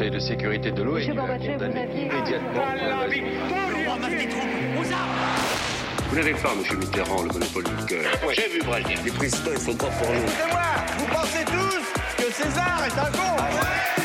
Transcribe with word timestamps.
Conseil 0.00 0.12
de 0.12 0.18
sécurité 0.18 0.72
de 0.72 0.82
l'ONU 0.82 1.10
a 1.10 1.36
condamné 1.36 1.86
immédiatement 1.94 2.64
Vous 6.08 6.16
n'avez 6.16 6.32
pas, 6.32 6.54
monsieur 6.54 6.78
Mitterrand, 6.78 7.22
le 7.22 7.28
monopole 7.28 7.64
du 7.64 7.84
cœur. 7.84 8.10
J'ai 8.32 8.48
vu 8.48 8.62
Brazil. 8.64 8.96
Les 9.04 9.10
présidents, 9.10 9.50
ils 9.52 9.60
sont 9.60 9.74
pas 9.74 9.88
pour 9.88 10.08
nous. 10.08 10.26
C'est 10.26 10.50
moi 10.50 10.62
Vous 10.96 11.06
pensez 11.06 11.44
tous 11.44 11.84
que 12.16 12.32
César 12.32 12.82
est 12.86 12.98
un 12.98 13.12
con 13.12 13.42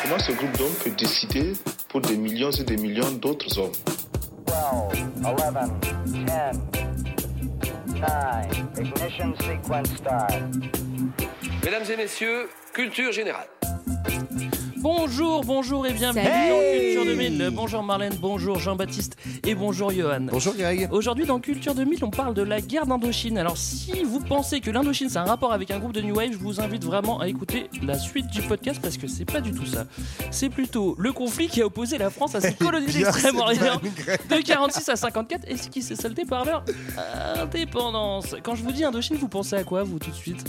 Comment 0.03 0.19
ce 0.19 0.33
groupe 0.33 0.57
d'hommes 0.57 0.75
peut 0.83 0.91
décider 0.97 1.53
pour 1.87 2.01
des 2.01 2.17
millions 2.17 2.51
et 2.51 2.63
des 2.65 2.75
millions 2.75 3.11
d'autres 3.11 3.57
hommes 3.57 3.71
12, 4.47 4.55
11, 5.23 5.37
10, 6.07 6.25
9, 6.25 6.57
ignition 8.81 9.33
sequence 9.37 9.95
start. 9.95 10.33
Mesdames 11.63 11.89
et 11.89 11.95
messieurs, 11.95 12.49
culture 12.73 13.13
générale. 13.13 13.47
Bonjour, 14.77 15.43
bonjour 15.45 15.87
et 15.87 15.93
bienvenue 15.93 16.25
dans 16.25 16.59
Culture 16.59 17.05
2000. 17.05 17.49
Bonjour 17.53 17.81
Marlène, 17.83 18.13
bonjour 18.19 18.59
Jean-Baptiste 18.59 19.15
et 19.45 19.55
bonjour 19.55 19.91
Johan. 19.91 20.27
Bonjour 20.31 20.53
Greg. 20.53 20.89
Aujourd'hui 20.91 21.25
dans 21.25 21.39
Culture 21.39 21.73
2000, 21.73 22.03
on 22.03 22.09
parle 22.09 22.33
de 22.33 22.41
la 22.41 22.61
guerre 22.61 22.85
d'Indochine. 22.85 23.37
Alors 23.37 23.57
si 23.57 24.03
vous 24.03 24.19
pensez 24.19 24.59
que 24.59 24.69
l'Indochine 24.69 25.09
c'est 25.09 25.17
un 25.17 25.23
rapport 25.23 25.53
avec 25.53 25.71
un 25.71 25.79
groupe 25.79 25.93
de 25.93 26.01
New 26.01 26.15
Wave, 26.15 26.33
je 26.33 26.37
vous 26.37 26.59
invite 26.59 26.83
vraiment 26.83 27.19
à 27.19 27.27
écouter 27.27 27.69
la 27.83 27.97
suite 27.97 28.27
du 28.27 28.41
podcast 28.41 28.79
parce 28.81 28.97
que 28.97 29.07
c'est 29.07 29.25
pas 29.25 29.41
du 29.41 29.53
tout 29.53 29.65
ça. 29.65 29.85
C'est 30.29 30.49
plutôt 30.49 30.95
le 30.99 31.13
conflit 31.13 31.47
qui 31.47 31.61
a 31.61 31.65
opposé 31.65 31.97
la 31.97 32.09
France 32.09 32.35
à 32.35 32.41
ses 32.41 32.53
colonies 32.53 32.85
bien, 32.87 32.99
d'Extrême-Orient 33.09 33.79
c'est 33.81 34.05
bien, 34.29 34.37
de 34.37 34.43
46 34.43 34.89
à 34.89 34.95
54 34.95 35.43
et 35.47 35.57
ce 35.57 35.69
qui 35.69 35.81
s'est 35.81 35.95
soldé 35.95 36.25
par 36.25 36.45
leur 36.45 36.63
indépendance. 37.41 38.35
Quand 38.43 38.55
je 38.55 38.63
vous 38.63 38.71
dis 38.71 38.83
Indochine, 38.83 39.15
vous 39.17 39.29
pensez 39.29 39.55
à 39.55 39.63
quoi 39.63 39.83
vous 39.83 39.99
tout 39.99 40.11
de 40.11 40.15
suite? 40.15 40.43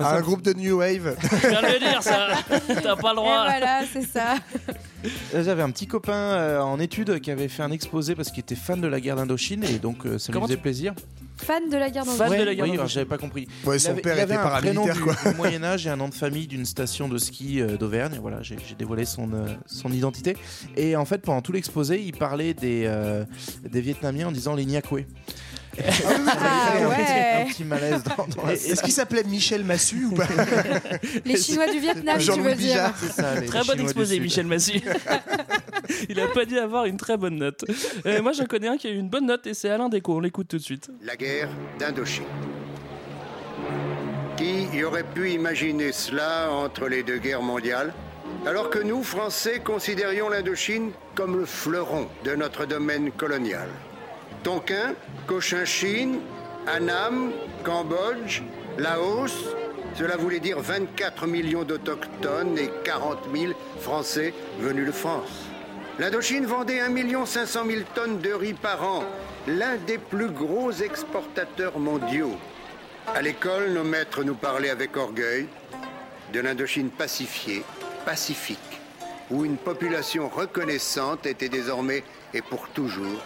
Un 0.00 0.20
groupe 0.20 0.42
de 0.42 0.52
New 0.52 0.78
Wave. 0.78 1.16
Je 1.20 1.48
viens 1.48 1.62
de 1.62 1.66
le 1.66 1.78
dire 1.78 2.02
ça, 2.02 2.28
t'as 2.82 2.96
pas 2.96 3.12
le 3.12 3.20
Et 3.20 3.22
droit. 3.22 3.46
Voilà, 3.62 3.80
c'est 3.92 4.02
ça. 4.06 4.34
J'avais 5.34 5.62
un 5.62 5.70
petit 5.70 5.86
copain 5.86 6.12
euh, 6.12 6.60
en 6.60 6.78
études 6.78 7.20
qui 7.20 7.30
avait 7.30 7.48
fait 7.48 7.62
un 7.62 7.70
exposé 7.72 8.14
parce 8.14 8.30
qu'il 8.30 8.40
était 8.40 8.54
fan 8.54 8.80
de 8.80 8.86
la 8.86 9.00
guerre 9.00 9.16
d'Indochine 9.16 9.64
et 9.64 9.78
donc 9.78 10.06
euh, 10.06 10.18
ça 10.18 10.32
Comment 10.32 10.46
lui 10.46 10.52
faisait 10.52 10.62
plaisir. 10.62 10.94
Fan 11.38 11.68
de 11.70 11.76
la 11.76 11.90
guerre 11.90 12.04
Fan 12.04 12.16
d'Indochine. 12.18 12.40
de 12.40 12.44
la 12.44 12.54
guerre 12.54 12.64
oui, 12.84 12.88
j'avais 12.88 13.06
pas 13.06 13.18
compris. 13.18 13.48
Ouais, 13.64 13.76
Il 13.76 13.80
son 13.80 13.90
avait- 13.92 14.00
père 14.02 14.16
il 14.16 14.20
avait 14.20 14.34
était 14.34 14.42
un 14.42 14.48
prénom 14.60 14.84
paramilitaire, 14.84 14.94
du, 14.94 15.00
quoi. 15.22 15.30
du 15.32 15.36
Moyen 15.36 15.64
Âge 15.64 15.86
et 15.86 15.90
un 15.90 15.96
nom 15.96 16.08
de 16.08 16.14
famille 16.14 16.46
d'une 16.46 16.64
station 16.66 17.08
de 17.08 17.18
ski 17.18 17.60
euh, 17.60 17.76
d'Auvergne. 17.76 18.18
Voilà, 18.20 18.42
j'ai 18.42 18.56
j'ai 18.68 18.74
dévoilé 18.76 19.04
son, 19.04 19.32
euh, 19.32 19.46
son 19.66 19.90
identité. 19.90 20.36
Et 20.76 20.94
en 20.94 21.04
fait, 21.04 21.18
pendant 21.22 21.42
tout 21.42 21.52
l'exposé, 21.52 22.00
il 22.00 22.12
parlait 22.16 22.54
des, 22.54 22.84
euh, 22.86 23.24
des 23.68 23.80
Vietnamiens 23.80 24.28
en 24.28 24.32
disant 24.32 24.54
les 24.54 24.64
Nyakwe. 24.66 25.04
Ah 25.78 26.72
un, 26.76 26.88
ouais. 26.88 27.46
petit 27.48 27.64
malaise 27.64 28.02
dans, 28.02 28.26
dans 28.26 28.46
la 28.46 28.52
Est-ce 28.52 28.82
qu'il 28.82 28.92
s'appelait 28.92 29.24
Michel 29.24 29.64
Massu 29.64 30.04
ou 30.04 30.14
pas 30.14 30.26
Les 31.24 31.36
Chinois 31.36 31.70
du 31.70 31.78
Vietnam, 31.78 32.18
tu 32.18 32.30
veux 32.30 32.54
dire. 32.54 32.92
Bijard. 32.92 32.96
Ça, 32.96 33.40
Très 33.42 33.64
bon 33.64 33.80
exposé. 33.80 34.20
Michel 34.20 34.46
Massu. 34.46 34.80
Il 36.08 36.20
a 36.20 36.28
pas 36.28 36.44
dû 36.44 36.58
avoir 36.58 36.84
une 36.84 36.96
très 36.96 37.16
bonne 37.16 37.36
note. 37.36 37.64
Euh, 38.06 38.22
moi, 38.22 38.32
j'en 38.32 38.44
connais 38.44 38.68
un 38.68 38.76
qui 38.76 38.86
a 38.86 38.90
eu 38.90 38.98
une 38.98 39.08
bonne 39.08 39.26
note 39.26 39.46
et 39.46 39.54
c'est 39.54 39.70
Alain 39.70 39.88
Déco. 39.88 40.16
On 40.16 40.20
l'écoute 40.20 40.48
tout 40.48 40.58
de 40.58 40.62
suite. 40.62 40.90
La 41.02 41.16
guerre 41.16 41.48
d'Indochine. 41.78 42.24
Qui 44.36 44.64
y 44.76 44.84
aurait 44.84 45.04
pu 45.04 45.30
imaginer 45.30 45.92
cela 45.92 46.50
entre 46.50 46.88
les 46.88 47.02
deux 47.02 47.18
guerres 47.18 47.42
mondiales 47.42 47.92
alors 48.44 48.70
que 48.70 48.80
nous, 48.80 49.04
Français, 49.04 49.60
considérions 49.60 50.28
l'Indochine 50.28 50.90
comme 51.14 51.38
le 51.38 51.46
fleuron 51.46 52.08
de 52.24 52.34
notre 52.34 52.66
domaine 52.66 53.12
colonial? 53.12 53.68
Tonkin, 54.42 54.94
Cochinchine, 55.26 56.18
Annam, 56.66 57.32
Cambodge, 57.64 58.42
Laos, 58.78 59.54
cela 59.94 60.16
voulait 60.16 60.40
dire 60.40 60.58
24 60.58 61.26
millions 61.26 61.64
d'autochtones 61.64 62.58
et 62.58 62.70
40 62.84 63.18
000 63.34 63.52
Français 63.80 64.34
venus 64.58 64.86
de 64.86 64.92
France. 64.92 65.46
L'Indochine 65.98 66.46
vendait 66.46 66.80
1 66.80 67.26
500 67.26 67.66
000 67.66 67.82
tonnes 67.94 68.20
de 68.20 68.32
riz 68.32 68.54
par 68.54 68.82
an, 68.82 69.04
l'un 69.46 69.76
des 69.76 69.98
plus 69.98 70.30
gros 70.30 70.72
exportateurs 70.72 71.78
mondiaux. 71.78 72.36
À 73.14 73.20
l'école, 73.20 73.70
nos 73.72 73.84
maîtres 73.84 74.24
nous 74.24 74.34
parlaient 74.34 74.70
avec 74.70 74.96
orgueil 74.96 75.46
de 76.32 76.40
l'Indochine 76.40 76.88
pacifiée, 76.88 77.62
pacifique, 78.06 78.80
où 79.30 79.44
une 79.44 79.56
population 79.56 80.28
reconnaissante 80.28 81.26
était 81.26 81.50
désormais 81.50 82.02
et 82.32 82.40
pour 82.40 82.68
toujours 82.68 83.22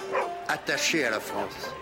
attachée 0.49 1.05
à 1.05 1.11
la 1.11 1.21
France. 1.21 1.75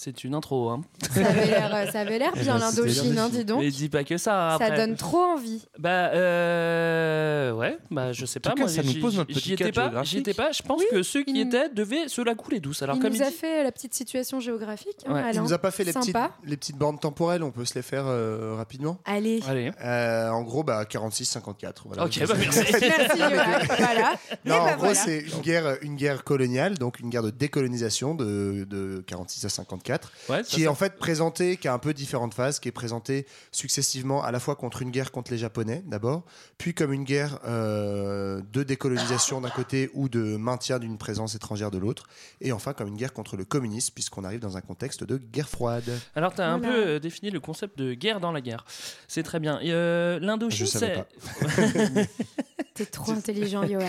C'est 0.00 0.22
une 0.22 0.36
intro. 0.36 0.68
Hein. 0.70 0.82
Ça 1.12 1.26
avait 1.26 1.46
l'air, 1.46 1.74
euh, 1.74 1.86
ça 1.90 2.04
l'air 2.04 2.32
bien 2.32 2.44
ben, 2.54 2.58
l'Indochine, 2.60 3.18
hein, 3.18 3.28
dis 3.32 3.44
donc. 3.44 3.58
Mais 3.58 3.68
dis 3.70 3.88
pas 3.88 4.04
que 4.04 4.16
ça. 4.16 4.56
Ça 4.56 4.66
Après. 4.66 4.76
donne 4.76 4.94
trop 4.94 5.18
envie. 5.18 5.66
Bah, 5.76 6.10
euh. 6.14 7.50
Ouais, 7.50 7.78
bah, 7.90 8.12
je 8.12 8.24
sais 8.24 8.38
pas. 8.38 8.50
tout 8.50 8.56
cas, 8.58 8.62
moi, 8.62 8.68
ça 8.70 8.84
nous 8.84 9.00
pose 9.00 9.16
notre 9.16 9.32
petit 9.34 9.54
étais 9.54 9.72
pas. 9.72 9.82
géographique. 9.86 10.10
J'y 10.12 10.18
étais 10.18 10.34
pas. 10.34 10.52
Je 10.52 10.62
pense 10.62 10.78
Oui, 10.78 10.86
que 10.92 11.02
ceux 11.02 11.24
qui 11.24 11.32
il- 11.32 11.40
étaient 11.48 11.68
devaient 11.70 12.06
se 12.06 12.20
la 12.20 12.36
couler 12.36 12.60
douce. 12.60 12.80
Alors, 12.82 12.94
il 12.94 13.02
comme 13.02 13.10
nous 13.10 13.16
il 13.16 13.22
a 13.24 13.30
dit- 13.30 13.34
fait 13.34 13.64
la 13.64 13.72
petite 13.72 13.92
situation 13.92 14.38
géographique. 14.38 14.98
hein, 15.04 15.14
Ouais. 15.14 15.20
Alain. 15.20 15.32
Il 15.32 15.40
nous 15.40 15.52
a 15.52 15.58
pas 15.58 15.72
fait 15.72 15.82
les 15.82 15.92
petites, 15.92 16.16
les 16.44 16.56
petites 16.56 16.76
bornes 16.76 17.00
temporelles, 17.00 17.42
on 17.42 17.50
peut 17.50 17.64
se 17.64 17.74
les 17.74 17.82
faire 17.82 18.04
euh, 18.06 18.54
rapidement. 18.56 18.98
Allez. 19.04 19.40
Allez. 19.48 19.72
Euh, 19.84 20.28
en 20.30 20.42
gros, 20.42 20.62
bah, 20.62 20.84
46-54. 20.84 21.82
Voilà. 21.86 22.04
Ok, 22.04 22.20
bah 22.24 22.34
merci. 22.38 22.60
Merci. 22.70 23.18
Voilà. 23.78 24.14
Non, 24.44 24.54
Et 24.54 24.58
en 24.58 24.64
bah 24.64 24.70
gros, 24.74 24.78
voilà. 24.86 24.94
c'est 24.94 25.18
une 25.18 25.40
guerre, 25.40 25.76
une 25.82 25.96
guerre 25.96 26.22
coloniale, 26.22 26.78
donc 26.78 27.00
une 27.00 27.10
guerre 27.10 27.24
de 27.24 27.30
décolonisation 27.30 28.14
de, 28.14 28.64
de 28.70 29.02
46 29.04 29.44
à 29.44 29.48
54, 29.48 29.87
Ouais, 30.28 30.42
ça, 30.42 30.42
qui 30.44 30.62
est 30.62 30.64
ça- 30.66 30.70
en 30.70 30.74
fait 30.74 30.96
présentée, 30.96 31.56
qui 31.56 31.68
a 31.68 31.72
un 31.72 31.78
peu 31.78 31.94
différentes 31.94 32.34
phases, 32.34 32.58
qui 32.60 32.68
est 32.68 32.72
présentée 32.72 33.26
successivement 33.52 34.22
à 34.22 34.30
la 34.32 34.40
fois 34.40 34.56
contre 34.56 34.82
une 34.82 34.90
guerre 34.90 35.10
contre 35.12 35.30
les 35.30 35.38
Japonais 35.38 35.82
d'abord, 35.86 36.24
puis 36.58 36.74
comme 36.74 36.92
une 36.92 37.04
guerre 37.04 37.38
euh, 37.46 38.40
de 38.52 38.62
décolonisation 38.62 39.40
d'un 39.40 39.50
côté 39.50 39.90
ou 39.94 40.08
de 40.08 40.36
maintien 40.36 40.78
d'une 40.78 40.98
présence 40.98 41.34
étrangère 41.34 41.70
de 41.70 41.78
l'autre, 41.78 42.04
et 42.40 42.52
enfin 42.52 42.72
comme 42.72 42.88
une 42.88 42.96
guerre 42.96 43.12
contre 43.12 43.36
le 43.36 43.44
communisme, 43.44 43.92
puisqu'on 43.94 44.24
arrive 44.24 44.40
dans 44.40 44.56
un 44.56 44.60
contexte 44.60 45.04
de 45.04 45.16
guerre 45.16 45.48
froide. 45.48 45.84
Alors, 46.14 46.34
tu 46.34 46.40
as 46.40 46.48
un 46.52 46.58
Voilà. 46.58 46.72
peu 46.74 46.86
euh, 46.88 46.98
défini 46.98 47.30
le 47.30 47.40
concept 47.40 47.78
de 47.78 47.94
guerre 47.94 48.20
dans 48.20 48.32
la 48.32 48.40
guerre. 48.40 48.64
C'est 49.08 49.22
très 49.22 49.40
bien. 49.40 49.58
Et, 49.60 49.72
euh, 49.72 50.18
L'Indochine, 50.20 50.66
c'est. 50.66 51.04
T'es 52.74 52.86
trop 52.86 53.12
intelligent, 53.12 53.66
Johan. 53.66 53.86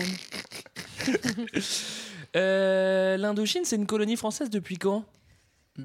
Euh, 2.36 3.16
L'Indochine, 3.16 3.62
c'est 3.64 3.74
une 3.76 3.86
colonie 3.86 4.16
française 4.16 4.50
depuis 4.50 4.76
quand? 4.78 5.04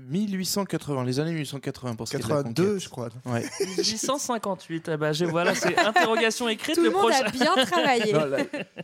1880, 0.09 1.03
les 1.03 1.19
années 1.19 1.31
1880 1.33 1.95
pour 1.95 2.07
ce 2.07 2.11
qui 2.11 2.17
est 2.17 2.23
de 2.25 2.29
la 2.29 2.35
82, 2.43 2.63
conquête. 2.65 2.83
je 2.83 2.89
crois. 2.89 3.09
Ouais. 3.25 3.43
1858. 3.77 4.89
Ah 4.89 4.97
bah, 4.97 5.13
je, 5.13 5.25
voilà, 5.25 5.55
c'est 5.55 5.77
interrogation 5.85 6.47
écrite. 6.49 6.75
Tout 6.75 6.83
le 6.83 6.89
monde 6.91 7.01
prochain. 7.01 7.23
a 7.25 7.29
bien 7.31 7.65
travaillé. 7.65 8.13
Non, 8.13 8.25
là- 8.25 8.37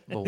Bon, 0.10 0.24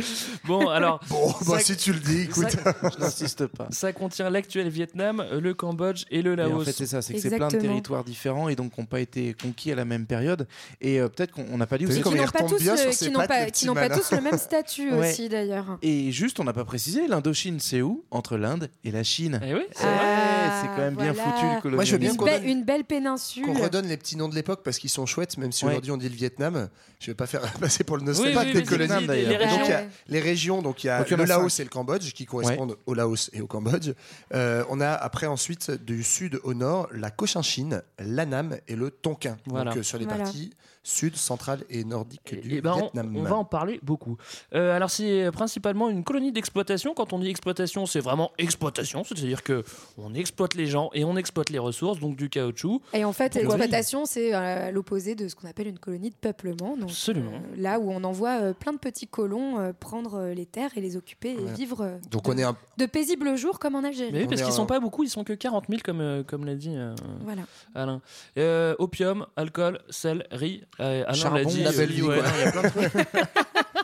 Bon, 0.45 0.69
alors, 0.69 0.99
Bon, 1.09 1.33
bah, 1.47 1.57
Ça- 1.57 1.65
si 1.65 1.77
tu 1.77 1.93
le 1.93 1.99
dis, 1.99 2.21
écoute. 2.21 2.45
je 2.95 2.99
n'insiste 2.99 3.47
pas. 3.47 3.67
ça 3.71 3.91
contient 3.91 4.29
l'actuel 4.29 4.69
Vietnam, 4.69 5.25
le 5.31 5.53
Cambodge 5.53 6.05
et 6.09 6.21
le 6.21 6.31
Et 6.37 6.43
en 6.43 6.47
Laos. 6.49 6.63
fait, 6.65 6.71
c'est 6.71 6.85
ça, 6.85 7.01
c'est 7.01 7.13
que 7.13 7.19
c'est 7.19 7.35
plein 7.35 7.47
de 7.49 7.57
territoires 7.57 8.03
différents 8.03 8.49
et 8.49 8.55
donc 8.55 8.73
qui 8.73 8.79
n'ont 8.81 8.85
pas 8.85 8.99
été 9.01 9.33
conquis 9.41 9.71
à 9.71 9.75
la 9.75 9.85
même 9.85 10.05
période. 10.05 10.47
Et 10.81 10.99
euh, 10.99 11.07
peut-être 11.09 11.31
qu'on 11.31 11.45
on 11.51 11.57
n'a 11.57 11.67
pas 11.67 11.77
dit 11.77 11.85
aussi. 11.85 12.01
comment 12.01 12.15
il 12.15 12.21
n'ont 12.21 12.27
pas 12.27 12.43
tous, 12.43 12.61
bien 12.61 12.73
le- 12.75 12.91
sur 12.91 12.91
qui 12.91 13.11
n'ont 13.11 13.19
pattes, 13.19 13.27
pas, 13.27 13.39
le 13.41 13.45
qui 13.47 13.51
petit 13.51 13.65
n'ont 13.67 13.73
pas 13.73 13.81
malin. 13.89 13.97
tous 13.97 14.11
le 14.11 14.21
même 14.21 14.37
statut 14.37 14.91
Ouais. 14.93 15.09
aussi 15.11 15.29
d'ailleurs. 15.29 15.77
Et 15.81 16.11
juste, 16.11 16.39
on 16.39 16.43
n'a 16.45 16.53
pas 16.53 16.65
précisé, 16.65 17.07
l'Indochine, 17.07 17.59
c'est 17.59 17.81
où 17.81 18.03
Entre 18.11 18.37
l'Inde 18.37 18.69
et 18.83 18.91
la 18.91 19.03
Chine. 19.03 19.39
Eh 19.45 19.53
oui, 19.53 19.61
C'est 19.73 19.83
Ah, 19.85 19.89
vrai, 19.95 20.61
c'est 20.61 20.72
quand 20.75 20.81
même 20.81 20.95
bien 20.95 21.13
foutu 21.13 21.45
le 21.55 21.61
colonialisme. 21.61 21.75
Moi, 21.75 21.83
je 21.85 21.91
veux 21.91 21.97
bien 21.97 22.11
Une, 22.11 22.17
qu'on 22.17 22.25
belle- 22.25 22.41
donne- 22.41 22.49
une 22.49 22.63
belle 22.63 22.83
péninsule. 22.85 23.45
Qu'on 23.45 23.53
redonne 23.53 23.87
les 23.87 23.97
petits 23.97 24.15
noms 24.17 24.29
de 24.29 24.35
l'époque 24.35 24.61
parce 24.63 24.77
qu'ils 24.79 24.89
sont 24.89 25.05
chouettes, 25.05 25.37
même 25.37 25.51
si 25.51 25.65
Ouais. 25.65 25.71
aujourd'hui 25.71 25.91
on 25.91 25.97
dit 25.97 26.09
le 26.09 26.15
Vietnam. 26.15 26.69
Je 26.99 27.07
vais 27.11 27.15
pas 27.15 27.27
faire 27.27 27.41
passer 27.59 27.83
pour 27.83 27.97
le 27.97 28.01
Oui, 28.03 28.07
nostalgique 28.09 28.37
oui, 28.45 28.53
des 28.53 28.59
oui, 28.59 28.65
colonies. 28.65 28.89
ça, 28.89 29.01
d'ailleurs. 29.01 29.29
les 29.29 29.35
Et 29.35 29.37
donc, 29.39 29.49
régions. 29.49 29.65
il 29.65 29.69
y 29.69 29.73
a 29.73 29.83
les 30.07 30.19
régions, 30.19 30.61
donc 30.61 30.83
il 30.83 30.87
y 30.87 30.89
a 30.89 30.99
Donc, 30.99 31.07
il 31.07 31.11
y 31.11 31.15
en 31.15 31.17
le 31.17 31.25
Laos 31.25 31.59
et 31.59 31.63
le 31.63 31.69
Cambodge 31.69 32.13
qui 32.13 32.25
correspondent 32.25 32.77
au 32.85 32.93
Laos 32.93 33.29
et 33.33 33.41
au 33.41 33.47
Cambodge. 33.47 33.91
Euh, 34.33 34.63
on 34.69 34.79
a 34.81 34.89
après 34.91 35.27
ensuite 35.27 35.71
du 35.71 36.03
sud 36.03 36.39
au 36.43 36.53
nord 36.53 36.87
la 36.93 37.11
Cochinchine, 37.11 37.81
l'Annam 37.99 38.57
et 38.67 38.75
le 38.75 38.91
Tonkin. 38.91 39.37
Voilà. 39.47 39.71
Donc 39.71 39.79
euh, 39.79 39.83
sur 39.83 39.97
les 39.97 40.05
Voilà. 40.05 40.23
parties 40.23 40.51
sud, 40.83 41.15
centrale 41.15 41.63
et 41.69 41.83
nordique 41.83 42.35
du 42.41 42.57
Eh 42.57 42.61
ben, 42.61 42.73
on, 42.73 42.79
Vietnam. 42.79 43.15
on 43.15 43.23
va 43.23 43.35
en 43.35 43.45
parler 43.45 43.79
beaucoup. 43.83 44.17
Euh, 44.53 44.75
alors 44.75 44.89
c'est 44.89 45.31
principalement 45.31 45.89
une 45.89 46.03
colonie 46.03 46.31
d'exploitation. 46.31 46.93
Quand 46.93 47.13
on 47.13 47.19
dit 47.19 47.29
exploitation, 47.29 47.85
c'est 47.85 47.99
vraiment 48.01 48.31
exploitation, 48.37 49.03
c'est-à-dire 49.03 49.43
que 49.43 49.63
on 49.97 50.13
exploite 50.13 50.53
les 50.55 50.65
gens 50.67 50.89
et 50.93 51.03
on 51.05 51.15
exploite 51.15 51.49
les 51.49 51.59
ressources, 51.59 51.99
donc 51.99 52.15
du 52.15 52.29
caoutchouc. 52.29 52.81
Et 52.93 53.05
en 53.05 53.13
fait, 53.13 53.35
l'exploitation, 53.35 54.05
c'est 54.05 54.33
euh, 54.35 54.71
l'opposé 54.71 55.15
de 55.15 55.27
ce 55.27 55.35
qu'on 55.35 55.47
appelle 55.47 55.67
une 55.67 55.79
colonie 55.79 56.09
de 56.09 56.15
peuplement. 56.15 56.75
Donc, 56.77 56.89
Absolument. 56.89 57.31
euh, 57.31 57.55
là 57.57 57.79
où 57.79 57.89
on 57.91 58.03
envoie 58.03 58.41
euh, 58.41 58.53
plein 58.53 58.73
de 58.73 58.77
petits 58.77 59.07
colons 59.07 59.59
euh, 59.59 59.71
prendre 59.77 60.15
euh, 60.15 60.33
les 60.33 60.45
terres 60.45 60.71
et 60.75 60.81
les 60.81 60.97
occuper 60.97 61.31
et 61.31 61.37
Ouais. 61.37 61.53
vivre 61.53 61.81
euh, 61.81 61.97
Donc 62.11 62.25
de, 62.25 62.31
on 62.31 62.37
est 62.37 62.43
un, 62.43 62.55
de 62.77 62.85
paisibles 62.85 63.35
jours 63.37 63.59
comme 63.59 63.75
en 63.75 63.83
Algérie. 63.83 64.11
Mais 64.11 64.21
oui, 64.21 64.27
parce 64.27 64.41
qu'ils 64.41 64.51
en- 64.51 64.55
sont 64.55 64.65
pas 64.65 64.79
beaucoup, 64.79 65.03
ils 65.03 65.09
sont 65.09 65.23
que 65.23 65.33
40 65.33 65.65
000 65.69 65.81
comme 65.83 66.01
euh, 66.01 66.23
comme 66.23 66.45
l'a 66.45 66.55
dit 66.55 66.73
euh, 66.75 66.93
Voilà. 67.21 67.43
Alain. 67.75 68.01
Euh, 68.37 68.75
opium, 68.79 69.25
alcool, 69.35 69.79
sel, 69.89 70.25
riz. 70.31 70.61
Euh, 70.79 71.03
l'a 71.05 71.13
Charbon, 71.13 71.49
dit. 71.49 71.63
la 71.63 71.71
belle 71.71 71.91
vie, 71.91 72.01
ouais, 72.01 72.17
quoi. 72.19 72.27
non, 72.27 72.33
il 72.35 72.41
y 72.43 72.47
a 72.47 72.51
plein 72.51 72.61
de 72.63 72.67
trucs. 72.69 73.07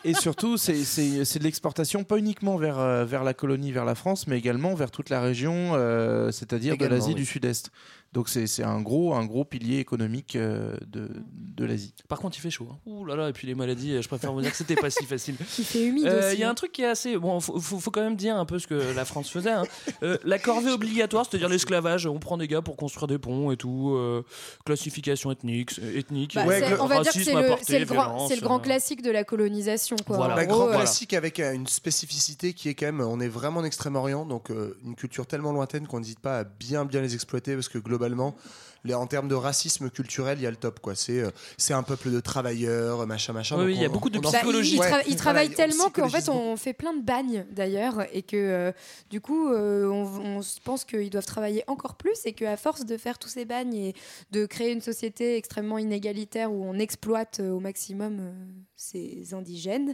Et 0.06 0.14
surtout, 0.14 0.58
c'est- 0.58 0.84
c'est 0.86 1.26
c'est 1.26 1.40
de 1.40 1.44
l'exportation, 1.44 2.04
pas 2.04 2.18
uniquement 2.18 2.56
vers, 2.58 2.80
euh, 2.80 3.06
vers 3.06 3.24
la 3.24 3.34
colonie, 3.34 3.72
vers 3.72 3.86
la 3.86 3.96
France, 3.96 4.28
mais 4.28 4.38
également 4.38 4.74
vers 4.74 4.90
toute 4.92 5.10
la 5.10 5.22
région, 5.22 5.72
euh, 5.76 6.32
c'est-à-dire 6.32 6.78
de 6.78 6.86
l'Asie 6.86 7.10
oui. 7.10 7.16
du 7.16 7.26
Sud-Est. 7.26 7.70
Donc 8.12 8.28
c'est 8.28 8.48
c'est 8.48 8.64
un 8.64 8.82
gros, 8.82 9.14
un 9.14 9.26
gros 9.26 9.46
pilier 9.46 9.78
économique 9.78 10.36
euh, 10.36 10.76
de, 10.88 11.10
de 11.34 11.66
l'Asie. 11.66 11.94
Par 12.08 12.20
contre, 12.20 12.38
il 12.38 12.42
fait 12.42 12.50
chaud. 12.50 12.68
hein. 12.72 12.78
Ouh 12.88 13.06
là 13.06 13.16
là, 13.16 13.30
et 13.30 13.34
puis 13.34 13.46
les 13.46 13.54
maladies, 13.56 14.02
je 14.02 14.08
préfère 14.08 14.34
vous 14.34 14.42
dire 14.42 14.50
que 14.50 14.58
c'était 14.58 14.76
pas 14.76 14.90
si 14.90 15.06
facile. 15.06 15.36
Il 15.60 15.64
fait 15.66 15.86
humide 15.86 16.08
Euh, 16.08 16.28
aussi. 16.28 16.38
Il 16.38 16.40
y 16.40 16.44
a 16.44 16.48
hein. 16.48 16.52
un 16.52 16.56
truc 16.56 16.72
qui 16.72 16.82
est 16.82 16.88
assez. 16.88 17.16
Bon, 17.18 17.40
faut, 17.40 17.60
faut, 17.60 17.80
faut 17.80 17.92
quand 17.92 18.02
même 18.02 18.16
dire 18.16 18.36
un 18.36 18.46
peu 18.46 18.58
ce 18.58 18.66
que 18.66 18.74
la 18.96 19.06
France 19.06 19.30
faisait. 19.30 19.52
hein. 19.52 19.64
Euh, 20.02 20.18
la 20.24 20.40
corvée 20.40 20.72
obligatoire, 20.72 21.26
c'est-à-dire 21.30 21.50
l'esclavage, 21.50 22.08
on 22.08 22.18
prend 22.20 22.38
des 22.38 22.48
gars 22.48 22.62
pour 22.64 22.78
construire 22.78 23.08
des 23.08 23.20
ponts 23.20 23.52
et 23.52 23.58
tout. 23.58 23.92
euh, 23.96 24.24
classification 24.66 25.32
ethnique. 25.32 25.80
ethnique 25.96 26.36
Bah, 26.36 26.46
Ouais, 26.46 26.60
c'est- 26.62 26.70
le 26.70 26.82
on 26.82 26.86
va 26.88 27.02
dire 27.02 27.12
que 27.12 27.20
c'est 27.20 27.34
le, 27.34 27.40
le 27.80 27.86
grand, 27.86 28.28
le 28.30 28.36
euh, 28.44 28.60
classique 28.60 29.02
de 29.02 29.12
la 29.12 29.24
colonisation. 29.24 29.96
Quoi. 30.06 30.18
Voilà. 30.18 30.36
Bah, 30.36 30.46
gros, 30.46 30.60
grand 30.66 30.70
euh, 30.70 30.76
classique 30.76 31.14
avec 31.14 31.40
euh, 31.40 31.54
une 31.54 31.68
spécificité 31.68 32.54
qui 32.54 32.70
est 32.70 32.74
quand 32.76 32.86
même, 32.88 33.02
on 33.02 33.20
est 33.20 33.28
vraiment 33.28 33.60
en 33.60 33.64
Extrême-Orient, 33.64 34.26
donc 34.26 34.50
euh, 34.52 34.78
une 34.86 34.96
culture 34.96 35.28
tellement 35.28 35.52
lointaine 35.52 35.88
qu'on 35.88 36.00
n'hésite 36.00 36.20
pas 36.20 36.40
à 36.40 36.44
bien 36.44 36.86
bien 36.86 37.02
les 37.02 37.14
exploiter 37.14 37.54
parce 37.56 37.70
que 37.70 37.78
globalement, 37.78 37.99
globalement 38.00 38.36
les, 38.84 38.94
en 38.94 39.08
termes 39.08 39.28
de 39.28 39.36
racisme 39.36 39.90
culturel, 39.90 40.38
il 40.40 40.44
y 40.44 40.48
a 40.48 40.50
le 40.52 40.56
top 40.56 40.80
quoi. 40.80 40.96
C'est 40.96 41.20
euh, 41.22 41.32
c'est 41.58 41.74
un 41.74 41.84
peuple 41.84 42.12
de 42.12 42.20
travailleurs, 42.20 43.06
machin 43.08 43.34
machin. 43.34 43.56
Oui, 43.56 43.62
donc 43.62 43.68
oui, 43.70 43.76
il 43.76 43.82
y 43.82 43.86
a 43.86 43.90
beaucoup 43.90 44.10
de 44.10 44.18
en- 44.18 44.22
Bah, 44.22 44.30
psychologie. 44.32 44.76
ils, 44.76 44.80
Ouais, 44.80 44.88
voilà, 44.90 45.16
travaillent 45.16 45.50
tellement 45.50 45.90
qu'en 45.90 46.10
fait 46.10 46.30
on 46.30 46.56
fait 46.58 46.74
plein 46.74 46.94
de 46.94 47.02
bagnes 47.02 47.46
d'ailleurs 47.52 48.06
et 48.14 48.22
que 48.22 48.38
euh, 48.38 48.72
du 49.10 49.22
coup 49.22 49.50
euh, 49.52 49.88
on, 49.90 50.38
on 50.38 50.42
se 50.42 50.60
pense 50.62 50.86
qu'ils 50.86 51.10
doivent 51.10 51.26
travailler 51.26 51.64
encore 51.68 51.96
plus 51.96 52.20
et 52.26 52.34
qu'à 52.34 52.58
force 52.58 52.86
de 52.86 52.98
faire 52.98 53.20
tous 53.20 53.30
ces 53.30 53.46
bagnes 53.46 53.74
et 53.74 53.96
de 54.32 54.46
créer 54.46 54.72
une 54.72 54.82
société 54.82 55.36
extrêmement 55.38 55.78
inégalitaire 55.78 56.52
où 56.52 56.64
on 56.64 56.76
exploite 56.80 57.40
au 57.42 57.60
maximum 57.60 58.18
euh, 58.20 58.32
ces 58.76 59.34
indigènes, 59.34 59.94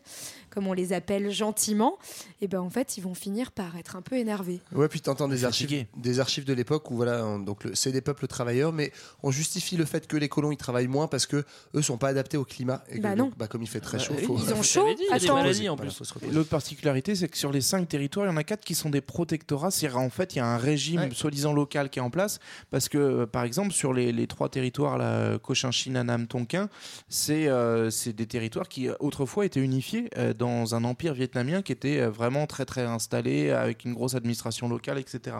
comme 0.51 0.67
on 0.67 0.73
les 0.73 0.93
appelle 0.93 1.31
gentiment, 1.31 1.97
et 2.41 2.47
ben 2.47 2.59
en 2.59 2.69
fait 2.69 2.97
ils 2.97 3.01
vont 3.01 3.15
finir 3.15 3.51
par 3.51 3.75
être 3.77 3.95
un 3.95 4.01
peu 4.03 4.15
énervés. 4.15 4.59
Ouais, 4.73 4.87
puis 4.87 5.01
t'entends 5.01 5.27
des 5.27 5.43
archives, 5.45 5.85
des 5.97 6.19
archives 6.19 6.45
de 6.45 6.53
l'époque 6.53 6.91
où 6.91 6.95
voilà, 6.95 7.25
on- 7.25 7.39
donc 7.39 7.63
le- 7.63 7.73
c'est 7.73 7.91
des 7.91 8.01
peuples 8.01 8.27
travailleurs, 8.27 8.73
mais 8.75 8.91
on 9.23 9.31
justifie 9.31 9.77
le 9.77 9.85
fait 9.85 10.05
que 10.07 10.17
les 10.17 10.29
colons 10.29 10.51
ils 10.51 10.57
travaillent 10.57 10.87
moins 10.87 11.07
parce 11.07 11.25
que 11.25 11.43
eux 11.73 11.81
sont 11.81 11.97
pas 11.97 12.09
adaptés 12.09 12.37
au 12.37 12.45
climat. 12.45 12.83
Et 12.89 12.97
que 12.97 13.01
Bah 13.01 13.15
donc, 13.15 13.29
non. 13.31 13.35
bah, 13.37 13.47
comme 13.47 13.61
il 13.63 13.67
fait 13.67 13.79
très 13.79 13.97
Bah, 13.97 14.03
chaud, 14.03 14.13
faut, 14.15 14.37
Ils 14.37 14.53
ont 14.53 14.61
chaud. 14.61 14.85
L'autre 16.31 16.49
particularité, 16.49 17.15
c'est 17.15 17.27
que 17.27 17.37
sur 17.37 17.51
les 17.51 17.61
cinq 17.61 17.87
territoires, 17.87 18.25
il 18.25 18.29
y 18.29 18.31
en 18.33 18.37
a 18.37 18.43
quatre 18.43 18.63
qui 18.63 18.75
sont 18.75 18.89
des 18.89 19.01
protectorats. 19.01 19.71
C'est-à-dire, 19.71 19.99
en 19.99 20.09
fait, 20.09 20.35
il 20.35 20.39
y 20.39 20.41
a 20.41 20.45
un 20.47 20.57
régime 20.57 20.99
Ouais. 21.01 21.09
soi-disant 21.13 21.53
local 21.53 21.89
qui 21.89 21.99
est 21.99 22.01
en 22.01 22.09
place. 22.09 22.39
Parce 22.69 22.89
que, 22.89 22.97
euh, 22.97 23.25
par 23.25 23.43
exemple, 23.43 23.71
sur 23.71 23.93
les, 23.93 24.11
les 24.11 24.27
trois 24.27 24.49
territoires, 24.49 24.97
là, 24.97 25.37
Cochinchine, 25.39 25.97
Annam, 25.97 26.27
Tonkin, 26.27 26.69
c'est 27.09 27.47
euh, 27.47 27.89
c'est 27.89 28.13
des 28.13 28.27
territoires 28.27 28.67
qui, 28.67 28.89
autrefois, 28.99 29.45
étaient 29.45 29.59
unifiés 29.61 30.09
euh, 30.17 30.33
dans 30.33 30.75
un 30.75 30.83
empire 30.83 31.13
vietnamien 31.13 31.61
qui 31.61 31.71
était 31.71 31.99
euh, 31.99 32.09
vraiment 32.09 32.45
très, 32.47 32.65
très 32.65 32.81
installé, 32.83 33.51
avec 33.51 33.85
une 33.85 33.93
grosse 33.93 34.15
administration 34.15 34.67
locale, 34.67 34.97
etc. 34.99 35.37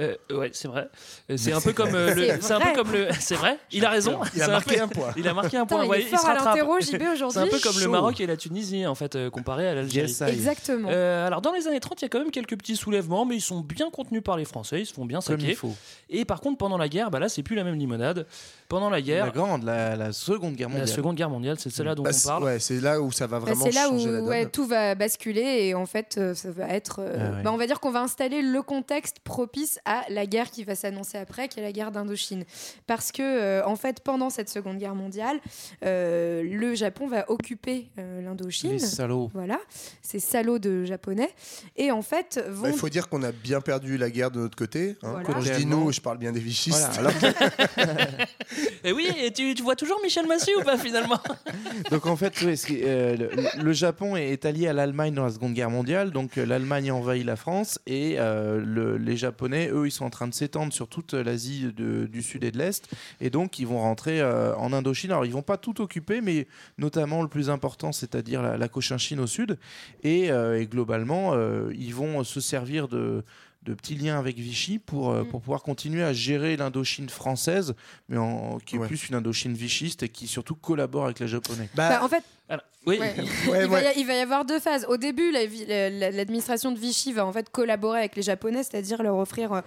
Euh, 0.00 0.14
ouais, 0.30 0.50
c'est 0.52 0.68
vrai. 0.68 0.88
Euh, 1.30 1.36
C'est 1.36 1.52
un 1.52 1.60
peu 1.60 1.72
comme 1.72 1.94
euh, 1.94 2.14
le. 2.14 2.26
C'est 2.40 2.52
un 2.52 2.58
peu 2.60 2.64
vrai. 2.66 2.72
comme 2.74 2.92
le. 2.92 3.08
C'est 3.18 3.34
vrai. 3.34 3.58
Il 3.72 3.84
a 3.84 3.90
raison. 3.90 4.20
Il 4.34 4.42
a 4.42 4.48
marqué 4.48 4.78
un 4.80 4.86
point. 4.88 5.08
Il 5.16 5.26
a 5.26 5.34
marqué 5.34 5.56
un 5.56 5.66
point. 5.66 5.84
il 5.84 5.88
ouais, 5.90 6.00
est 6.02 6.04
fort 6.04 6.20
se 6.20 6.26
rattrape. 6.26 6.58
C'est 6.80 7.38
un 7.38 7.46
peu 7.46 7.58
comme 7.58 7.78
le. 7.80 7.88
Maroc 7.88 8.20
et 8.20 8.26
la 8.26 8.36
Tunisie 8.36 8.86
en 8.86 8.94
fait 8.94 9.16
euh, 9.16 9.30
comparé 9.30 9.66
à 9.68 9.74
l'Algérie. 9.74 10.08
Yes. 10.08 10.22
Exactement. 10.22 10.88
Euh, 10.92 11.26
alors 11.26 11.40
dans 11.42 11.52
les 11.52 11.66
années 11.66 11.80
30, 11.80 12.00
il 12.00 12.04
y 12.04 12.06
a 12.06 12.08
quand 12.08 12.18
même 12.20 12.30
quelques 12.30 12.56
petits 12.56 12.76
soulèvements, 12.76 13.24
mais 13.24 13.36
ils 13.36 13.40
sont 13.40 13.60
bien 13.60 13.90
contenus 13.90 14.22
par 14.22 14.36
les 14.36 14.44
Français, 14.44 14.80
ils 14.80 14.86
se 14.86 14.92
font 14.94 15.04
bien 15.06 15.18
Comme 15.20 15.38
saquer. 15.40 15.50
il 15.52 15.56
faut. 15.56 15.74
Et 16.10 16.24
par 16.24 16.40
contre, 16.40 16.58
pendant 16.58 16.78
la 16.78 16.88
guerre, 16.88 17.10
bah 17.10 17.18
là, 17.18 17.28
c'est 17.28 17.42
plus 17.42 17.56
la 17.56 17.64
même 17.64 17.74
limonade. 17.76 18.26
Pendant 18.68 18.90
la 18.90 19.00
guerre, 19.00 19.24
La 19.26 19.32
grande, 19.32 19.64
la, 19.64 19.96
la 19.96 20.12
seconde 20.12 20.54
guerre 20.54 20.68
la 20.68 20.74
mondiale. 20.74 20.88
Seconde 20.94 21.16
Guerre 21.16 21.30
mondiale, 21.30 21.56
c'est 21.58 21.70
celle-là 21.70 21.94
dont 21.94 22.02
Bah, 22.02 22.10
on 22.14 22.28
parle. 22.28 22.44
ouais, 22.44 22.58
c'est 22.60 22.80
là 22.80 23.00
où 23.00 23.10
ça 23.10 23.26
va 23.26 23.38
Bah, 23.40 23.46
vraiment 23.46 23.64
c'est 23.64 23.72
là 23.72 23.88
où 23.88 23.92
changer 23.92 24.10
la 24.12 24.18
donne. 24.20 24.28
ouais, 24.28 24.46
tout 24.46 24.66
va 24.66 24.94
basculer 24.94 25.40
et 25.68 25.74
en 25.74 25.86
fait 25.86 26.16
euh, 26.18 26.34
ça 26.34 26.50
va 26.50 26.68
être 26.68 27.00
euh, 27.00 27.16
Ah 27.18 27.36
ouais. 27.38 27.42
bah, 27.44 27.52
on 27.52 27.56
va 27.56 27.66
dire 27.66 27.80
qu'on 27.80 27.90
va 27.90 28.00
installer 28.02 28.42
le 28.42 28.60
contexte 28.62 29.20
propice 29.24 29.78
à 29.90 30.04
la 30.10 30.26
guerre 30.26 30.50
qui 30.50 30.64
va 30.64 30.74
s'annoncer 30.74 31.16
après 31.18 31.48
qui 31.48 31.60
est 31.60 31.62
la 31.62 31.72
guerre 31.72 31.90
d'Indochine 31.92 32.44
parce 32.86 33.10
que 33.12 33.22
euh, 33.22 33.64
en 33.64 33.76
fait 33.76 34.00
pendant 34.00 34.28
cette 34.30 34.48
seconde 34.50 34.78
guerre 34.78 34.94
mondiale 34.94 35.38
euh, 35.84 36.42
le 36.42 36.74
Japon 36.74 37.06
va 37.08 37.30
occuper 37.30 37.88
euh, 37.98 38.20
l'Indochine 38.20 38.72
Les 38.72 38.78
salauds. 38.78 39.30
voilà 39.32 39.58
ces 40.02 40.18
salauds 40.18 40.58
de 40.58 40.84
japonais 40.84 41.30
et 41.76 41.90
en 41.90 42.02
fait 42.02 42.40
vont 42.48 42.64
Bah, 42.64 42.68
il 42.72 42.78
faut 42.78 42.88
dire 42.88 43.08
qu'on 43.08 43.22
a 43.22 43.32
bien 43.32 43.60
perdu 43.60 43.96
la 43.96 44.10
guerre 44.10 44.30
de 44.30 44.40
notre 44.40 44.56
côté. 44.56 44.96
hein. 45.02 45.10
Voilà. 45.12 45.24
Quand 45.24 45.40
je 45.40 45.52
dis 45.54 45.66
nous, 45.66 45.90
je 45.92 46.00
parle 46.00 46.18
bien 46.18 46.32
des 46.32 46.40
vichistes. 46.40 46.88
Voilà, 46.94 47.10
alors 47.78 47.94
Et 48.84 48.92
oui, 48.92 49.08
et 49.22 49.32
tu, 49.32 49.54
tu 49.54 49.62
vois 49.62 49.76
toujours 49.76 50.00
Michel 50.02 50.26
Massy 50.26 50.50
ou 50.58 50.62
pas 50.62 50.76
finalement? 50.78 51.18
Donc 51.90 52.06
en 52.06 52.16
fait, 52.16 52.34
euh, 52.42 53.16
le, 53.16 53.30
le 53.62 53.72
Japon 53.72 54.16
est 54.16 54.44
allié 54.44 54.68
à 54.68 54.72
l'Allemagne 54.72 55.14
dans 55.14 55.24
la 55.24 55.30
Seconde 55.30 55.54
Guerre 55.54 55.70
mondiale, 55.70 56.10
donc 56.10 56.36
l'Allemagne 56.36 56.90
envahit 56.92 57.24
la 57.24 57.36
France 57.36 57.78
et 57.86 58.16
euh, 58.18 58.60
le- 58.64 58.96
les 58.98 59.16
Japonais, 59.16 59.67
eux, 59.70 59.86
ils 59.86 59.90
sont 59.90 60.04
en 60.04 60.10
train 60.10 60.28
de 60.28 60.34
s'étendre 60.34 60.72
sur 60.72 60.88
toute 60.88 61.14
l'Asie 61.14 61.66
du 61.76 62.22
Sud 62.22 62.44
et 62.44 62.50
de 62.50 62.58
l'Est, 62.58 62.88
et 63.20 63.30
donc 63.30 63.58
ils 63.58 63.66
vont 63.66 63.78
rentrer 63.80 64.20
euh, 64.20 64.54
en 64.56 64.72
Indochine. 64.72 65.10
Alors 65.10 65.24
ils 65.26 65.32
vont 65.32 65.42
pas 65.42 65.56
tout 65.56 65.80
occuper, 65.80 66.20
mais 66.20 66.46
notamment 66.78 67.22
le 67.22 67.28
plus 67.28 67.50
important, 67.50 67.92
c'est-à-dire 67.92 68.42
la, 68.42 68.56
la 68.56 68.68
Cochinchine 68.68 69.20
au 69.20 69.26
sud, 69.26 69.58
et, 70.02 70.30
euh, 70.30 70.60
et 70.60 70.66
globalement, 70.66 71.34
euh, 71.34 71.72
ils 71.78 71.94
vont 71.94 72.24
se 72.24 72.40
servir 72.40 72.88
de 72.88 73.24
de 73.64 73.74
petits 73.74 73.96
liens 73.96 74.18
avec 74.18 74.38
Vichy 74.38 74.78
pour, 74.78 75.10
euh, 75.10 75.24
Mm. 75.24 75.28
pour 75.28 75.40
pouvoir 75.42 75.62
continuer 75.62 76.02
à 76.02 76.12
gérer 76.14 76.56
l'Indochine 76.56 77.08
française, 77.10 77.74
mais 78.08 78.16
en, 78.16 78.58
qui 78.64 78.76
est 78.76 78.78
Ouais. 78.78 78.86
plus 78.86 79.08
une 79.08 79.16
Indochine 79.16 79.52
vichiste 79.52 80.02
et 80.04 80.08
qui 80.08 80.26
surtout 80.28 80.54
collabore 80.54 81.04
avec 81.04 81.18
les 81.18 81.28
Japonais. 81.28 81.68
Bah, 81.74 81.88
Bah, 81.90 82.04
en 82.04 82.08
fait 82.08 82.22
Alors, 82.48 82.64
Oui, 82.86 82.98
Ouais. 82.98 83.14
Ouais, 83.50 83.64
il, 83.64 83.68
va 83.68 83.92
y, 83.92 83.98
il 84.00 84.06
va 84.06 84.14
y 84.14 84.20
avoir 84.20 84.44
deux 84.46 84.58
phases. 84.58 84.86
Au 84.88 84.96
début, 84.96 85.30
la- 85.30 86.10
l'administration 86.10 86.72
de 86.72 86.78
Vichy 86.78 87.12
va 87.12 87.26
en 87.26 87.32
fait 87.32 87.50
collaborer 87.50 87.98
avec 87.98 88.16
les 88.16 88.22
Japonais, 88.22 88.62
c'est-à-dire 88.62 89.02
leur 89.02 89.16
offrir 89.16 89.52
euh, 89.52 89.60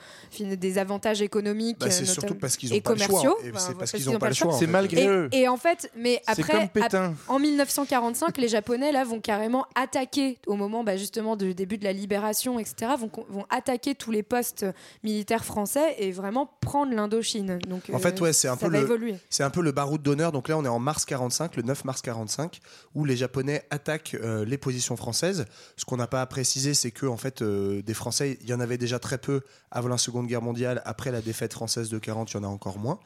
des 0.56 0.78
avantages 0.80 1.22
économiques, 1.22 1.78
bah, 1.80 1.92
c'est 1.92 2.04
euh, 2.04 2.06
surtout 2.06 2.34
parce 2.36 2.58
qu'ils 2.58 2.74
et 2.74 2.78
ont 2.78 2.82
pas 2.82 2.94
le 2.96 3.00
choix. 3.02 3.20
Enfin, 3.20 3.36
c'est 3.40 3.52
parce 3.52 3.76
parce 3.78 3.92
qu'ils 3.92 4.06
n'ont 4.12 4.18
pas 4.18 4.30
le 4.30 4.34
choix. 4.34 4.54
C'est 4.54 4.66
fait. 4.66 4.72
malgré 4.72 5.08
eux. 5.08 5.30
Et, 5.32 5.48
en 5.48 5.58
fait, 5.58 5.92
mais 5.96 6.22
après, 6.26 6.72
ap- 6.82 6.96
en 7.28 7.38
1945, 7.40 8.38
les 8.40 8.48
Japonais 8.48 8.92
là 8.92 9.04
vont 9.04 9.20
carrément 9.20 9.66
attaquer 9.76 10.40
au 10.48 10.56
moment 10.56 10.84
bah, 10.84 10.98
justement 10.98 11.36
du 11.36 11.54
début 11.54 11.78
de 11.78 11.84
la 11.84 11.94
libération, 11.94 12.58
etc. 12.58 12.94
Vont, 12.98 13.12
vont 13.30 13.46
attaquer 13.52 13.94
tous 13.94 14.10
les 14.12 14.24
postes 14.24 14.66
militaires 15.04 15.46
français 15.46 15.96
et 16.00 16.12
vraiment 16.12 16.50
prendre 16.62 16.94
l'Indochine. 16.94 17.60
Donc 17.68 17.84
En 17.94 18.00
fait, 18.00 18.20
ouais, 18.22 18.34
c'est 18.34 18.48
un 18.48 18.56
ça 18.58 18.66
peu 18.66 18.72
va 18.72 18.80
le- 18.80 18.84
évoluer. 18.86 19.16
C'est 19.30 19.44
un 19.44 19.50
peu 19.52 19.62
le 19.62 19.72
baroud 19.72 20.02
d'honneur. 20.02 20.32
Donc 20.32 20.48
là, 20.48 20.58
on 20.58 20.66
est 20.66 20.70
en 20.70 20.80
mars 20.80 21.06
45, 21.06 21.56
le 21.58 21.64
9 21.64 21.86
mars 21.86 22.02
45, 22.02 22.60
où 22.96 23.06
les 23.06 23.16
Japonais 23.16 23.66
attaquent 23.70 24.16
euh, 24.22 24.46
les 24.46 24.58
positions 24.58 24.96
françaises. 24.98 25.46
Ce 25.78 25.86
qu'on 25.86 25.98
n'a 25.98 26.08
pas 26.08 26.26
précisé, 26.26 26.74
c'est 26.74 26.92
que 26.92 27.06
en 27.06 27.18
fait, 27.18 27.42
euh, 27.42 27.82
des 27.82 27.94
Français, 27.94 28.38
il 28.42 28.50
y 28.50 28.54
en 28.54 28.60
avait 28.60 28.78
déjà 28.78 29.00
très 29.00 29.18
peu 29.18 29.42
avant 29.72 29.88
la 29.90 29.98
Seconde 29.98 30.28
Guerre 30.28 30.42
mondiale. 30.42 30.82
Après 30.86 31.12
la 31.12 31.22
défaite 31.22 31.54
française 31.54 31.90
de 31.90 31.98
40, 32.00 32.32
il 32.32 32.34
y 32.36 32.38
en 32.40 32.44
a 32.44 32.48
encore 32.48 32.78
moins. 32.78 33.00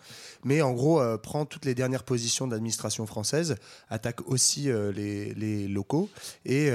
Mais 0.44 0.62
en 0.62 0.72
gros, 0.74 1.00
euh, 1.02 1.18
prend 1.18 1.46
toutes 1.46 1.66
les 1.66 1.76
dernières 1.76 2.04
positions 2.04 2.48
de 2.48 2.52
l'administration 2.54 3.06
française, 3.06 3.56
attaque 3.90 4.28
aussi 4.30 4.70
les, 4.94 5.34
les 5.34 5.68
locaux. 5.68 6.10
Et, 6.46 6.68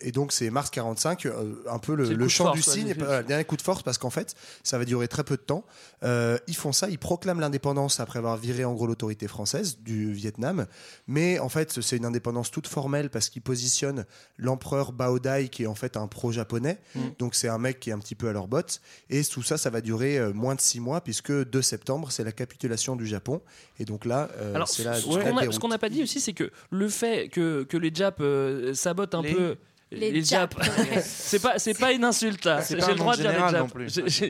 et 0.00 0.12
donc, 0.12 0.32
c'est 0.32 0.50
mars 0.50 0.70
45, 0.70 1.26
euh, 1.26 1.54
un 1.68 1.78
peu 1.78 1.94
le, 1.94 2.04
le 2.14 2.28
force, 2.44 2.56
du 2.56 2.94
pas- 2.94 3.20
le 3.20 3.26
dernier 3.26 3.44
coup 3.44 3.56
de 3.56 3.62
force, 3.62 3.82
parce 3.82 3.98
qu'en 3.98 4.10
fait, 4.10 4.34
ça 4.62 4.78
va 4.78 4.84
durer 4.84 5.08
très 5.08 5.24
peu 5.24 5.36
de 5.36 5.42
temps. 5.42 5.64
Ils 6.02 6.56
font 6.56 6.72
ça, 6.72 6.88
ils 6.88 6.98
proclament 6.98 7.40
l'indépendance 7.40 8.00
après 8.00 8.18
avoir 8.18 8.36
viré 8.36 8.64
en 8.64 8.74
gros 8.74 8.86
l'autorité 8.86 9.28
française 9.28 9.78
du 9.80 10.12
Vietnam. 10.12 10.66
Mais 11.06 11.38
en 11.38 11.48
fait, 11.48 11.80
c'est 11.80 11.96
une 11.96 12.04
indépendance 12.10 12.50
toute 12.50 12.66
formelle 12.66 13.08
parce 13.10 13.28
qu'ils 13.30 13.40
positionnent 13.42 14.04
l'empereur 14.36 14.92
Bao 14.92 15.18
Dai, 15.18 15.48
qui 15.48 15.62
est 15.62 15.66
en 15.66 15.74
fait 15.74 15.96
un 15.96 16.06
pro-japonais. 16.06 16.78
Mm. 16.94 17.00
Donc 17.18 17.34
c'est 17.34 17.48
un 17.48 17.58
mec 17.58 17.80
qui 17.80 17.90
est 17.90 17.92
un 17.94 17.98
petit 17.98 18.14
peu 18.14 18.28
à 18.28 18.32
leur 18.32 18.46
botte. 18.46 18.80
Et 19.08 19.24
tout 19.24 19.42
ça, 19.42 19.56
ça 19.56 19.70
va 19.70 19.80
durer 19.80 20.18
euh, 20.18 20.32
moins 20.32 20.54
de 20.54 20.60
six 20.60 20.80
mois, 20.80 21.00
puisque 21.00 21.32
2 21.32 21.62
septembre, 21.62 22.10
c'est 22.12 22.24
la 22.24 22.32
capitulation 22.32 22.96
du 22.96 23.06
Japon. 23.06 23.40
Et 23.78 23.84
donc 23.84 24.04
là, 24.04 24.28
euh, 24.36 24.54
Alors, 24.54 24.68
c'est 24.68 24.84
là 24.84 24.94
ce 24.94 25.00
ce 25.02 25.58
qu'on 25.58 25.68
n'a 25.68 25.78
pas 25.78 25.88
dit 25.88 26.02
aussi, 26.02 26.20
c'est 26.20 26.32
que 26.34 26.50
le 26.70 26.88
fait 26.88 27.28
que, 27.28 27.62
que 27.64 27.76
les 27.76 27.90
Japs 27.94 28.18
euh, 28.20 28.74
sabotent 28.74 29.14
un 29.14 29.22
Les- 29.22 29.34
peu. 29.34 29.56
Les 29.92 30.22
Japs, 30.22 30.54
c'est 31.02 31.42
pas 31.42 31.58
c'est 31.58 31.76
pas 31.76 31.90
une 31.90 32.04
insulte 32.04 32.48
J'ai 32.68 32.76
pas 32.76 32.86
le 32.86 32.92
un 32.92 32.94
droit 32.94 33.16
de 33.16 33.22
dire 33.22 33.30
les 33.32 33.36
général 33.38 33.66
Japs. 33.88 34.20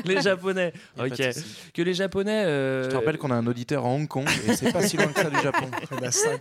les 0.06 0.22
Japonais. 0.22 0.72
Ok. 0.98 1.20
Que 1.74 1.82
les 1.82 1.92
Japonais. 1.92 2.44
euh, 2.46 2.84
Je 2.84 2.88
te 2.88 2.94
rappelle 2.94 3.18
qu'on 3.18 3.30
a 3.30 3.34
un 3.34 3.46
auditeur 3.46 3.84
à 3.84 3.88
Hong 3.88 4.08
Kong 4.08 4.26
et 4.48 4.56
c'est 4.56 4.72
pas 4.72 4.80
si 4.86 4.96
loin 4.96 5.08
que 5.08 5.20
ça 5.20 5.28
du 5.28 5.36
Japon. 5.42 5.66
Il 5.92 5.96
y 5.98 6.00
en 6.00 6.08
a 6.08 6.10
cinq. 6.10 6.40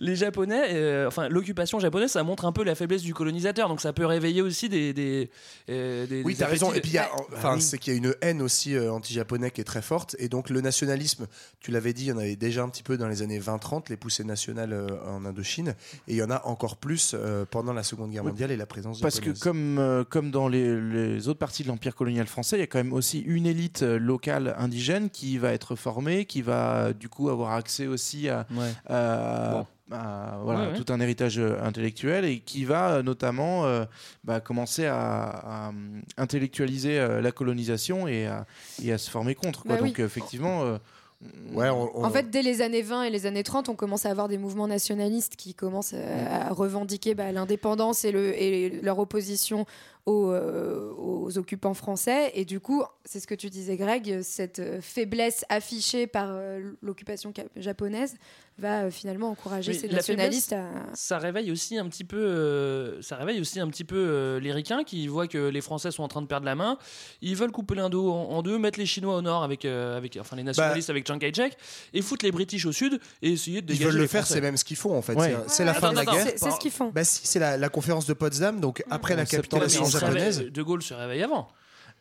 Les 0.00 0.16
Japonais, 0.16 0.62
euh, 0.74 1.06
enfin 1.08 1.28
l'occupation 1.28 1.78
japonaise, 1.78 2.10
ça 2.10 2.22
montre 2.22 2.44
un 2.44 2.52
peu 2.52 2.64
la 2.64 2.74
faiblesse 2.74 3.02
du 3.02 3.14
colonisateur, 3.14 3.68
donc 3.68 3.80
ça 3.80 3.92
peut 3.92 4.06
réveiller 4.06 4.42
aussi 4.42 4.68
des. 4.68 4.92
des, 4.92 5.30
euh, 5.70 6.06
des- 6.06 6.22
Oui, 6.22 6.34
des 6.34 6.40
t'as 6.40 6.46
raison. 6.46 6.72
Et 6.72 6.80
puis, 6.80 6.90
il 6.90 6.94
y 6.94 6.98
a- 6.98 7.10
enfin, 7.32 7.50
Bah 7.50 7.54
oui. 7.54 7.62
c'est 7.62 7.78
qu'il 7.78 7.92
y 7.92 7.96
a 7.96 7.98
une 7.98 8.14
haine 8.20 8.42
aussi 8.42 8.74
euh, 8.74 8.92
anti-japonais 8.92 9.50
qui 9.50 9.60
est 9.60 9.64
très 9.64 9.82
forte. 9.82 10.16
Et 10.18 10.28
donc, 10.28 10.50
le 10.50 10.60
nationalisme, 10.60 11.26
tu 11.60 11.70
l'avais 11.70 11.92
dit, 11.92 12.04
il 12.04 12.08
y 12.08 12.12
en 12.12 12.18
avait 12.18 12.36
déjà 12.36 12.62
un 12.62 12.68
petit 12.68 12.82
peu 12.82 12.96
dans 12.98 13.08
les 13.08 13.22
années 13.22 13.38
20-30, 13.38 13.88
les 13.88 13.96
poussées 13.96 14.24
nationales 14.24 14.72
euh, 14.72 14.88
en 15.06 15.24
Indochine. 15.24 15.74
Et 16.08 16.12
il 16.14 16.16
y 16.16 16.22
en 16.22 16.30
a 16.30 16.42
encore 16.46 16.76
plus 16.76 17.12
euh, 17.14 17.44
pendant 17.48 17.72
la 17.72 17.82
Seconde 17.82 18.10
Guerre 18.10 18.24
Oui. 18.24 18.30
mondiale 18.30 18.50
et 18.50 18.56
la 18.56 18.66
présence 18.66 19.00
Parce 19.00 19.20
que 19.20 19.30
comme, 19.30 19.78
euh, 19.78 20.04
comme 20.04 20.30
dans 20.30 20.48
les, 20.48 20.80
les 20.80 21.28
autres 21.28 21.38
parties 21.38 21.62
de 21.62 21.68
l'Empire 21.68 21.94
colonial 21.94 22.26
français, 22.26 22.56
il 22.56 22.60
y 22.60 22.62
a 22.62 22.66
quand 22.66 22.78
même 22.78 22.92
aussi 22.92 23.20
une 23.20 23.46
élite 23.46 23.82
locale 23.82 24.54
indigène 24.58 25.10
qui 25.10 25.38
va 25.38 25.52
être 25.52 25.76
formée, 25.76 26.24
qui 26.24 26.42
va 26.42 26.92
du 26.92 27.08
coup 27.08 27.28
avoir 27.30 27.52
accès 27.52 27.86
aussi 27.86 28.28
à, 28.28 28.46
Ouais. 28.54 28.70
à- 28.86 29.03
Bon. 29.52 29.66
a, 29.94 30.38
voilà, 30.42 30.60
Ouais, 30.60 30.66
ouais. 30.72 30.82
tout 30.82 30.90
un 30.92 30.98
héritage 31.00 31.38
euh, 31.38 31.56
intellectuel 31.62 32.24
et 32.24 32.40
qui 32.40 32.64
va 32.64 32.92
euh, 32.94 33.02
notamment 33.02 33.66
euh, 33.66 33.84
bah, 34.24 34.40
commencer 34.40 34.86
à, 34.86 34.96
à, 34.98 35.72
intellectualiser 36.16 36.98
euh, 36.98 37.20
la 37.20 37.32
colonisation 37.32 38.08
et 38.08 38.26
à, 38.26 38.46
et 38.82 38.92
à 38.92 38.98
se 38.98 39.10
former 39.10 39.34
contre. 39.34 39.62
Quoi. 39.62 39.76
Bah. 39.76 39.82
Donc 39.82 39.98
euh, 40.00 40.06
effectivement, 40.06 40.62
euh, 40.64 40.78
Ouais, 41.54 41.70
on- 41.70 41.90
on- 41.98 42.04
En 42.04 42.10
fait, 42.10 42.28
dès 42.28 42.42
les 42.42 42.60
années 42.60 42.82
20 42.82 43.04
et 43.04 43.10
les 43.10 43.24
années 43.24 43.44
30, 43.44 43.70
on 43.70 43.74
commence 43.76 44.04
à 44.04 44.10
avoir 44.10 44.28
des 44.28 44.36
mouvements 44.36 44.66
nationalistes 44.68 45.36
qui 45.36 45.54
commencent 45.54 45.94
à, 45.94 46.48
à 46.48 46.52
revendiquer 46.52 47.14
bah, 47.14 47.32
l'indépendance 47.32 48.04
et, 48.04 48.12
le, 48.12 48.34
et 48.38 48.68
leur 48.82 48.98
opposition 48.98 49.64
aux, 50.06 50.30
euh, 50.30 50.92
aux 50.98 51.38
occupants 51.38 51.74
français. 51.74 52.30
Et 52.34 52.44
du 52.44 52.60
coup, 52.60 52.82
c'est 53.04 53.20
ce 53.20 53.26
que 53.26 53.34
tu 53.34 53.48
disais, 53.50 53.76
Greg, 53.76 54.20
cette 54.22 54.58
euh, 54.58 54.80
faiblesse 54.80 55.44
affichée 55.48 56.06
par 56.06 56.28
euh, 56.30 56.60
l'occupation 56.82 57.32
japonaise 57.56 58.14
va 58.56 58.82
euh, 58.84 58.90
finalement 58.92 59.30
encourager 59.30 59.72
Mais 59.72 59.78
ces 59.78 59.88
nationalistes 59.88 60.50
faiblesse, 60.50 60.70
à. 60.92 60.94
ça 60.94 61.18
réveille 61.18 61.50
aussi 61.50 61.76
un 61.76 61.88
petit 61.88 62.04
peu, 62.04 62.18
euh, 62.18 63.02
ça 63.02 63.16
réveille 63.16 63.40
aussi 63.40 63.58
un 63.58 63.66
petit 63.68 63.82
peu 63.82 63.96
euh, 63.96 64.38
les 64.38 64.52
ricains 64.52 64.84
qui 64.84 65.08
voient 65.08 65.26
que 65.26 65.48
les 65.48 65.60
Français 65.60 65.90
sont 65.90 66.04
en 66.04 66.08
train 66.08 66.22
de 66.22 66.28
perdre 66.28 66.46
la 66.46 66.54
main. 66.54 66.78
Ils 67.20 67.34
veulent 67.34 67.50
couper 67.50 67.74
l'Indo 67.74 68.12
en, 68.12 68.28
en 68.30 68.42
deux, 68.42 68.56
mettre 68.58 68.78
les 68.78 68.86
Chinois 68.86 69.16
au 69.16 69.22
nord 69.22 69.42
avec, 69.42 69.64
euh, 69.64 69.96
avec 69.96 70.16
enfin 70.20 70.36
les 70.36 70.44
nationalistes 70.44 70.88
avec 70.88 71.04
Chiang 71.04 71.18
Kai-shek 71.18 71.56
et 71.94 72.00
foutre 72.02 72.24
les 72.24 72.30
British 72.30 72.64
au 72.66 72.70
sud 72.72 73.00
et 73.22 73.32
essayer 73.32 73.60
de 73.60 73.72
Ils 73.72 73.78
dégager 73.78 73.84
veulent 73.86 73.96
le 73.96 74.02
les 74.02 74.08
faire, 74.08 74.24
c'est 74.26 74.40
même 74.40 74.56
ce 74.56 74.64
qu'ils 74.64 74.76
font 74.76 74.96
en 74.96 75.02
fait. 75.02 75.14
Ouais. 75.14 75.34
C'est- 75.48 75.64
la 75.64 75.72
Ouais, 75.72 75.78
fin 75.80 75.90
de 75.90 75.96
la 75.96 76.04
guerre. 76.04 76.26
C'est 76.36 76.50
ce 76.52 76.58
qu'ils 76.60 76.70
font. 76.70 76.90
Bah 76.94 77.02
si, 77.04 77.26
c'est 77.26 77.38
la, 77.40 77.56
la 77.56 77.68
conférence 77.70 78.06
de 78.06 78.12
Potsdam, 78.12 78.60
donc 78.60 78.84
après 78.90 79.16
la 79.16 79.24
capitulation 79.26 79.84
japonaise. 80.00 80.40
de 80.50 80.62
Gaulle 80.62 80.82
se 80.82 80.94
réveille 80.94 81.22
avant. 81.22 81.48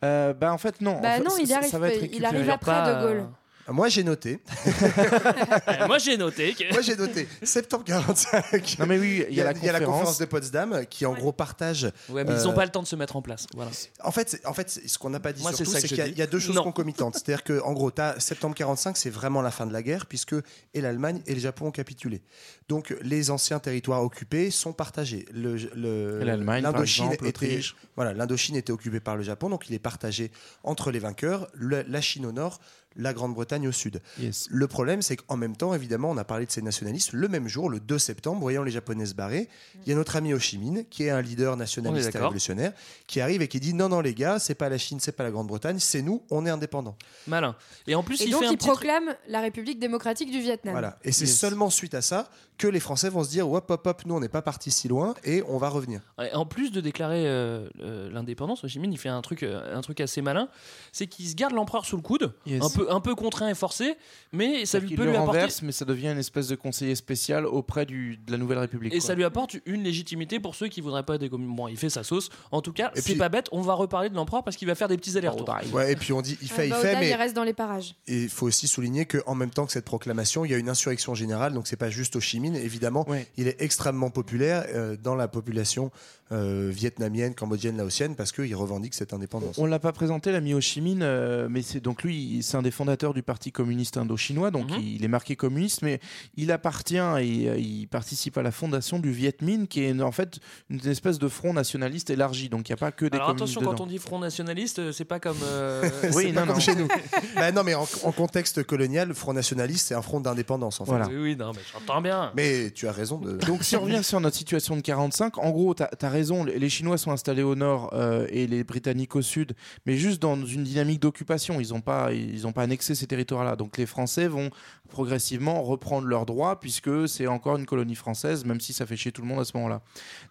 euh, 0.03 0.33
bah, 0.33 0.51
en 0.53 0.57
fait, 0.57 0.81
non. 0.81 0.99
Bah 1.01 1.09
En 1.09 1.17
fait, 1.17 1.23
non, 1.23 1.37
il 1.39 1.53
arrive 1.53 1.69
ça 1.69 1.79
va 1.79 1.89
être 1.89 1.99
pas, 1.99 2.05
il 2.11 2.25
arrive 2.25 2.49
après 2.49 2.71
Pas, 2.71 2.93
De 2.93 3.07
Gaulle. 3.07 3.25
Euh, 3.69 3.73
Moi 3.73 3.89
j'ai 3.89 4.03
noté. 4.03 4.39
Euh, 4.67 5.87
Moi 5.87 5.97
j'ai 5.97 6.17
noté 6.17 6.53
que. 6.53 6.71
Moi 6.71 6.81
j'ai 6.81 6.95
noté. 6.95 7.27
Septembre 7.41 7.83
45. 7.85 8.77
Non 8.79 8.85
mais 8.85 8.97
oui, 8.97 9.25
il 9.29 9.35
y 9.35 9.41
a, 9.41 9.45
la 9.45 9.51
il 9.53 9.63
y 9.63 9.69
a 9.69 9.71
la 9.71 9.79
conférence 9.79 10.17
de 10.17 10.25
Potsdam 10.25 10.85
qui 10.89 11.05
en 11.05 11.13
gros 11.13 11.31
partage. 11.31 11.91
Ouais, 12.09 12.23
mais 12.23 12.33
ils 12.33 12.39
Euh, 12.39 12.43
n'ont 12.45 12.53
pas 12.53 12.65
le 12.65 12.71
temps 12.71 12.81
de 12.81 12.87
se 12.87 12.95
mettre 12.95 13.15
en 13.15 13.21
place. 13.21 13.47
Voilà. 13.55 13.71
En 14.03 14.11
fait, 14.11 14.41
en 14.45 14.53
fait, 14.53 14.69
ce 14.69 14.97
qu'on 14.97 15.09
n'a 15.09 15.19
pas 15.19 15.33
dit 15.33 15.41
Moi, 15.41 15.53
surtout, 15.53 15.71
c'est 15.71 15.87
qu'il 15.87 15.97
y, 15.97 16.01
a- 16.01 16.07
y 16.07 16.27
deux 16.27 16.39
choses 16.39 16.55
Non. 16.55 16.63
concomitantes. 16.63 17.15
C'est-à-dire 17.15 17.43
que, 17.43 17.61
en 17.61 17.73
gros, 17.73 17.91
as 17.97 18.19
septembre 18.19 18.55
45, 18.55 18.97
c'est 18.97 19.09
vraiment 19.09 19.41
la 19.41 19.51
fin 19.51 19.65
de 19.65 19.73
la 19.73 19.81
guerre 19.81 20.05
puisque 20.05 20.35
et 20.73 20.81
l'Allemagne 20.81 21.21
et 21.27 21.33
le 21.33 21.39
Japon 21.39 21.67
ont 21.67 21.71
capitulé. 21.71 22.21
Donc, 22.69 22.95
les 23.01 23.29
anciens 23.31 23.59
territoires 23.59 24.03
occupés 24.03 24.51
sont 24.51 24.73
partagés. 24.73 25.25
Le, 25.33 25.55
le- 25.75 26.19
l'Allemagne, 26.23 26.63
par 26.63 26.71
l'Indochine 26.73 27.05
exemple, 27.05 27.27
était, 27.27 27.45
l'Autriche. 27.47 27.75
voilà, 27.95 28.13
l'Indochine 28.13 28.55
était 28.55 28.71
occupée 28.71 28.99
par 28.99 29.15
le 29.17 29.23
Japon, 29.23 29.49
donc 29.49 29.69
il 29.69 29.73
est 29.75 29.79
partagé 29.79 30.31
entre 30.63 30.91
les 30.91 30.99
vainqueurs, 30.99 31.47
le- 31.53 31.83
la 31.87 32.01
Chine 32.01 32.25
au 32.25 32.31
nord, 32.31 32.59
la 32.95 33.13
Grande-Bretagne 33.13 33.67
au 33.67 33.71
sud. 33.71 34.01
Yes. 34.19 34.47
Le 34.49 34.67
problème, 34.67 35.01
c'est 35.01 35.17
qu'en 35.17 35.37
même 35.37 35.55
temps, 35.55 35.73
évidemment, 35.73 36.09
on 36.11 36.17
a 36.17 36.23
parlé 36.23 36.45
de 36.45 36.51
ces 36.51 36.61
nationalistes. 36.61 37.13
Le 37.13 37.27
même 37.27 37.47
jour, 37.47 37.69
le 37.69 37.79
2 37.79 37.97
septembre, 37.99 38.39
voyant 38.41 38.63
les 38.63 38.71
Japonais 38.71 39.05
se 39.05 39.13
barrer, 39.15 39.49
il 39.85 39.89
y 39.89 39.91
a 39.91 39.95
notre 39.95 40.15
ami 40.15 40.33
Ho 40.33 40.39
Chi 40.39 40.57
Minh, 40.57 40.85
qui 40.89 41.03
est 41.03 41.09
un 41.09 41.21
leader 41.21 41.57
nationaliste 41.57 42.13
et 42.15 42.17
révolutionnaire, 42.19 42.73
qui 43.07 43.21
arrive 43.21 43.41
et 43.41 43.47
qui 43.47 43.59
dit 43.59 43.73
non, 43.73 43.89
non, 43.89 44.01
les 44.01 44.13
gars, 44.13 44.39
c'est 44.39 44.55
pas 44.55 44.69
la 44.69 44.77
Chine, 44.77 44.99
c'est 44.99 45.11
pas 45.11 45.23
la 45.23 45.31
Grande-Bretagne, 45.31 45.79
c'est 45.79 46.01
nous, 46.01 46.21
on 46.29 46.45
est 46.45 46.49
indépendants. 46.49 46.95
Malin. 47.27 47.55
Et 47.87 47.95
en 47.95 48.03
plus, 48.03 48.21
Et 48.21 48.25
il 48.25 48.31
donc, 48.31 48.41
fait 48.41 48.47
un 48.47 48.51
il 48.51 48.57
petit 48.57 48.65
truc- 48.67 48.77
proclame 48.79 49.15
la 49.27 49.41
République 49.41 49.79
démocratique 49.79 50.31
du 50.31 50.39
Vietnam. 50.39 50.73
Voilà. 50.73 50.97
Et 51.03 51.11
c'est 51.11 51.25
Yes. 51.25 51.37
seulement 51.39 51.69
suite 51.69 51.93
à 51.93 52.01
ça 52.01 52.29
que 52.57 52.67
les 52.67 52.79
Français 52.79 53.09
vont 53.09 53.23
se 53.23 53.29
dire 53.29 53.49
hop, 53.49 53.69
hop, 53.69 53.87
hop, 53.87 54.01
nous, 54.05 54.15
on 54.15 54.19
n'est 54.19 54.29
pas 54.29 54.41
parti 54.43 54.69
si 54.71 54.87
loin 54.87 55.15
et 55.23 55.43
on 55.47 55.57
va 55.57 55.69
revenir. 55.69 56.01
En 56.33 56.45
plus 56.45 56.71
de 56.71 56.81
déclarer 56.81 57.25
euh, 57.27 57.67
l'indépendance, 58.11 58.63
Ho 58.63 58.67
Chi 58.67 58.79
Minh 58.79 58.91
il 58.91 58.97
fait 58.97 59.09
un 59.09 59.21
truc, 59.21 59.43
euh, 59.43 59.75
un 59.75 59.81
truc 59.81 59.99
assez 60.01 60.21
malin, 60.21 60.47
c'est 60.91 61.07
qu'il 61.07 61.27
se 61.27 61.35
garde 61.35 61.53
l'empereur 61.53 61.85
sous 61.85 61.95
le 61.95 62.01
coude, 62.01 62.33
Yes. 62.45 62.61
un 62.63 62.69
peu, 62.69 62.82
un 62.89 62.99
peu 62.99 63.15
contraint 63.15 63.49
et 63.49 63.55
forcé, 63.55 63.95
mais 64.31 64.65
ça 64.65 64.79
lui 64.79 64.95
peut 64.95 65.03
le 65.03 65.11
lui 65.11 65.17
apporter 65.17 65.37
renverse, 65.39 65.61
mais 65.61 65.71
ça 65.71 65.85
devient 65.85 66.07
une 66.09 66.17
espèce 66.19 66.47
de 66.47 66.55
conseiller 66.55 66.95
spécial 66.95 67.45
auprès 67.45 67.85
du, 67.85 68.17
de 68.17 68.31
la 68.31 68.37
Nouvelle 68.37 68.57
République. 68.59 68.93
et 68.93 68.97
quoi. 68.99 69.07
ça 69.07 69.15
lui 69.15 69.23
apporte 69.23 69.57
une 69.65 69.83
légitimité 69.83 70.39
pour 70.39 70.55
ceux 70.55 70.67
qui 70.67 70.81
voudraient 70.81 71.03
pas 71.03 71.17
des 71.17 71.29
communes. 71.29 71.55
Bon, 71.55 71.67
il 71.67 71.77
fait 71.77 71.89
sa 71.89 72.03
sauce. 72.03 72.29
En 72.51 72.61
tout 72.61 72.73
cas, 72.73 72.91
Et 72.95 73.01
c'est 73.01 73.11
puis- 73.11 73.15
pas 73.19 73.29
bête. 73.29 73.47
On 73.51 73.61
va 73.61 73.73
reparler 73.73 74.09
de 74.09 74.15
l'empereur 74.15 74.43
parce 74.43 74.57
qu'il 74.57 74.67
va 74.67 74.75
faire 74.75 74.87
des 74.87 74.97
petits 74.97 75.17
allers-retours. 75.17 75.49
Ouais, 75.73 75.91
et 75.91 75.95
puis 75.95 76.13
on 76.13 76.21
dit 76.21 76.37
il 76.41 76.47
fait, 76.47 76.63
Ah, 76.63 76.65
il 76.65 76.69
bah, 76.71 76.75
fait, 76.77 76.89
Oda, 76.91 77.03
il 77.03 77.09
mais 77.09 77.15
reste 77.15 77.35
dans 77.35 77.43
les 77.43 77.53
parages. 77.53 77.95
Et 78.07 78.23
il 78.23 78.29
faut 78.29 78.45
aussi 78.47 78.67
souligner 78.67 79.05
qu'en 79.05 79.35
même 79.35 79.49
temps 79.51 79.65
que 79.65 79.71
cette 79.71 79.85
proclamation, 79.85 80.45
il 80.45 80.51
y 80.51 80.53
a 80.53 80.57
une 80.57 80.69
insurrection 80.69 81.13
générale, 81.15 81.53
donc 81.53 81.67
c'est 81.67 81.75
pas 81.75 81.89
juste 81.89 82.15
Ho 82.15 82.19
Chi 82.19 82.39
Minh, 82.39 82.55
évidemment, 82.55 83.07
Ouais. 83.09 83.27
il 83.37 83.47
est 83.47 83.61
extrêmement 83.61 84.09
populaire 84.09 84.65
euh, 84.73 84.95
dans 85.01 85.15
la 85.15 85.27
population 85.27 85.91
euh, 86.31 86.69
vietnamienne, 86.73 87.35
cambodgienne, 87.35 87.77
laotienne, 87.77 88.15
parce 88.15 88.31
qu'il 88.31 88.55
revendique 88.55 88.93
cette 88.95 89.13
indépendance. 89.13 89.57
On 89.57 89.65
l'a 89.65 89.77
pas 89.79 89.91
présenté, 89.91 90.31
l'ami 90.31 90.53
Ho 90.53 90.61
Chi 90.61 90.81
Minh, 90.81 91.01
euh, 91.03 91.47
mais 91.49 91.61
c'est 91.61 91.79
donc 91.79 92.01
lui, 92.03 92.39
c'est 92.41 92.57
un 92.57 92.61
des 92.61 92.71
fondateurs 92.73 93.13
du 93.13 93.23
Parti 93.23 93.51
communiste 93.51 93.97
indo-chinois, 93.97 94.51
donc 94.51 94.69
Mhm. 94.71 94.79
il 94.81 95.05
est 95.05 95.07
marqué 95.07 95.35
communiste, 95.35 95.81
mais 95.81 95.99
il 96.35 96.51
appartient 96.51 96.95
et 96.95 97.49
euh, 97.49 97.57
il 97.57 97.87
participe 97.87 98.37
à 98.37 98.41
la 98.41 98.51
fondation 98.51 98.99
du 98.99 99.11
Viet 99.11 99.37
Minh, 99.41 99.67
qui 99.67 99.83
est 99.83 100.01
en 100.01 100.11
fait 100.11 100.39
une 100.69 100.85
espèce 100.87 101.19
de 101.19 101.27
front 101.27 101.53
nationaliste 101.53 102.09
élargi, 102.09 102.49
donc 102.49 102.67
il 102.67 102.71
n'y 102.71 102.75
a 102.75 102.77
pas 102.77 102.91
que 102.91 103.05
des 103.05 103.17
Alors 103.17 103.29
attention, 103.29 103.61
dedans. 103.61 103.71
quand 103.73 103.81
on 103.83 103.87
dit 103.87 103.97
Front 103.99 104.19
Nationaliste, 104.19 104.79
euh, 104.79 104.91
c'est 104.91 105.05
pas 105.05 105.19
comme. 105.19 105.37
euh, 105.43 105.87
Oui, 106.13 106.23
c'est 106.27 106.33
pas 106.33 106.41
non, 106.41 106.47
comme 106.47 106.55
non. 106.55 106.59
chez 106.59 106.75
nous. 106.75 106.87
Bah 107.35 107.51
non, 107.51 107.63
mais 107.63 107.73
en, 107.75 107.83
en 108.03 108.11
contexte 108.11 108.63
colonial, 108.63 109.07
le 109.07 109.13
Front 109.13 109.33
Nationaliste, 109.33 109.87
c'est 109.87 109.95
un 109.95 110.01
front 110.01 110.19
d'indépendance, 110.19 110.81
en 110.81 110.85
fait. 110.85 110.91
Voilà. 110.91 111.07
Oui, 111.07 111.15
oui, 111.17 111.35
non, 111.35 111.51
mais 111.53 111.61
j'entends 111.71 112.01
bien. 112.01 112.31
Mais 112.35 112.71
tu 112.71 112.87
as 112.87 112.91
raison 112.91 113.17
de. 113.19 113.33
Donc 113.47 113.63
si 113.63 113.75
on 113.75 113.81
revient 113.81 114.03
sur 114.03 114.19
notre 114.19 114.35
situation 114.35 114.75
de 114.75 114.81
45, 114.81 115.37
en 115.37 115.51
gros, 115.51 115.73
tu 115.75 115.83
as, 115.83 116.09
raison, 116.09 116.43
les 116.43 116.59
les 116.59 116.69
Chinois 116.69 116.97
sont 116.97 117.11
installés 117.11 117.43
au 117.43 117.55
nord 117.55 117.89
euh, 117.93 118.25
et 118.29 118.47
les 118.47 118.63
Britanniques 118.63 119.15
au 119.15 119.21
sud, 119.21 119.53
mais 119.85 119.97
juste 119.97 120.21
dans 120.21 120.35
une 120.45 120.63
dynamique 120.63 120.99
d'occupation. 121.01 121.59
Ils 121.59 121.69
n'ont 121.69 121.81
pas, 121.81 122.13
ils 122.13 122.47
ont 122.47 122.53
pas 122.53 122.62
annexé 122.63 122.95
ces 122.95 123.07
territoires-là. 123.07 123.55
Donc 123.55 123.77
les 123.77 123.85
Français 123.85 124.27
vont 124.27 124.49
progressivement 124.89 125.61
reprendre 125.63 126.07
leurs 126.07 126.25
droits 126.25 126.59
puisque 126.59 127.07
c'est 127.07 127.27
encore 127.27 127.57
une 127.57 127.65
colonie 127.65 127.95
française, 127.95 128.45
même 128.45 128.59
si 128.59 128.73
ça 128.73 128.85
fait 128.85 128.95
chier 128.95 129.11
tout 129.11 129.21
le 129.21 129.27
monde 129.27 129.39
à 129.39 129.45
ce 129.45 129.55
moment-là. 129.57 129.81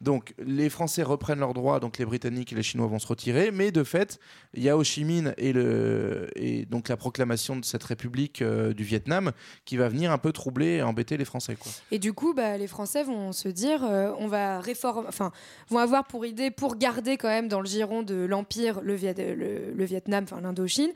Donc 0.01 0.35
les 0.39 0.71
Français 0.71 1.03
reprennent 1.03 1.41
leurs 1.41 1.55
droits, 1.55 1.81
donc 1.81 1.99
les 1.99 2.05
Britanniques 2.05 2.53
et 2.53 2.57
les 2.57 2.63
Chinois 2.63 2.87
vont 2.87 2.99
se 2.99 3.07
retirer, 3.07 3.51
mais 3.51 3.73
de 3.73 3.85
fait, 3.85 4.19
il 4.55 4.63
y 4.63 4.69
a 4.69 4.77
Ho 4.77 4.85
Chi 4.85 5.05
Minh 5.05 5.35
et, 5.37 6.67
donc 6.67 6.89
la 6.89 6.97
proclamation 6.97 7.57
de 7.57 7.65
cette 7.65 7.83
République 7.85 8.43
euh, 8.43 8.73
du 8.73 8.85
Vietnam 8.85 9.33
qui 9.65 9.77
va 9.77 9.89
venir 9.89 10.13
un 10.13 10.19
peu 10.19 10.33
troubler 10.33 10.77
et 10.77 10.83
embêter 10.83 11.17
les 11.17 11.25
Français. 11.25 11.57
Et 11.91 11.99
du 11.99 12.13
coup, 12.13 12.35
bah, 12.35 12.57
les 12.57 12.67
Français 12.67 13.03
vont 13.03 13.33
se 13.33 13.49
dire, 13.49 13.85
euh, 13.85 14.13
on 14.19 14.29
va 14.29 14.61
réformer, 14.61 15.07
enfin, 15.09 15.33
vont 15.69 15.79
avoir 15.79 16.07
pour 16.07 16.25
idée, 16.25 16.51
pour 16.51 16.77
garder 16.77 17.17
quand 17.17 17.29
même 17.29 17.49
dans 17.49 17.61
le 17.61 17.67
giron 17.67 18.03
de 18.03 18.15
l'empire 18.25 18.81
le 18.81 18.95
Vietnam, 18.95 20.25
enfin 20.25 20.41
l'Indochine, 20.41 20.93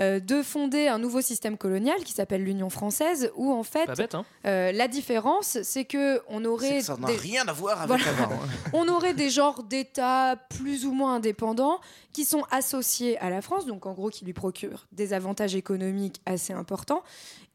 euh, 0.00 0.20
de 0.20 0.42
fonder 0.42 0.88
un 0.88 0.98
nouveau 0.98 1.20
système 1.20 1.56
colonial 1.56 2.02
qui 2.04 2.12
s'appelle 2.12 2.44
l'Union 2.44 2.70
française, 2.70 3.30
où 3.36 3.52
en 3.52 3.62
fait, 3.62 3.86
bête, 3.96 4.14
hein 4.14 4.24
euh, 4.46 4.72
la 4.72 4.88
différence, 4.88 5.58
c'est 5.62 5.84
que 5.84 6.20
on 6.28 6.44
aurait 6.44 6.82
ça 6.82 6.96
n'a 6.96 7.06
des- 7.08 7.16
rien 7.16 7.46
à 7.48 7.52
voir 7.52 7.80
avec 7.82 7.88
Voilà. 8.04 8.22
avant. 8.24 8.34
hein. 8.34 8.48
on 8.72 8.88
aurait 8.88 9.14
des 9.14 9.30
genres 9.30 9.62
d'États 9.62 10.36
plus 10.50 10.84
ou 10.86 10.92
moins 10.92 11.14
indépendants 11.16 11.80
qui 12.12 12.24
sont 12.24 12.44
associés 12.50 13.18
à 13.18 13.30
la 13.30 13.42
France, 13.42 13.66
donc 13.66 13.86
en 13.86 13.92
gros 13.92 14.08
qui 14.10 14.24
lui 14.24 14.32
procurent 14.32 14.86
des 14.92 15.12
avantages 15.12 15.54
économiques 15.54 16.20
assez 16.26 16.52
importants. 16.52 17.02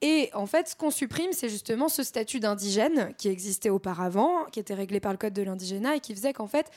Et 0.04 0.30
en 0.34 0.48
fait, 0.48 0.68
ce 0.68 0.76
qu'on 0.76 0.90
supprime, 0.92 1.32
c'est 1.32 1.50
justement 1.50 1.90
ce 1.90 2.02
statut 2.04 2.40
d'indigène 2.40 3.14
qui 3.18 3.28
existait 3.28 3.70
auparavant, 3.70 4.46
qui 4.52 4.60
était 4.60 4.74
réglé 4.74 5.00
par 5.00 5.12
le 5.12 5.18
Code 5.18 5.34
de 5.34 5.44
l'indigénat 5.44 5.96
et 5.96 6.00
qui 6.00 6.16
faisait 6.16 6.34
qu'en 6.34 6.48
fait, 6.48 6.68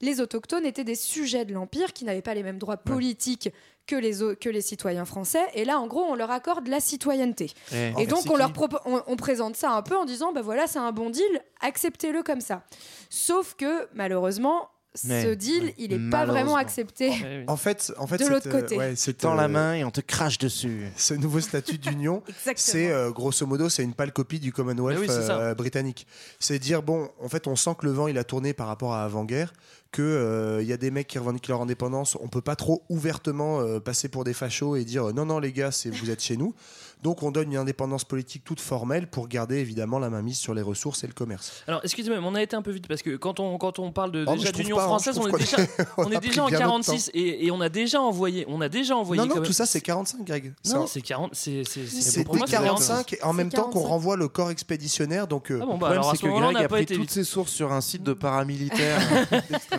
les 0.00 0.20
autochtones 0.20 0.64
étaient 0.64 0.84
des 0.84 0.94
sujets 0.94 1.44
de 1.44 1.52
l'Empire 1.52 1.92
qui 1.92 2.04
n'avaient 2.04 2.22
pas 2.22 2.34
les 2.34 2.42
mêmes 2.42 2.58
droits 2.58 2.76
politiques 2.76 3.50
que 3.86 3.96
les, 3.96 4.36
que 4.36 4.48
les 4.48 4.60
citoyens 4.60 5.04
français. 5.04 5.44
Et 5.54 5.64
là, 5.64 5.78
en 5.80 5.86
gros, 5.86 6.02
on 6.02 6.14
leur 6.14 6.30
accorde 6.30 6.68
la 6.68 6.80
citoyenneté. 6.80 7.50
Eh, 7.72 7.92
Et 7.98 8.06
donc, 8.06 8.30
on, 8.30 8.36
leur 8.36 8.52
on, 8.86 9.02
on 9.06 9.16
présente 9.16 9.56
ça 9.56 9.72
un 9.72 9.82
peu 9.82 9.96
en 9.96 10.04
disant, 10.04 10.32
bah 10.32 10.42
voilà, 10.42 10.66
c'est 10.66 10.78
un 10.78 10.92
bon 10.92 11.10
deal, 11.10 11.42
acceptez-le 11.60 12.22
comme 12.22 12.40
ça. 12.40 12.62
Sauf 13.08 13.54
que, 13.56 13.88
malheureusement, 13.92 14.68
Mais, 15.04 15.24
ce 15.24 15.34
deal, 15.34 15.64
ouais, 15.64 15.74
il 15.78 15.90
n'est 15.90 16.10
pas 16.10 16.24
vraiment 16.24 16.56
accepté. 16.56 17.10
Oui. 17.10 17.44
En 17.48 17.56
fait, 17.56 17.92
en 17.98 18.06
fait 18.06 18.18
De 18.18 18.26
l'autre 18.26 18.48
euh, 18.48 18.60
côté. 18.60 18.76
ouais, 18.76 18.96
cette, 18.96 19.18
Tends 19.18 19.34
la 19.34 19.44
euh, 19.44 19.48
main 19.48 19.74
et 19.74 19.84
on 19.84 19.90
te 19.90 20.00
crache 20.00 20.38
dessus. 20.38 20.88
Ce 20.96 21.14
nouveau 21.14 21.40
statut 21.40 21.78
d'union, 21.78 22.22
c'est 22.56 22.90
euh, 22.90 23.10
grosso 23.10 23.46
modo, 23.46 23.68
c'est 23.68 23.82
une 23.82 23.94
pâle 23.94 24.12
copie 24.12 24.40
du 24.40 24.52
Commonwealth 24.52 24.98
oui, 25.00 25.06
c'est 25.08 25.30
euh, 25.30 25.54
britannique. 25.54 26.06
C'est 26.38 26.58
dire 26.58 26.82
bon, 26.82 27.08
en 27.20 27.28
fait, 27.28 27.46
on 27.46 27.56
sent 27.56 27.74
que 27.78 27.86
le 27.86 27.92
vent 27.92 28.08
il 28.08 28.18
a 28.18 28.24
tourné 28.24 28.52
par 28.52 28.66
rapport 28.66 28.92
à 28.94 29.04
avant-guerre, 29.04 29.52
que 29.92 30.58
il 30.60 30.66
y 30.68 30.72
a 30.72 30.76
des 30.76 30.90
mecs 30.90 31.06
qui 31.08 31.18
revendiquent 31.18 31.48
leur 31.48 31.60
indépendance. 31.62 32.16
On 32.20 32.28
peut 32.28 32.40
pas 32.40 32.56
trop 32.56 32.82
ouvertement 32.88 33.60
euh, 33.60 33.80
passer 33.80 34.08
pour 34.08 34.24
des 34.24 34.34
fachos 34.34 34.76
et 34.76 34.84
dire 34.84 35.12
non 35.14 35.24
non 35.24 35.38
les 35.38 35.52
gars, 35.52 35.70
c'est 35.72 35.90
vous 35.90 36.10
êtes 36.10 36.22
chez 36.22 36.36
nous. 36.36 36.54
Donc 37.02 37.22
on 37.22 37.30
donne 37.30 37.50
une 37.50 37.56
indépendance 37.56 38.04
politique 38.04 38.44
toute 38.44 38.60
formelle 38.60 39.06
pour 39.08 39.26
garder 39.26 39.56
évidemment 39.56 39.98
la 39.98 40.10
mainmise 40.10 40.36
sur 40.36 40.52
les 40.52 40.60
ressources 40.60 41.02
et 41.02 41.06
le 41.06 41.14
commerce. 41.14 41.62
Alors, 41.66 41.80
excusez-moi, 41.82 42.20
mais 42.20 42.26
on 42.26 42.34
a 42.34 42.42
été 42.42 42.54
un 42.54 42.60
peu 42.60 42.72
vite 42.72 42.86
parce 42.88 43.00
que 43.00 43.16
quand 43.16 43.40
on, 43.40 43.56
quand 43.56 43.78
on 43.78 43.90
parle 43.90 44.12
de, 44.12 44.26
Oh, 44.28 44.34
déjà 44.36 44.52
d'Union 44.52 44.78
hein, 44.78 44.82
française, 44.82 45.16
on 45.18 45.26
est 45.26 45.38
déjà, 45.38 45.56
on 45.96 46.10
a 46.12 46.16
est 46.16 46.20
déjà 46.20 46.44
en 46.44 46.48
bien 46.48 46.58
notre 46.58 46.68
46 46.84 47.10
et, 47.14 47.46
et 47.46 47.50
on 47.50 47.60
a 47.62 47.70
déjà 47.70 48.02
envoyé, 48.02 48.44
on 48.48 48.60
a 48.60 48.68
déjà 48.68 48.96
envoyé. 48.96 49.18
non 49.22 49.28
non, 49.28 49.34
tout 49.36 49.40
même- 49.44 49.52
ça 49.52 49.64
c'est 49.64 49.80
45 49.80 50.24
Greg. 50.26 50.52
Non, 50.66 50.86
c'est 50.86 51.00
40, 51.00 51.30
c'est 51.34 51.64
c'est- 51.64 51.86
c'est- 51.86 52.02
c'est 52.02 52.24
pour 52.24 52.34
dès 52.34 52.40
moi, 52.40 52.46
c'est 52.46 52.56
45 52.56 53.12
et 53.14 53.22
en 53.22 53.32
même 53.32 53.48
temps 53.48 53.62
qu'on 53.64 53.70
45. 53.80 53.88
renvoie 53.88 54.16
le 54.16 54.28
corps 54.28 54.50
expéditionnaire 54.50 55.26
donc 55.26 55.50
euh, 55.50 55.58
Ah 55.62 55.64
bon, 55.64 55.72
Le 55.72 55.78
bah 55.78 55.86
problème, 55.86 56.02
c'est 56.10 56.16
ce 56.18 56.22
que 56.22 56.28
Greg 56.28 56.56
a 56.56 56.60
pas 56.62 56.68
pris 56.68 56.82
été 56.82 56.96
toutes 56.96 57.10
ses 57.10 57.24
sources 57.24 57.50
sur 57.52 57.72
un 57.72 57.80
site 57.80 58.02
de 58.02 58.12
paramilitaires. 58.12 59.00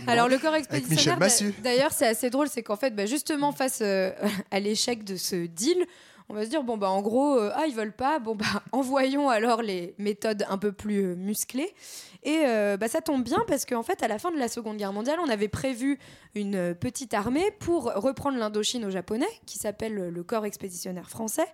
Alors 0.08 0.28
le 0.28 0.38
corps 0.38 0.56
expéditionnaire, 0.56 1.20
d'ailleurs, 1.64 1.92
c'est 1.92 2.08
assez 2.08 2.30
drôle, 2.30 2.48
c'est 2.50 2.64
qu'en 2.64 2.76
fait, 2.76 2.96
bah, 2.96 3.06
justement 3.06 3.52
face 3.52 3.80
euh, 3.82 4.12
à 4.52 4.60
l'échec 4.60 5.04
de 5.04 5.16
ce 5.16 5.46
deal, 5.46 5.86
on 6.32 6.34
va 6.34 6.46
se 6.46 6.50
dire 6.50 6.64
bon 6.64 6.78
bah 6.78 6.90
en 6.90 7.02
gros 7.02 7.38
euh, 7.38 7.52
ah 7.56 7.66
ils 7.68 7.76
veulent 7.76 7.92
pas 7.92 8.20
bon 8.20 8.36
bah 8.36 8.46
envoyons 8.72 9.30
alors 9.30 9.62
les 9.62 9.94
méthodes 9.98 10.46
un 10.50 10.58
peu 10.58 10.72
plus 10.72 11.04
euh, 11.04 11.16
musclées. 11.16 11.74
Et 12.24 12.44
euh, 12.46 12.78
bah, 12.78 12.88
ça 12.88 13.02
tombe 13.02 13.24
bien 13.24 13.44
parce 13.48 13.66
qu'en 13.66 13.82
fait 13.82 14.04
à 14.04 14.08
la 14.08 14.20
fin 14.20 14.32
de 14.32 14.38
la 14.38 14.48
Seconde 14.48 14.78
Guerre 14.78 14.94
mondiale 14.94 15.18
on 15.26 15.30
avait 15.30 15.48
prévu 15.48 16.00
une 16.36 16.56
euh, 16.56 16.74
petite 16.74 17.14
armée 17.14 17.52
pour 17.60 17.86
reprendre 17.96 18.38
l'Indochine 18.38 18.86
aux 18.86 18.92
Japonais 18.92 19.28
qui 19.46 19.58
s'appelle 19.58 20.10
le 20.10 20.24
corps 20.24 20.46
expéditionnaire 20.46 21.10
français. 21.10 21.48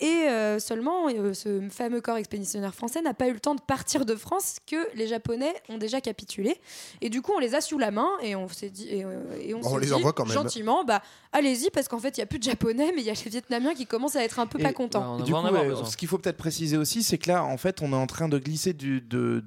Et 0.00 0.26
seulement 0.58 1.08
ce 1.32 1.68
fameux 1.70 2.00
corps 2.00 2.16
expéditionnaire 2.16 2.74
français 2.74 3.00
n'a 3.02 3.14
pas 3.14 3.28
eu 3.28 3.32
le 3.32 3.40
temps 3.40 3.54
de 3.54 3.60
partir 3.60 4.04
de 4.04 4.14
France 4.14 4.56
que 4.66 4.88
les 4.94 5.06
Japonais 5.06 5.54
ont 5.68 5.78
déjà 5.78 6.00
capitulé. 6.00 6.56
Et 7.00 7.08
du 7.08 7.22
coup 7.22 7.32
on 7.34 7.38
les 7.38 7.54
a 7.54 7.60
sous 7.60 7.78
la 7.78 7.90
main 7.90 8.08
et 8.20 8.36
on 8.36 8.48
s'est 8.48 8.70
dit 8.70 8.88
et, 8.88 9.04
et 9.40 9.54
on, 9.54 9.76
les 9.76 9.86
dit 9.86 9.92
envoie 9.92 10.12
quand 10.12 10.24
même. 10.24 10.34
gentiment 10.34 10.84
bah 10.84 11.02
allez-y 11.32 11.70
parce 11.70 11.88
qu'en 11.88 11.98
fait 11.98 12.16
il 12.16 12.20
y 12.20 12.22
a 12.22 12.26
plus 12.26 12.38
de 12.38 12.44
Japonais 12.44 12.92
mais 12.94 13.00
il 13.02 13.06
y 13.06 13.10
a 13.10 13.14
les 13.14 13.30
Vietnamiens 13.30 13.74
qui 13.74 13.86
commencent 13.86 14.11
à 14.16 14.24
être 14.24 14.38
un 14.38 14.46
peu 14.46 14.58
Et- 14.58 14.62
pas 14.62 14.72
contents. 14.72 15.18
Et 15.18 15.22
du 15.22 15.32
coup, 15.32 15.38
euh, 15.38 15.84
ce 15.84 15.96
qu'il 15.96 16.08
faut 16.08 16.18
peut-être 16.18 16.36
préciser 16.36 16.76
aussi, 16.76 17.02
c'est 17.02 17.18
que 17.18 17.28
là, 17.28 17.44
en 17.44 17.56
fait, 17.56 17.82
on 17.82 17.92
est 17.92 17.96
en 17.96 18.06
train 18.06 18.28
de 18.28 18.38
glisser 18.38 18.72
du, 18.72 19.00
de, 19.00 19.44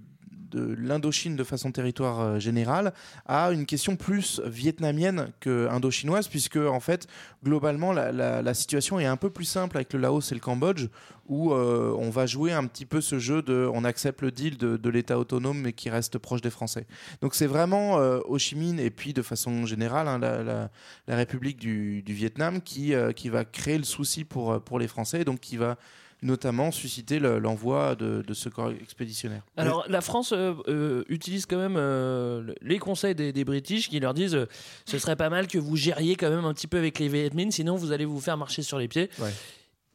l'Indochine 0.78 1.36
de 1.36 1.44
façon 1.44 1.72
territoire 1.72 2.20
euh, 2.20 2.40
générale 2.40 2.94
à 3.26 3.52
une 3.52 3.66
question 3.66 3.96
plus 3.96 4.42
vietnamienne 4.46 5.32
que 5.40 5.68
indo-chinoise, 5.70 6.28
puisque 6.28 6.58
en 6.58 6.80
fait, 6.80 7.08
globalement, 7.44 7.94
la, 7.94 8.54
situation 8.54 9.00
est 9.00 9.06
un 9.06 9.18
peu 9.18 9.30
plus 9.30 9.46
simple 9.46 9.78
avec 9.78 9.94
le 9.94 10.00
Laos 10.00 10.32
et 10.32 10.36
le 10.36 10.40
Cambodge, 10.40 10.88
où 11.28 11.54
euh, 11.54 11.96
on 11.98 12.10
va 12.10 12.26
jouer 12.26 12.52
un 12.52 12.66
petit 12.66 12.86
peu 12.86 13.02
ce 13.02 13.20
jeu 13.20 13.42
de 13.42 13.70
on 13.74 13.84
accepte 13.84 14.22
le 14.22 14.32
deal 14.32 14.58
de, 14.58 14.90
l'État 14.90 15.18
autonome 15.18 15.60
mais 15.60 15.74
qui 15.74 15.90
reste 15.90 16.18
proche 16.18 16.42
des 16.42 16.50
Français. 16.50 16.86
Donc 17.22 17.36
c'est 17.36 17.48
vraiment 17.48 18.00
euh, 18.00 18.20
Ho 18.26 18.38
Chi 18.38 18.56
Minh 18.56 18.80
et 18.80 18.92
puis 18.92 19.14
de 19.14 19.22
façon 19.22 19.66
générale 19.66 20.08
hein, 20.08 20.20
la, 20.20 21.16
République 21.16 21.58
du, 21.58 22.04
Vietnam 22.06 22.62
qui, 22.62 22.94
euh, 22.94 23.12
qui 23.12 23.30
va 23.30 23.44
créer 23.44 23.78
le 23.78 23.84
souci 23.84 24.24
pour, 24.24 24.62
pour 24.62 24.80
les 24.80 24.88
Français, 24.88 25.26
donc 25.26 25.40
qui 25.40 25.58
va 25.58 25.78
notamment 26.26 26.72
susciter 26.72 27.20
le- 27.20 27.40
l'envoi 27.40 27.96
de, 27.96 28.22
de 28.28 28.34
ce 28.34 28.50
corps 28.50 28.72
expéditionnaire. 28.72 29.44
Alors 29.56 29.86
la 29.88 30.02
France 30.02 30.34
euh, 30.34 30.54
euh, 30.68 31.04
utilise 31.08 31.46
quand 31.46 31.58
même 31.58 31.76
euh, 31.78 32.42
le- 32.42 32.56
les 32.62 32.80
conseils 32.80 33.16
des, 33.16 33.32
des 33.32 33.46
British 33.46 33.90
qui 33.90 34.00
leur 34.00 34.14
disent 34.14 34.36
euh, 34.36 34.48
ce 34.86 34.98
serait 34.98 35.16
pas 35.16 35.30
mal 35.30 35.48
que 35.48 35.58
vous 35.58 35.76
gériez 35.78 36.16
quand 36.16 36.30
même 36.30 36.44
un 36.46 36.54
petit 36.54 36.68
peu 36.68 36.78
avec 36.78 37.00
les 37.00 37.08
Viet 37.08 37.30
Minh, 37.34 37.52
sinon 37.52 37.76
vous 37.76 37.92
allez 37.92 38.06
vous 38.06 38.20
faire 38.20 38.38
marcher 38.38 38.62
sur 38.64 38.78
les 38.80 38.88
pieds. 38.88 39.10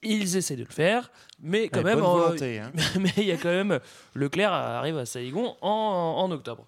Ils 0.03 0.37
essaient 0.39 0.57
de 0.57 0.65
le 0.65 0.71
faire, 0.73 1.11
mais 1.43 1.69
quand 1.69 1.81
Ouais, 1.81 1.85
même, 1.85 2.01
bonne 2.01 2.09
euh, 2.09 2.23
volonté, 2.25 2.59
hein. 2.59 2.73
mais 2.99 3.13
il 3.19 3.25
y 3.25 3.33
a 3.33 3.37
quand 3.37 3.51
même 3.51 3.81
Leclerc 4.15 4.51
arrive 4.51 4.97
à 4.97 5.05
Saigon 5.05 5.57
en, 5.61 5.69
en 5.69 6.31
octobre. 6.31 6.67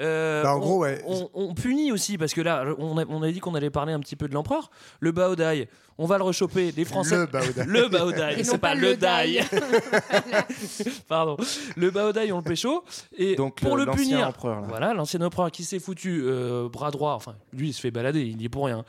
Euh, 0.00 0.42
Bah, 0.42 0.54
en 0.54 0.56
on, 0.56 0.60
gros, 0.60 0.78
ouais. 0.80 1.02
on, 1.06 1.28
on 1.34 1.54
punit 1.54 1.92
aussi 1.92 2.16
parce 2.18 2.32
que 2.34 2.40
là, 2.40 2.64
on 2.78 2.96
a, 2.98 3.04
on 3.08 3.22
a 3.22 3.30
dit 3.30 3.40
qu'on 3.40 3.54
allait 3.54 3.70
parler 3.70 3.92
un 3.92 4.00
petit 4.00 4.16
peu 4.16 4.28
de 4.28 4.34
l'empereur. 4.34 4.70
Le 5.00 5.12
Baodai, 5.12 5.68
on 5.98 6.06
va 6.06 6.16
le 6.18 6.24
rechoper. 6.24 6.72
Les 6.72 6.84
Français, 6.84 7.16
Le 7.18 7.26
Baodai. 7.26 7.64
le 7.66 7.88
Baodai, 7.88 8.42
c'est 8.44 8.52
pas, 8.58 8.68
pas 8.70 8.74
le 8.74 8.96
Dai. 8.96 9.40
Pardon. 11.08 11.36
Le 11.76 11.90
Baodai, 11.90 12.32
on 12.32 12.38
le 12.38 12.42
pécho. 12.44 12.84
Et 13.16 13.34
Donc, 13.36 13.60
pour 13.60 13.76
le- 13.76 13.84
le, 13.84 13.92
punir, 13.92 14.26
empereur, 14.28 14.60
là. 14.60 14.66
voilà, 14.68 14.94
l'ancien 14.94 15.20
empereur 15.22 15.50
qui 15.50 15.64
s'est 15.64 15.78
foutu 15.80 16.22
euh, 16.24 16.68
bras 16.68 16.90
droit. 16.90 17.12
Enfin, 17.14 17.34
lui, 17.52 17.68
il 17.68 17.72
se 17.72 17.80
fait 17.80 17.90
balader, 17.90 18.22
il 18.22 18.40
y 18.40 18.44
est 18.44 18.48
pour 18.48 18.66
rien. 18.66 18.84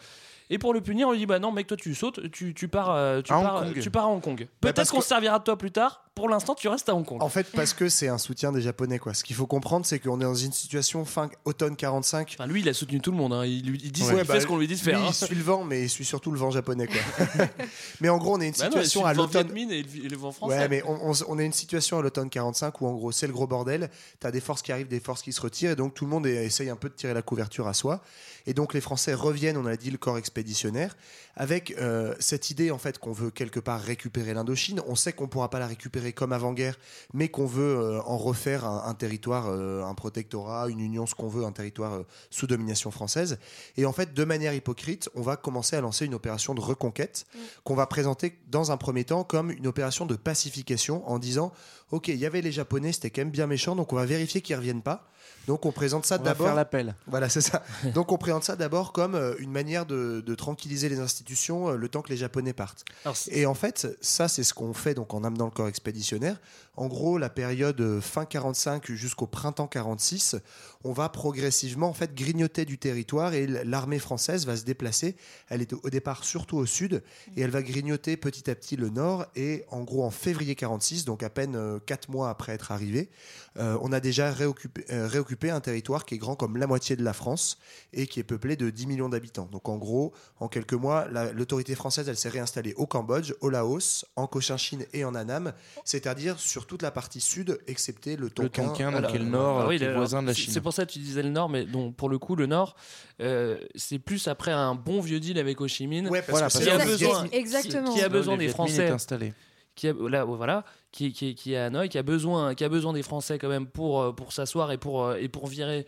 Et 0.49 0.57
pour 0.57 0.73
le 0.73 0.81
punir, 0.81 1.07
on 1.07 1.11
lui 1.13 1.19
dit 1.19 1.25
bah 1.25 1.39
non, 1.39 1.53
mec, 1.53 1.65
toi 1.67 1.77
tu 1.77 1.95
sautes, 1.95 2.29
tu, 2.31 2.53
tu 2.53 2.67
pars, 2.67 2.91
euh, 2.91 3.21
tu 3.21 3.31
À 3.31 3.37
Hong 3.37 3.43
pars, 3.45 3.63
Kong. 3.63 3.79
tu 3.79 3.89
pars 3.89 4.03
à 4.05 4.07
Hong 4.09 4.21
Kong. 4.21 4.47
Bah, 4.61 4.73
Peut-être 4.73 4.91
qu'on 4.91 4.97
que- 4.97 5.03
se 5.03 5.07
servira 5.09 5.39
de 5.39 5.45
toi 5.45 5.57
plus 5.57 5.71
tard. 5.71 6.03
Pour 6.13 6.27
l'instant, 6.27 6.55
tu 6.55 6.67
restes 6.67 6.89
à 6.89 6.93
Hong 6.93 7.05
Kong. 7.05 7.23
En 7.23 7.29
fait, 7.29 7.47
parce 7.53 7.73
que 7.73 7.87
c'est 7.87 8.09
un 8.09 8.17
soutien 8.17 8.51
des 8.51 8.61
Japonais. 8.61 8.99
Quoi. 8.99 9.13
Ce 9.13 9.23
qu'il 9.23 9.33
faut 9.35 9.47
comprendre, 9.47 9.85
c'est 9.85 9.97
qu'on 9.99 10.19
est 10.19 10.25
dans 10.25 10.35
une 10.35 10.51
situation 10.51 11.05
fin 11.05 11.29
automne 11.45 11.77
45. 11.77 12.35
Enfin, 12.37 12.47
lui, 12.47 12.59
il 12.59 12.67
a 12.67 12.73
soutenu 12.73 12.99
tout 12.99 13.11
le 13.11 13.17
monde. 13.17 13.31
hein. 13.31 13.45
Il, 13.45 13.65
lui- 13.65 13.79
il 13.81 13.93
dit, 13.93 14.03
Ouais, 14.03 14.09
il 14.19 14.27
bah, 14.27 14.33
fait 14.33 14.41
ce 14.41 14.45
qu'on 14.47 14.57
lui 14.57 14.67
dit 14.67 14.75
de 14.75 14.79
faire. 14.79 14.99
lui, 14.99 15.07
hein. 15.07 15.11
il 15.11 15.25
suit 15.25 15.35
le 15.35 15.41
vent, 15.41 15.63
mais 15.63 15.83
il 15.83 15.89
suit 15.89 16.03
surtout 16.03 16.31
le 16.31 16.37
vent 16.37 16.51
japonais. 16.51 16.87
Quoi. 16.87 17.45
mais 18.01 18.09
en 18.09 18.17
gros, 18.17 18.35
on 18.35 18.41
est 18.41 18.47
une 18.49 18.53
Bah 18.59 18.65
non, 18.65 18.71
situation 18.83 19.05
à 19.05 19.13
l'automne. 19.13 19.55
Et 19.57 19.83
le, 19.83 20.17
vent 20.17 20.33
français. 20.33 20.57
Ouais, 20.57 20.67
mais 20.67 20.83
on, 20.85 21.11
on- 21.11 21.13
on 21.29 21.39
a 21.39 21.43
une 21.43 21.53
situation 21.53 21.97
à 21.97 22.01
l'automne 22.01 22.29
45 22.29 22.81
où 22.81 22.87
en 22.87 22.93
gros 22.93 23.13
c'est 23.13 23.27
le 23.27 23.33
gros 23.33 23.47
bordel. 23.47 23.89
T'as 24.19 24.31
des 24.31 24.41
forces 24.41 24.61
qui 24.61 24.73
arrivent, 24.73 24.89
des 24.89 24.99
forces 24.99 25.21
qui 25.21 25.31
se 25.31 25.39
retirent, 25.39 25.71
et 25.71 25.75
donc 25.77 25.93
tout 25.93 26.03
le 26.03 26.11
monde 26.11 26.27
est- 26.27 26.43
essaye 26.45 26.69
un 26.69 26.75
peu 26.75 26.89
de 26.89 26.93
tirer 26.93 27.13
la 27.13 27.21
couverture 27.21 27.69
à 27.69 27.73
soi. 27.73 28.03
Et 28.47 28.53
donc 28.53 28.73
les 28.73 28.81
Français 28.81 29.13
reviennent, 29.13 29.55
on 29.55 29.65
a 29.65 29.77
dit 29.77 29.91
le 29.91 29.97
corps 29.97 30.17
expéditionnaire, 30.17 30.97
avec 31.37 31.73
euh, 31.79 32.13
cette 32.19 32.49
idée 32.49 32.69
en 32.69 32.77
fait 32.79 32.97
qu'on 32.99 33.13
veut 33.13 33.29
quelque 33.31 33.61
part 33.61 33.79
récupérer 33.79 34.33
l'Indochine. 34.33 34.81
On 34.87 34.95
sait 34.95 35.13
qu'on 35.13 35.27
pourra 35.29 35.49
pas 35.49 35.59
la 35.59 35.67
récupérer 35.67 36.00
comme 36.11 36.33
avant-guerre, 36.33 36.77
mais 37.13 37.29
qu'on 37.29 37.45
veut 37.45 37.77
euh, 37.77 38.01
en 38.01 38.17
refaire 38.17 38.65
un, 38.65 38.85
un 38.85 38.93
territoire, 38.95 39.47
euh, 39.47 39.83
un 39.83 39.93
protectorat, 39.93 40.69
une 40.69 40.79
union, 40.79 41.05
ce 41.05 41.15
qu'on 41.15 41.27
veut, 41.27 41.45
un 41.45 41.51
territoire 41.51 41.93
euh, 41.93 42.07
sous 42.29 42.47
domination 42.47 42.89
française. 42.89 43.37
Et 43.77 43.85
en 43.85 43.93
fait, 43.93 44.13
de 44.13 44.23
manière 44.23 44.53
hypocrite, 44.53 45.09
on 45.15 45.21
va 45.21 45.37
commencer 45.37 45.75
à 45.75 45.81
lancer 45.81 46.05
une 46.05 46.15
opération 46.15 46.55
de 46.55 46.61
reconquête 46.61 47.25
qu'on 47.63 47.75
va 47.75 47.85
présenter 47.85 48.39
dans 48.47 48.71
un 48.71 48.77
premier 48.77 49.03
temps 49.03 49.23
comme 49.23 49.51
une 49.51 49.67
opération 49.67 50.05
de 50.05 50.15
pacification 50.15 51.07
en 51.07 51.19
disant 51.19 51.51
ok 51.91 52.07
il 52.09 52.15
y 52.17 52.25
avait 52.25 52.41
les 52.41 52.51
japonais 52.51 52.91
c'était 52.91 53.09
quand 53.09 53.21
même 53.21 53.31
bien 53.31 53.47
méchant 53.47 53.75
donc 53.75 53.93
on 53.93 53.95
va 53.95 54.05
vérifier 54.05 54.41
qu'ils 54.41 54.55
reviennent 54.55 54.81
pas. 54.81 55.07
Donc 55.47 55.65
on 55.65 55.71
présente 55.71 56.05
ça 56.05 56.15
On 56.15 56.17
va 56.19 56.23
d'abord. 56.31 56.47
faire 56.47 56.55
l'appel. 56.55 56.95
voilà 57.07 57.27
c'est 57.29 57.41
ça. 57.41 57.63
Donc 57.95 58.11
on 58.11 58.17
présente 58.19 58.43
ça 58.43 58.55
d'abord 58.55 58.91
comme 58.93 59.15
euh, 59.15 59.33
une 59.39 59.51
manière 59.51 59.87
de, 59.87 60.21
de 60.23 60.35
tranquilliser 60.35 60.87
les 60.87 60.99
institutions 60.99 61.69
euh, 61.69 61.75
le 61.77 61.89
temps 61.89 62.01
que 62.03 62.09
les 62.09 62.17
japonais 62.17 62.53
partent. 62.53 62.85
Alors, 63.05 63.17
et 63.31 63.45
en 63.47 63.55
fait 63.55 63.87
ça 64.01 64.27
c'est 64.27 64.43
ce 64.43 64.53
qu'on 64.53 64.73
fait 64.73 64.93
donc 64.93 65.13
en 65.15 65.23
amenant 65.23 65.45
le 65.45 65.51
corps 65.51 65.67
expéditionnaire 65.67 66.37
en 66.77 66.87
gros 66.87 67.17
la 67.17 67.29
période 67.29 67.79
euh, 67.81 68.01
fin 68.01 68.25
45 68.25 68.91
jusqu'au 68.91 69.27
printemps 69.27 69.67
46 69.67 70.37
on 70.83 70.93
va 70.93 71.09
progressivement 71.09 71.89
en 71.89 71.93
fait 71.93 72.15
grignoter 72.15 72.65
du 72.65 72.77
territoire 72.77 73.33
et 73.33 73.45
l'armée 73.45 73.99
française 73.99 74.45
va 74.47 74.57
se 74.57 74.63
déplacer. 74.63 75.15
Elle 75.49 75.61
est 75.61 75.73
au 75.73 75.89
départ 75.89 76.23
surtout 76.23 76.57
au 76.57 76.65
sud 76.65 77.03
et 77.35 77.41
elle 77.41 77.51
va 77.51 77.61
grignoter 77.61 78.17
petit 78.17 78.49
à 78.49 78.55
petit 78.55 78.77
le 78.77 78.89
nord 78.89 79.25
et 79.35 79.63
en 79.69 79.83
gros 79.83 80.03
en 80.03 80.11
février 80.11 80.55
46 80.55 81.05
donc 81.05 81.23
à 81.23 81.29
peine 81.29 81.55
euh, 81.55 81.79
quatre 81.79 82.09
mois 82.09 82.29
après 82.29 82.53
être 82.53 82.71
arrivé 82.71 83.09
euh, 83.57 83.77
on 83.81 83.91
a 83.91 83.99
déjà 83.99 84.31
réoccupé, 84.31 84.85
euh, 84.91 85.53
un 85.53 85.59
territoire 85.59 86.05
qui 86.05 86.15
est 86.15 86.17
grand 86.17 86.35
comme 86.35 86.55
la 86.57 86.67
moitié 86.67 86.95
de 86.95 87.03
la 87.03 87.13
France 87.13 87.59
et 87.93 88.07
qui 88.07 88.19
est 88.19 88.23
peuplé 88.23 88.55
de 88.55 88.69
10 88.69 88.87
millions 88.87 89.09
d'habitants. 89.09 89.49
Donc 89.51 89.67
en 89.67 89.77
gros 89.77 90.13
en 90.39 90.47
quelques 90.47 90.73
mois 90.73 91.07
la- 91.09 91.31
l'autorité 91.33 91.75
française 91.75 92.07
elle 92.07 92.17
s'est 92.17 92.29
réinstallée 92.29 92.73
au 92.75 92.87
Cambodge 92.87 93.33
au 93.41 93.49
Laos 93.49 94.05
en 94.15 94.25
Cochinchine 94.27 94.85
et 94.93 95.03
en 95.03 95.15
Annam 95.15 95.53
c'est-à-dire 95.83 96.39
sur 96.39 96.65
toute 96.71 96.83
la 96.83 96.91
partie 96.91 97.19
sud 97.19 97.59
excepté 97.67 98.15
le 98.15 98.23
Le 98.23 98.29
Tonkin, 98.29 98.63
Tonkin, 98.67 98.91
donc, 98.93 99.07
qui 99.09 99.17
est 99.17 99.19
le 99.19 99.25
nord, 99.25 99.59
ah 99.59 99.67
oui, 99.67 99.77
qui 99.77 99.83
est 99.83 99.93
voisin 99.93 100.21
de 100.21 100.27
la 100.27 100.33
Chine. 100.33 100.53
C'est 100.53 100.61
pour 100.61 100.71
ça 100.71 100.85
que 100.85 100.91
tu 100.93 100.99
disais 100.99 101.21
le 101.21 101.27
nord, 101.27 101.49
mais 101.49 101.65
donc, 101.65 101.97
pour 101.97 102.07
le 102.07 102.17
coup, 102.17 102.37
le 102.37 102.45
nord, 102.45 102.77
euh, 103.21 103.57
c'est 103.75 103.99
plus 103.99 104.29
après 104.29 104.51
un 104.53 104.73
bon 104.73 105.01
vieux 105.01 105.19
deal 105.19 105.37
avec 105.37 105.59
Ho 105.59 105.67
Chi 105.67 105.85
Minh. 105.85 106.07
Ouais, 106.07 106.19
parce 106.21 106.29
Voilà, 106.29 106.47
que 106.47 106.53
parce 106.53 106.63
c'est 106.63 106.69
qui 106.69 106.81
a 106.81 106.85
besoin, 106.85 107.27
exactement. 107.33 107.93
qui, 107.93 108.01
a 108.01 108.07
besoin 108.07 108.35
des 108.37 108.45
Minh 108.45 108.49
est 108.51 108.53
Français, 108.53 108.87
installé. 108.87 109.33
qui 109.75 109.89
a, 109.89 109.93
là, 110.09 110.23
voilà, 110.23 110.63
qui, 110.93 111.11
qui, 111.11 111.35
qui 111.35 111.51
est 111.55 111.57
à 111.57 111.65
Hanoï, 111.65 111.89
qui 111.89 111.97
a 111.97 112.03
besoin, 112.03 112.55
qui 112.55 112.63
a 112.63 112.69
besoin 112.69 112.93
des 112.93 113.03
Français 113.03 113.37
quand 113.37 113.49
même 113.49 113.67
pour 113.67 114.01
euh, 114.01 114.11
pour 114.13 114.31
s'asseoir 114.31 114.71
et 114.71 114.77
pour 114.77 115.03
euh, 115.07 115.15
et 115.17 115.27
pour 115.27 115.47
virer 115.47 115.85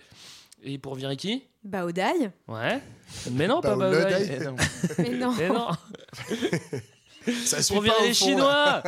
et 0.66 0.78
pour 0.80 0.96
virer 0.96 1.16
qui? 1.16 1.44
Baodai 1.64 2.30
Ouais. 2.50 2.82
Mais 3.32 3.48
non, 3.48 3.62
pas 3.62 3.78
Bah, 3.78 3.90
le 3.90 4.00
Baodai. 4.04 4.38
Mais 4.98 5.10
non. 5.18 5.34
Mais 5.38 5.48
non. 5.48 5.68
ça 7.46 7.58
pour 7.74 7.82
virer 7.82 7.96
les 8.08 8.14
fond. 8.14 8.26
Chinois. 8.26 8.84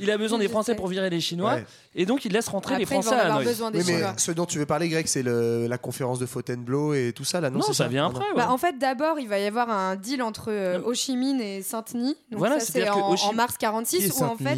Il 0.00 0.10
a 0.10 0.16
besoin 0.16 0.38
des 0.38 0.48
Français 0.48 0.74
pour 0.74 0.88
virer 0.88 1.10
les 1.10 1.20
Chinois 1.20 1.54
Ouais. 1.54 1.64
et 1.94 2.06
donc 2.06 2.24
il 2.24 2.32
laisse 2.32 2.48
rentrer 2.48 2.74
Après, 2.74 2.80
les 2.80 2.86
Français 2.86 3.14
à 3.14 3.18
avoir 3.20 3.36
Hanoï. 3.38 3.44
besoin 3.46 3.70
des 3.70 3.78
Oui, 3.80 3.84
mais 3.86 3.92
Chinois. 3.96 4.14
ce 4.16 4.32
dont 4.32 4.46
tu 4.46 4.58
veux 4.58 4.64
parler, 4.66 4.88
Greg, 4.88 5.06
c'est 5.06 5.22
le- 5.22 5.66
la 5.66 5.76
conférence 5.78 6.18
de 6.18 6.24
Fontainebleau 6.26 6.94
et 6.94 7.12
tout 7.14 7.24
ça, 7.24 7.40
là, 7.40 7.50
non 7.50 7.60
ça 7.60 7.86
vient 7.88 8.06
après. 8.06 8.20
ouais. 8.24 8.34
Bah, 8.36 8.50
en 8.50 8.56
fait, 8.58 8.78
d'abord, 8.78 9.18
il 9.18 9.28
va 9.28 9.38
y 9.38 9.46
avoir 9.46 9.68
un 9.68 9.96
deal 9.96 10.22
entre 10.22 10.46
euh, 10.48 10.78
Non. 10.78 10.86
Ho 10.86 10.94
Chi 10.94 11.16
Minh 11.16 11.40
et 11.40 11.62
Saint-Denis. 11.62 12.16
Donc 12.30 12.38
Voilà, 12.38 12.60
ça, 12.60 12.72
c'est 12.72 12.80
que 12.84 12.88
en, 12.90 13.14
en 13.14 13.32
mars 13.34 13.52
Qui 13.58 13.64
est 13.64 13.68
46, 13.68 14.12
où 14.20 14.24
en 14.24 14.36
fait, 14.36 14.56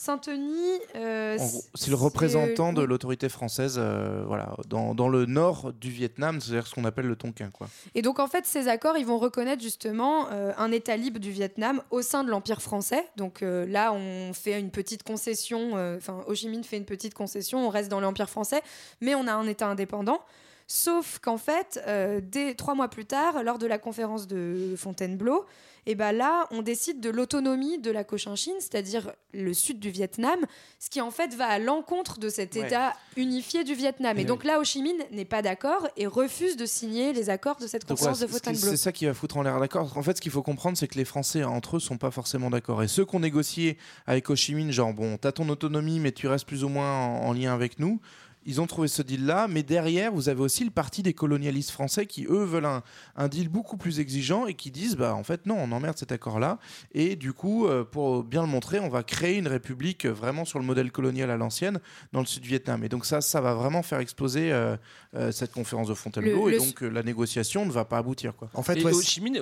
Saint-Denis 0.00 0.80
euh, 0.96 1.36
C'est 1.74 1.90
le 1.90 1.96
représentant 1.96 2.72
de 2.72 2.80
l'autorité 2.80 3.28
française 3.28 3.76
euh, 3.78 4.24
voilà, 4.26 4.56
dans, 4.66 4.94
dans 4.94 5.10
le 5.10 5.26
nord 5.26 5.74
du 5.74 5.90
Vietnam, 5.90 6.40
c'est-à-dire 6.40 6.66
ce 6.66 6.74
qu'on 6.74 6.86
appelle 6.86 7.04
le 7.04 7.16
Tonkin. 7.16 7.50
Quoi. 7.50 7.68
Et 7.94 8.00
donc 8.00 8.18
en 8.18 8.26
fait, 8.26 8.46
ces 8.46 8.68
accords, 8.68 8.96
ils 8.96 9.04
vont 9.04 9.18
reconnaître 9.18 9.62
justement 9.62 10.28
euh, 10.32 10.52
un 10.56 10.72
État 10.72 10.96
libre 10.96 11.20
du 11.20 11.30
Vietnam 11.30 11.82
au 11.90 12.00
sein 12.00 12.24
de 12.24 12.30
l'Empire 12.30 12.62
français. 12.62 13.06
Donc 13.18 13.42
là, 13.42 13.92
on 13.92 14.32
fait 14.32 14.58
une 14.58 14.70
petite 14.70 15.02
concession, 15.02 15.72
enfin 15.98 16.24
Ho 16.26 16.34
Chi 16.34 16.48
Minh 16.48 16.64
fait 16.64 16.78
une 16.78 16.86
petite 16.86 17.12
concession, 17.12 17.66
on 17.66 17.68
reste 17.68 17.90
dans 17.90 18.00
l'Empire 18.00 18.30
français, 18.30 18.62
mais 19.02 19.14
on 19.14 19.26
a 19.26 19.34
un 19.34 19.46
État 19.46 19.66
indépendant. 19.66 20.20
Sauf 20.66 21.18
qu'en 21.18 21.36
fait, 21.36 21.78
dès 22.22 22.54
trois 22.54 22.74
mois 22.74 22.88
plus 22.88 23.04
tard, 23.04 23.42
lors 23.42 23.58
de 23.58 23.66
la 23.66 23.76
conférence 23.76 24.26
de 24.26 24.74
Fontainebleau, 24.78 25.44
et 25.86 25.94
ben 25.94 26.12
là, 26.12 26.46
on 26.50 26.62
décide 26.62 27.00
de 27.00 27.10
l'autonomie 27.10 27.78
de 27.78 27.90
la 27.90 28.04
Cochinchine, 28.04 28.54
c'est-à-dire 28.58 29.12
le 29.32 29.54
sud 29.54 29.78
du 29.80 29.90
Vietnam, 29.90 30.38
ce 30.78 30.90
qui 30.90 31.00
en 31.00 31.10
fait 31.10 31.34
va 31.34 31.46
à 31.46 31.58
l'encontre 31.58 32.18
de 32.18 32.28
cet 32.28 32.54
Ouais. 32.54 32.66
État 32.66 32.94
unifié 33.16 33.64
du 33.64 33.74
Vietnam. 33.74 34.18
Et, 34.18 34.22
Et 34.22 34.24
donc 34.24 34.44
là, 34.44 34.58
Ho 34.60 34.64
Chi 34.64 34.82
Minh 34.82 34.98
n'est 35.12 35.24
pas 35.24 35.40
d'accord 35.42 35.88
et 35.96 36.06
refuse 36.06 36.56
de 36.56 36.66
signer 36.66 37.12
les 37.12 37.30
accords 37.30 37.56
de 37.56 37.66
cette 37.66 37.84
conférence 37.84 38.18
voilà, 38.18 38.26
de 38.26 38.38
Fontainebleau. 38.38 38.70
c'est 38.70 38.76
ça 38.76 38.92
qui 38.92 39.06
va 39.06 39.14
foutre 39.14 39.36
en 39.36 39.42
l'air 39.42 39.58
d'accord. 39.60 39.96
En 39.96 40.02
fait, 40.02 40.16
ce 40.16 40.20
qu'il 40.20 40.32
faut 40.32 40.42
comprendre, 40.42 40.76
c'est 40.76 40.88
que 40.88 40.98
les 40.98 41.04
Français 41.04 41.44
entre 41.44 41.76
eux 41.76 41.80
sont 41.80 41.96
pas 41.98 42.10
forcément 42.10 42.50
d'accord. 42.50 42.82
Et 42.82 42.88
ceux 42.88 43.04
qui 43.04 43.14
ont 43.16 43.20
négocié 43.20 43.78
avec 44.06 44.28
Ho 44.30 44.36
Chi 44.36 44.54
Minh, 44.54 44.70
genre 44.72 44.92
bon, 44.92 45.16
t'as 45.16 45.32
ton 45.32 45.48
autonomie, 45.48 46.00
mais 46.00 46.12
tu 46.12 46.26
restes 46.28 46.46
plus 46.46 46.64
ou 46.64 46.68
moins 46.68 46.90
en, 47.06 47.26
en 47.26 47.32
lien 47.32 47.54
avec 47.54 47.78
nous. 47.78 48.00
Ils 48.46 48.60
ont 48.60 48.66
trouvé 48.66 48.88
ce 48.88 49.02
deal-là, 49.02 49.48
mais 49.48 49.62
derrière, 49.62 50.12
vous 50.12 50.28
avez 50.30 50.40
aussi 50.40 50.64
le 50.64 50.70
parti 50.70 51.02
des 51.02 51.12
colonialistes 51.12 51.70
français 51.70 52.06
qui, 52.06 52.24
eux, 52.24 52.44
veulent 52.44 52.64
un, 52.64 52.82
un 53.16 53.28
deal 53.28 53.48
beaucoup 53.50 53.76
plus 53.76 54.00
exigeant 54.00 54.46
et 54.46 54.54
qui 54.54 54.70
disent, 54.70 54.96
bah, 54.96 55.14
en 55.14 55.22
fait, 55.24 55.44
non, 55.46 55.56
on 55.58 55.70
emmerde 55.72 55.98
cet 55.98 56.10
accord-là. 56.10 56.58
Et 56.94 57.16
du 57.16 57.32
coup, 57.34 57.66
euh, 57.66 57.84
pour 57.84 58.24
bien 58.24 58.40
le 58.40 58.48
montrer, 58.48 58.80
on 58.80 58.88
va 58.88 59.02
créer 59.02 59.36
une 59.36 59.46
république 59.46 60.06
euh, 60.06 60.10
vraiment 60.12 60.44
sur 60.46 60.58
le 60.58 60.64
modèle 60.64 60.90
colonial 60.90 61.30
à 61.30 61.36
l'ancienne 61.36 61.80
dans 62.12 62.20
le 62.20 62.26
sud 62.26 62.42
du 62.42 62.48
Vietnam. 62.48 62.82
Et 62.82 62.88
donc 62.88 63.04
ça, 63.04 63.20
ça 63.20 63.40
va 63.42 63.52
vraiment 63.54 63.82
faire 63.82 63.98
exploser 63.98 64.52
euh, 64.52 64.76
euh, 65.14 65.32
cette 65.32 65.52
conférence 65.52 65.88
de 65.88 65.94
Fontainebleau. 65.94 66.48
Le- 66.48 66.54
et 66.54 66.58
le- 66.58 66.64
donc, 66.64 66.82
euh, 66.82 66.88
la 66.88 67.02
négociation 67.02 67.66
ne 67.66 67.70
va 67.70 67.84
pas 67.84 67.98
aboutir. 67.98 68.34
Quoi. 68.36 68.48
En 68.54 68.62
fait, 68.62 68.78
et 68.78 68.84
ouais, 68.84 68.92
Ho 68.94 69.02
Chi 69.02 69.20
Minh, 69.20 69.36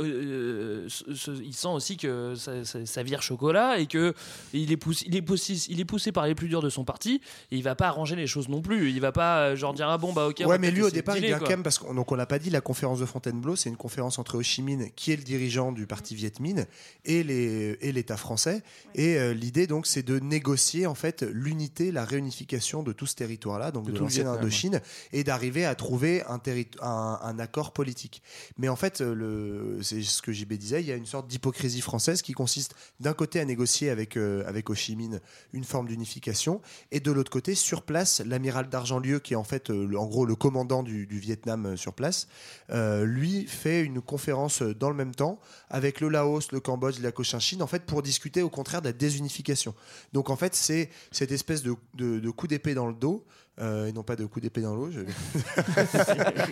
ce- 0.89 1.15
ce- 1.15 1.43
il 1.43 1.55
sent 1.55 1.69
aussi 1.69 1.97
que 1.97 2.35
ça, 2.35 2.65
ça- 2.65 2.85
ça 2.85 3.03
vire 3.03 3.23
chocolat 3.23 3.79
et 3.79 3.87
que 3.87 4.15
il 4.53 4.73
est, 4.73 4.77
poussé, 4.77 5.05
il, 5.09 5.15
est 5.17 5.23
poussé, 5.23 5.55
il 5.69 5.81
est 5.81 5.85
poussé 5.85 6.13
par 6.13 6.27
les 6.27 6.35
plus 6.35 6.49
durs 6.49 6.63
de 6.63 6.69
son 6.71 6.85
parti 6.85 7.21
et 7.51 7.57
il 7.57 7.63
va 7.63 7.75
pas 7.75 7.87
arranger 7.89 8.17
les 8.17 8.27
choses 8.27 8.49
non 8.49 8.61
plus. 8.61 8.88
Il 8.89 9.01
va 9.01 9.13
pas 9.13 9.41
euh, 9.41 9.57
genre 9.57 9.75
dire 9.75 9.89
ah 9.89 9.99
bon 9.99 10.13
bah 10.13 10.27
ok. 10.27 10.37
on 10.41 10.45
va 10.45 10.51
ouais, 10.51 10.59
mais 10.59 10.71
lui, 10.71 10.83
au 10.83 10.89
de 10.89 10.95
départ, 10.95 11.17
il 11.17 11.27
vient 11.27 11.39
quand 11.39 11.49
même 11.49 11.63
parce 11.63 11.79
qu'on 11.79 11.95
donc 11.95 12.11
on 12.13 12.15
l'a 12.15 12.27
pas 12.27 12.39
dit, 12.39 12.51
la 12.51 12.61
conférence 12.61 13.01
de 13.01 13.07
Fontainebleau, 13.07 13.57
c'est 13.57 13.69
une 13.69 13.77
conférence 13.77 14.19
entre 14.19 14.37
Ho 14.39 14.43
Chi 14.43 14.63
Minh, 14.63 14.91
qui 14.97 15.13
est 15.13 15.17
le 15.17 15.23
dirigeant 15.23 15.73
du 15.73 15.87
parti 15.87 16.15
Viet 16.15 16.33
Minh, 16.41 16.67
et 17.05 17.23
les 17.23 17.79
et 17.81 17.93
l'État 17.93 18.17
français. 18.17 18.63
Et 18.95 19.17
euh, 19.17 19.35
l'idée 19.35 19.67
donc, 19.67 19.87
c'est 19.87 20.03
de 20.03 20.19
négocier 20.19 20.87
en 20.87 20.95
fait 20.95 21.23
l'unité, 21.23 21.93
la 21.93 22.05
réunification 22.05 22.83
de 22.83 22.93
tout 22.93 23.07
ce 23.07 23.15
territoire-là, 23.15 23.71
donc 23.71 23.87
De 23.87 23.93
de, 23.93 23.97
tout 23.97 24.03
le 24.03 24.07
l'ancienne 24.07 24.25
Vietnam, 24.25 24.41
Indochine, 24.41 24.81
et 25.13 25.25
d'arriver 25.25 25.65
à 25.65 25.75
trouver 25.75 26.23
un, 26.25 26.41
un, 26.81 27.21
un 27.23 27.39
accord 27.39 27.73
politique. 27.73 28.23
Mais 28.57 28.69
en 28.69 28.77
fait, 28.77 29.01
le, 29.01 29.79
c'est 29.83 30.03
ce 30.03 30.23
que 30.23 30.33
JB 30.33 30.55
disait, 30.55 30.81
il 30.81 30.87
y 30.87 30.93
a 30.93 30.97
une 30.97 31.07
sorte 31.07 31.29
d'hypocrisie 31.29 31.81
française 31.81 32.23
qui 32.23 32.33
consiste 32.33 32.75
d'un 33.01 33.15
côté 33.15 33.41
à 33.41 33.45
négocier 33.45 33.91
avec 33.91 34.17
euh, 34.17 34.45
avec 34.47 34.71
Ho 34.71 34.75
Chi 34.75 34.97
Minh 34.97 35.21
une 35.53 35.65
forme 35.65 35.89
d'unification, 35.89 36.61
et 36.91 37.01
de 37.01 37.13
l'autre 37.13 37.31
côté, 37.31 37.55
sur 37.55 37.83
place, 37.83 38.21
l'amiral 38.25 38.69
d'Argentlieu, 38.79 39.19
qui 39.19 39.33
est 39.33 39.37
en 39.37 39.45
fait 39.45 39.71
euh, 39.71 39.97
en 39.97 40.07
gros 40.07 40.25
le 40.25 40.37
commandant 40.37 40.85
du, 40.85 41.05
Vietnam 41.11 41.67
euh, 41.67 41.77
sur 41.77 41.95
place, 41.95 42.29
euh, 42.71 43.05
lui 43.05 43.45
fait 43.47 43.83
une 43.83 44.01
conférence 44.01 44.63
dans 44.63 44.89
le 44.89 44.95
même 44.95 45.15
temps 45.15 45.41
avec 45.69 46.01
le 46.01 46.09
Laos, 46.09 46.53
le 46.53 46.61
Cambodge, 46.61 47.01
la 47.01 47.11
Cochinchine, 47.11 47.61
en 47.61 47.67
fait 47.67 47.85
pour 47.85 48.03
discuter 48.03 48.41
au 48.41 48.51
contraire 48.51 48.81
de 48.81 48.87
la 48.87 48.93
désunification. 48.93 49.75
Donc 50.13 50.31
en 50.31 50.37
fait 50.37 50.55
c'est 50.55 50.91
cette 51.11 51.33
espèce 51.33 51.63
de 51.65 52.31
coup 52.31 52.47
d'épée 52.47 52.75
dans 52.75 52.87
le 52.87 52.95
dos. 52.95 53.27
Euh, 53.61 53.87
et 53.87 53.93
non 53.93 54.03
pas 54.03 54.17
de 54.17 54.27
coup 54.27 54.41
d'épée 54.41 54.61
dans 54.61 54.75
l'eau. 54.75 54.91
je- 54.91 55.01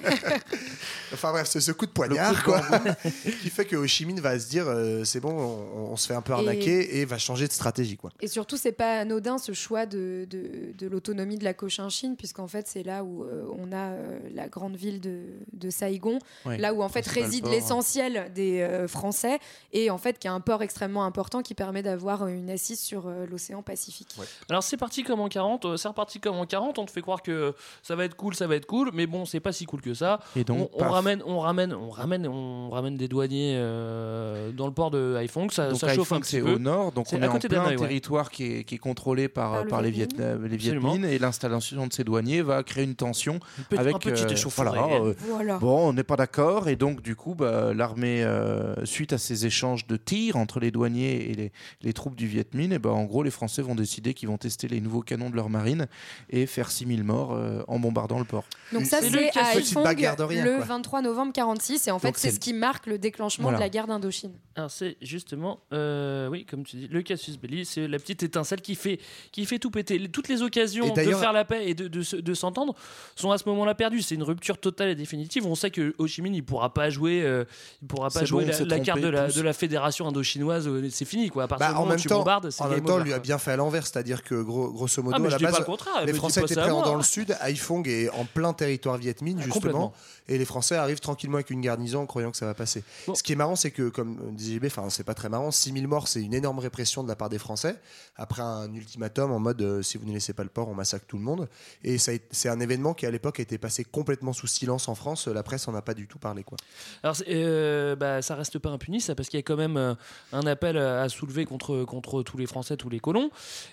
enfin 1.12 1.32
bref, 1.32 1.46
c'est 1.48 1.60
ce 1.60 1.72
coup 1.72 1.86
de 1.86 1.90
poignard 1.90 2.42
quoi, 2.44 2.62
qui 3.42 3.50
fait 3.50 3.64
que 3.64 3.76
Ho 3.76 3.86
Chi 3.86 4.06
Minh 4.06 4.20
va 4.20 4.38
se 4.38 4.48
dire 4.48 4.66
euh, 4.68 5.04
c'est 5.04 5.20
bon, 5.20 5.32
on, 5.32 5.92
on 5.92 5.96
se 5.96 6.06
fait 6.06 6.14
un 6.14 6.22
peu 6.22 6.32
arnaquer 6.32 6.98
et... 7.00 7.04
va 7.04 7.18
changer 7.18 7.46
de 7.46 7.52
stratégie 7.52 7.96
quoi. 7.96 8.10
Et 8.20 8.28
surtout, 8.28 8.56
c'est 8.56 8.72
pas 8.72 9.00
anodin 9.00 9.38
ce 9.38 9.52
choix 9.52 9.86
de, 9.86 10.26
de, 10.28 10.72
de 10.76 10.86
l'autonomie 10.86 11.38
de 11.38 11.44
la 11.44 11.54
Cochinchine, 11.54 12.16
puisqu'en 12.16 12.48
fait, 12.48 12.66
c'est 12.68 12.82
là 12.82 13.04
où 13.04 13.24
euh, 13.24 13.44
on 13.58 13.72
a 13.72 13.90
euh, 13.92 14.18
la 14.34 14.48
grande 14.48 14.76
ville 14.76 15.00
de, 15.00 15.20
de 15.52 15.70
Saigon, 15.70 16.18
là 16.44 16.74
où 16.74 16.82
en 16.82 16.88
fait 16.88 17.02
principal 17.02 17.24
réside 17.24 17.44
port. 17.44 17.52
l'essentiel 17.52 18.32
des 18.34 18.60
euh, 18.60 18.88
Français, 18.88 19.38
et 19.72 19.90
en 19.90 19.98
fait 19.98 20.18
qui 20.18 20.28
a 20.28 20.32
un 20.32 20.40
port 20.40 20.62
extrêmement 20.62 21.04
important 21.04 21.42
qui 21.42 21.54
permet 21.54 21.82
d'avoir 21.82 22.26
une 22.26 22.50
assise 22.50 22.80
sur 22.80 23.06
euh, 23.06 23.26
l'océan 23.30 23.62
Pacifique. 23.62 24.14
Alors 24.50 24.62
c'est 24.62 24.76
parti 24.76 25.02
comme 25.02 25.20
en 25.20 25.28
40, 25.28 25.64
euh, 25.64 25.76
c'est 25.76 25.88
reparti 25.88 26.20
comme 26.20 26.36
en 26.36 26.46
40, 26.46 26.78
on 26.78 26.84
te 26.86 26.92
fait 26.96 27.02
croire 27.02 27.22
que 27.22 27.52
ça 27.82 27.94
va 27.94 28.04
être 28.04 28.16
cool, 28.16 28.34
ça 28.34 28.46
va 28.46 28.56
être 28.56 28.64
cool, 28.66 28.90
mais 28.94 29.06
bon, 29.06 29.26
c'est 29.26 29.40
pas 29.40 29.52
si 29.52 29.66
cool 29.66 29.82
que 29.82 29.92
ça. 29.92 30.18
Et 30.34 30.44
donc, 30.44 30.70
on, 30.74 30.84
on 30.84 30.88
ramène, 30.88 31.22
on 31.26 31.40
ramène, 31.40 31.74
on 31.74 31.90
ramène, 31.90 32.26
on 32.26 32.70
ramène 32.70 32.96
des 32.96 33.06
douaniers 33.06 33.54
euh, 33.58 34.50
dans 34.52 34.66
le 34.66 34.72
port 34.72 34.90
de 34.90 35.14
Haiphong, 35.18 35.50
ça, 35.50 35.68
Donc 35.70 35.78
ça 35.78 35.88
chauffe 35.94 36.12
un 36.12 36.16
Haiphong, 36.16 36.22
petit 36.22 36.30
c'est 36.36 36.40
peu. 36.40 36.54
au 36.54 36.58
nord, 36.58 36.92
donc 36.92 37.06
C'est 37.08 37.16
on 37.18 37.22
est 37.22 37.28
en 37.28 37.38
plein 37.38 37.66
ouais. 37.68 37.76
territoire 37.76 38.30
qui 38.30 38.44
est, 38.44 38.64
qui 38.64 38.76
est 38.76 38.78
contrôlé 38.78 39.28
par, 39.28 39.52
Par 39.52 39.64
le 39.64 39.68
par 39.68 39.82
les, 39.82 39.90
Viet 39.90 40.06
Vietnam, 40.06 40.46
les 40.46 40.56
Viet 40.56 40.70
Absolument. 40.70 40.94
Minh 40.94 41.04
et 41.04 41.18
l'installation 41.18 41.86
de 41.86 41.92
ces 41.92 42.02
douaniers 42.04 42.40
va 42.42 42.62
créer 42.62 42.84
une 42.84 42.94
tension 42.94 43.38
Petit- 43.68 43.78
avec 43.78 43.94
un 43.96 43.98
petit 43.98 44.22
euh, 44.24 44.48
voilà, 44.56 44.72
euh, 45.02 45.14
Voilà. 45.28 45.58
Bon, 45.58 45.88
on 45.88 45.92
n'est 45.92 46.02
pas 46.04 46.16
d'accord 46.16 46.68
et 46.68 46.76
donc 46.76 47.02
du 47.02 47.14
coup, 47.14 47.34
bah, 47.34 47.74
l'armée, 47.74 48.24
euh, 48.24 48.84
suite 48.86 49.12
à 49.12 49.18
ces 49.18 49.44
échanges 49.44 49.86
de 49.86 49.96
tirs 49.98 50.36
entre 50.36 50.60
les 50.60 50.70
douaniers 50.70 51.30
et 51.30 51.34
les, 51.34 51.52
les 51.82 51.92
troupes 51.92 52.16
du 52.16 52.26
Viet 52.26 52.46
Minh, 52.54 52.72
et 52.72 52.78
ben 52.78 52.90
en 52.90 53.04
gros, 53.04 53.22
les 53.22 53.30
Français 53.30 53.60
vont 53.60 53.74
décider 53.74 54.14
qu'ils 54.14 54.28
vont 54.28 54.38
tester 54.38 54.68
les 54.68 54.80
nouveaux 54.80 55.02
canons 55.02 55.28
de 55.30 55.36
leur 55.36 55.50
marine 55.50 55.86
et 56.30 56.46
faire 56.46 56.70
6000 56.86 57.04
morts 57.04 57.32
euh, 57.34 57.62
en 57.68 57.78
bombardant 57.78 58.18
le 58.18 58.24
port. 58.24 58.44
Donc 58.72 58.84
ça, 58.86 59.00
c'est 59.00 59.36
à 59.36 59.54
le 59.54 60.56
quoi. 60.56 60.64
23 60.66 61.02
novembre 61.02 61.32
46, 61.32 61.88
et 61.88 61.90
en 61.90 61.98
fait, 61.98 62.16
c'est 62.16 62.30
ce 62.30 62.40
qui 62.40 62.52
marque 62.52 62.86
le 62.86 62.98
déclenchement 62.98 63.44
Voilà. 63.44 63.58
de 63.58 63.62
la 63.62 63.68
guerre 63.68 63.86
d'Indochine. 63.86 64.32
Alors 64.54 64.70
c'est 64.70 64.96
justement, 65.02 65.60
euh, 65.72 66.28
oui, 66.28 66.46
comme 66.46 66.64
tu 66.64 66.76
dis, 66.76 66.88
le 66.88 67.02
casus 67.02 67.36
belli, 67.38 67.64
c'est 67.64 67.86
la 67.88 67.98
petite 67.98 68.22
étincelle 68.22 68.60
qui 68.62 68.74
fait, 68.74 68.98
qui 69.32 69.44
fait 69.44 69.58
tout 69.58 69.70
péter. 69.70 69.98
Toutes 70.08 70.28
les 70.28 70.42
occasions 70.42 70.92
de 70.94 71.00
faire 71.14 71.32
la 71.32 71.44
paix 71.44 71.68
et 71.68 71.74
de, 71.74 71.88
de 71.88 72.02
se- 72.02 72.16
de 72.16 72.34
s'entendre 72.34 72.74
sont 73.16 73.30
à 73.30 73.38
ce 73.38 73.48
moment-là 73.48 73.74
perdues. 73.74 74.00
C'est 74.02 74.14
une 74.14 74.22
rupture 74.22 74.58
totale 74.58 74.88
et 74.88 74.94
définitive. 74.94 75.46
On 75.46 75.54
sait 75.54 75.70
que 75.70 75.94
Ho 75.98 76.06
Chi 76.06 76.22
Minh, 76.22 76.34
il 76.34 76.44
pourra 76.44 76.72
pas 76.72 76.88
jouer, 76.90 77.22
euh, 77.22 77.44
il 77.82 77.88
pourra 77.88 78.08
pas 78.10 78.24
jouer 78.24 78.44
bon, 78.46 78.64
la, 78.66 78.80
carte 78.80 79.00
de 79.00 79.08
la, 79.08 79.28
de 79.28 79.40
la 79.42 79.52
fédération 79.52 80.06
indo-chinoise. 80.08 80.68
C'est 80.90 81.04
fini, 81.04 81.28
quoi. 81.28 81.44
À 81.44 81.48
partir 81.48 81.66
Bah, 81.66 81.72
du 81.72 81.76
en 81.76 81.80
moment 81.80 81.88
où 81.88 81.90
même 81.92 82.00
tu 82.00 82.08
temps, 82.08 82.18
bombardes, 82.18 82.48
en 82.58 82.68
même 82.68 82.84
temps, 82.84 82.98
lui 82.98 83.12
a 83.12 83.18
bien 83.18 83.38
fait 83.38 83.52
à 83.52 83.56
l'envers, 83.56 83.86
c'est-à-dire 83.86 84.22
que 84.22 84.34
gros, 84.42 84.70
grosso 84.72 85.02
modo, 85.02 85.16
Ah, 85.20 85.26
à 85.26 85.30
la 85.30 85.38
base, 85.38 85.58
le 85.58 85.64
contraire. 85.64 86.04
les 86.06 86.12
Français 86.14 86.40
étaient 86.40 86.54
ça 86.54 86.66
dans 86.82 86.94
le 86.96 87.02
sud, 87.02 87.36
Haiphong 87.40 87.86
est 87.86 88.08
en 88.10 88.24
plein 88.24 88.52
territoire 88.52 88.96
Viet 88.96 89.16
Minh 89.22 89.40
justement. 89.40 89.92
Et 90.28 90.38
les 90.38 90.44
Français 90.44 90.76
arrivent 90.76 91.00
tranquillement 91.00 91.36
avec 91.36 91.50
une 91.50 91.60
garnison 91.60 92.00
en 92.00 92.06
croyant 92.06 92.30
que 92.30 92.36
ça 92.36 92.46
va 92.46 92.54
passer. 92.54 92.82
Bon. 93.06 93.14
Ce 93.14 93.22
qui 93.22 93.32
est 93.32 93.36
marrant, 93.36 93.56
c'est 93.56 93.70
que 93.70 93.88
comme 93.88 94.34
disait 94.34 94.56
JB, 94.56 94.66
enfin 94.66 94.88
c'est 94.90 95.04
pas 95.04 95.14
très 95.14 95.28
marrant, 95.28 95.50
6000 95.50 95.86
morts, 95.88 96.08
c'est 96.08 96.22
une 96.22 96.34
énorme 96.34 96.58
répression 96.58 97.02
de 97.02 97.08
la 97.08 97.16
part 97.16 97.28
des 97.28 97.38
Français 97.38 97.76
après 98.16 98.42
un 98.42 98.72
ultimatum 98.74 99.30
en 99.30 99.38
mode 99.38 99.62
euh, 99.62 99.82
si 99.82 99.98
vous 99.98 100.06
ne 100.06 100.12
laissez 100.12 100.32
pas 100.32 100.42
le 100.42 100.48
port, 100.48 100.68
on 100.68 100.74
massacre 100.74 101.06
tout 101.06 101.16
le 101.16 101.22
monde. 101.22 101.48
Et 101.84 101.98
c'est 101.98 102.48
un 102.48 102.60
événement 102.60 102.94
qui 102.94 103.06
à 103.06 103.10
l'époque 103.10 103.40
a 103.40 103.42
été 103.42 103.58
passé 103.58 103.84
complètement 103.84 104.32
sous 104.32 104.46
silence 104.46 104.88
en 104.88 104.94
France. 104.94 105.28
La 105.28 105.42
presse 105.42 105.68
en 105.68 105.74
a 105.74 105.82
pas 105.82 105.94
du 105.94 106.06
tout 106.06 106.18
parlé 106.18 106.42
quoi. 106.44 106.56
Alors, 107.02 107.16
euh, 107.28 107.96
bah, 107.96 108.22
ça 108.22 108.34
reste 108.34 108.58
pas 108.58 108.70
impuni, 108.70 109.00
ça, 109.00 109.14
parce 109.14 109.28
qu'il 109.28 109.38
y 109.38 109.40
a 109.40 109.42
quand 109.42 109.56
même 109.56 109.76
euh, 109.76 109.94
un 110.32 110.46
appel 110.46 110.76
à 110.76 111.08
soulever 111.08 111.44
contre, 111.44 111.84
contre 111.84 112.22
tous 112.22 112.36
les 112.36 112.46
Français, 112.46 112.76
tous 112.76 112.88
les 112.88 113.00
colons. 113.00 113.30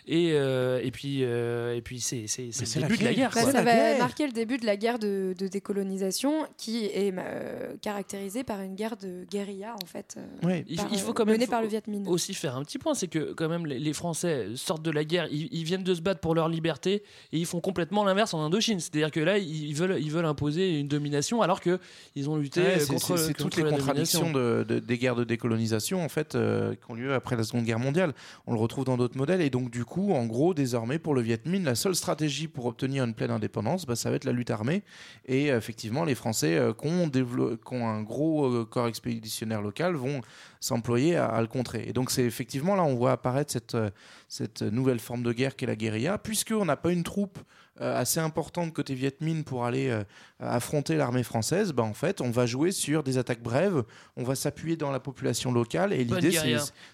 Et, 0.08 0.32
euh, 0.34 0.82
et 0.84 0.92
puis, 0.92 1.24
euh, 1.24 1.76
et 1.76 1.82
puis 1.82 2.00
c'est, 2.00 2.26
le 2.38 2.82
la 2.82 2.88
début 2.88 3.00
de 3.00 3.04
la 3.04 3.14
guerre. 3.14 3.32
Bah, 3.34 3.52
ça 3.52 3.62
va 3.62 3.98
marquer 3.98 4.28
le 4.28 4.34
début 4.34 4.58
de 4.58 4.66
la 4.66 4.78
guerre 4.78 5.00
de, 5.00 5.34
de 5.38 5.48
décolonisation 5.48 6.43
qui 6.58 6.86
est 6.86 7.14
euh, 7.18 7.76
caractérisée 7.82 8.44
par 8.44 8.62
une 8.62 8.76
guerre 8.76 8.98
de 8.98 9.26
guérilla 9.30 9.76
en 9.82 9.86
fait 9.86 10.16
euh, 10.18 10.48
Ouais. 10.48 10.66
Il, 10.68 10.78
par, 10.78 10.88
il 10.92 11.00
faut 11.00 11.12
euh, 11.12 11.14
quand 11.14 11.26
même 11.26 11.36
menée 11.36 11.48
par 11.48 11.62
le 11.62 11.68
Viet 11.68 11.84
Minh. 11.88 12.08
aussi 12.08 12.34
faire 12.34 12.56
un 12.58 12.64
petit 12.64 12.78
point, 12.78 12.94
c'est 12.94 13.08
que 13.08 13.34
quand 13.34 13.50
même 13.50 13.66
les, 13.66 13.80
les 13.80 13.94
Français 13.94 14.48
sortent 14.56 14.84
de 14.84 14.92
la 14.92 15.04
guerre, 15.04 15.28
ils, 15.32 15.48
ils 15.52 15.64
viennent 15.64 15.84
de 15.84 15.94
se 15.94 16.02
battre 16.02 16.20
pour 16.22 16.36
leur 16.36 16.50
liberté 16.50 17.04
et 17.32 17.38
ils 17.38 17.46
font 17.46 17.60
complètement 17.62 18.04
l'inverse 18.04 18.34
en 18.34 18.42
Indochine. 18.44 18.80
C'est-à-dire 18.80 19.12
que 19.12 19.20
là, 19.20 19.38
ils 19.38 19.74
veulent, 19.74 19.98
ils 20.02 20.12
veulent 20.12 20.26
imposer 20.26 20.80
une 20.80 20.88
domination 20.88 21.42
alors 21.42 21.62
que 21.62 21.80
ils 22.16 22.30
ont 22.30 22.38
lutté 22.38 22.62
Ouais, 22.62 22.76
euh, 22.76 22.80
c'est- 22.80 22.88
contre, 22.94 23.18
c'est- 23.18 23.34
toutes 23.34 23.56
les 23.56 23.64
la 23.64 23.70
contradictions 23.72 24.32
domination. 24.32 24.64
de, 24.66 24.76
de- 24.76 24.80
des 24.80 24.98
guerres 24.98 25.16
de 25.16 25.24
décolonisation 25.24 26.04
en 26.04 26.10
fait 26.10 26.36
euh, 26.36 26.74
qui 26.76 26.92
ont 26.92 26.94
lieu 26.96 27.14
après 27.14 27.36
la 27.36 27.44
Seconde 27.44 27.66
Guerre 27.66 27.80
mondiale. 27.80 28.14
On 28.48 28.54
le 28.54 28.60
retrouve 28.60 28.86
dans 28.86 28.98
d'autres 28.98 29.18
modèles 29.18 29.42
et 29.42 29.50
donc 29.50 29.70
du 29.70 29.86
coup, 29.86 30.14
en 30.14 30.26
gros, 30.26 30.54
désormais 30.54 31.00
pour 31.00 31.14
le 31.16 31.22
Viet 31.22 31.40
Minh, 31.46 31.64
la 31.64 31.76
seule 31.76 31.96
stratégie 31.96 32.48
pour 32.48 32.66
obtenir 32.66 33.04
une 33.04 33.14
pleine 33.14 33.32
indépendance, 33.32 33.86
bah, 33.86 33.96
ça 33.96 34.10
va 34.10 34.16
être 34.16 34.26
la 34.26 34.32
lutte 34.32 34.50
armée. 34.52 34.84
Et 35.28 35.52
euh, 35.52 35.58
effectivement, 35.58 36.04
les 36.06 36.16
Français 36.16 36.33
euh, 36.44 36.74
qui 36.74 36.88
ont 36.88 37.88
un 37.88 38.02
gros 38.02 38.46
euh, 38.46 38.66
corps 38.66 38.88
expéditionnaire 38.88 39.62
local 39.62 39.96
vont 39.96 40.22
s'employer 40.60 41.16
à, 41.16 41.40
le 41.42 41.48
contrer. 41.48 41.84
Et 41.88 41.94
donc 41.94 42.10
c'est 42.10 42.24
effectivement 42.24 42.76
là 42.76 42.84
on 42.84 42.96
voit 42.96 43.12
apparaître 43.12 43.52
cette, 43.52 43.76
euh, 43.76 43.90
cette 44.28 44.62
nouvelle 44.62 45.00
forme 45.00 45.24
de 45.24 45.34
guerre 45.34 45.56
qu'est 45.56 45.66
la 45.66 45.76
guérilla, 45.76 46.18
puisqu'on 46.18 46.66
n'a 46.66 46.78
pas 46.78 46.92
une 46.92 47.04
troupe 47.04 47.40
euh, 47.73 47.73
assez 47.80 48.20
importante 48.20 48.72
côté 48.74 48.94
Viet 48.94 49.16
Minh 49.22 49.44
pour 49.44 49.66
aller 49.66 49.90
euh, 49.90 50.04
affronter 50.40 50.96
l'armée 50.96 51.24
française, 51.24 51.72
bah, 51.74 51.84
en 51.84 51.94
fait, 51.94 52.22
on 52.22 52.30
va 52.30 52.46
jouer 52.46 52.72
sur 52.72 53.02
des 53.04 53.18
attaques 53.18 53.42
brèves, 53.42 53.84
on 54.16 54.24
va 54.24 54.36
s'appuyer 54.36 54.76
dans 54.78 54.92
la 54.92 55.00
population 55.00 55.52
locale 55.52 55.92
et 55.94 56.04
l'idée 56.04 56.32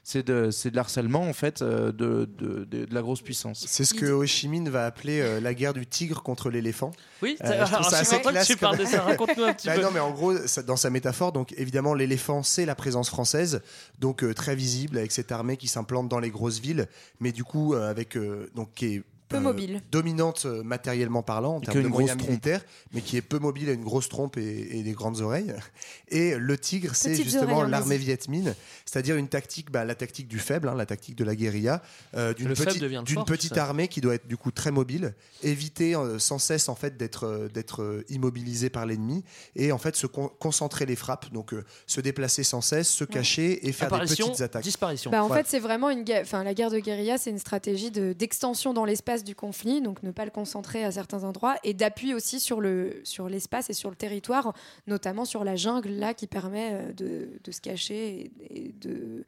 c'est- 0.03 0.23
de, 0.23 0.51
c'est 0.51 0.71
de 0.71 0.75
l'harcèlement 0.75 1.21
en 1.27 1.33
fait 1.33 1.61
euh, 1.61 1.91
de, 1.91 2.29
de, 2.37 2.63
de- 2.65 2.85
de 2.85 2.93
la 2.93 3.01
grosse 3.01 3.21
puissance. 3.21 3.65
C'est 3.67 3.83
ce 3.83 3.93
que 3.93 4.05
Ho 4.05 4.25
Chi 4.25 4.47
Minh 4.47 4.69
va 4.69 4.85
appeler 4.85 5.19
euh, 5.19 5.39
la 5.41 5.53
guerre 5.53 5.73
du 5.73 5.85
tigre 5.85 6.23
contre 6.23 6.49
l'éléphant. 6.49 6.91
Oui, 7.21 7.37
Euh, 7.43 7.47
ça- 7.47 7.57
je 7.65 7.71
trouve 7.71 7.75
alors, 7.77 7.89
ça 7.91 7.97
assez 7.99 8.15
pas 8.17 8.23
que 8.23 8.29
classe 8.29 8.47
tu 8.47 8.55
parles 8.57 8.77
de 8.77 8.85
ça. 8.85 9.01
Raconte-nous 9.01 9.43
un 9.43 9.53
petit 9.53 9.67
Bah 9.67 9.75
peu. 9.75 9.81
non, 9.81 9.91
mais 9.93 9.99
en 9.99 10.11
gros, 10.11 10.37
ça- 10.47 10.63
dans 10.63 10.77
sa 10.77 10.89
métaphore, 10.89 11.31
donc 11.33 11.53
évidemment, 11.57 11.93
l'éléphant, 11.93 12.41
c'est 12.43 12.65
la 12.65 12.75
présence 12.75 13.09
française, 13.09 13.61
donc 13.99 14.23
euh, 14.23 14.33
très 14.33 14.55
visible 14.55 14.97
avec 14.97 15.11
cette 15.11 15.31
armée 15.31 15.57
qui 15.57 15.67
s'implante 15.67 16.07
dans 16.07 16.19
les 16.19 16.29
grosses 16.29 16.59
villes, 16.59 16.87
mais 17.19 17.31
du 17.33 17.43
coup, 17.43 17.73
euh, 17.73 17.89
avec 17.89 18.15
euh, 18.15 18.49
donc 18.55 18.73
qui 18.75 18.85
est 18.95 19.03
Peu 19.29 19.37
euh, 19.37 19.41
mobile. 19.41 19.81
dominante 19.91 20.43
euh, 20.45 20.63
matériellement 20.63 21.21
parlant 21.23 21.55
en 21.57 21.59
termes 21.61 21.77
de 21.77 21.81
une 21.83 21.87
moyens 21.89 22.17
trompe. 22.17 22.29
militaires, 22.29 22.65
mais 22.93 23.01
qui 23.01 23.15
est 23.15 23.21
peu 23.21 23.39
mobile, 23.39 23.69
a 23.69 23.73
une 23.73 23.83
grosse 23.83 24.09
trompe 24.09 24.37
et, 24.37 24.77
et 24.79 24.83
des 24.83 24.91
grandes 24.93 25.21
oreilles. 25.21 25.53
Et 26.11 26.35
le 26.35 26.57
tigre, 26.57 26.95
c'est 26.95 27.15
justement 27.15 27.57
en 27.59 27.63
l'armée 27.67 27.95
Asie. 27.95 28.05
Viet 28.05 28.27
Minh, 28.27 28.55
c'est-à-dire 28.85 29.15
une 29.17 29.27
tactique, 29.27 29.69
bah, 29.71 29.85
la 29.85 29.93
tactique 29.93 30.27
du 30.27 30.39
faible, 30.39 30.67
hein, 30.67 30.73
la 30.75 30.87
tactique 30.87 31.15
de 31.15 31.23
la 31.23 31.35
guérilla, 31.35 31.83
euh, 32.15 32.33
d'une 32.33 32.53
petite, 32.55 32.83
d'une 33.05 33.59
armée 33.59 33.87
qui 33.87 34.01
doit 34.01 34.15
être 34.15 34.25
du 34.27 34.35
coup 34.35 34.49
très 34.51 34.71
mobile, 34.71 35.13
éviter 35.43 35.95
euh, 35.95 36.17
sans 36.17 36.39
cesse 36.39 36.67
en 36.67 36.75
fait 36.75 36.97
d'être 36.97 37.25
euh, 37.27 37.47
d'être 37.49 37.83
euh, 37.83 38.03
immobilisée 38.09 38.69
par 38.71 38.85
l'ennemi 38.87 39.23
et 39.55 39.71
en 39.71 39.77
fait 39.77 39.95
se 39.95 40.07
con- 40.07 40.31
concentrer 40.39 40.87
les 40.87 40.95
frappes, 40.95 41.31
donc 41.31 41.53
euh, 41.53 41.63
se 41.85 42.01
déplacer 42.01 42.43
sans 42.43 42.61
cesse, 42.61 42.89
se 42.89 43.03
cacher 43.03 43.67
et 43.67 43.71
faire 43.71 43.91
des 43.91 43.99
petites 44.07 44.41
attaques. 44.41 44.63
disparition. 44.63 45.11
Bah, 45.11 45.23
en 45.23 45.29
Ouais. 45.29 45.37
fait, 45.37 45.47
c'est 45.47 45.59
vraiment 45.59 45.91
une 45.91 46.03
guerre. 46.03 46.23
Enfin, 46.23 46.43
la 46.43 46.55
guerre 46.55 46.71
de 46.71 46.79
guérilla, 46.79 47.19
c'est 47.19 47.29
une 47.29 47.37
stratégie 47.37 47.91
de- 47.91 48.13
d'extension 48.13 48.73
dans 48.73 48.85
l'espace 48.85 49.18
du 49.23 49.35
conflit, 49.35 49.81
donc 49.81 50.03
ne 50.03 50.11
pas 50.11 50.25
le 50.25 50.31
concentrer 50.31 50.83
à 50.83 50.91
certains 50.91 51.23
endroits, 51.23 51.55
et 51.63 51.73
d'appui 51.73 52.13
aussi 52.13 52.39
sur 52.39 52.61
le 52.61 53.01
sur 53.03 53.29
l'espace 53.29 53.69
et 53.69 53.73
sur 53.73 53.89
le 53.89 53.95
territoire, 53.95 54.53
notamment 54.87 55.25
sur 55.25 55.43
la 55.43 55.55
jungle 55.55 55.89
là 55.89 56.13
qui 56.13 56.27
permet 56.27 56.71
euh, 56.73 56.93
de, 56.93 57.51
se 57.51 57.61
cacher 57.61 58.31
et, 58.49 58.73
de 58.79 59.25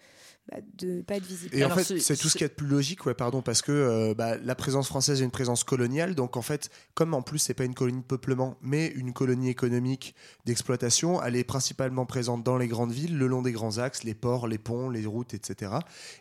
de 0.78 1.02
pas 1.02 1.16
être 1.16 1.26
visible. 1.26 1.56
Et 1.56 1.64
en 1.64 1.70
fait, 1.70 2.00
c'est 2.00 2.18
tout 2.18 2.30
ce 2.30 2.38
qui 2.38 2.44
est 2.44 2.50
plus 2.50 2.68
logique, 2.68 3.06
ouais, 3.06 3.14
pardon, 3.14 3.42
parce 3.42 3.62
que 3.62 3.72
euh, 3.72 4.14
bah, 4.14 4.38
la 4.38 4.56
présence 4.56 4.88
française 4.88 5.22
est 5.22 5.24
une 5.24 5.32
présence 5.32 5.64
coloniale, 5.64 6.16
donc 6.16 6.38
en 6.38 6.42
fait, 6.42 6.70
comme 6.94 7.14
en 7.14 7.22
plus 7.22 7.40
c'est 7.40 7.54
pas 7.54 7.64
une 7.64 7.74
colonie 7.74 8.02
de 8.02 8.06
peuplement, 8.06 8.58
mais 8.62 8.88
une 8.88 9.14
colonie 9.14 9.50
économique 9.50 10.16
d'exploitation, 10.46 11.24
elle 11.24 11.36
est 11.36 11.44
principalement 11.44 12.06
présente 12.06 12.44
dans 12.44 12.58
les 12.58 12.68
grandes 12.68 12.92
villes, 12.92 13.18
le 13.18 13.28
long 13.28 13.42
des 13.42 13.52
grands 13.52 13.78
axes, 13.78 14.04
les 14.04 14.14
ports, 14.14 14.48
les 14.48 14.58
ponts, 14.58 14.90
les 14.90 15.06
routes, 15.06 15.34
etc. 15.34 15.72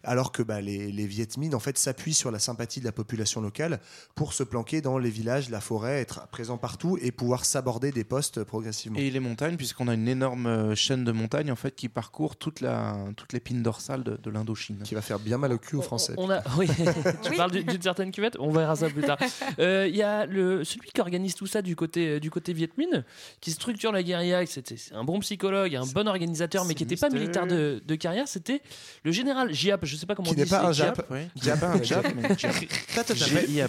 Alors 0.05 0.33
que 0.33 0.43
bah, 0.43 0.61
les, 0.61 0.93
les 0.93 1.07
Viet 1.07 1.37
Minh, 1.37 1.55
en 1.55 1.61
fait, 1.61 1.79
s'appuient 1.79 2.15
sur 2.15 2.31
la 2.31 2.39
sympathie 2.39 2.81
de 2.81 2.85
la 2.85 2.93
population 2.93 3.41
locale 3.41 3.81
pour 4.15 4.33
se 4.33 4.43
planquer 4.43 4.81
dans 4.81 4.99
les 4.99 5.11
villages, 5.11 5.51
la 5.51 5.61
forêt, 5.61 6.01
être 6.01 6.29
présent 6.29 6.59
partout 6.59 6.99
et 7.01 7.11
pouvoir 7.11 7.45
s'aborder 7.45 7.91
des 7.91 8.05
postes 8.05 8.45
progressivement. 8.45 8.99
Et 8.99 9.11
les 9.11 9.21
montagnes, 9.21 9.57
puisqu'on 9.57 9.89
a 9.89 9.95
une 9.95 10.09
énorme 10.09 10.47
euh, 10.47 10.75
chaîne 10.75 11.05
de 11.05 11.13
montagnes 11.13 11.51
en 11.51 11.57
fait 11.57 11.75
qui 11.75 11.89
parcourt 11.89 12.37
toute 12.37 12.61
la, 12.61 12.97
toute 13.17 13.33
l'épine 13.33 13.63
dorsale 13.63 14.03
de, 14.05 14.17
de 14.23 14.31
l'Indochine. 14.31 14.79
Qui 14.85 14.95
va 14.95 15.03
faire 15.03 15.19
bien 15.19 15.39
mal 15.39 15.53
au 15.53 15.59
cul 15.59 15.77
aux 15.77 15.83
Français. 15.83 16.15
On 16.17 16.31
a, 16.31 16.43
oui, 16.59 16.69
tu 17.23 17.33
parles 17.37 17.51
du- 17.51 17.65
d'une 17.65 17.83
certaine 17.83 18.11
cuvette, 18.13 18.37
on 18.39 18.51
verra 18.51 18.77
ça 18.77 18.89
plus 18.89 19.03
tard. 19.03 19.19
Euh, 19.59 19.87
Il 19.89 19.97
y 19.97 20.03
a 20.03 20.27
le, 20.27 20.65
celui 20.65 20.91
qui 20.91 21.01
organise 21.01 21.35
tout 21.35 21.47
ça 21.47 21.63
du 21.63 21.77
côté, 21.77 22.09
euh, 22.09 22.21
du 22.21 22.31
côté 22.31 22.53
Viet 22.53 22.71
Minh, 22.79 23.03
qui 23.41 23.51
structure 23.51 23.93
la 23.93 24.03
guérilla, 24.03 24.45
c'était 24.47 24.77
c'est 24.77 24.95
un 24.95 25.05
bon 25.05 25.21
psychologue, 25.21 25.75
un 25.77 25.87
bon 25.87 26.07
organisateur, 26.09 26.65
mais 26.65 26.75
qui 26.75 26.85
n'était 26.85 26.97
pas 26.97 27.09
militaire 27.11 27.47
de, 27.47 27.83
de 27.85 27.95
carrière, 27.95 28.29
c'était 28.29 28.63
le 29.05 29.13
général 29.13 29.53
Giap, 29.53 29.85
je 29.85 29.97
sais 29.97 30.07
pas 30.07 30.15
comment 30.15 30.27
Qui 30.29 30.33
on 30.33 30.35
dit. 30.35 30.41
n'est 30.43 30.47
pas 30.47 30.67
un 30.67 30.73
Giap. 30.73 30.97
Jap. 30.97 31.07
Oui, 31.11 31.19
Jap, 31.43 31.63
un 31.63 31.83
Jap, 31.83 32.07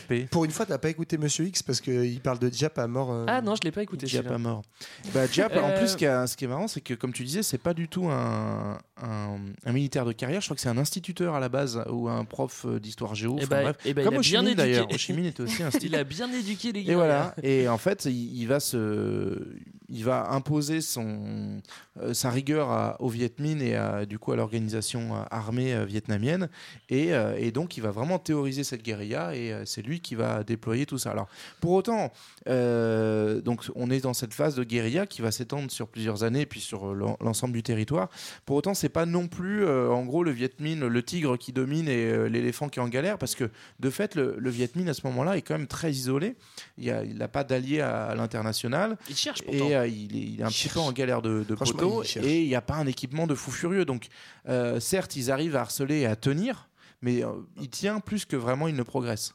mais. 0.10 0.26
Pour 0.32 0.46
une 0.46 0.52
fois, 0.52 0.66
t'as 0.66 0.78
pas 0.78 0.90
écouté 0.90 1.18
Monsieur 1.18 1.46
X 1.46 1.64
parce 1.64 1.82
qu'il 1.82 2.20
parle 2.22 2.40
de 2.40 2.50
Jap 2.52 2.78
à 2.78 2.88
mort. 2.88 3.12
euh. 3.12 3.26
Ah 3.28 3.42
non, 3.42 3.56
je 3.56 3.62
l'ai 3.64 3.72
pas 3.72 3.84
écouté. 3.84 4.08
Celui-là. 4.08 4.36
à 4.36 4.38
mort. 4.38 4.62
Bah, 5.14 5.22
en 5.22 5.40
Euh, 5.42 5.78
plus, 5.78 5.88
ce 5.90 5.98
qui, 5.98 6.06
ce 6.06 6.36
qui 6.38 6.46
est 6.46 6.48
marrant, 6.48 6.68
c'est 6.68 6.82
que, 6.82 6.94
comme 6.94 7.14
tu 7.14 7.24
disais, 7.24 7.44
c'est 7.44 7.58
pas 7.58 7.74
du 7.74 7.88
tout 7.88 8.08
un, 8.10 8.78
un, 9.02 9.38
un 9.66 9.72
militaire 9.72 10.06
de 10.06 10.12
carrière. 10.14 10.31
Je 10.39 10.46
crois 10.46 10.56
que 10.56 10.62
c'est 10.62 10.70
un 10.70 10.78
instituteur 10.78 11.36
à 11.36 11.39
la 11.39 11.50
base 11.50 11.84
ou 11.89 12.08
un 12.08 12.24
prof 12.26 12.65
euh, 12.65 12.80
d'histoire 12.80 13.15
géo. 13.15 13.36
Eh 13.39 13.44
enfin, 13.44 13.48
ben- 13.50 13.63
bref. 13.63 13.78
eh 13.86 13.89
il 13.89 13.96
Comme 13.96 14.13
a 14.13 14.17
Ho 14.17 14.22
bien 14.22 14.39
Chi 14.41 14.46
Minh 14.46 14.56
d'ailleurs. 14.56 14.88
Ho 14.91 14.98
Chi 14.98 15.13
Minh 15.13 15.26
était 15.26 15.41
aussi 15.41 15.63
un 15.63 15.70
Il 15.82 15.96
a 15.96 16.04
bien 16.04 16.32
éduqué 16.32 16.72
les 16.72 16.84
gars. 16.84 16.91
Et 16.94 16.96
voilà. 16.96 17.36
Et 17.44 17.67
en 17.67 17.78
fait, 17.78 18.06
il, 18.06 18.39
il 18.39 18.48
va 18.48 18.60
se, 18.60 18.78
il 19.92 20.04
va 20.06 20.32
imposer 20.32 20.80
son, 20.82 21.62
euh, 22.02 22.14
sa 22.14 22.30
rigueur 22.32 22.70
à- 22.72 22.96
au 23.02 23.10
Viet 23.10 23.34
Minh 23.40 23.62
et 23.62 23.76
à, 23.76 24.06
du 24.06 24.18
coup 24.18 24.32
à 24.32 24.36
l'organisation 24.36 25.16
euh, 25.16 25.24
armée 25.30 25.74
euh, 25.74 25.86
vietnamienne. 25.86 26.50
Et, 26.90 27.10
et 27.38 27.52
donc, 27.52 27.78
il 27.78 27.82
va 27.84 27.92
vraiment 27.92 28.20
théoriser 28.20 28.64
cette 28.64 28.84
guérilla 28.84 29.36
et 29.36 29.54
c'est 29.66 29.82
lui 29.82 30.00
qui 30.02 30.16
va 30.16 30.44
déployer 30.44 30.86
tout 30.86 30.98
ça. 30.98 31.12
Alors, 31.12 31.28
pour 31.62 31.72
autant, 31.74 32.12
donc 33.44 33.64
on 33.76 33.90
est 33.90 34.02
dans 34.02 34.14
cette 34.14 34.34
phase 34.34 34.56
de 34.56 34.64
guérilla 34.64 35.06
qui 35.06 35.22
va 35.22 35.32
s'étendre 35.32 35.72
sur 35.72 35.88
plusieurs 35.88 36.24
années 36.24 36.46
puis 36.46 36.60
sur 36.62 36.94
l'en- 36.94 37.18
l'ensemble 37.22 37.54
du 37.54 37.64
territoire. 37.64 38.10
Pour 38.46 38.56
autant, 38.58 38.74
c'est 38.74 38.90
pas 38.90 39.06
non 39.06 39.28
plus, 39.28 39.68
en 39.68 40.04
gros, 40.06 40.24
le 40.24 40.32
Viet 40.32 40.52
Minh, 40.60 40.80
le 40.86 41.04
tigre 41.04 41.38
qui 41.38 41.52
domine 41.54 41.88
et 41.88 42.30
l'éléphant 42.30 42.70
qui 42.70 42.80
est 42.80 42.82
en 42.82 42.88
galère, 42.90 43.18
parce 43.18 43.36
que 43.36 43.50
de 43.80 43.90
fait, 43.90 44.16
le, 44.16 44.36
le 44.38 44.50
Viet 44.50 44.70
Minh 44.76 44.90
à 44.90 44.94
ce 44.94 45.06
moment-là 45.08 45.38
est 45.38 45.42
quand 45.42 45.58
même 45.58 45.68
très 45.68 45.92
isolé. 45.92 46.36
Il 46.78 47.18
n'a 47.18 47.28
pas 47.28 47.44
d'allié 47.44 47.82
à, 47.82 48.06
à 48.06 48.16
l'international. 48.16 48.98
Il 49.10 49.16
cherche 49.16 49.42
pourtant. 49.44 49.68
Et 49.70 49.81
il, 49.88 50.15
est, 50.15 50.20
il 50.34 50.41
est 50.41 50.44
un 50.44 50.50
petit 50.50 50.70
peu 50.70 50.80
en 50.80 50.91
galère 50.91 51.22
de, 51.22 51.44
de 51.48 51.56
poteau 51.56 52.04
il 52.04 52.26
et 52.26 52.41
il 52.41 52.48
n'y 52.48 52.56
a 52.56 52.62
pas 52.62 52.76
un 52.76 52.88
équipement 52.88 53.28
de 53.28 53.36
fou 53.36 53.52
furieux. 53.52 53.86
Donc, 53.86 54.08
euh, 54.50 54.80
certes, 54.80 55.15
ils 55.15 55.32
arrivent 55.32 55.56
à 55.56 55.62
harceler 55.62 56.00
et 56.02 56.06
à 56.06 56.15
tenir, 56.15 56.70
mais 57.02 57.24
euh, 57.24 57.30
il 57.60 57.70
tient 57.70 58.00
plus 58.00 58.26
que 58.26 58.36
vraiment 58.36 58.67
il 58.67 58.76
ne 58.76 58.84
progresse. 58.84 59.34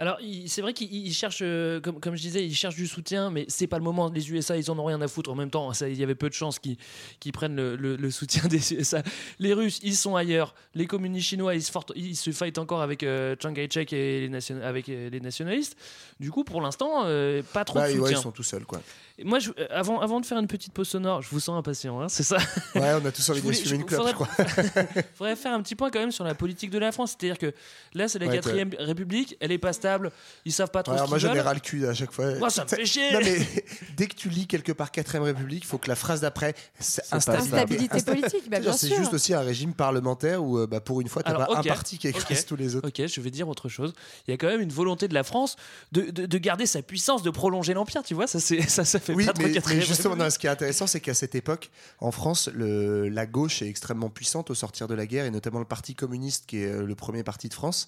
Alors, 0.00 0.18
c'est 0.48 0.60
vrai 0.60 0.72
qu'ils 0.72 1.14
cherchent, 1.14 1.38
euh, 1.42 1.80
comme, 1.80 2.00
comme 2.00 2.16
je 2.16 2.20
disais, 2.22 2.44
ils 2.44 2.52
cherchent 2.56 2.74
du 2.74 2.88
soutien, 2.88 3.30
mais 3.30 3.44
c'est 3.46 3.68
pas 3.68 3.78
le 3.78 3.84
moment. 3.84 4.10
Les 4.10 4.28
USA, 4.28 4.56
ils 4.56 4.68
en 4.68 4.76
ont 4.80 4.84
rien 4.84 5.00
à 5.00 5.06
foutre. 5.06 5.30
En 5.30 5.36
même 5.36 5.50
temps, 5.50 5.70
il 5.82 5.96
y 5.96 6.02
avait 6.02 6.16
peu 6.16 6.28
de 6.28 6.34
chances 6.34 6.58
qu'ils 6.58 7.32
prennent 7.32 7.54
le, 7.54 7.76
le- 7.76 7.94
le 7.94 8.10
soutien 8.10 8.42
des 8.48 8.72
USA. 8.74 9.04
Les 9.38 9.52
Russes, 9.54 9.78
ils 9.84 9.94
sont 9.94 10.16
ailleurs. 10.16 10.56
Les 10.74 10.86
communistes 10.88 11.28
chinois, 11.28 11.54
ils 11.54 11.62
se, 11.62 11.70
ils 11.94 12.16
se 12.16 12.32
fightent 12.32 12.58
encore 12.58 12.82
avec 12.82 13.04
euh, 13.04 13.36
Chiang 13.40 13.54
Kai-shek 13.54 13.92
et 13.92 14.22
les, 14.22 14.28
nation- 14.28 14.60
avec 14.62 14.88
euh, 14.88 15.10
les 15.10 15.20
nationalistes. 15.20 15.76
Du 16.18 16.32
coup, 16.32 16.42
pour 16.42 16.60
l'instant, 16.60 17.04
euh, 17.04 17.42
pas 17.52 17.64
trop 17.64 17.78
Bah, 17.78 17.86
de 17.88 17.92
ouais, 17.92 17.98
soutien. 18.00 18.18
ils 18.18 18.22
sont 18.22 18.32
tout 18.32 18.42
seuls, 18.42 18.64
quoi. 18.64 18.82
Moi, 19.22 19.38
je- 19.38 19.50
euh, 19.58 19.66
avant, 19.70 20.00
avant 20.00 20.18
de 20.20 20.26
faire 20.26 20.38
une 20.38 20.48
petite 20.48 20.72
pause 20.72 20.88
sonore, 20.88 21.22
je 21.22 21.28
vous 21.30 21.38
sens 21.38 21.56
impatient, 21.56 22.00
hein, 22.00 22.08
c'est 22.08 22.24
ça 22.24 22.36
Ouais, 22.74 22.92
on 23.00 23.04
a 23.06 23.12
tous 23.12 23.28
envie 23.30 23.42
de 23.42 23.52
fumer 23.52 23.76
une 23.76 23.84
clope, 23.84 24.08
je 24.08 24.12
crois. 24.12 24.26
faudrait 25.14 25.36
faire 25.36 25.52
un 25.52 25.62
petit 25.62 25.76
point 25.76 25.90
quand 25.90 26.00
même 26.00 26.10
sur 26.10 26.24
la 26.24 26.34
politique 26.34 26.70
de 26.70 26.78
la 26.78 26.90
France. 26.90 27.14
C'est-à-dire 27.16 27.38
que 27.38 27.54
là, 27.94 28.08
c'est 28.08 28.18
la 28.18 28.26
Ouais, 28.26 28.34
quatrième 28.34 28.70
république, 28.78 29.36
elle 29.40 29.52
est 29.52 29.58
pas 29.58 29.72
stable, 29.72 30.10
ils 30.44 30.52
savent 30.52 30.70
pas 30.72 30.82
trop 30.82 30.92
Ouais, 30.92 30.98
ce 30.98 31.02
alors 31.02 31.10
moi 31.10 31.18
j'en 31.18 31.32
ai 31.32 31.40
ras 31.40 31.54
le 31.54 31.60
cul 31.60 31.86
à 31.86 31.94
chaque 31.94 32.10
fois. 32.10 32.34
Moi, 32.36 32.50
ça 32.50 32.64
me 32.64 32.68
fait 32.68 32.84
chier. 32.84 33.12
Non 33.12 33.20
mais 33.22 33.38
dès 33.96 34.08
que 34.08 34.16
tu 34.16 34.28
lis 34.30 34.48
quelque 34.48 34.72
part 34.72 34.90
4ème 34.90 35.20
République, 35.22 35.62
il 35.62 35.66
faut 35.68 35.78
que 35.78 35.88
la 35.88 35.94
phrase 35.96 36.20
d'après 36.20 36.54
c'est 36.80 37.02
instabilité. 37.12 37.54
Instabilité 37.54 38.20
politique, 38.30 38.50
bah, 38.50 38.58
bien 38.58 38.72
C'est 38.72 38.94
juste 38.96 39.14
aussi 39.14 39.32
un 39.32 39.40
régime 39.42 39.74
parlementaire 39.74 40.42
où 40.42 40.58
euh, 40.58 40.66
bah, 40.66 40.80
pour 40.80 41.00
une 41.00 41.08
fois 41.08 41.22
t'as 41.22 41.34
pas 41.34 41.46
un 41.56 41.62
parti 41.62 41.98
qui 41.98 42.08
écrase 42.08 42.46
tous 42.46 42.56
les 42.56 42.74
autres. 42.74 42.88
Ok, 42.88 43.06
je 43.06 43.20
vais 43.20 43.30
dire 43.30 43.48
autre 43.48 43.68
chose. 43.68 43.92
Il 44.26 44.32
y 44.32 44.34
a 44.34 44.36
quand 44.38 44.48
même 44.48 44.60
une 44.60 44.72
volonté 44.72 45.06
de 45.06 45.14
la 45.14 45.22
France 45.22 45.54
de, 45.92 46.10
de, 46.10 46.26
de 46.26 46.38
garder 46.38 46.66
sa 46.66 46.82
puissance, 46.82 47.22
de 47.22 47.30
prolonger 47.30 47.74
l'empire. 47.74 48.02
Tu 48.02 48.14
vois, 48.14 48.26
ça, 48.26 48.40
c'est, 48.40 48.60
ça, 48.68 48.84
ça 48.84 48.98
fait 49.04 49.14
Oui, 49.14 49.26
pas 49.26 49.32
mais, 49.38 49.80
justement, 49.80 50.16
non, 50.16 50.30
ce 50.30 50.38
qui 50.38 50.46
est 50.46 50.50
intéressant, 50.50 50.86
c'est 50.86 51.00
qu'à 51.00 51.14
cette 51.14 51.34
époque, 51.34 51.70
en 52.00 52.10
France, 52.10 52.48
le- 52.54 53.08
la 53.08 53.26
gauche 53.26 53.62
est 53.62 53.68
extrêmement 53.68 54.10
puissante 54.10 54.50
au 54.50 54.54
sortir 54.54 54.88
de 54.88 54.94
la 54.94 55.06
guerre, 55.06 55.24
et 55.26 55.30
notamment 55.30 55.58
le 55.60 55.64
Parti 55.64 55.94
communiste, 55.94 56.46
qui 56.46 56.58
est 56.58 56.66
euh, 56.72 56.84
le 56.84 56.94
premier 56.94 57.22
parti 57.22 57.48
de 57.48 57.54
France. 57.54 57.86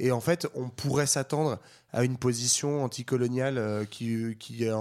Et 0.00 0.12
en 0.12 0.20
fait, 0.20 0.46
on 0.54 0.68
pourrait 0.68 1.06
s'attendre 1.06 1.58
à 1.92 2.04
une 2.04 2.16
position 2.18 2.84
anticoloniale 2.84 3.58
euh, 3.58 3.84
qui, 3.84 4.36
qui 4.38 4.68
euh, 4.68 4.76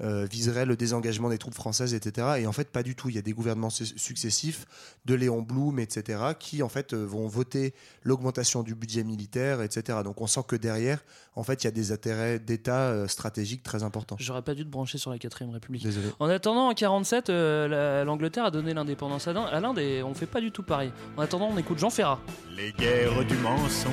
euh, 0.00 0.26
viserait 0.30 0.64
le 0.66 0.76
désengagement 0.76 1.28
des 1.28 1.38
troupes 1.38 1.54
françaises, 1.54 1.94
etc. 1.94 2.26
Et 2.40 2.46
en 2.46 2.52
fait, 2.52 2.70
pas 2.70 2.82
du 2.82 2.94
tout. 2.94 3.08
Il 3.08 3.16
y 3.16 3.18
a 3.18 3.22
des 3.22 3.32
gouvernements 3.32 3.70
su- 3.70 3.98
successifs, 3.98 4.66
de 5.04 5.14
Léon 5.14 5.42
Blum, 5.42 5.78
etc., 5.80 6.20
qui 6.38 6.62
en 6.62 6.68
fait 6.68 6.92
euh, 6.94 7.04
vont 7.04 7.26
voter 7.26 7.74
l'augmentation 8.02 8.62
du 8.62 8.74
budget 8.74 9.02
militaire, 9.04 9.60
etc. 9.62 9.98
Donc 10.04 10.20
on 10.20 10.26
sent 10.26 10.42
que 10.46 10.56
derrière, 10.56 11.00
en 11.34 11.42
fait, 11.42 11.62
il 11.62 11.66
y 11.66 11.68
a 11.68 11.72
des 11.72 11.92
intérêts 11.92 12.38
d'État 12.38 12.88
euh, 12.90 13.08
stratégiques 13.08 13.62
très 13.62 13.82
importants. 13.82 14.16
J'aurais 14.18 14.42
pas 14.42 14.54
dû 14.54 14.64
te 14.64 14.70
brancher 14.70 14.98
sur 14.98 15.10
la 15.10 15.18
quatrième 15.18 15.52
République. 15.52 15.82
Désolé. 15.82 16.06
En 16.20 16.28
attendant, 16.28 16.68
en 16.68 16.74
47, 16.74 17.30
euh, 17.30 17.66
la- 17.68 18.04
l'Angleterre 18.04 18.44
a 18.44 18.50
donné 18.50 18.74
l'indépendance 18.74 19.26
à 19.28 19.32
l'Inde- 19.32 19.48
à 19.52 19.60
l'Inde 19.60 19.78
et 19.78 20.02
on 20.02 20.14
fait 20.14 20.26
pas 20.26 20.40
du 20.40 20.50
tout 20.52 20.62
pareil. 20.62 20.92
En 21.16 21.22
attendant, 21.22 21.48
on 21.52 21.58
écoute 21.58 21.78
Jean 21.78 21.90
Ferrat. 21.90 22.20
Les 22.56 22.72
guerres 22.72 23.24
du 23.24 23.36
mensonge, 23.36 23.92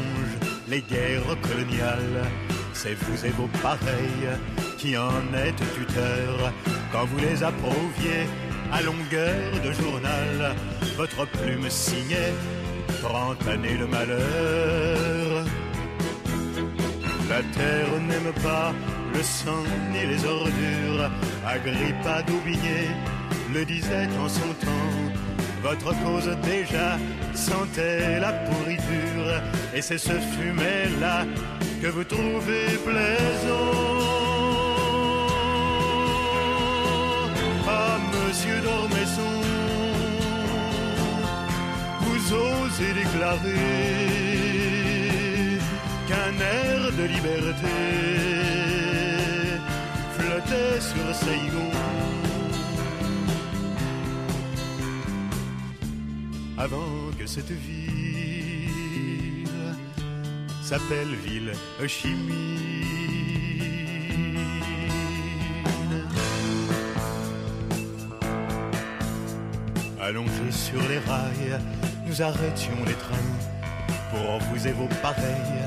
les 0.68 0.82
guerres 0.82 1.40
coloniales, 1.42 2.26
c'est 2.76 2.94
vous 2.94 3.26
et 3.26 3.30
vos 3.30 3.50
pareils 3.64 4.28
qui 4.78 4.98
en 4.98 5.24
êtes 5.34 5.64
tuteurs. 5.74 6.52
Quand 6.92 7.06
vous 7.06 7.18
les 7.20 7.42
approuviez 7.42 8.28
à 8.72 8.82
longueur 8.82 9.52
de 9.64 9.72
journal, 9.72 10.56
votre 10.98 11.26
plume 11.28 11.70
signait 11.70 12.34
30 13.02 13.48
années 13.48 13.78
de 13.78 13.86
malheur. 13.86 15.46
La 17.30 17.42
terre 17.58 18.00
n'aime 18.08 18.34
pas 18.44 18.74
le 19.14 19.24
sang 19.24 19.64
ni 19.92 20.06
les 20.06 20.26
ordures. 20.26 21.10
Agrippa 21.48 22.22
d'Aubigné 22.24 22.90
le 23.54 23.66
disait 23.66 24.10
en 24.20 24.28
son 24.28 24.54
temps. 24.66 24.96
Votre 25.64 25.96
cause 26.04 26.30
déjà 26.44 26.98
sentait 27.34 28.20
la 28.20 28.34
pourriture. 28.34 29.42
Et 29.74 29.82
c'est 29.82 29.98
ce 29.98 30.14
fumet-là 30.14 31.26
que 31.82 31.88
vous 31.88 32.04
trouvez 32.04 32.68
plaisant. 32.86 33.76
Ah, 37.68 37.98
monsieur 38.14 38.60
d'Ormesson, 38.62 39.36
vous 42.02 42.34
osez 42.34 42.94
déclarer 42.94 43.54
qu'un 46.08 46.36
air 46.40 46.92
de 47.00 47.04
liberté 47.16 47.78
flottait 50.18 50.80
sur 50.80 51.16
Saigon. 51.16 51.72
Avant 56.58 57.12
que 57.20 57.28
cette 57.28 57.52
ville 57.52 57.85
s'appelle 60.66 61.14
ville 61.24 61.52
chimie. 61.88 62.60
Allongés 70.02 70.52
sur 70.52 70.82
les 70.90 70.98
rails, 70.98 71.60
nous 72.08 72.20
arrêtions 72.20 72.84
les 72.88 72.94
trains 72.94 73.32
pour 74.10 74.40
vous 74.40 74.68
et 74.68 74.72
vos 74.72 74.90
pareils. 75.04 75.62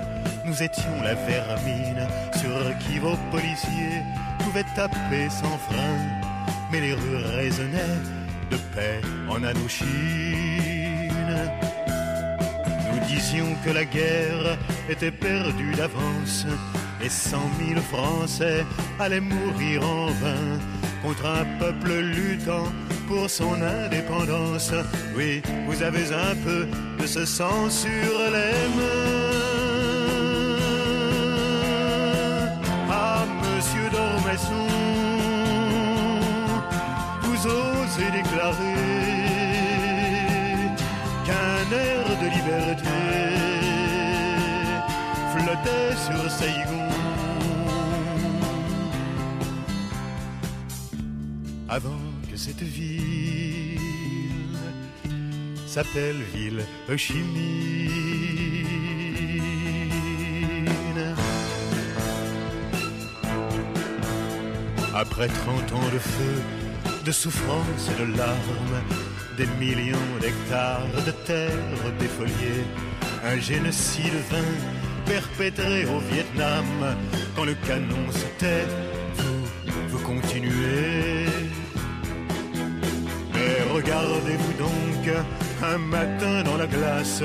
Nous 0.45 0.61
étions 0.61 1.01
la 1.05 1.15
vermine 1.15 2.05
sur 2.41 2.59
qui 2.81 2.99
vos 2.99 3.17
policiers 3.31 4.03
pouvaient 4.41 4.67
taper 4.75 5.31
sans 5.31 5.59
frein. 5.59 5.97
Mais 6.73 6.81
les 6.81 6.95
rues 6.95 7.25
résonnaient 7.37 8.03
de 8.51 8.57
paix 8.75 9.01
en 9.29 9.45
Indochine. 9.45 10.49
Nous 12.91 13.01
disions 13.07 13.55
que 13.65 13.71
la 13.71 13.85
guerre 13.85 14.59
était 14.89 15.11
perdue 15.11 15.75
d'avance 15.75 16.47
et 17.03 17.09
cent 17.09 17.49
mille 17.61 17.81
Français 17.81 18.65
allaient 18.99 19.21
mourir 19.21 19.83
en 19.89 20.07
vain 20.07 20.59
contre 21.03 21.27
un 21.27 21.45
peuple 21.59 21.93
luttant 21.93 22.65
pour 23.07 23.31
son 23.31 23.55
indépendance. 23.63 24.73
Oui, 25.17 25.43
vous 25.67 25.83
avez 25.83 26.13
un 26.13 26.35
peu 26.45 26.67
de 27.01 27.07
ce 27.07 27.25
sang 27.25 27.71
sur 27.71 27.91
les 28.35 28.69
mains. 28.77 29.29
Ah, 32.91 33.25
monsieur 33.41 33.89
Dormesson, 33.91 34.67
vous 37.23 37.47
osez 37.47 38.11
déclarer 38.11 39.18
flottait 45.33 45.97
sur 45.97 46.31
Saigon. 46.31 46.89
Avant 51.69 52.01
que 52.31 52.37
cette 52.37 52.63
ville 52.63 53.79
s'appelle 55.67 56.23
ville 56.35 56.65
Ho 56.89 56.97
Chi 56.97 57.15
Minh. 57.15 57.69
Après 64.95 65.29
30 65.29 65.73
ans 65.75 65.89
de 65.93 65.99
feu, 65.99 66.43
de 67.05 67.13
souffrance 67.13 67.89
et 67.93 68.01
de 68.01 68.17
larmes, 68.17 68.83
des 69.39 69.47
millions 69.65 70.15
d'hectares 70.21 70.83
de 71.07 71.13
terre 71.25 71.93
défoliées, 72.01 72.65
un 73.25 73.39
génocide 73.39 74.19
vint 74.31 74.55
perpétré 75.07 75.87
au 75.87 76.01
Vietnam. 76.13 76.67
Quand 77.37 77.45
le 77.45 77.55
canon 77.55 78.11
se 78.11 78.27
tait, 78.41 78.67
vous, 79.17 79.89
vous 79.91 79.99
continuez. 80.01 81.27
Mais 83.33 83.57
regardez-vous 83.73 84.55
donc 84.59 85.17
un 85.63 85.79
matin 85.79 86.43
dans 86.43 86.57
la 86.57 86.67
glace, 86.67 87.23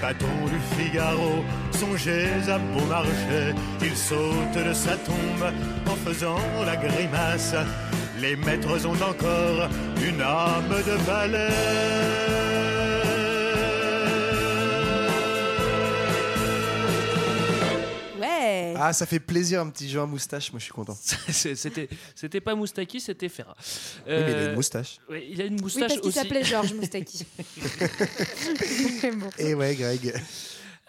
patron 0.00 0.46
du 0.46 0.60
Figaro, 0.74 1.44
songez 1.72 2.28
à 2.48 2.58
Beaumarchais, 2.58 3.54
il 3.82 3.94
saute 3.94 4.56
de 4.66 4.72
sa 4.72 4.96
tombe 4.96 5.52
en 5.86 5.96
faisant 6.06 6.40
la 6.64 6.76
grimace. 6.76 7.54
Les 8.20 8.36
maîtres 8.36 8.86
ont 8.86 9.02
encore 9.02 9.68
une 10.02 10.20
âme 10.20 10.68
de 10.68 10.96
Ouais. 18.20 18.74
Ah, 18.76 18.92
ça 18.92 19.06
fait 19.06 19.20
plaisir 19.20 19.60
un 19.62 19.70
petit 19.70 19.88
jeu 19.88 20.00
à 20.00 20.06
moustache, 20.06 20.52
moi 20.52 20.58
je 20.58 20.64
suis 20.64 20.72
content. 20.72 20.96
c'était, 21.30 21.88
c'était 22.14 22.40
pas 22.40 22.54
Moustaki, 22.54 23.00
c'était 23.00 23.28
Ferra. 23.30 23.56
Oui, 24.06 24.12
mais 24.12 24.30
il 24.32 24.36
a 24.36 24.44
une 24.50 24.54
moustache. 24.54 24.98
ouais, 25.08 25.26
il 25.30 25.40
a 25.40 25.44
une 25.46 25.54
Oui, 25.54 25.62
moustache 25.62 25.88
parce 25.88 26.00
qu'il 26.00 26.08
aussi. 26.08 26.18
s'appelait 26.18 26.44
Georges 26.44 26.74
Moustaki. 26.74 27.24
Bon. 29.16 29.30
Et 29.38 29.54
ouais, 29.54 29.74
Greg. 29.76 30.14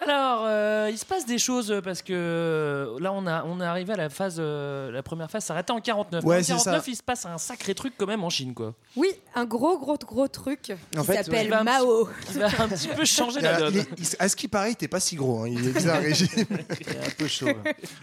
Alors, 0.03 0.45
euh, 0.47 0.80
il 0.89 0.97
se 0.97 1.05
passe 1.05 1.25
des 1.25 1.37
choses 1.37 1.81
parce 1.83 2.01
que 2.01 2.13
euh, 2.13 2.99
là, 2.99 3.11
on, 3.13 3.27
a, 3.27 3.43
on 3.45 3.59
est 3.61 3.65
arrivé 3.65 3.93
à 3.93 3.97
la 3.97 4.09
phase, 4.09 4.37
euh, 4.39 4.89
la 4.91 5.03
première 5.03 5.29
phase 5.29 5.45
s'arrêtait 5.45 5.71
en 5.71 5.81
49. 5.81 6.23
Ouais, 6.23 6.39
en 6.39 6.43
c'est 6.43 6.53
49, 6.53 6.83
ça. 6.85 6.91
il 6.91 6.95
se 6.95 7.03
passe 7.03 7.25
un 7.25 7.37
sacré 7.37 7.75
truc 7.75 7.93
quand 7.97 8.07
même 8.07 8.23
en 8.23 8.29
Chine, 8.29 8.53
quoi. 8.53 8.73
Oui, 8.95 9.09
un 9.35 9.45
gros, 9.45 9.77
gros, 9.77 9.97
gros 9.97 10.27
truc 10.27 10.71
En 10.97 11.01
qui 11.01 11.07
fait, 11.07 11.23
s'appelle 11.23 11.49
Mao. 11.63 12.09
Il 12.33 12.39
va 12.39 12.45
un 12.63 12.67
petit 12.69 12.87
peu 12.87 13.05
changer 13.05 13.41
la 13.41 13.53
il 13.53 13.59
donne. 13.59 13.77
est- 13.77 13.87
il- 13.97 14.07
à 14.19 14.29
ce 14.29 14.35
qui 14.35 14.47
paraît, 14.47 14.69
il 14.69 14.73
était 14.73 14.87
pas 14.87 14.99
si 14.99 15.15
gros. 15.15 15.43
hein, 15.43 15.47
Il 15.49 15.67
est 15.67 15.71
bizarre 15.73 16.01
régime. 16.01 16.27
Il 16.39 16.89
est 16.89 17.05
un 17.07 17.09
peu 17.17 17.27
chaud. 17.27 17.47
là. 17.47 17.53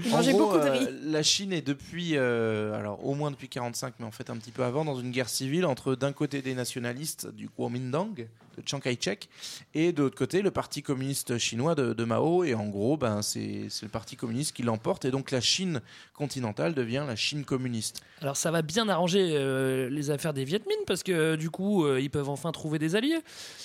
Il 0.04 0.12
En 0.12 0.16
mangeait 0.16 0.32
gros, 0.32 0.40
beaucoup 0.46 0.58
de 0.58 0.68
euh, 0.68 0.72
riz. 0.72 0.88
la 1.04 1.22
Chine 1.22 1.52
est 1.52 1.62
depuis, 1.62 2.12
euh, 2.16 2.74
alors 2.78 3.04
au 3.04 3.14
moins 3.14 3.30
depuis 3.30 3.48
45, 3.48 3.94
mais 3.98 4.06
en 4.06 4.10
fait 4.10 4.30
un 4.30 4.36
petit 4.36 4.50
peu 4.52 4.64
avant, 4.64 4.84
dans 4.84 4.98
une 4.98 5.10
guerre 5.10 5.28
civile 5.28 5.66
entre 5.66 5.94
d'un 5.94 6.12
côté 6.12 6.42
des 6.42 6.54
nationalistes 6.54 7.28
du 7.32 7.48
Kuomintang, 7.48 8.14
de 8.16 8.62
Chiang 8.66 8.80
Kai-shek, 8.80 9.28
et 9.74 9.92
de 9.92 10.02
l'autre 10.02 10.16
côté 10.16 10.42
le 10.42 10.50
parti 10.50 10.82
communiste 10.82 11.38
chinois 11.38 11.74
de, 11.74 11.92
de 11.92 12.04
Mao. 12.04 12.42
Et 12.44 12.54
en 12.54 12.66
gros, 12.68 12.96
ben, 12.96 13.22
c'est 13.22 13.68
le 13.82 13.88
parti 13.88 14.16
communiste 14.16 14.54
qui 14.54 14.62
l'emporte, 14.62 15.04
et 15.04 15.10
donc 15.10 15.30
la 15.30 15.40
Chine 15.40 15.80
continentale 16.14 16.74
devient 16.74 17.04
la 17.06 17.16
Chine 17.16 17.44
communiste. 17.44 18.00
Alors, 18.20 18.36
ça 18.36 18.50
va 18.50 18.62
bien 18.62 18.88
arranger 18.88 19.30
euh, 19.32 19.88
les 19.90 20.10
affaires 20.10 20.32
des 20.34 20.44
Viet 20.44 20.60
Minh 20.66 20.78
parce 20.86 21.02
que 21.02 21.12
euh, 21.12 21.36
du 21.36 21.50
coup, 21.50 21.84
euh, 21.84 22.00
ils 22.00 22.10
peuvent 22.10 22.28
enfin 22.28 22.50
trouver 22.50 22.78
des 22.80 22.96
alliés. 22.96 23.18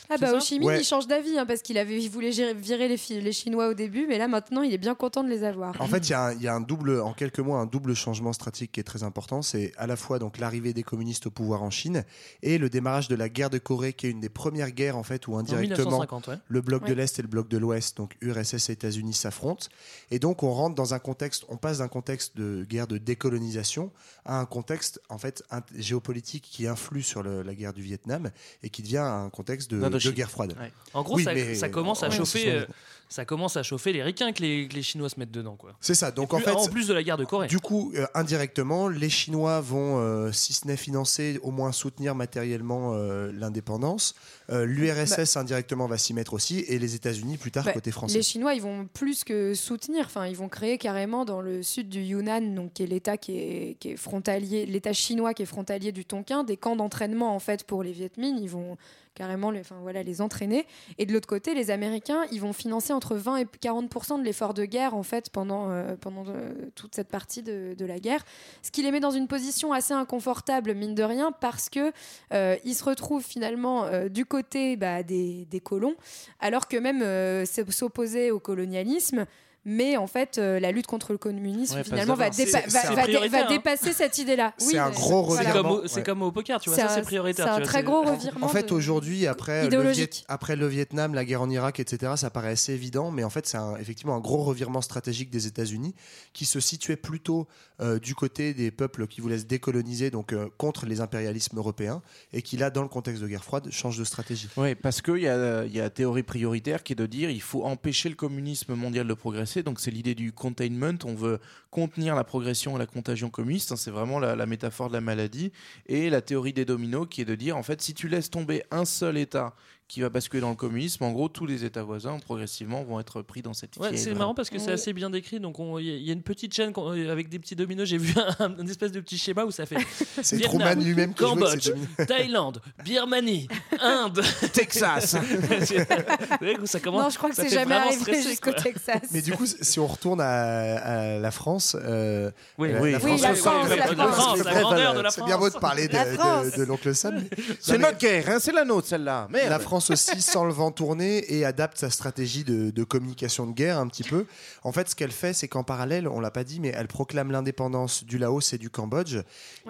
Ah 0.09 0.15
bah 0.19 0.33
Ho 0.35 0.39
Chi 0.39 0.59
Minh, 0.59 0.67
Ouais. 0.67 0.81
il 0.81 0.83
change 0.85 1.07
d'avis 1.07 1.37
hein, 1.39 1.45
parce 1.45 1.61
qu'il 1.63 1.77
avait, 1.77 1.99
il 2.01 2.09
voulait 2.09 2.31
gérer- 2.31 2.53
virer 2.53 2.87
les, 2.87 3.31
Chinois 3.31 3.69
au 3.69 3.73
début, 3.73 4.05
mais 4.07 4.17
là 4.19 4.27
maintenant, 4.27 4.61
il 4.61 4.73
est 4.73 4.77
bien 4.77 4.93
content 4.95 5.23
de 5.23 5.29
les 5.29 5.43
avoir. 5.43 5.79
En 5.81 5.87
fait, 5.87 6.07
il 6.07 6.11
y, 6.11 6.13
a 6.13 6.25
un- 6.27 6.33
il 6.33 6.41
y 6.41 6.47
a 6.47 6.53
un 6.53 6.61
double, 6.61 7.01
en 7.01 7.13
quelques 7.13 7.39
mois, 7.39 7.59
un 7.59 7.65
double 7.65 7.95
changement 7.95 8.31
stratégique 8.33 8.71
qui 8.73 8.79
est 8.79 8.83
très 8.83 9.03
important. 9.03 9.41
C'est 9.41 9.71
à 9.77 9.87
la 9.87 9.95
fois 9.95 10.19
donc 10.19 10.37
l'arrivée 10.37 10.73
des 10.73 10.83
communistes 10.83 11.25
au 11.27 11.31
pouvoir 11.31 11.63
en 11.63 11.69
Chine 11.71 12.03
et 12.43 12.57
le 12.59 12.69
démarrage 12.69 13.07
de 13.07 13.15
la 13.15 13.29
guerre 13.29 13.49
de 13.49 13.57
Corée, 13.57 13.93
qui 13.93 14.07
est 14.07 14.11
une 14.11 14.19
des 14.19 14.29
premières 14.29 14.71
guerres 14.71 14.97
en 14.97 15.03
fait 15.03 15.27
où 15.27 15.33
En 15.33 15.39
indirectement 15.39 15.85
1950, 15.99 16.27
ouais. 16.27 16.35
le 16.47 16.61
bloc 16.61 16.85
de 16.85 16.93
l'Est 16.93 17.17
et 17.17 17.21
le 17.23 17.27
bloc 17.27 17.47
de 17.47 17.57
l'Ouest, 17.57 17.97
donc 17.97 18.15
URSS 18.21 18.69
et 18.69 18.73
États-Unis, 18.73 18.92
s'affrontent. 19.13 19.67
Et 20.11 20.19
donc, 20.19 20.43
on 20.43 20.51
rentre 20.51 20.75
dans 20.75 20.93
un 20.93 20.99
contexte, 20.99 21.45
on 21.49 21.57
passe 21.57 21.79
d'un 21.79 21.87
contexte 21.87 22.37
de 22.37 22.63
guerre 22.69 22.87
de 22.87 22.97
décolonisation 22.97 23.91
à 24.25 24.39
un 24.39 24.45
contexte, 24.45 25.01
en 25.09 25.17
fait, 25.17 25.43
géopolitique 25.75 26.43
qui 26.49 26.67
influe 26.67 27.01
sur 27.03 27.23
le- 27.23 27.41
la 27.41 27.55
guerre 27.55 27.73
du 27.73 27.81
Vietnam 27.81 28.29
et 28.61 28.69
qui 28.69 28.81
devient 28.81 28.97
un 28.97 29.29
contexte 29.29 29.71
de, 29.71 30.11
guerre 30.11 30.29
froide. 30.31 30.55
Ouais. 30.59 30.71
En 30.93 31.03
gros, 31.03 31.15
Oui, 31.15 31.55
ça, 31.55 31.69
commence 31.69 32.03
à 32.03 32.09
chauffer. 32.09 32.51
euh, 32.51 32.65
ça 33.13 33.25
commence 33.25 33.57
à 33.57 33.63
chauffer 33.63 33.93
les 33.93 34.01
ricains 34.01 34.31
que 34.33 34.41
les, 34.41 34.67
que 34.67 34.73
les 34.73 34.81
Chinois 34.81 35.07
se 35.07 35.19
mettent 35.19 35.29
dedans, 35.29 35.55
quoi. 35.55 35.73
C'est 35.81 35.93
ça. 35.93 36.09
Donc, 36.09 36.33
en 36.33 36.37
plus- 36.37 36.45
fait, 36.45 36.51
en 36.51 36.67
plus 36.67 36.87
de 36.87 36.95
la 36.95 37.03
guerre 37.03 37.17
de 37.17 37.25
Corée. 37.25 37.45
Du 37.47 37.59
coup, 37.59 37.91
euh, 37.95 38.07
indirectement, 38.15 38.87
les 38.87 39.09
Chinois 39.11 39.61
vont, 39.61 39.99
euh, 39.99 40.31
si 40.31 40.53
ce 40.53 40.65
n'est 40.65 40.77
financer, 40.77 41.39
au 41.43 41.51
moins 41.51 41.71
soutenir 41.71 42.15
matériellement 42.15 42.93
euh, 42.95 43.31
l'indépendance. 43.31 44.15
Euh, 44.49 44.65
L'URSS 44.65 45.37
indirectement 45.37 45.85
va 45.85 45.99
s'y 45.99 46.15
mettre 46.15 46.33
aussi, 46.33 46.61
et 46.67 46.79
les 46.79 46.95
États-Unis 46.95 47.37
plus 47.37 47.51
tard 47.51 47.65
Bah, 47.65 47.73
côté 47.73 47.91
français. 47.91 48.17
Les 48.17 48.23
Chinois, 48.23 48.55
ils 48.55 48.61
vont 48.63 48.87
plus 48.91 49.23
que 49.23 49.53
soutenir. 49.53 50.05
Enfin, 50.07 50.25
ils 50.25 50.35
vont 50.35 50.49
créer 50.49 50.79
carrément 50.79 51.23
dans 51.23 51.41
le 51.41 51.61
sud 51.61 51.89
du 51.89 52.01
Yunnan, 52.01 52.55
donc 52.55 52.73
qui 52.73 52.81
est 52.81 52.87
l'État 52.87 53.17
qui 53.17 53.37
est, 53.37 53.77
qui 53.79 53.89
est 53.91 53.95
frontalier, 53.95 54.65
l'État 54.65 54.93
chinois 54.93 55.35
qui 55.35 55.43
est 55.43 55.45
frontalier 55.45 55.91
du 55.91 56.03
Tonkin, 56.03 56.43
des 56.43 56.57
camps 56.57 56.75
d'entraînement 56.75 57.35
en 57.35 57.39
fait 57.39 57.63
pour 57.63 57.83
les 57.83 57.91
Viet 57.91 58.11
Minh. 58.17 58.39
Ils 58.41 58.49
vont 58.49 58.75
carrément 59.15 59.51
les, 59.51 59.61
enfin, 59.61 59.77
voilà, 59.81 60.03
les 60.03 60.21
entraîner. 60.21 60.65
Et 60.97 61.05
de 61.05 61.13
l'autre 61.13 61.27
côté, 61.27 61.53
les 61.53 61.71
Américains, 61.71 62.25
ils 62.31 62.41
vont 62.41 62.53
financer 62.53 62.93
entre 62.93 63.15
20 63.15 63.37
et 63.37 63.45
40 63.61 64.19
de 64.19 64.23
l'effort 64.23 64.53
de 64.53 64.65
guerre 64.65 64.95
en 64.95 65.03
fait 65.03 65.29
pendant, 65.29 65.69
euh, 65.69 65.95
pendant 65.99 66.25
euh, 66.27 66.53
toute 66.75 66.95
cette 66.95 67.09
partie 67.09 67.43
de, 67.43 67.75
de 67.77 67.85
la 67.85 67.99
guerre. 67.99 68.23
Ce 68.61 68.71
qui 68.71 68.81
les 68.81 68.91
met 68.91 68.99
dans 68.99 69.11
une 69.11 69.27
position 69.27 69.73
assez 69.73 69.93
inconfortable, 69.93 70.73
mine 70.73 70.95
de 70.95 71.03
rien, 71.03 71.31
parce 71.31 71.69
que 71.69 71.91
euh, 72.33 72.55
ils 72.63 72.75
se 72.75 72.83
retrouvent 72.83 73.23
finalement 73.23 73.85
euh, 73.85 74.09
du 74.09 74.25
côté 74.25 74.75
bah, 74.77 75.03
des, 75.03 75.45
des 75.45 75.59
colons, 75.59 75.95
alors 76.39 76.67
que 76.67 76.77
même 76.77 77.03
s'opposer 77.45 78.31
au 78.31 78.39
colonialisme. 78.39 79.25
Mais 79.65 79.95
en 79.97 80.07
fait, 80.07 80.37
euh, 80.37 80.59
la 80.59 80.71
lutte 80.73 80.87
contre 80.87 81.13
le 81.13 81.17
communisme, 81.17 81.75
Ouais, 81.77 81.83
finalement, 81.83 82.15
va, 82.15 82.29
d'avance. 82.29 82.37
dépa- 82.37 82.61
C'est- 82.63 82.69
va- 82.69 82.81
c'est 82.81 82.87
va 82.89 82.95
dé- 82.95 83.01
prioritaire, 83.13 83.39
va 83.41 83.45
hein. 83.45 83.49
dépasser 83.49 83.93
cette 83.93 84.17
idée-là. 84.17 84.53
C'est 84.57 84.77
un 84.77 84.89
gros 84.89 85.23
voilà. 85.23 85.43
C'est 85.43 85.49
revirement. 85.51 85.69
comme, 85.75 85.79
au- 85.85 85.87
c'est 85.87 85.95
ouais. 85.97 86.03
comme 86.03 86.21
au 86.21 86.31
poker, 86.33 86.59
tu 86.59 86.69
vois, 86.69 86.75
C'est 86.77 86.85
ça 86.85 86.91
un- 86.91 86.95
c'est 86.95 87.01
prioritaire. 87.03 87.45
c'est 87.45 87.51
un 87.51 87.55
vois, 87.57 87.65
très 87.65 87.83
gros 87.83 88.03
En- 88.05 88.11
revirement. 88.13 88.45
En 88.45 88.49
fait, 88.49 88.71
aujourd'hui, 88.73 89.25
après 89.25 89.61
le, 89.61 89.67
idéologique. 89.67 90.11
Viet- 90.15 90.25
après 90.27 90.55
le 90.57 90.67
Vietnam, 90.67 91.13
la 91.13 91.23
guerre 91.23 91.41
en 91.41 91.49
Irak, 91.49 91.79
etc., 91.79 92.13
ça 92.17 92.29
paraît 92.29 92.49
assez 92.51 92.73
évident, 92.73 93.09
mais 93.11 93.23
en 93.23 93.29
fait, 93.29 93.47
c'est 93.47 93.57
effectivement 93.79 94.15
un 94.15 94.19
gros 94.19 94.43
revirement 94.43 94.81
stratégique 94.81 95.29
des 95.29 95.47
États-Unis 95.47 95.95
qui 96.33 96.45
se 96.45 96.59
situait 96.59 96.97
plutôt 96.97 97.47
euh, 97.81 97.99
du 97.99 98.13
côté 98.15 98.53
des 98.53 98.69
peuples 98.69 99.07
qui 99.07 99.19
voulaient 99.19 99.39
se 99.39 99.45
décoloniser, 99.45 100.11
donc 100.11 100.31
euh, 100.33 100.47
contre 100.57 100.85
les 100.85 101.01
impérialismes 101.01 101.57
européens, 101.57 102.01
et 102.31 102.41
qui 102.41 102.55
là, 102.55 102.69
dans 102.69 102.81
le 102.83 102.87
contexte 102.87 103.21
de 103.21 103.27
guerre 103.27 103.43
froide, 103.43 103.67
change 103.71 103.97
de 103.97 104.03
stratégie. 104.03 104.47
Oui, 104.57 104.75
parce 104.75 105.01
qu'il 105.01 105.17
y 105.17 105.27
a, 105.27 105.65
il 105.65 105.75
y 105.75 105.79
a 105.79 105.83
la 105.83 105.89
théorie 105.89 106.23
prioritaire 106.23 106.83
qui 106.83 106.93
est 106.93 106.95
de 106.95 107.05
dire 107.05 107.29
il 107.29 107.41
faut 107.41 107.63
empêcher 107.65 108.09
le 108.09 108.15
communisme 108.15 108.75
mondial 108.75 109.07
de 109.07 109.13
progresser. 109.13 109.52
Donc 109.61 109.79
c'est 109.79 109.91
l'idée 109.91 110.15
du 110.15 110.31
containment. 110.31 110.97
On 111.05 111.13
veut 111.13 111.39
contenir 111.69 112.15
la 112.15 112.23
progression 112.23 112.75
et 112.75 112.79
la 112.79 112.87
contagion 112.87 113.29
communiste. 113.29 113.71
hein, 113.71 113.75
c'est 113.75 113.91
vraiment 113.91 114.17
la, 114.17 114.35
la 114.35 114.45
métaphore 114.47 114.87
de 114.87 114.93
la 114.93 115.01
maladie. 115.01 115.51
Et 115.85 116.09
la 116.09 116.21
théorie 116.21 116.53
des 116.53 116.65
dominos 116.65 117.07
qui 117.07 117.21
est 117.21 117.25
de 117.25 117.35
dire 117.35 117.57
en 117.57 117.63
fait, 117.63 117.81
si 117.81 117.93
tu 117.93 118.07
laisses 118.07 118.31
tomber 118.31 118.63
un 118.71 118.85
seul 118.85 119.17
État 119.17 119.53
qui 119.87 120.01
va 120.01 120.09
basculer 120.09 120.41
dans 120.41 120.49
le 120.49 120.55
communisme, 120.55 121.03
en 121.03 121.11
gros, 121.11 121.27
tous 121.29 121.45
les 121.45 121.65
États 121.65 121.83
voisins 121.83 122.17
progressivement 122.19 122.83
vont 122.83 122.99
être 122.99 123.21
pris 123.21 123.41
dans 123.41 123.53
cette 123.53 123.77
Ouais, 123.77 123.95
c'est 123.97 124.13
marrant 124.15 124.33
parce 124.33 124.49
que 124.49 124.57
c'est 124.57 124.67
Oui. 124.67 124.73
assez 124.73 124.93
bien 124.93 125.09
décrit. 125.09 125.39
Donc, 125.39 125.59
on- 125.59 125.77
il 125.77 125.85
y, 125.85 125.91
a- 125.91 125.95
il 125.97 126.03
y 126.03 126.09
a 126.09 126.13
une 126.13 126.23
petite 126.23 126.53
chaîne 126.53 126.71
euh, 126.77 127.11
avec 127.11 127.29
des 127.29 127.37
petits 127.37 127.55
dominos. 127.55 127.87
J'ai 127.87 127.97
vu 127.97 128.13
un, 128.39 128.55
un 128.59 128.67
espèce 128.67 128.91
de 128.91 128.99
petit 129.01 129.17
schéma 129.17 129.43
où 129.45 129.51
ça 129.51 129.65
fait 129.65 129.77
C'est 130.23 130.37
Vietnam, 130.37 130.61
Truman 130.61 130.83
lui-même 130.83 131.13
Cambodge. 131.13 131.71
Thaïlande, 132.07 132.61
Birmanie, 132.83 133.47
Inde, 133.79 134.21
Texas. 134.53 135.15
Vous 135.15 136.37
voyez 136.39 136.55
que 136.55 136.65
ça 136.65 136.79
commence? 136.79 137.03
Non, 137.03 137.09
je 137.09 137.17
crois 137.17 137.29
que 137.29 137.35
c'est 137.35 137.49
jamais 137.49 137.75
arrivé 137.75 138.21
jusqu'au. 138.21 138.51
Texas. 138.53 139.01
Mais 139.11 139.21
du 139.21 139.33
coup, 139.33 139.45
si 139.45 139.79
on 139.79 139.87
retourne 139.87 140.21
à, 140.21 140.77
à 141.15 141.19
la 141.19 141.31
France, 141.31 141.75
euh, 141.79 142.31
Oui, 142.57 142.71
la, 142.71 142.81
oui. 142.81 142.91
la 142.91 142.97
Oui, 142.99 143.03
France, 143.17 143.21
la 143.21 143.35
c'est- 143.35 143.41
France, 143.41 143.67
c'est- 143.67 143.75
la 143.75 143.87
c'est- 143.87 143.95
France. 143.95 144.43
la 144.43 144.61
grandeur 144.61 144.93
de 144.95 144.99
la 145.01 145.11
C'est 145.11 145.23
bien 145.23 145.37
beau 145.37 145.45
de 145.45 145.49
France. 145.51 145.61
parler 145.61 145.87
de, 145.87 145.93
La 145.93 146.05
de- 146.05 146.13
France. 146.15 146.51
de 146.57 146.63
l'oncle 146.63 146.95
Sam. 146.95 147.15
mais- 147.15 147.29
C'est 147.59 147.73
mais 147.73 147.77
notre 147.79 147.97
guerre, 147.97 148.29
hein, 148.29 148.37
c'est 148.39 148.51
la 148.53 148.63
nôtre 148.65 148.87
celle-là. 148.87 149.27
Merde. 149.29 149.49
La 149.49 149.59
France 149.59 149.72
aussi 149.77 150.21
sent 150.21 150.43
le 150.45 150.51
vent 150.51 150.71
tourner 150.71 151.33
et 151.33 151.45
adapte 151.45 151.77
sa 151.77 151.89
stratégie 151.89 152.43
de, 152.43 152.71
de 152.71 152.83
communication 152.83 153.45
de 153.47 153.51
guerre 153.53 153.77
un 153.79 153.87
petit 153.87 154.03
peu. 154.03 154.25
En 154.63 154.71
fait, 154.71 154.89
ce 154.89 154.95
qu'elle 154.95 155.11
fait, 155.11 155.33
c'est 155.33 155.47
qu'en 155.47 155.63
parallèle, 155.63 156.07
on 156.07 156.19
l'a 156.19 156.31
pas 156.31 156.43
dit, 156.43 156.59
mais 156.59 156.71
elle 156.75 156.87
proclame 156.87 157.31
l'indépendance 157.31 158.03
du 158.03 158.17
Laos 158.17 158.53
et 158.53 158.57
du 158.57 158.69
Cambodge. 158.69 159.17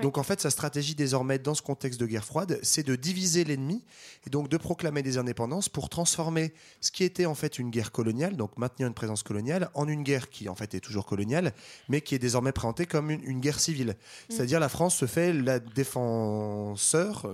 Donc 0.01 0.17
en 0.17 0.23
fait, 0.23 0.41
sa 0.41 0.49
stratégie 0.49 0.95
désormais 0.95 1.39
dans 1.39 1.53
ce 1.53 1.61
contexte 1.61 1.99
de 1.99 2.05
guerre 2.05 2.25
froide, 2.25 2.59
c'est 2.63 2.83
de 2.83 2.95
diviser 2.95 3.43
l'ennemi 3.43 3.83
et 4.25 4.29
donc 4.29 4.49
de 4.49 4.57
proclamer 4.57 5.03
des 5.03 5.17
indépendances 5.17 5.69
pour 5.69 5.89
transformer 5.89 6.53
ce 6.81 6.91
qui 6.91 7.03
était 7.03 7.25
en 7.25 7.35
fait 7.35 7.59
une 7.59 7.69
guerre 7.69 7.91
coloniale, 7.91 8.35
donc 8.37 8.57
maintenir 8.57 8.87
une 8.87 8.93
présence 8.93 9.23
coloniale, 9.23 9.69
en 9.73 9.87
une 9.87 10.03
guerre 10.03 10.29
qui 10.29 10.49
en 10.49 10.55
fait 10.55 10.73
est 10.75 10.79
toujours 10.79 11.05
coloniale, 11.05 11.53
mais 11.89 12.01
qui 12.01 12.15
est 12.15 12.19
désormais 12.19 12.51
présentée 12.51 12.85
comme 12.85 13.09
une, 13.11 13.23
une 13.23 13.39
guerre 13.39 13.59
civile. 13.59 13.95
C'est-à-dire 14.29 14.59
la 14.59 14.69
France 14.69 14.95
se 14.95 15.05
fait 15.05 15.33
la 15.33 15.59
défenseur, 15.59 17.33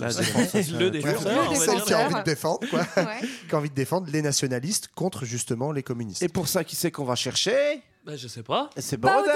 La 0.00 0.12
défenseuse. 0.12 0.72
Le 0.72 0.86
Ouais, 0.88 0.90
défenseur, 0.90 1.50
va 1.52 1.56
celle 1.56 1.77
qui 1.84 1.92
a 1.94 2.04
envie 2.06 2.14
de 2.14 2.22
défendre, 2.22 2.68
quoi. 2.68 2.80
Ouais. 2.96 3.20
qui 3.48 3.54
a 3.54 3.58
envie 3.58 3.70
de 3.70 3.74
défendre 3.74 4.08
les 4.10 4.22
nationalistes 4.22 4.88
contre 4.94 5.24
justement 5.24 5.72
les 5.72 5.82
communistes. 5.82 6.22
Et 6.22 6.28
pour 6.28 6.48
ça, 6.48 6.64
qui 6.64 6.76
c'est 6.76 6.90
qu'on 6.90 7.04
va 7.04 7.14
chercher? 7.14 7.82
Bah, 8.04 8.16
je 8.16 8.26
sais 8.28 8.42
pas. 8.42 8.70
C'est 8.76 8.96
Baodaï 8.96 9.28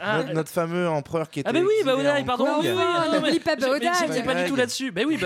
Ah, 0.00 0.18
notre, 0.18 0.32
notre 0.34 0.50
fameux 0.50 0.88
empereur 0.88 1.30
qui 1.30 1.40
était. 1.40 1.48
Ah 1.48 1.52
bah 1.52 1.60
oui, 1.60 1.88
à 1.88 2.18
Hong 2.18 2.26
pardon. 2.26 2.44
Kong. 2.44 2.56
oui, 2.62 2.68
oui, 2.74 2.82
Ah, 2.84 3.06
non, 3.12 3.20
mais 3.22 3.38
pas 3.40 3.56
Baodaï. 3.56 3.90
J'étais 4.06 4.22
pas 4.22 4.34
du 4.42 4.48
tout 4.48 4.56
là-dessus. 4.56 4.90
Bah 4.92 5.02
oui. 5.06 5.14
Le 5.16 5.20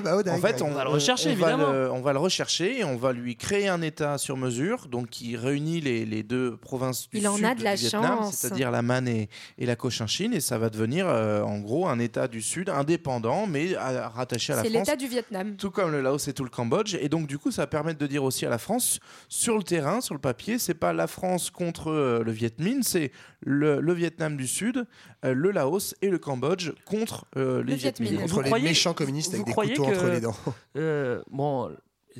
Baodaï, 0.00 0.34
En 0.34 0.38
fait, 0.40 0.60
on, 0.62 0.70
va 0.70 0.84
le 0.84 0.90
rechercher, 0.90 1.30
on 1.30 1.34
va 1.36 1.50
évidemment. 1.52 1.72
le- 1.72 1.90
on 1.92 2.00
va 2.00 2.12
le 2.12 2.18
rechercher 2.18 2.80
et 2.80 2.84
on 2.84 2.96
va 2.96 3.12
lui 3.12 3.36
créer 3.36 3.68
un 3.68 3.80
État 3.82 4.18
sur 4.18 4.36
mesure, 4.36 4.88
donc 4.88 5.08
qui 5.10 5.36
réunit 5.36 5.80
les, 5.80 6.04
les 6.04 6.22
deux 6.22 6.56
provinces 6.56 7.08
du 7.08 7.18
Il 7.18 7.28
en 7.28 7.36
sud 7.36 7.44
a 7.44 7.54
de 7.54 7.62
la 7.62 7.76
du 7.76 7.82
Vietnam, 7.82 8.18
chance. 8.18 8.34
c'est-à-dire 8.34 8.70
la 8.70 8.82
Man 8.82 9.06
et, 9.06 9.28
et 9.58 9.66
la 9.66 9.76
Cochinchine, 9.76 10.34
et 10.34 10.40
ça 10.40 10.58
va 10.58 10.68
devenir 10.70 11.06
euh, 11.08 11.42
en 11.42 11.58
gros 11.60 11.86
un 11.86 11.98
État 11.98 12.26
du 12.28 12.42
sud 12.42 12.68
indépendant, 12.70 13.46
mais 13.46 13.76
à- 13.76 14.08
rattaché 14.08 14.52
à 14.52 14.56
la 14.56 14.62
C'est 14.62 14.70
France. 14.70 14.86
l'État 14.86 14.96
du 14.96 15.06
Vietnam. 15.06 15.56
Tout 15.56 15.70
comme 15.70 15.92
le 15.92 16.00
Laos 16.00 16.26
et 16.28 16.32
tout 16.32 16.44
le 16.44 16.50
Cambodge. 16.50 16.96
Et 17.00 17.08
donc, 17.08 17.26
du 17.26 17.38
coup, 17.38 17.50
ça 17.50 17.62
va 17.62 17.66
permettre 17.66 17.98
de 17.98 18.06
dire 18.06 18.24
aussi 18.24 18.44
à 18.46 18.50
la 18.50 18.58
France, 18.58 18.98
sur 19.28 19.56
le 19.56 19.62
terrain, 19.62 20.00
sur 20.00 20.14
le 20.14 20.20
papier, 20.20 20.58
c'est 20.58 20.74
pas 20.74 20.92
la 20.92 21.06
France 21.06 21.50
contre 21.50 21.90
euh, 21.90 22.22
le 22.24 22.32
Viet 22.32 22.54
Minh, 22.58 22.82
c'est 22.82 23.12
le, 23.44 23.80
le 23.80 23.92
Vietnam 23.92 24.36
du 24.36 24.46
Sud, 24.46 24.86
euh, 25.24 25.34
le 25.34 25.50
Laos 25.50 25.94
et 26.02 26.08
le 26.08 26.18
Cambodge 26.18 26.70
contre 26.84 27.24
euh, 27.36 27.62
les 27.64 27.76
Viet 27.76 27.94
Minh. 28.00 28.16
Contre 28.20 28.32
Vous 28.34 28.40
les 28.40 28.46
croyez- 28.48 28.68
méchants 28.68 28.94
communistes 28.94 29.34
avec 29.34 29.46
des 29.46 29.52
couteaux 29.52 29.84
que- 29.86 29.90
entre 29.96 30.06
les 30.08 30.20
dents. 30.20 30.36
Euh, 30.76 31.22
bon, 31.30 31.70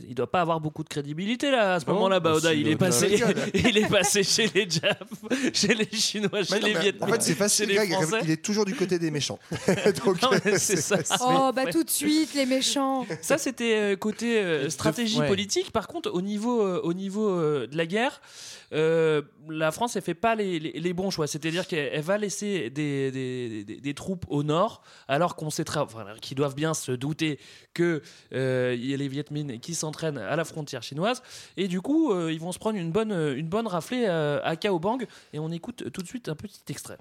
il 0.09 0.15
doit 0.15 0.31
pas 0.31 0.41
avoir 0.41 0.59
beaucoup 0.59 0.83
de 0.83 0.89
crédibilité 0.89 1.51
là 1.51 1.75
à 1.75 1.81
ce 1.81 1.85
moment-là, 1.85 2.19
bah, 2.19 2.31
Baoda. 2.31 2.53
si, 2.53 2.61
Il 2.63 2.69
est 2.69 2.77
passé, 2.77 3.21
il 3.55 3.77
est 3.77 3.89
passé 3.91 4.23
chez 4.23 4.51
les 4.55 4.67
Japs, 4.69 5.21
chez 5.53 5.75
les 5.75 5.87
Chinois, 5.93 6.43
chez 6.45 6.61
les 6.61 6.73
Vietnamiens. 6.73 7.13
en 7.15 7.17
fait, 7.19 7.23
c'est 7.23 7.35
facile, 7.35 7.67
chez 7.67 7.73
les 7.73 7.77
Greg, 7.89 7.93
Français. 7.93 8.21
il 8.25 8.31
est 8.31 8.43
toujours 8.43 8.65
du 8.65 8.75
côté 8.75 8.99
des 8.99 9.11
méchants. 9.11 9.39
Donc, 10.07 10.23
Non, 10.23 10.31
mais 10.47 10.59
c'est 10.59 10.77
ça. 10.81 10.97
Oh, 11.21 11.51
bah 11.55 11.67
tout 11.71 11.85
de 11.85 11.91
suite, 11.91 12.33
les 12.35 12.47
méchants. 12.47 13.07
Ça, 13.21 13.37
c'était 13.37 13.75
euh, 13.93 13.97
côté 13.97 14.39
euh, 14.41 14.71
stratégie 14.71 15.21
ouais. 15.21 15.29
politique. 15.29 15.73
Par 15.73 15.87
contre, 15.89 16.11
au 16.11 16.23
niveau, 16.23 16.63
euh, 16.63 16.81
au 16.85 16.95
niveau 16.95 17.29
euh, 17.29 17.67
de 17.67 17.77
la 17.77 17.85
guerre, 17.85 18.23
euh, 18.73 19.21
la 19.49 19.73
France, 19.73 19.97
elle 19.97 20.03
fait 20.03 20.15
pas 20.15 20.35
les, 20.35 20.93
bons 20.93 21.11
choix. 21.11 21.27
C'est-à-dire 21.27 21.67
qu'elle 21.67 21.91
elle 21.93 22.03
va 22.03 22.19
laisser 22.19 22.71
des, 22.71 23.95
troupes 23.95 24.25
au 24.29 24.43
nord, 24.43 24.83
alors 25.09 25.37
qu'on 25.37 25.51
sait 25.51 25.65
enfin, 25.77 26.07
qu'ils 26.21 26.37
doivent 26.37 26.55
bien 26.55 26.75
se 26.75 26.93
douter 26.93 27.39
que 27.75 28.03
euh, 28.35 28.77
y 28.79 28.95
a 28.95 28.97
les 28.97 29.09
Viet 29.09 29.25
Minh 29.31 29.61
qui 29.61 29.75
s'entraînent 29.75 30.19
à 30.19 30.37
la 30.37 30.45
frontière 30.45 30.83
chinoise. 30.83 31.23
Et 31.57 31.69
du 31.69 31.81
coup, 31.81 32.13
euh, 32.13 32.33
ils 32.33 32.41
vont 32.41 32.53
se 32.53 32.59
prendre 32.59 32.79
une 32.79 32.93
bonne, 32.93 33.13
une 33.13 33.49
bonne 33.49 33.67
raflée 33.67 34.05
euh, 34.07 34.41
à 34.45 34.57
Cao 34.57 34.79
Bang. 34.79 35.07
Et 35.33 35.39
on 35.39 35.51
écoute 35.51 35.91
tout 35.93 36.03
de 36.03 36.07
suite 36.07 36.29
un 36.29 36.35
petit 36.35 36.63
extrait. 36.69 36.99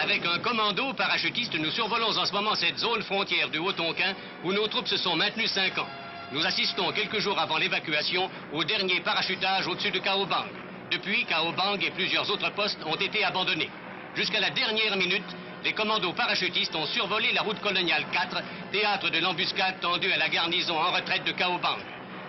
Avec 0.00 0.24
un 0.24 0.38
commando 0.38 0.94
parachutiste, 0.94 1.54
nous 1.58 1.70
survolons 1.70 2.16
en 2.16 2.24
ce 2.24 2.32
moment 2.32 2.54
cette 2.54 2.78
zone 2.78 3.02
frontière 3.02 3.50
du 3.50 3.58
Haut-Tonkin 3.58 4.14
où 4.44 4.52
nos 4.52 4.68
troupes 4.68 4.86
se 4.86 4.96
sont 4.96 5.16
maintenues 5.16 5.48
cinq 5.48 5.76
ans. 5.78 5.88
Nous 6.30 6.44
assistons 6.44 6.92
quelques 6.92 7.20
jours 7.20 7.38
avant 7.38 7.56
l'évacuation 7.56 8.30
au 8.52 8.62
dernier 8.62 9.00
parachutage 9.00 9.66
au-dessus 9.66 9.90
de 9.90 9.98
Cao 9.98 10.26
Bang. 10.26 10.48
Depuis, 10.90 11.24
Cao 11.24 11.52
Bang 11.52 11.82
et 11.82 11.90
plusieurs 11.90 12.30
autres 12.30 12.50
postes 12.52 12.80
ont 12.84 12.96
été 12.96 13.24
abandonnés. 13.24 13.70
Jusqu'à 14.14 14.40
la 14.40 14.50
dernière 14.50 14.96
minute, 14.98 15.24
les 15.64 15.72
commandos 15.72 16.12
parachutistes 16.12 16.74
ont 16.76 16.84
survolé 16.86 17.32
la 17.32 17.40
route 17.40 17.60
coloniale 17.60 18.04
4, 18.12 18.42
théâtre 18.72 19.08
de 19.08 19.18
l'embuscade 19.20 19.80
tendue 19.80 20.12
à 20.12 20.18
la 20.18 20.28
garnison 20.28 20.76
en 20.76 20.92
retraite 20.92 21.24
de 21.24 21.32
Cao 21.32 21.58
Bang. 21.58 21.78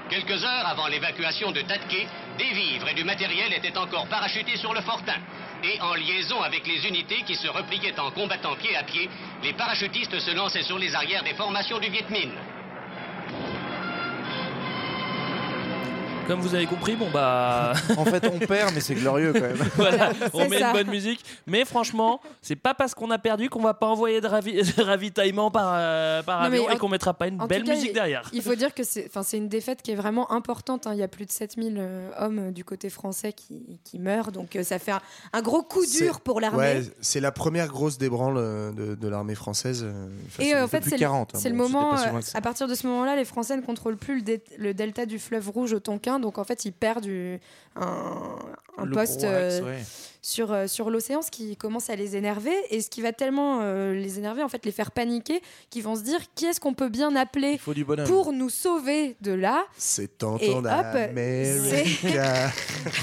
Quelques 0.10 0.44
heures 0.46 0.68
avant 0.68 0.88
l'évacuation 0.88 1.52
de 1.52 1.60
Tatke, 1.62 2.08
des 2.38 2.54
vivres 2.54 2.88
et 2.88 2.94
du 2.94 3.04
matériel 3.04 3.54
étaient 3.54 3.78
encore 3.78 4.08
parachutés 4.08 4.56
sur 4.58 4.74
le 4.74 4.82
fortin. 4.82 5.18
Et 5.62 5.80
en 5.82 5.94
liaison 5.94 6.42
avec 6.42 6.66
les 6.66 6.88
unités 6.88 7.22
qui 7.24 7.36
se 7.36 7.50
repliaient 7.50 8.00
en 8.00 8.12
combattant 8.12 8.56
pied 8.56 8.78
à 8.78 8.84
pied, 8.84 9.10
les 9.44 9.54
parachutistes 9.54 10.20
se 10.20 10.32
lançaient 10.32 10.64
sur 10.64 10.80
les 10.80 10.96
arrières 10.96 11.24
des 11.24 11.34
formations 11.34 11.80
du 11.80 11.90
Viet 11.90 12.10
Minh. 12.10 12.32
Comme 16.30 16.42
vous 16.42 16.54
avez 16.54 16.68
compris, 16.68 16.96
bon 16.96 17.10
bah. 17.12 17.74
En 17.98 18.06
fait, 18.06 18.24
on 18.32 18.38
perd, 18.38 18.72
mais 18.76 18.82
c'est 18.82 18.94
glorieux 18.94 19.34
quand 19.34 19.42
même. 19.42 19.58
voilà, 19.76 20.12
on 20.34 20.48
met 20.48 20.60
ça. 20.60 20.68
une 20.68 20.74
bonne 20.74 20.88
musique. 20.90 21.26
Mais 21.48 21.66
franchement, 21.66 22.22
c'est 22.44 22.56
pas 22.56 22.76
parce 22.76 22.94
qu'on 22.94 23.10
a 23.10 23.18
perdu 23.18 23.50
qu'on 23.50 23.64
va 23.64 23.74
pas 23.74 23.88
envoyer 23.88 24.22
de, 24.22 24.28
ravi- 24.28 24.76
de 24.78 24.82
ravitaillement 24.84 25.50
par, 25.50 25.72
euh, 25.74 26.22
par 26.22 26.44
avion 26.44 26.66
en- 26.68 26.70
et 26.70 26.78
qu'on 26.78 26.88
mettra 26.88 27.16
pas 27.16 27.28
une 27.30 27.42
en 27.42 27.48
belle 27.48 27.64
cas, 27.64 27.74
musique 27.74 27.94
derrière. 27.94 28.30
Il 28.32 28.44
faut 28.44 28.54
dire 28.54 28.76
que 28.76 28.84
c'est 28.84 29.08
enfin, 29.08 29.24
c'est 29.24 29.38
une 29.38 29.50
défaite 29.50 29.82
qui 29.82 29.90
est 29.90 29.96
vraiment 29.96 30.32
importante. 30.32 30.86
hein. 30.86 30.92
Il 30.94 31.00
y 31.00 31.04
a 31.04 31.08
plus 31.08 31.26
de 31.26 31.32
7000 31.32 31.76
euh, 31.80 32.10
hommes 32.20 32.40
euh, 32.40 32.52
du 32.52 32.64
côté 32.64 32.92
français 32.92 33.34
qui, 33.34 33.80
qui 33.84 33.98
meurent. 33.98 34.32
Donc 34.32 34.56
euh, 34.56 34.62
ça 34.62 34.78
fait 34.78 34.92
un, 34.92 35.02
un 35.34 35.42
gros 35.42 35.64
coup 35.64 35.84
dur 35.86 36.22
pour 36.22 36.40
l'armée. 36.42 36.60
Ouais, 36.60 36.82
c'est 37.02 37.22
la 37.22 37.32
première 37.32 37.68
grosse 37.70 37.98
débranle 37.98 38.36
de, 38.76 38.94
de 38.94 39.08
l'armée 39.08 39.34
française. 39.36 39.84
enfin, 40.28 40.44
Et 40.44 40.50
c'est 40.52 40.62
en 40.62 40.68
fait, 40.68 40.84
c'est 40.84 40.92
le, 40.92 40.98
40, 41.00 41.34
hein, 41.34 41.40
le 41.44 41.56
moment, 41.56 41.94
à 42.36 42.42
partir 42.42 42.68
de 42.68 42.76
ce 42.76 42.86
moment-là, 42.86 43.16
les 43.16 43.26
Français 43.26 43.56
ne 43.58 43.62
contrôlent 43.62 43.98
plus 43.98 44.18
le, 44.18 44.22
dé- 44.22 44.44
le 44.60 44.76
delta 44.76 45.08
du 45.08 45.18
fleuve 45.18 45.50
Rouge 45.50 45.74
au 45.74 45.80
Tonkin. 45.80 46.19
Donc 46.20 46.38
en 46.38 46.44
fait, 46.44 46.66
ils 46.66 46.74
perdent 46.74 47.04
du- 47.04 47.40
un, 47.76 48.38
poste 48.94 49.24
axe, 49.24 49.24
euh, 49.24 49.62
ouais. 49.64 49.84
sur, 50.22 50.52
euh, 50.52 50.68
sur 50.68 50.90
l'océan, 50.90 51.22
ce 51.22 51.32
qui 51.32 51.56
commence 51.56 51.90
à 51.90 51.96
les 51.96 52.16
énerver. 52.16 52.54
Et 52.72 52.82
ce 52.82 52.90
qui 52.90 53.02
va 53.02 53.12
tellement 53.14 53.60
euh, 53.62 53.94
les 53.94 54.18
énerver, 54.20 54.44
en 54.44 54.50
fait, 54.50 54.66
les 54.66 54.72
faire 54.72 54.92
paniquer, 54.92 55.42
qu'ils 55.70 55.84
vont 55.84 55.96
se 55.96 56.02
dire 56.02 56.20
qui 56.36 56.46
est-ce 56.46 56.60
qu'on 56.60 56.74
peut 56.74 56.90
bien 56.90 57.16
appeler 57.16 57.52
Il 57.54 57.60
faut 57.60 57.74
du 57.74 57.86
bonhomme. 57.86 58.08
pour 58.08 58.34
nous 58.34 58.50
sauver 58.50 59.16
de 59.22 59.32
là 59.32 59.64
C'est 59.78 60.04
Et 60.04 60.08
tentant 60.10 60.58
hop, 60.58 60.64
d'América. 60.64 62.52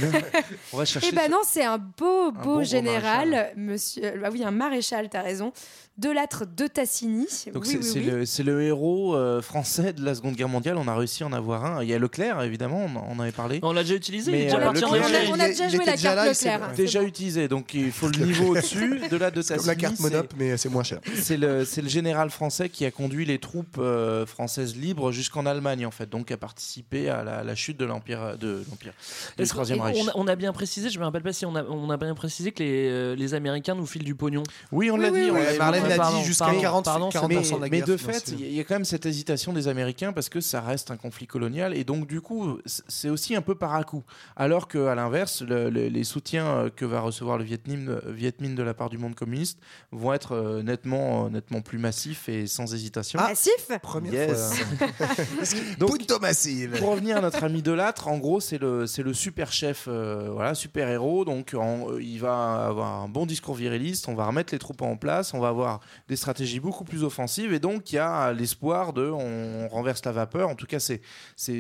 On 0.73 0.77
va 0.79 0.85
chercher. 0.85 1.09
Eh 1.11 1.15
ben 1.15 1.31
non, 1.31 1.41
c'est 1.45 1.65
un 1.65 1.79
beau, 1.79 2.27
Un 2.27 2.31
beau 2.31 2.55
bon 2.57 2.63
général, 2.65 3.31
maréchal. 3.31 3.53
monsieur. 3.57 4.13
Bah 4.21 4.29
oui, 4.33 4.45
un 4.45 4.51
maréchal, 4.51 5.09
t'as 5.09 5.23
raison. 5.23 5.53
De 5.99 6.11
l'âtre 6.11 6.45
de 6.45 6.65
oui, 6.65 7.27
c'est 7.29 7.51
oui, 7.55 8.27
c'est 8.27 8.43
oui. 8.43 8.47
le, 8.47 8.63
héros 8.63 9.15
euh, 9.15 9.41
français 9.41 9.95
de 9.95 10.05
la 10.05 10.15
Seconde 10.15 10.35
Guerre 10.35 10.49
mondiale. 10.49 10.77
On 10.77 10.87
a 10.89 10.95
réussi 10.95 11.23
à 11.23 11.27
en 11.27 11.33
avoir 11.33 11.65
un. 11.65 11.83
Il 11.83 11.89
y 11.89 11.95
a 11.95 11.99
Leclerc, 11.99 12.43
évidemment, 12.43 12.87
on, 12.95 12.97
en- 13.13 13.19
avait 13.19 13.33
parlé. 13.33 13.61
On 13.63 13.73
l'a 13.73 13.83
déjà 13.83 13.95
utilisé, 13.95 14.31
Mais, 14.31 14.53
euh, 14.53 14.57
on, 14.57 14.61
a, 14.61 14.69
on 14.69 14.73
déjà 14.73 15.69
joué 15.71 15.85
la 15.87 15.93
déjà 15.93 16.15
carte 16.15 16.17
là, 16.17 16.27
Leclerc. 16.29 16.73
Déjà 16.77 17.01
bon. 17.01 17.07
utilisé, 17.07 17.49
donc 17.49 17.73
il 17.73 17.91
faut 17.93 18.09
le 18.09 18.27
niveau 18.27 18.49
au-dessus. 18.53 19.01
De 19.11 19.17
là 19.17 19.31
de 19.31 19.41
Comme 19.57 19.67
la 19.67 19.75
carte 19.75 19.97
c'est- 19.97 20.03
Monop, 20.03 20.35
mais 20.37 20.59
c'est 20.59 20.69
moins 20.69 20.83
cher. 20.83 21.01
C'est 21.15 21.39
le, 21.39 21.65
général 21.65 22.29
français 22.29 22.69
qui 22.69 22.85
a 22.85 22.91
conduit 22.91 23.25
les 23.25 23.39
troupes 23.39 23.79
euh, 23.79 24.27
françaises 24.27 24.77
libres 24.77 25.13
jusqu'en 25.13 25.47
Allemagne, 25.47 25.87
en 25.87 25.91
fait, 25.91 26.11
donc 26.11 26.31
a 26.31 26.37
participé 26.37 27.09
à 27.09 27.25
la, 27.25 27.43
la 27.43 27.55
chute 27.55 27.79
de 27.79 27.87
l'Empire 27.87 28.37
de 28.39 28.63
l'Empire 28.69 28.93
du 29.39 29.47
Troisième 29.47 29.81
Reich. 29.81 29.97
on, 30.03 30.09
a, 30.09 30.13
on 30.17 30.27
a 30.27 30.37
bien 30.37 30.53
précisé, 30.53 30.91
je 30.91 30.99
me 30.99 31.05
rappelle 31.05 31.23
pas 31.23 31.33
si 31.33 31.47
on 31.47 31.57
a, 31.57 31.65
on 31.65 31.89
a 31.89 31.97
bien 31.97 32.15
précisé 32.15 32.53
que 32.53 32.63
les, 32.63 32.89
euh, 32.91 33.15
les 33.17 33.33
Américains 33.33 33.75
nous 33.75 33.87
filent 33.87 34.05
du 34.05 34.15
pognon. 34.15 34.43
Oui, 34.73 34.91
on 34.91 34.99
l'a 34.99 35.11
dit. 35.11 35.31
on 35.31 35.86
l'a 35.89 35.97
Pardon, 35.97 36.19
dit 36.19 36.25
jusqu'à 36.25 36.45
pardon, 36.47 36.61
40, 36.61 36.85
pardon, 36.85 37.09
40% 37.09 37.29
mais, 37.29 37.37
de 37.41 37.51
la 37.63 37.69
mais 37.69 37.83
de 37.83 37.97
fait, 37.97 38.29
il 38.39 38.53
y 38.53 38.61
a 38.61 38.65
quand 38.65 38.75
même 38.75 38.85
cette 38.85 39.07
hésitation 39.07 39.53
des 39.53 39.69
Américains 39.69 40.13
parce 40.13 40.29
que 40.29 40.41
ça 40.41 40.61
reste 40.61 40.91
un 40.91 40.97
conflit 40.97 41.27
colonial 41.27 41.75
et 41.77 41.85
donc 41.85 42.07
du 42.07 42.21
coup, 42.21 42.59
c'est 42.67 43.09
aussi 43.09 43.35
un 43.37 43.43
peu 43.43 43.55
par 43.55 43.75
à 43.75 43.85
coup. 43.85 44.03
Alors 44.37 44.69
qu'à 44.69 44.95
l'inverse, 44.95 45.43
le- 45.43 45.71
le- 45.71 45.89
les 45.89 46.05
soutiens 46.05 46.47
euh, 46.47 46.71
que 46.75 46.85
va 46.85 47.01
recevoir 47.01 47.39
le 47.39 47.45
Viet 47.45 47.61
Minh, 47.67 47.89
euh, 47.89 48.01
Viet 48.13 48.35
Minh 48.41 48.55
de 48.55 48.63
la 48.63 48.75
part 48.75 48.91
du 48.91 48.99
monde 48.99 49.15
communiste 49.15 49.59
vont 49.93 50.13
être 50.13 50.33
euh, 50.33 50.63
nettement, 50.63 51.27
euh, 51.27 51.29
nettement 51.31 51.61
plus 51.61 51.79
massifs 51.79 52.29
et 52.29 52.47
sans 52.47 52.73
hésitation. 52.75 53.21
Massif 53.21 53.53
Première 53.83 54.13
Yes. 54.29 54.55
fois. 54.55 54.87
Donc, 55.79 55.99
Punto 55.99 56.19
massive. 56.21 56.79
pour 56.79 56.91
revenir 56.91 57.17
à 57.17 57.21
notre 57.21 57.43
ami 57.45 57.63
Delattre, 57.63 58.09
en 58.09 58.19
gros, 58.19 58.41
c'est 58.41 58.59
le, 58.59 58.87
c'est 58.87 59.03
le 59.03 59.13
super 59.15 59.53
chef, 59.53 59.87
euh, 59.89 60.29
voilà, 60.33 60.55
super 60.55 60.89
héros. 60.89 61.25
Donc, 61.25 61.55
en- 61.55 61.91
euh, 61.91 62.03
il 62.03 62.19
va 62.21 62.67
avoir 62.67 63.03
un 63.03 63.09
bon 63.09 63.27
discours 63.27 63.55
viriliste. 63.55 64.09
On 64.09 64.15
va 64.15 64.27
remettre 64.27 64.53
les 64.53 64.59
troupes 64.59 64.83
en 64.83 64.97
place. 64.97 65.35
On 65.35 65.41
va 65.41 65.49
avoir 65.49 65.76
des 66.09 66.17
stratégies 66.17 66.61
beaucoup 66.61 66.85
plus 66.85 67.05
offensives. 67.05 67.53
Et 67.53 67.59
donc, 67.59 67.93
il 67.93 67.97
y 67.97 67.99
a 67.99 68.33
l'espoir 68.33 68.93
de, 68.93 69.09
on 69.09 69.69
renverse 69.69 70.05
la 70.05 70.13
vapeur. 70.13 70.49
En 70.49 70.55
tout 70.55 70.67
cas, 70.67 70.79
c'est, 70.79 71.01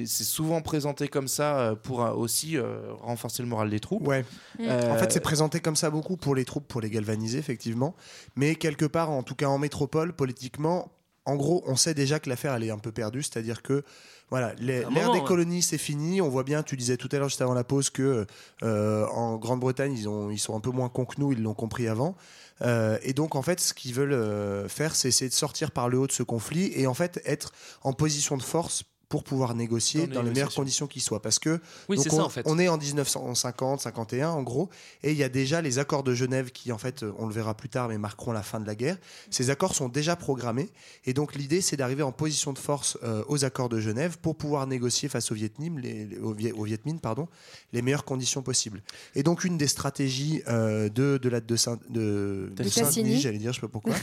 souvent 0.06 0.62
présenté 0.62 1.08
comme 1.08 1.28
ça 1.28 1.58
euh, 1.58 1.74
pour 1.74 2.04
euh, 2.04 2.12
aussi 2.12 2.56
euh, 2.56 2.92
renforcer 3.00 3.42
le 3.42 3.48
moral 3.48 3.70
des 3.70 3.80
troupes. 3.80 4.06
Ouais. 4.06 4.24
Euh, 4.60 4.92
En 4.92 4.96
fait, 4.96 5.12
c'est 5.12 5.20
présenté 5.20 5.60
comme 5.60 5.76
ça 5.76 5.90
beaucoup 5.90 6.16
pour 6.16 6.34
les 6.34 6.44
troupes, 6.44 6.66
pour 6.66 6.80
les 6.80 6.90
galvaniser, 6.90 7.38
effectivement. 7.38 7.94
Mais 8.34 8.54
quelque 8.54 8.86
part, 8.86 9.10
en 9.10 9.22
tout 9.22 9.34
cas 9.34 9.46
en 9.46 9.58
métropole, 9.58 10.12
politiquement, 10.12 10.90
en 11.26 11.36
gros, 11.36 11.62
on 11.66 11.76
sait 11.76 11.92
déjà 11.92 12.20
que 12.20 12.30
l'affaire 12.30 12.54
elle 12.54 12.64
est 12.64 12.70
un 12.70 12.78
peu 12.78 12.92
perdue, 12.92 13.22
c'est-à-dire 13.22 13.62
que 13.62 13.82
voilà, 14.30 14.54
l'ère 14.58 14.90
des 14.90 15.00
ouais. 15.00 15.24
colonies 15.24 15.62
c'est 15.62 15.78
fini. 15.78 16.20
On 16.20 16.28
voit 16.28 16.42
bien, 16.42 16.62
tu 16.62 16.76
disais 16.76 16.96
tout 16.96 17.08
à 17.12 17.18
l'heure 17.18 17.28
juste 17.28 17.42
avant 17.42 17.54
la 17.54 17.64
pause 17.64 17.90
que 17.90 18.26
euh, 18.62 19.06
en 19.06 19.36
Grande-Bretagne 19.36 19.92
ils 19.92 20.08
ont 20.08 20.30
ils 20.30 20.38
sont 20.38 20.56
un 20.56 20.60
peu 20.60 20.70
moins 20.70 20.88
cons 20.88 21.04
que 21.04 21.20
nous, 21.20 21.32
ils 21.32 21.42
l'ont 21.42 21.54
compris 21.54 21.88
avant. 21.88 22.16
Euh, 22.62 22.98
et 23.02 23.12
donc 23.12 23.34
en 23.34 23.42
fait, 23.42 23.60
ce 23.60 23.74
qu'ils 23.74 23.94
veulent 23.94 24.12
euh, 24.12 24.68
faire, 24.68 24.96
c'est 24.96 25.08
essayer 25.08 25.28
de 25.28 25.34
sortir 25.34 25.70
par 25.70 25.88
le 25.88 25.98
haut 25.98 26.06
de 26.06 26.12
ce 26.12 26.22
conflit 26.22 26.72
et 26.74 26.86
en 26.86 26.94
fait 26.94 27.20
être 27.24 27.52
en 27.82 27.92
position 27.92 28.36
de 28.36 28.42
force 28.42 28.84
pour 29.08 29.22
pouvoir 29.22 29.54
négocier 29.54 30.06
Dans 30.08 30.14
dans, 30.16 30.22
les 30.22 30.30
meilleures 30.30 30.52
conditions 30.52 30.86
qui 30.88 30.98
soient. 31.00 31.22
Parce 31.22 31.38
que 31.38 31.60
Oui, 31.88 31.96
donc, 31.96 32.04
c'est 32.04 32.12
on, 32.12 32.16
ça, 32.16 32.24
en 32.24 32.28
fait. 32.28 32.42
on 32.44 32.58
est 32.58 32.66
en 32.68 32.76
1950, 32.76 33.80
51 33.80 34.30
en 34.30 34.42
gros, 34.42 34.68
et 35.02 35.12
il 35.12 35.16
y 35.16 35.22
a 35.22 35.28
déjà 35.28 35.62
les 35.62 35.78
accords 35.78 36.02
de 36.02 36.12
Genève 36.14 36.50
qui, 36.50 36.72
en 36.72 36.78
fait, 36.78 37.04
on 37.18 37.26
le 37.26 37.32
verra 37.32 37.54
plus 37.54 37.68
tard, 37.68 37.88
mais 37.88 37.98
marqueront 37.98 38.32
la 38.32 38.42
fin 38.42 38.58
de 38.60 38.66
la 38.66 38.74
guerre. 38.74 38.98
Ces 39.30 39.50
accords 39.50 39.74
sont 39.74 39.88
déjà 39.88 40.16
programmés, 40.16 40.70
et 41.04 41.12
donc 41.12 41.34
l'idée, 41.36 41.60
c'est 41.60 41.76
d'arriver 41.76 42.02
en 42.02 42.10
position 42.12 42.52
de 42.52 42.58
force 42.58 42.98
euh, 43.04 43.22
aux 43.28 43.44
accords 43.44 43.68
de 43.68 43.78
Genève 43.80 44.18
pour 44.18 44.34
pouvoir 44.36 44.66
négocier 44.66 45.08
face 45.08 45.30
aux 45.30 45.34
Viet 45.34 45.52
Minh, 45.58 45.78
les, 45.80 46.04
les- 46.06 46.18
Viet, 46.36 46.52
Viet 46.64 46.80
Minh, 46.84 46.98
pardon, 46.98 47.28
les 47.72 47.82
meilleures 47.82 48.04
conditions 48.04 48.42
possibles. 48.42 48.82
Et 49.14 49.22
donc 49.22 49.44
une 49.44 49.56
des 49.56 49.68
stratégies 49.68 50.42
euh, 50.48 50.88
de 50.88 51.18
de 51.22 51.28
la 51.28 51.40
de 51.40 51.56
Saint 51.56 51.78
de, 51.88 52.50
De 52.56 52.62
Saint-Denis, 52.64 52.86
Tassigny. 52.86 53.20
j'allais 53.20 53.38
dire, 53.38 53.52
je 53.52 53.60
sais 53.60 53.66
pas 53.66 53.68
pourquoi. 53.68 53.94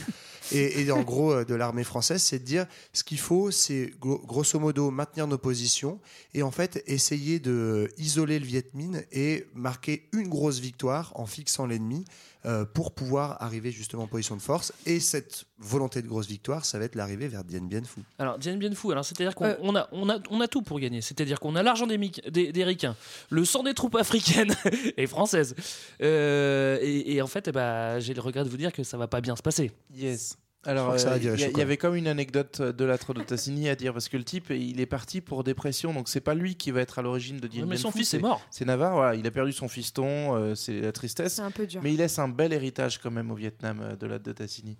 et, 0.52 0.80
et 0.80 0.90
en 0.90 1.02
gros 1.02 1.32
euh, 1.32 1.44
de 1.44 1.54
l'armée 1.54 1.84
française, 1.84 2.22
c'est 2.22 2.38
de 2.38 2.44
dire 2.44 2.66
ce 2.92 3.04
qu'il 3.04 3.18
faut, 3.18 3.50
c'est 3.50 3.92
gro- 4.00 4.22
grosso 4.26 4.58
modo 4.58 4.90
maintenir 4.94 5.26
nos 5.26 5.38
positions 5.38 6.00
et 6.32 6.42
en 6.42 6.50
fait 6.50 6.82
essayer 6.86 7.40
de 7.40 7.90
isoler 7.98 8.38
le 8.38 8.46
Viet 8.46 8.70
Minh 8.74 9.02
et 9.12 9.46
marquer 9.54 10.08
une 10.12 10.28
grosse 10.28 10.58
victoire 10.60 11.12
en 11.16 11.26
fixant 11.26 11.66
l'ennemi 11.66 12.04
euh, 12.46 12.64
pour 12.66 12.92
pouvoir 12.94 13.42
arriver 13.42 13.70
justement 13.70 14.02
en 14.02 14.06
position 14.06 14.36
de 14.36 14.42
force. 14.42 14.72
Et 14.86 15.00
cette 15.00 15.46
volonté 15.58 16.02
de 16.02 16.06
grosse 16.08 16.26
victoire, 16.26 16.64
ça 16.66 16.78
va 16.78 16.84
être 16.84 16.94
l'arrivée 16.94 17.26
vers 17.26 17.42
Dien 17.42 17.62
Bien 17.62 17.82
Phu. 17.82 18.00
Alors, 18.18 18.38
Dien 18.38 18.56
Bien 18.56 18.74
Phu, 18.74 18.92
alors 18.92 19.04
c'est-à-dire 19.04 19.34
qu'on 19.34 19.46
Euh. 19.46 19.56
on 19.62 19.74
a, 19.76 19.88
on 19.92 20.10
a, 20.10 20.18
on 20.30 20.40
a 20.42 20.48
tout 20.48 20.60
pour 20.60 20.78
gagner. 20.78 21.00
C'est-à-dire 21.00 21.40
qu'on 21.40 21.56
a 21.56 21.62
l'argent 21.62 21.86
des, 21.86 21.96
des, 22.30 22.52
des 22.52 22.64
ricains, 22.64 22.96
le 23.30 23.44
sang 23.46 23.62
des 23.62 23.72
troupes 23.72 23.94
africaines 23.96 24.54
et 24.98 25.06
françaises. 25.06 25.54
Euh, 26.02 26.78
et, 26.82 27.14
et 27.14 27.22
en 27.22 27.26
fait, 27.26 27.48
eh 27.48 27.52
ben, 27.52 27.98
j'ai 27.98 28.12
le 28.12 28.20
regret 28.20 28.44
de 28.44 28.48
vous 28.50 28.56
dire 28.58 28.72
que 28.72 28.82
ça 28.82 28.98
va 28.98 29.06
pas 29.08 29.22
bien 29.22 29.36
se 29.36 29.42
passer. 29.42 29.72
Yes. 29.94 30.36
Alors, 30.66 30.92
euh, 30.92 31.18
il 31.18 31.58
y, 31.58 31.60
avait 31.60 31.76
comme 31.76 31.94
une 31.94 32.06
anecdote 32.06 32.62
de 32.62 32.84
l'âtre 32.84 33.12
de 33.12 33.22
Tassigny 33.22 33.68
à 33.68 33.76
dire 33.76 33.92
parce 33.92 34.08
que 34.08 34.16
le 34.16 34.24
type, 34.24 34.50
il 34.50 34.80
est 34.80 34.86
parti 34.86 35.20
pour 35.20 35.44
dépression, 35.44 35.92
donc 35.92 36.08
c'est 36.08 36.20
pas 36.20 36.34
lui 36.34 36.56
qui 36.56 36.70
va 36.70 36.80
être 36.80 36.98
à 36.98 37.02
l'origine 37.02 37.38
de 37.38 37.46
Dien 37.46 37.66
mais 37.66 37.76
son 37.76 37.90
fils 37.90 38.14
est 38.14 38.18
mort. 38.18 38.40
C'est 38.50 38.64
Navarre, 38.64 38.94
voilà, 38.94 39.14
il 39.14 39.26
a 39.26 39.30
perdu 39.30 39.52
son 39.52 39.68
fiston, 39.68 40.34
euh, 40.34 40.54
c'est 40.54 40.80
la 40.80 40.92
tristesse. 40.92 41.34
C'est 41.34 41.42
un 41.42 41.50
peu 41.50 41.66
dur. 41.66 41.80
Mais 41.82 41.92
il 41.92 41.98
laisse 41.98 42.18
un 42.18 42.28
bel 42.28 42.52
héritage 42.52 42.98
quand 42.98 43.10
même 43.10 43.30
au 43.30 43.34
Vietnam 43.34 43.80
euh, 43.82 43.96
de 43.96 44.06
l'âtre 44.06 44.24
de 44.24 44.32
Tassigny. 44.32 44.78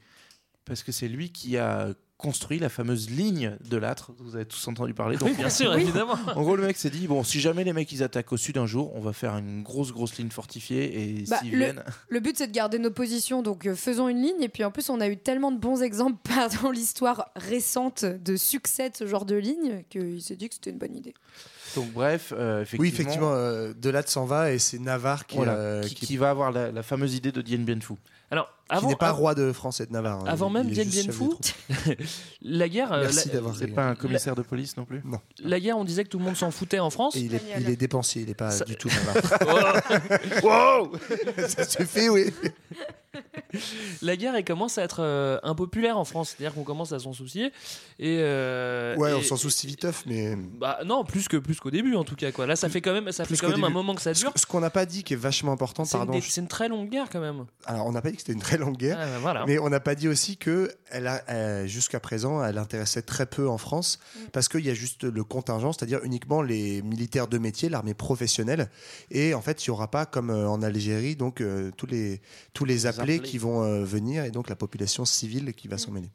Parce 0.65 0.83
que 0.83 0.93
c'est 0.93 1.09
lui 1.09 1.31
qui 1.31 1.59
a 1.59 1.91
construit 2.17 2.59
la 2.59 2.69
fameuse 2.69 3.11
ligne 3.11 3.57
de 3.69 3.77
l'âtre, 3.77 4.13
vous 4.19 4.37
avez 4.37 4.45
tous 4.47 4.69
entendu 4.69 4.95
parler. 4.95 5.17
Donc, 5.17 5.31
Oui, 5.31 5.35
bien 5.37 5.51
sûr, 5.51 5.75
évidemment. 5.75 6.17
En 6.37 6.43
gros, 6.43 6.55
le 6.57 6.63
mec 6.65 6.77
s'est 6.77 6.89
dit 6.91 7.07
bon, 7.09 7.25
si 7.25 7.41
jamais 7.41 7.65
les 7.65 7.73
mecs 7.73 7.91
ils 7.93 8.03
attaquent 8.03 8.33
au 8.33 8.37
sud 8.37 8.57
un 8.57 8.67
jour, 8.67 8.93
on 8.95 9.01
va 9.01 9.13
faire 9.13 9.37
une 9.37 9.63
grosse 9.63 9.93
grosse 9.93 10.17
ligne 10.17 10.31
fortifiée 10.31 11.19
et 11.21 11.25
Bah, 11.29 11.39
s'ils 11.41 11.53
le, 11.53 11.59
viennent. 11.59 11.83
le 12.09 12.21
but 12.21 12.37
c'est 12.39 12.47
de 12.47 12.53
garder 12.53 12.79
nos 12.79 12.91
positions, 12.93 13.43
donc 13.43 13.67
euh, 13.67 13.75
faisons 13.75 14.09
une 14.09 14.23
ligne. 14.23 14.43
Et 14.43 14.49
puis 14.49 14.65
en 14.65 14.71
plus, 14.71 14.89
on 14.91 15.01
a 15.01 15.09
eu 15.09 15.17
tellement 15.17 15.51
de 15.53 15.59
bons 15.59 15.83
exemples 15.83 16.17
par- 16.23 16.49
dans 16.63 16.71
l'histoire 16.71 17.31
récente 17.37 18.05
de 18.05 18.37
succès 18.37 18.91
de 18.91 18.97
ce 18.97 19.07
genre 19.07 19.25
de 19.25 19.35
ligne 19.37 19.83
qu'il 19.91 20.23
s'est 20.23 20.37
dit 20.37 20.49
que 20.49 20.55
c'était 20.55 20.71
une 20.71 20.79
bonne 20.79 20.97
idée. 20.97 21.15
Donc 21.75 21.91
bref, 21.93 22.33
euh, 22.37 22.63
effectivement, 22.63 22.83
Oui, 22.83 22.89
effectivement, 22.89 23.33
euh, 23.33 23.73
de 23.75 23.91
là 23.91 24.03
de 24.03 24.09
s'en 24.09 24.25
va 24.25 24.53
et 24.53 24.61
c'est 24.61 24.79
Navarre 24.79 25.27
qui, 25.27 25.37
voilà, 25.37 25.55
euh, 25.57 25.83
qui, 25.83 25.95
qui- 25.97 26.07
qui 26.07 26.17
va 26.17 26.31
avoir 26.31 26.53
la, 26.53 26.71
la 26.71 26.83
fameuse 26.85 27.15
idée 27.17 27.33
de 27.33 27.43
Dien 27.43 27.59
Bien 27.59 27.81
Phu. 27.81 27.95
Alors, 28.31 28.49
qui 28.69 28.75
avant, 28.77 28.89
n'est 28.89 28.97
pas 28.97 29.11
roi 29.11 29.35
de 29.35 29.53
France 29.53 29.81
et 29.81 29.87
de 29.87 29.93
Navarre. 29.93 30.21
hein. 30.21 30.25
avant 30.27 30.49
même 30.51 30.69
Dien 30.69 30.85
Bien 30.85 31.05
Phu, 31.13 31.25
la 32.43 32.69
guerre, 32.69 32.93
euh, 32.93 33.03
Merci 33.03 33.29
la, 33.29 33.35
d'avoir 33.35 33.57
C'est 33.57 33.67
pas 33.69 33.87
un 33.89 33.95
commissaire 33.95 34.35
de 34.35 34.43
police 34.43 34.77
non 34.77 34.85
plus? 34.85 35.03
Non. 35.05 35.19
la 35.43 35.61
guerre, 35.61 35.77
on 35.79 35.85
disait 35.85 36.05
que 36.05 36.09
tout 36.09 36.19
le 36.19 36.25
monde 36.25 36.37
s'en 36.37 36.51
foutait 36.51 36.79
en 36.79 36.91
France. 36.91 37.17
Et 37.17 37.21
il 37.21 37.35
est, 37.35 37.43
il 37.59 37.69
est 37.69 37.77
dépensier, 37.77 38.23
il 38.23 38.29
n'est 38.29 38.35
pas 38.35 38.51
Ça- 38.51 38.65
du 38.65 38.77
tout 38.77 38.89
Navarre. 38.89 39.83
wow 40.43 40.93
Ça 41.49 41.65
suffit, 41.65 42.09
oui. 42.09 42.33
la 44.03 44.17
guerre, 44.17 44.35
elle 44.35 44.45
commence 44.45 44.79
à 44.79 44.83
être 44.83 45.01
euh, 45.01 45.39
impopulaire 45.43 45.97
en 45.99 46.05
France. 46.05 46.31
C'est-à-dire 46.37 46.55
qu'on 46.55 46.65
commence 46.65 46.93
à 46.93 46.99
s'en 46.99 47.13
soucier. 47.13 47.53
Et, 47.99 48.19
euh, 48.21 48.97
Ouais, 48.97 49.13
et- 49.13 49.15
on 49.15 49.23
s'en 49.23 49.37
soucie 49.37 49.67
viteuf, 49.67 50.03
mais 50.07 50.37
Bah 50.59 50.81
non, 50.85 51.05
plus 51.05 51.29
que 51.29 51.37
plus 51.37 51.61
qu'au 51.61 51.71
début 51.71 51.95
en 51.95 52.05
tout 52.05 52.17
cas 52.17 52.33
quoi. 52.33 52.47
Là, 52.47 52.57
ça 52.57 52.69
fait 52.69 52.81
quand 52.81 52.93
même, 52.93 53.11
ça 53.13 53.25
Plus 53.25 53.37
fait 53.37 53.47
quand 53.47 53.53
même 53.53 53.65
un 53.65 53.69
moment 53.71 53.95
que 53.95 54.03
ça 54.03 54.13
dure. 54.13 54.33
ce 54.35 54.47
qu'on 54.47 54.61
n'a 54.61 54.71
pas 54.71 54.87
dit 54.87 55.05
qui 55.05 55.13
est 55.15 55.17
vachement 55.17 55.53
important, 55.53 55.85
C'est 55.85 55.97
une, 55.97 56.07
pardon. 56.07 56.21
c'est 56.27 56.41
une 56.41 56.49
très 56.49 56.69
longue 56.69 56.89
guerre 56.91 57.07
quand 57.11 57.21
même. 57.21 57.45
Alors, 57.67 57.87
on 57.87 57.93
n'a 57.93 58.03
pas 58.03 58.11
dit 58.11 58.17
que 58.17 58.23
c'était 58.23 58.33
une 58.33 58.41
très 58.41 58.54
longue 58.57 58.77
guerre. 58.77 58.99
Ah, 59.01 59.19
voilà. 59.21 59.45
Mais 59.47 59.59
on 59.59 59.69
n'a 59.69 59.81
pas 59.81 59.95
dit 59.95 60.09
aussi 60.09 60.37
que 60.37 60.71
elle 60.91 61.07
a, 61.07 61.23
euh, 61.31 61.67
jusqu'à 61.67 62.01
présent, 62.01 62.45
elle 62.45 62.59
intéressait 62.59 63.03
très 63.03 63.27
peu 63.27 63.49
en 63.49 63.59
France 63.59 63.99
Mm. 64.17 64.19
parce 64.33 64.49
qu'il 64.49 64.65
y 64.65 64.71
a 64.71 64.75
juste 64.75 65.05
le 65.05 65.25
contingent, 65.25 65.73
c'est-à-dire 65.73 66.01
uniquement 66.05 66.43
les 66.43 66.83
militaires 66.83 67.29
de 67.29 67.39
métier, 67.39 67.69
l'armée 67.69 67.95
professionnelle. 67.95 68.69
Et 69.11 69.35
en 69.35 69.41
fait, 69.41 69.67
il 69.67 69.71
n'y 69.71 69.73
aura 69.73 69.91
pas, 69.91 70.07
comme 70.07 70.31
euh, 70.31 70.49
en 70.49 70.63
Algérie, 70.63 71.17
donc 71.17 71.41
euh, 71.41 71.71
tous 71.77 71.87
les 71.87 72.21
tous 72.53 72.65
les 72.65 72.87
appelés, 72.87 73.15
appelés. 73.17 73.29
qui 73.29 73.39
vont 73.39 73.63
euh, 73.63 73.85
venir 73.85 74.25
et 74.25 74.31
donc 74.31 74.49
la 74.49 74.57
population 74.57 75.05
civile 75.05 75.53
qui 75.55 75.69
va 75.69 75.79
s'en 75.79 75.91
mêler. 75.91 76.11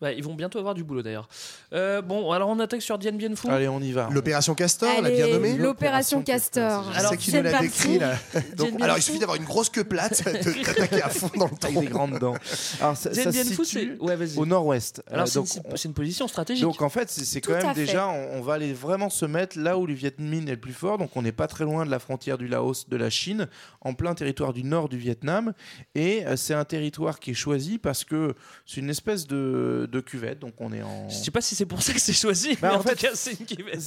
Bah, 0.00 0.12
ils 0.12 0.24
vont 0.24 0.34
bientôt 0.34 0.58
avoir 0.58 0.74
du 0.74 0.82
boulot 0.82 1.02
d'ailleurs. 1.02 1.28
Euh, 1.74 2.00
bon, 2.00 2.32
alors 2.32 2.48
on 2.48 2.58
attaque 2.58 2.80
sur 2.80 2.96
Dien 2.98 3.12
Bien 3.12 3.34
Phu. 3.36 3.48
Allez, 3.50 3.68
on 3.68 3.80
y 3.80 3.92
va. 3.92 4.08
L'opération 4.10 4.54
Castor, 4.54 4.88
l'a 5.02 5.08
Allez, 5.08 5.16
bien 5.16 5.28
nommé. 5.28 5.56
l'opération 5.58 6.22
Castor. 6.22 6.90
Je 6.92 6.98
Alors, 6.98 7.16
qui 7.18 7.34
nous 7.34 7.42
l'a 7.42 7.60
décrit 7.60 7.98
là. 7.98 8.14
Donc, 8.56 8.80
alors 8.80 8.96
il 8.96 9.02
suffit 9.02 9.18
d'avoir 9.18 9.36
une 9.36 9.44
grosse 9.44 9.68
queue 9.68 9.84
plate, 9.84 10.24
de 10.44 10.64
t'attaquer 10.64 11.02
à 11.02 11.10
fond 11.10 11.30
dans 11.36 11.44
le 11.46 11.50
Avec 11.50 11.60
tronc. 11.60 11.80
des 11.82 11.86
grandes 11.88 12.18
dents. 12.18 12.34
Alors, 12.80 12.96
ça, 12.96 13.10
Dien 13.10 13.24
ça 13.24 13.30
Bien 13.30 13.44
se 13.44 13.50
Phu, 13.52 13.64
situe 13.64 13.96
c'est 13.98 14.02
ouais, 14.04 14.38
au 14.38 14.46
nord-ouest. 14.46 15.02
Alors 15.10 15.24
Euh, 15.24 15.26
c'est 15.26 15.38
une- 15.40 15.44
donc, 15.62 15.76
c'est 15.78 15.88
une 15.88 15.94
position 15.94 16.28
stratégique. 16.28 16.64
Donc 16.64 16.80
en 16.80 16.88
fait, 16.88 17.10
c'est 17.10 17.24
c'est 17.26 17.40
quand 17.42 17.52
même 17.62 17.74
déjà, 17.74 18.08
on, 18.08 18.38
on 18.38 18.40
va 18.40 18.54
aller 18.54 18.72
vraiment 18.72 19.10
se 19.10 19.26
mettre 19.26 19.58
là 19.58 19.76
où 19.76 19.86
le 19.86 19.92
Viet 19.92 20.14
Minh 20.18 20.48
est 20.48 20.52
le 20.52 20.60
plus 20.60 20.72
fort. 20.72 20.96
Donc 20.96 21.10
on 21.16 21.20
n'est 21.22 21.30
pas 21.32 21.46
très 21.46 21.64
loin 21.64 21.84
de 21.84 21.90
la 21.90 21.98
frontière 21.98 22.38
du 22.38 22.48
Laos, 22.48 22.88
de 22.88 22.96
la 22.96 23.10
Chine, 23.10 23.48
en 23.82 23.92
plein 23.92 24.14
territoire 24.14 24.54
du 24.54 24.64
nord 24.64 24.88
du 24.88 24.96
Vietnam. 24.96 25.52
Et 25.94 26.24
euh, 26.26 26.36
c'est 26.36 26.54
un 26.54 26.64
territoire 26.64 27.20
qui 27.20 27.32
est 27.32 27.34
choisi 27.34 27.76
parce 27.78 28.04
que 28.04 28.34
c'est 28.64 28.80
une 28.80 28.88
espèce 28.90 29.26
de, 29.26 29.88
de 29.90 30.00
cuvette. 30.00 30.38
Donc 30.38 30.54
on 30.58 30.72
est 30.72 30.82
en. 30.82 31.08
je 31.08 31.14
sais 31.16 31.30
pas 31.30 31.40
si 31.40 31.54
c'est 31.54 31.66
pour 31.66 31.82
ça 31.82 31.92
que 31.92 32.00
c'est 32.00 32.12
choisi. 32.12 32.56
Bah, 32.60 32.68
mais 32.70 32.76
en 32.76 32.80
en, 32.80 32.82
fait, 32.82 32.94
tout 32.94 33.06
cas, 33.06 33.10
c'est 33.14 33.32
une 33.38 33.46
cuvette. 33.46 33.80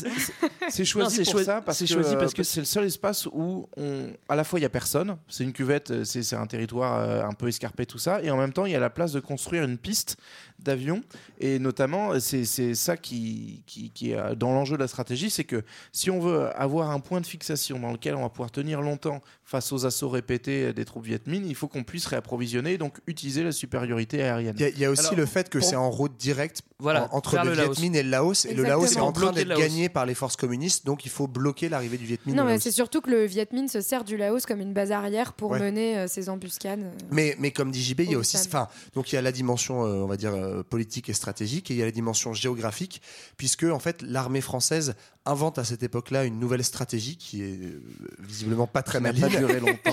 C'est- 0.69 0.85
choisi 0.85 1.23
pour 1.23 1.31
choi- 1.33 1.43
ça 1.43 1.61
parce 1.61 1.77
c'est 1.77 1.85
que 1.85 1.93
choisi 1.93 2.15
parce 2.15 2.33
que 2.33 2.43
c'est 2.43 2.59
le 2.61 2.65
seul 2.65 2.85
espace 2.85 3.25
où 3.27 3.67
on, 3.77 4.07
à 4.29 4.35
la 4.35 4.43
fois 4.43 4.59
il 4.59 4.63
y 4.63 4.65
a 4.65 4.69
personne, 4.69 5.17
c'est 5.27 5.43
une 5.43 5.53
cuvette, 5.53 6.03
c'est 6.03 6.35
un 6.35 6.45
territoire 6.47 6.99
euh, 6.99 7.23
un 7.23 7.33
peu 7.33 7.47
escarpé 7.47 7.85
tout 7.85 7.97
ça, 7.99 8.21
et 8.21 8.29
en 8.31 8.37
même 8.37 8.53
temps 8.53 8.65
il 8.65 8.71
y 8.71 8.75
a 8.75 8.79
la 8.79 8.89
place 8.89 9.11
de 9.11 9.19
construire 9.19 9.63
une 9.63 9.77
piste 9.77 10.17
d'avion 10.59 11.01
et 11.39 11.59
notamment 11.59 12.19
c'est 12.19 12.45
ça 12.75 12.95
qui, 12.95 13.63
qui, 13.65 13.89
qui 13.89 14.11
est 14.11 14.17
euh, 14.17 14.35
dans 14.35 14.53
l'enjeu 14.53 14.75
de 14.77 14.81
la 14.81 14.87
stratégie, 14.87 15.29
c'est 15.29 15.43
que 15.43 15.63
si 15.91 16.09
on 16.09 16.19
veut 16.19 16.47
avoir 16.59 16.91
un 16.91 16.99
point 16.99 17.19
de 17.21 17.25
fixation 17.25 17.79
dans 17.79 17.91
lequel 17.91 18.15
on 18.15 18.21
va 18.21 18.29
pouvoir 18.29 18.51
tenir 18.51 18.81
longtemps 18.81 19.21
face 19.43 19.71
aux 19.73 19.85
assauts 19.85 20.09
répétés 20.09 20.71
des 20.73 20.85
troupes 20.85 21.05
Viet 21.05 21.19
Minh, 21.27 21.45
il 21.45 21.55
faut 21.55 21.67
qu'on 21.67 21.83
puisse 21.83 22.05
réapprovisionner 22.05 22.73
et 22.73 22.77
donc 22.77 22.99
utiliser 23.07 23.43
la 23.43 23.51
supériorité 23.51 24.23
aérienne. 24.23 24.55
Il 24.57 24.61
y, 24.61 24.65
a- 24.65 24.69
il 24.69 24.79
y 24.79 24.85
a 24.85 24.89
aussi 24.91 25.07
Alors, 25.07 25.15
le 25.17 25.25
fait 25.25 25.49
que 25.49 25.57
pour- 25.57 25.67
c'est 25.67 25.75
en 25.75 25.89
route 25.93 26.17
directe 26.17 26.61
Voilà, 26.79 27.07
en- 27.11 27.17
entre 27.17 27.37
le, 27.37 27.43
le 27.45 27.51
Viet 27.53 27.61
Laos. 27.63 27.79
Minh 27.79 27.95
et 27.95 28.03
le 28.03 28.09
Laos. 28.09 28.45
Et 28.45 28.53
le 28.53 28.63
Laos 28.63 28.91
est 28.91 28.99
en 28.99 29.11
train 29.11 29.31
d'être 29.31 29.57
gagné 29.57 29.89
par 29.89 30.05
les 30.05 30.13
forces 30.15 30.35
communistes, 30.35 30.85
donc 30.85 31.05
il 31.05 31.11
faut 31.11 31.27
bloquer 31.27 31.69
l'arrivée 31.69 31.97
du 31.97 32.05
Viet 32.05 32.19
Minh. 32.25 32.35
Non, 32.35 32.43
mais 32.43 32.59
c'est 32.59 32.71
surtout 32.71 33.01
que 33.01 33.09
le 33.09 33.25
Viet 33.25 33.47
Minh 33.53 33.67
se 33.67 33.81
sert 33.81 34.03
du 34.03 34.17
Laos 34.17 34.45
comme 34.45 34.59
une 34.61 34.73
base 34.73 34.91
arrière 34.91 35.33
pour 35.33 35.51
Ouais. 35.51 35.59
mener 35.59 35.97
euh, 35.99 36.07
ses 36.07 36.29
embuscades. 36.29 36.83
euh. 36.83 36.91
Mais, 37.11 37.35
mais 37.39 37.51
comme 37.51 37.71
dit 37.71 37.81
JB, 37.83 38.01
il 38.01 38.11
y 38.11 38.13
a 38.15 38.17
Au 38.17 38.21
aussi, 38.21 38.37
enfin, 38.37 38.67
donc 38.95 39.11
il 39.11 39.15
y 39.15 39.17
a 39.17 39.21
la 39.21 39.31
dimension, 39.31 39.85
euh, 39.85 40.03
on 40.03 40.07
va 40.07 40.17
dire 40.17 40.33
euh, 40.33 40.63
politique 40.63 41.09
et 41.09 41.13
stratégique, 41.13 41.69
et 41.71 41.73
il 41.75 41.77
y 41.77 41.81
a 41.81 41.85
la 41.85 41.91
dimension 41.91 42.33
géographique, 42.33 43.01
puisque 43.37 43.63
en 43.63 43.79
fait 43.79 44.01
l'armée 44.01 44.41
française 44.41 44.95
invente 45.25 45.57
à 45.57 45.63
cette 45.63 45.83
époque-là 45.83 46.25
une 46.25 46.37
nouvelle 46.37 46.63
stratégie 46.65 47.15
qui 47.15 47.41
est 47.43 47.57
euh, 47.63 47.81
visiblement 48.19 48.67
pas 48.67 48.83
très 48.83 48.99
longtemps. 48.99 49.27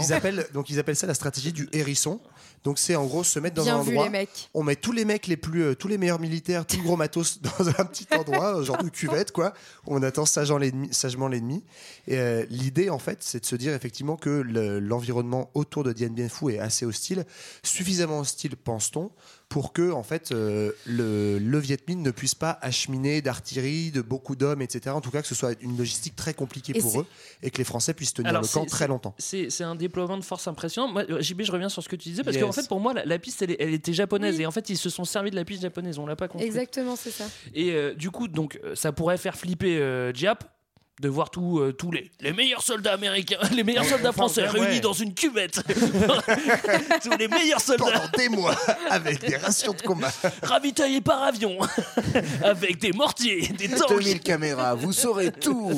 Ils 0.00 0.12
appellent, 0.12 0.46
donc 0.54 0.70
ils 0.70 0.78
appellent 0.80 0.96
ça 0.96 1.06
la 1.06 1.14
stratégie 1.14 1.52
du 1.52 1.68
hérisson. 1.72 2.20
Donc 2.64 2.78
c'est 2.78 2.94
en 2.96 3.06
gros 3.06 3.24
se 3.24 3.38
mettre 3.38 3.54
dans 3.56 3.62
Bien 3.62 3.76
un 3.78 3.82
vu, 3.82 3.90
endroit. 3.90 4.04
les 4.04 4.10
mecs. 4.10 4.50
On 4.54 4.62
met 4.62 4.76
tous 4.76 4.92
les 4.92 5.04
mecs 5.04 5.26
les 5.28 5.36
plus, 5.36 5.62
euh, 5.62 5.74
tous 5.74 5.88
les 5.90 5.98
meilleurs 5.98 6.18
militaires, 6.20 6.64
tout 6.66 6.80
gros 6.82 6.96
matos 6.96 7.40
dans 7.58 7.68
un 7.68 7.84
petit 7.84 8.06
endroit, 8.16 8.54
un 8.54 8.62
genre 8.62 8.82
de 8.82 8.88
cuvette, 8.88 9.32
quoi. 9.32 9.52
On 9.86 10.02
attend 10.02 10.24
sagement 10.24 10.56
l'ennemi. 11.28 11.64
Et 12.06 12.16
euh, 12.18 12.46
l'idée, 12.48 12.88
en 12.88 12.98
fait, 12.98 13.18
c'est 13.20 13.40
de 13.40 13.46
se 13.46 13.56
dire 13.56 13.74
effectivement 13.74 14.16
que 14.16 14.30
le- 14.30 14.78
l'environnement 14.80 15.50
autour 15.54 15.84
de 15.84 15.92
Dien 15.92 16.08
Bien 16.08 16.28
est 16.48 16.58
assez 16.58 16.86
hostile, 16.86 17.24
suffisamment 17.62 18.20
hostile, 18.20 18.56
pense-t-on, 18.56 19.10
pour 19.50 19.72
que, 19.72 19.90
en 19.90 20.04
fait, 20.04 20.30
euh, 20.30 20.70
le, 20.86 21.38
le 21.40 21.58
Viet 21.58 21.76
Minh 21.88 22.02
ne 22.02 22.12
puisse 22.12 22.36
pas 22.36 22.56
acheminer 22.62 23.20
d'artillerie, 23.20 23.90
de 23.90 24.00
beaucoup 24.00 24.36
d'hommes, 24.36 24.62
etc. 24.62 24.94
En 24.94 25.00
tout 25.00 25.10
cas, 25.10 25.22
que 25.22 25.26
ce 25.28 25.34
soit 25.34 25.60
une 25.60 25.76
logistique 25.76 26.14
très 26.14 26.34
compliquée 26.34 26.72
Et 26.76 26.80
pour 26.80 27.00
eux 27.00 27.06
et 27.42 27.50
que 27.50 27.58
les 27.58 27.64
Français 27.64 27.92
puissent 27.92 28.14
tenir 28.14 28.28
Alors, 28.30 28.42
le 28.42 28.46
camp 28.48 28.64
très 28.64 28.86
longtemps. 28.86 29.12
C'est 29.18 29.50
c'est 29.50 29.64
un 29.64 29.74
déploiement 29.74 30.16
de 30.16 30.22
force 30.24 30.46
impressionnant. 30.46 30.86
Moi, 30.86 31.02
euh, 31.10 31.20
JB, 31.20 31.42
je 31.42 31.50
reviens 31.50 31.68
sur 31.68 31.82
ce 31.82 31.88
que 31.88 31.96
tu 31.96 32.08
disais 32.10 32.22
parce 32.22 32.36
Yes. 32.36 32.44
qu'en 32.44 32.52
fait, 32.52 32.68
pour 32.68 32.78
moi, 32.78 32.94
la, 32.94 33.04
la 33.04 33.18
piste, 33.18 33.42
elle, 33.42 33.74
était 33.74 33.92
japonaise 33.92 34.36
Oui. 34.36 34.42
et 34.42 34.46
en 34.46 34.52
fait, 34.52 34.70
ils 34.70 34.78
se 34.78 34.88
sont 34.88 35.04
servis 35.04 35.32
de 35.32 35.36
la 35.36 35.44
piste 35.44 35.62
japonaise. 35.62 35.98
On 35.98 36.06
l'a 36.06 36.14
pas 36.16 36.28
compris. 36.28 36.46
Exactement, 36.46 36.94
c'est 36.94 37.10
ça. 37.10 37.24
Et 37.52 37.72
euh, 37.72 37.92
du 37.94 38.12
coup, 38.12 38.28
donc, 38.28 38.60
ça 38.74 38.92
pourrait 38.92 39.18
faire 39.18 39.36
flipper 39.36 39.78
euh, 39.80 40.12
Diap. 40.12 40.44
De 41.00 41.08
voir 41.08 41.30
tous 41.30 41.58
euh, 41.60 41.72
tous 41.72 41.90
les, 41.90 42.10
les 42.20 42.32
meilleurs 42.32 42.62
soldats 42.62 42.92
américains, 42.92 43.38
les 43.54 43.64
meilleurs 43.64 43.84
soldats 43.86 44.12
français 44.12 44.42
ouais. 44.42 44.48
réunis 44.48 44.80
dans 44.80 44.92
une 44.92 45.14
cuvette. 45.14 45.62
tous 47.02 47.16
les 47.18 47.28
meilleurs 47.28 47.60
soldats 47.60 47.84
Pendant 47.84 48.08
des 48.16 48.28
mois, 48.28 48.54
avec 48.90 49.20
des 49.20 49.36
rations 49.36 49.72
de 49.72 49.80
combat. 49.82 50.12
ravitaillés 50.42 51.00
par 51.00 51.22
avion, 51.22 51.58
avec 52.42 52.78
des 52.78 52.92
mortiers, 52.92 53.48
des 53.48 53.68
tanks. 53.68 53.88
2000 53.88 54.20
caméras, 54.20 54.74
vous 54.74 54.92
saurez 54.92 55.32
tout. 55.32 55.70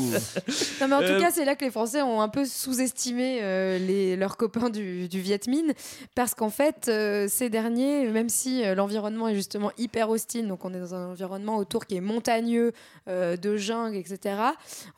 Non, 0.80 0.88
mais 0.88 0.94
en 0.94 1.00
Euh, 1.02 1.14
tout 1.16 1.22
cas, 1.22 1.30
c'est 1.30 1.44
là 1.44 1.54
que 1.56 1.64
les 1.64 1.70
Français 1.70 2.02
ont 2.02 2.20
un 2.20 2.28
peu 2.28 2.44
sous-estimé 2.44 3.38
euh, 3.42 3.78
les, 3.78 4.16
leurs 4.16 4.36
copains 4.36 4.70
du, 4.70 5.08
du 5.08 5.20
Viet 5.20 5.40
Minh, 5.48 5.72
parce 6.14 6.34
qu'en 6.34 6.50
fait, 6.50 6.86
euh, 6.88 7.26
ces 7.28 7.48
derniers, 7.48 8.06
même 8.08 8.28
si 8.28 8.64
euh, 8.64 8.74
l'environnement 8.74 9.28
est 9.28 9.34
justement 9.34 9.70
hyper 9.78 10.10
hostile, 10.10 10.48
donc 10.48 10.64
on 10.64 10.72
est 10.74 10.80
dans 10.80 10.94
un 10.94 11.10
environnement 11.10 11.56
autour 11.58 11.86
qui 11.86 11.96
est 11.96 12.00
montagneux, 12.00 12.72
euh, 13.08 13.36
de 13.36 13.56
jungle, 13.56 13.96
etc., 13.96 14.36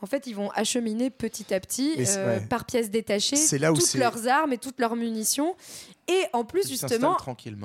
en 0.03 0.07
fait, 0.07 0.14
ils 0.27 0.35
vont 0.35 0.51
acheminer 0.51 1.11
petit 1.11 1.53
à 1.55 1.61
petit, 1.61 1.95
euh, 1.99 2.39
ouais. 2.39 2.47
par 2.47 2.65
pièces 2.65 2.91
détachées, 2.91 3.37
toutes 3.37 3.95
leurs 3.95 4.29
armes 4.29 4.53
et 4.53 4.59
toutes 4.59 4.81
leurs 4.81 4.97
munitions. 4.97 5.55
Et 6.09 6.25
en 6.33 6.45
plus, 6.45 6.69
justement, 6.69 7.17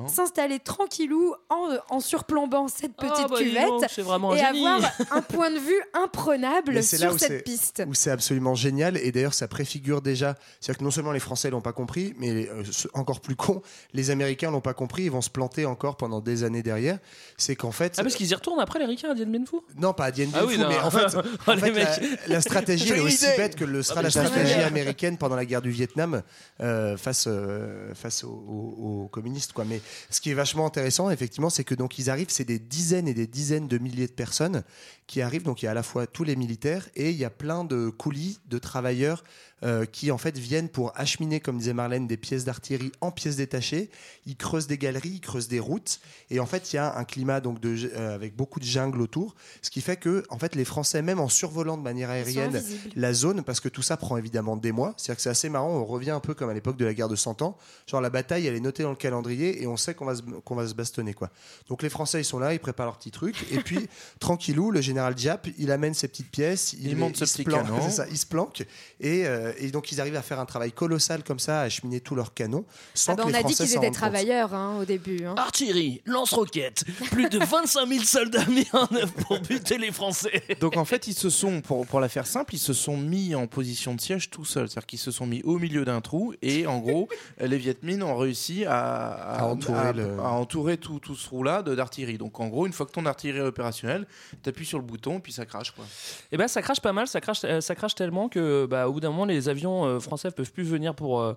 s'installer 0.08 0.60
tranquillou 0.60 1.36
en, 1.50 1.78
en 1.90 2.00
surplombant 2.00 2.68
cette 2.68 2.96
petite 2.96 3.12
Ah, 3.18 3.28
bah, 3.30 3.38
dis 3.38 3.44
cuvette 3.50 4.00
vraiment 4.00 4.34
et 4.34 4.40
génie. 4.40 4.66
avoir 4.66 4.92
un 5.12 5.22
point 5.22 5.52
de 5.52 5.60
vue 5.60 5.82
imprenable 5.94 6.82
sur 6.84 7.14
où 7.14 7.18
cette 7.18 7.44
piste. 7.44 7.84
où 7.88 7.94
c'est 7.94 8.12
absolument 8.12 8.56
génial 8.56 8.98
et 8.98 9.12
d'ailleurs 9.12 9.34
ça 9.34 9.48
préfigure 9.48 10.02
déjà 10.02 10.36
c'est-à-dire 10.60 10.80
que 10.80 10.84
non 10.84 10.92
seulement 10.92 11.12
les 11.12 11.20
Français 11.20 11.50
l'ont 11.50 11.62
pas 11.62 11.74
compris 11.74 12.14
mais 12.18 12.48
euh, 12.50 12.64
encore 12.94 13.20
plus 13.22 13.36
con 13.36 13.62
les 13.94 14.10
Américains 14.10 14.52
l'ont 14.52 14.62
pas 14.62 14.74
compris 14.74 15.04
ils 15.04 15.12
vont 15.12 15.22
se 15.22 15.30
planter 15.30 15.66
encore 15.66 15.98
pendant 15.98 16.22
des 16.22 16.44
années 16.44 16.64
derrière. 16.64 17.00
C'est 17.38 17.56
qu'en 17.56 17.72
fait 17.72 17.96
Ah 17.98 18.04
parce 18.04 18.16
qu'ils 18.16 18.30
y 18.30 18.34
retournent 18.36 18.60
après 18.60 18.80
les 18.80 18.86
ricains 18.86 19.12
à 19.12 19.16
Dien 19.16 19.26
Bien 19.26 19.46
Phu? 19.46 19.58
Non 19.78 19.94
pas 19.94 20.06
à 20.06 20.12
Dien 20.12 20.28
Bien 20.28 20.40
Ah 20.42 20.46
oui, 20.46 20.56
Phu, 20.56 20.66
mais 20.68 20.80
en 20.80 20.92
fait, 20.92 21.08
Oh, 21.16 21.22
en 21.52 21.58
fait, 21.58 22.28
la, 22.28 22.42
stratégie 22.42 22.90
est 22.94 23.00
aussi 23.00 23.26
bête 23.38 23.56
que 23.56 23.66
le 23.66 23.84
sera 23.84 24.00
Ah, 24.00 24.04
la 24.04 24.10
stratégie 24.10 24.54
américaine 24.62 25.18
pendant 25.18 25.36
la 25.36 25.46
guerre 25.46 25.62
du 25.62 25.72
Vietnam 25.72 26.22
euh, 26.62 26.96
face 26.98 27.26
euh, 27.28 27.94
face 27.96 28.24
aux, 28.24 28.29
aux- 28.30 29.08
communistes 29.12 29.54
quoi. 29.54 29.66
Mais 29.66 29.82
ce 30.10 30.22
qui 30.22 30.30
est 30.30 30.36
vachement 30.36 30.66
intéressant 30.66 31.10
effectivement 31.10 31.50
c'est 31.50 31.64
que 31.64 31.76
donc 31.76 31.98
ils 31.98 32.10
arrivent 32.10 32.30
c'est 32.30 32.46
des 32.46 32.60
dizaines 32.60 33.08
et 33.08 33.14
des 33.14 33.28
dizaines 33.28 33.68
de 33.68 33.78
milliers 33.78 34.08
de 34.08 34.12
personnes 34.14 34.64
qui 35.08 35.22
arrivent. 35.22 35.44
Donc 35.44 35.62
il 35.62 35.66
y 35.66 35.68
a 35.68 35.72
à 35.72 35.74
la 35.74 35.84
fois 35.84 36.06
tous 36.08 36.24
les 36.24 36.36
militaires 36.36 36.88
et 36.96 37.10
il 37.10 37.18
y 37.18 37.26
a 37.26 37.30
plein 37.32 37.64
de 37.64 37.90
coulis 37.90 38.40
de 38.48 38.58
travailleurs 38.60 39.24
euh, 39.64 39.86
qui 39.86 40.12
en 40.12 40.18
fait 40.18 40.38
viennent 40.38 40.70
pour 40.70 40.91
acheminer, 40.95 41.39
comme 41.39 41.57
disait 41.57 41.74
Marlène, 41.74 42.07
des 42.07 42.18
pièces 42.18 42.45
d'artillerie 42.45 42.91
en 43.01 43.12
pièces 43.12 43.36
détachées. 43.36 43.89
Ils 44.26 44.36
creusent 44.38 44.68
des 44.68 44.78
galeries, 44.78 45.10
ils 45.16 45.22
creusent 45.22 45.47
des 45.47 45.60
routes, 45.60 45.99
et 46.30 46.39
en 46.39 46.45
fait 46.45 46.72
il 46.72 46.78
y 46.78 46.80
a 46.80 46.97
un 46.97 47.03
climat 47.03 47.41
donc 47.41 47.60
de, 47.60 47.89
euh, 47.95 48.16
avec 48.16 48.36
beaucoup 48.36 48.60
de 48.60 48.66
jungle 48.66 49.01
autour, 49.01 49.36
ce 49.62 49.70
qui 49.70 49.82
fait 49.82 49.97
que 49.97 50.24
en 50.30 50.38
fait 50.39 50.55
les 50.55 50.66
Français, 50.66 51.01
même 51.01 51.20
en 51.20 51.30
survolant 51.30 51.78
de 51.78 51.84
manière 51.84 52.10
aérienne 52.10 52.62
la 52.95 53.14
zone, 53.14 53.43
parce 53.43 53.60
que 53.60 53.70
tout 53.70 53.82
ça 53.82 53.97
prend 53.97 54.18
évidemment 54.18 54.55
des 54.57 54.72
mois, 54.72 54.93
c'est-à-dire 54.97 55.16
que 55.18 55.22
c'est 55.22 55.30
assez 55.30 55.49
marrant. 55.49 55.70
On 55.70 55.86
revient 55.86 56.12
un 56.12 56.20
peu 56.20 56.34
comme 56.34 56.49
à 56.49 56.53
l'époque 56.53 56.78
de 56.78 56.86
la 56.86 56.93
guerre 56.93 57.10
de 57.10 57.16
100 57.16 57.41
ans, 57.41 57.57
genre 57.88 58.01
la 58.01 58.10
bataille 58.10 58.47
elle 58.47 58.55
est 58.55 58.60
notée 58.60 58.84
dans 58.84 58.89
le 58.91 58.95
calendrier 58.95 59.62
et 59.62 59.68
on 59.68 59.78
sait 59.78 59.93
qu'on 59.93 60.05
va 60.05 60.16
se, 60.16 60.22
qu'on 60.22 60.55
va 60.55 60.68
se 60.68 60.74
bastonner 60.74 61.14
quoi. 61.14 61.30
Donc 61.68 61.84
les 61.84 61.89
Français 61.89 62.22
ils 62.22 62.26
sont 62.26 62.39
là, 62.39 62.53
ils 62.53 62.60
préparent 62.60 62.88
leur 62.88 62.97
petit 62.97 63.12
truc, 63.12 63.45
et 63.51 63.57
puis 63.60 63.88
tranquillou, 64.20 64.72
le 64.72 64.82
général 64.82 65.16
Diap, 65.16 65.47
il 65.57 65.72
amène 65.72 65.93
ses 65.93 66.07
petites 66.07 66.30
pièces, 66.32 66.74
Il 66.80 66.95
monte 66.95 67.18
ce 67.18 67.26
se 67.26 67.34
petit 67.38 67.43
planque- 67.43 67.66
canon. 67.66 67.80
c'est 67.84 67.91
ça, 67.95 68.05
il 68.10 68.18
se 68.18 68.26
planque, 68.26 68.66
et, 68.99 69.26
euh, 69.26 69.49
et 69.58 69.72
donc 69.72 69.91
ils 69.91 70.00
arrivent 70.02 70.16
à 70.16 70.22
faire 70.22 70.39
un 70.39 70.45
travail 70.45 70.72
colossal 70.72 71.24
comme 71.24 71.39
ça, 71.39 71.62
à 71.62 71.64
acheminer 71.64 72.00
tous 72.02 72.16
leurs 72.16 72.34
canons, 72.34 72.66
sans 72.93 73.14
Ah 73.14 73.16
bah, 73.16 73.24
que 73.24 73.28
on 73.28 73.32
les 73.32 73.38
a 73.39 73.43
dit 73.43 73.56
qu'ils 73.56 73.76
étaient 73.76 73.91
travailleurs 73.91 74.54
hein, 74.54 74.78
au 74.82 74.86
début. 74.86 75.26
hein. 75.26 75.36
Artillerie, 75.38 76.02
lance-roquettes, 76.06 76.84
plus 77.12 77.30
de 77.30 77.39
25 77.39 77.88
000 77.88 78.04
soldats 78.04 78.45
mis 78.45 78.68
en 78.74 78.88
œuvre 78.95 79.14
pour 79.28 79.39
buter 79.39 79.78
les 79.78 79.91
Français. 79.91 80.43
Donc 80.60 80.78
en 80.78 80.86
fait, 80.86 81.08
ils 81.08 81.14
se 81.14 81.30
sont, 81.30 81.62
pour, 81.62 81.86
pour 81.88 82.00
la 82.00 82.10
faire 82.10 82.28
simple, 82.28 82.56
ils 82.56 82.60
se 82.60 82.74
sont 82.74 82.97
mis 82.97 83.36
en 83.36 83.47
position 83.47 83.95
de 83.95 84.02
siège 84.02 84.30
tout 84.30 84.45
seuls. 84.45 84.68
C'est-à-dire 84.70 84.86
qu'ils 84.88 85.00
se 85.00 85.12
sont 85.12 85.26
mis 85.26 85.41
au 85.43 85.58
milieu 85.58 85.86
d'un 85.86 86.02
trou 86.02 86.34
et 86.41 86.68
en 86.68 86.80
gros, 86.80 87.08
les 87.39 87.58
Viet 87.58 87.78
Minh 87.84 88.04
ont 88.04 88.16
réussi 88.18 88.66
à, 88.66 89.39
À 89.39 89.45
entourer 89.45 89.93
le- 89.93 90.20
à 90.20 90.30
entourer 90.30 90.78
tout, 90.78 91.00
tout 91.00 91.16
ce 91.16 91.26
trou-là 91.26 91.62
de- 91.64 91.76
d'artillerie. 91.76 92.18
Donc 92.18 92.39
en 92.39 92.47
gros, 92.47 92.66
une 92.68 92.74
fois 92.74 92.86
que 92.86 92.91
ton 92.91 93.06
artillerie 93.06 93.39
est 93.39 93.41
opérationnelle, 93.41 94.06
tu 94.43 94.50
appuies 94.50 94.66
sur 94.66 94.78
le 94.78 94.84
bouton 94.84 95.20
puis 95.20 95.32
ça 95.32 95.45
crache. 95.45 95.72
Quoi. 95.72 95.86
Et 96.32 96.38
ben 96.38 96.47
ça 96.47 96.62
crache 96.62 96.80
pas 96.82 96.93
mal, 96.93 97.08
ça 97.08 97.22
crache, 97.22 97.39
euh, 97.43 97.62
ça 97.62 97.76
crache 97.76 97.95
tellement 97.95 98.30
que 98.30 98.66
bah, 98.70 98.88
au 98.88 98.93
bout 98.93 99.00
d'un 99.00 99.10
moment 99.10 99.26
les 99.26 99.39
avions 99.48 99.86
euh, 99.86 100.00
français 100.00 100.32
peuvent 100.32 100.52
plus 100.52 100.64
venir 100.64 100.96
pour 100.96 101.22
euh, 101.22 101.34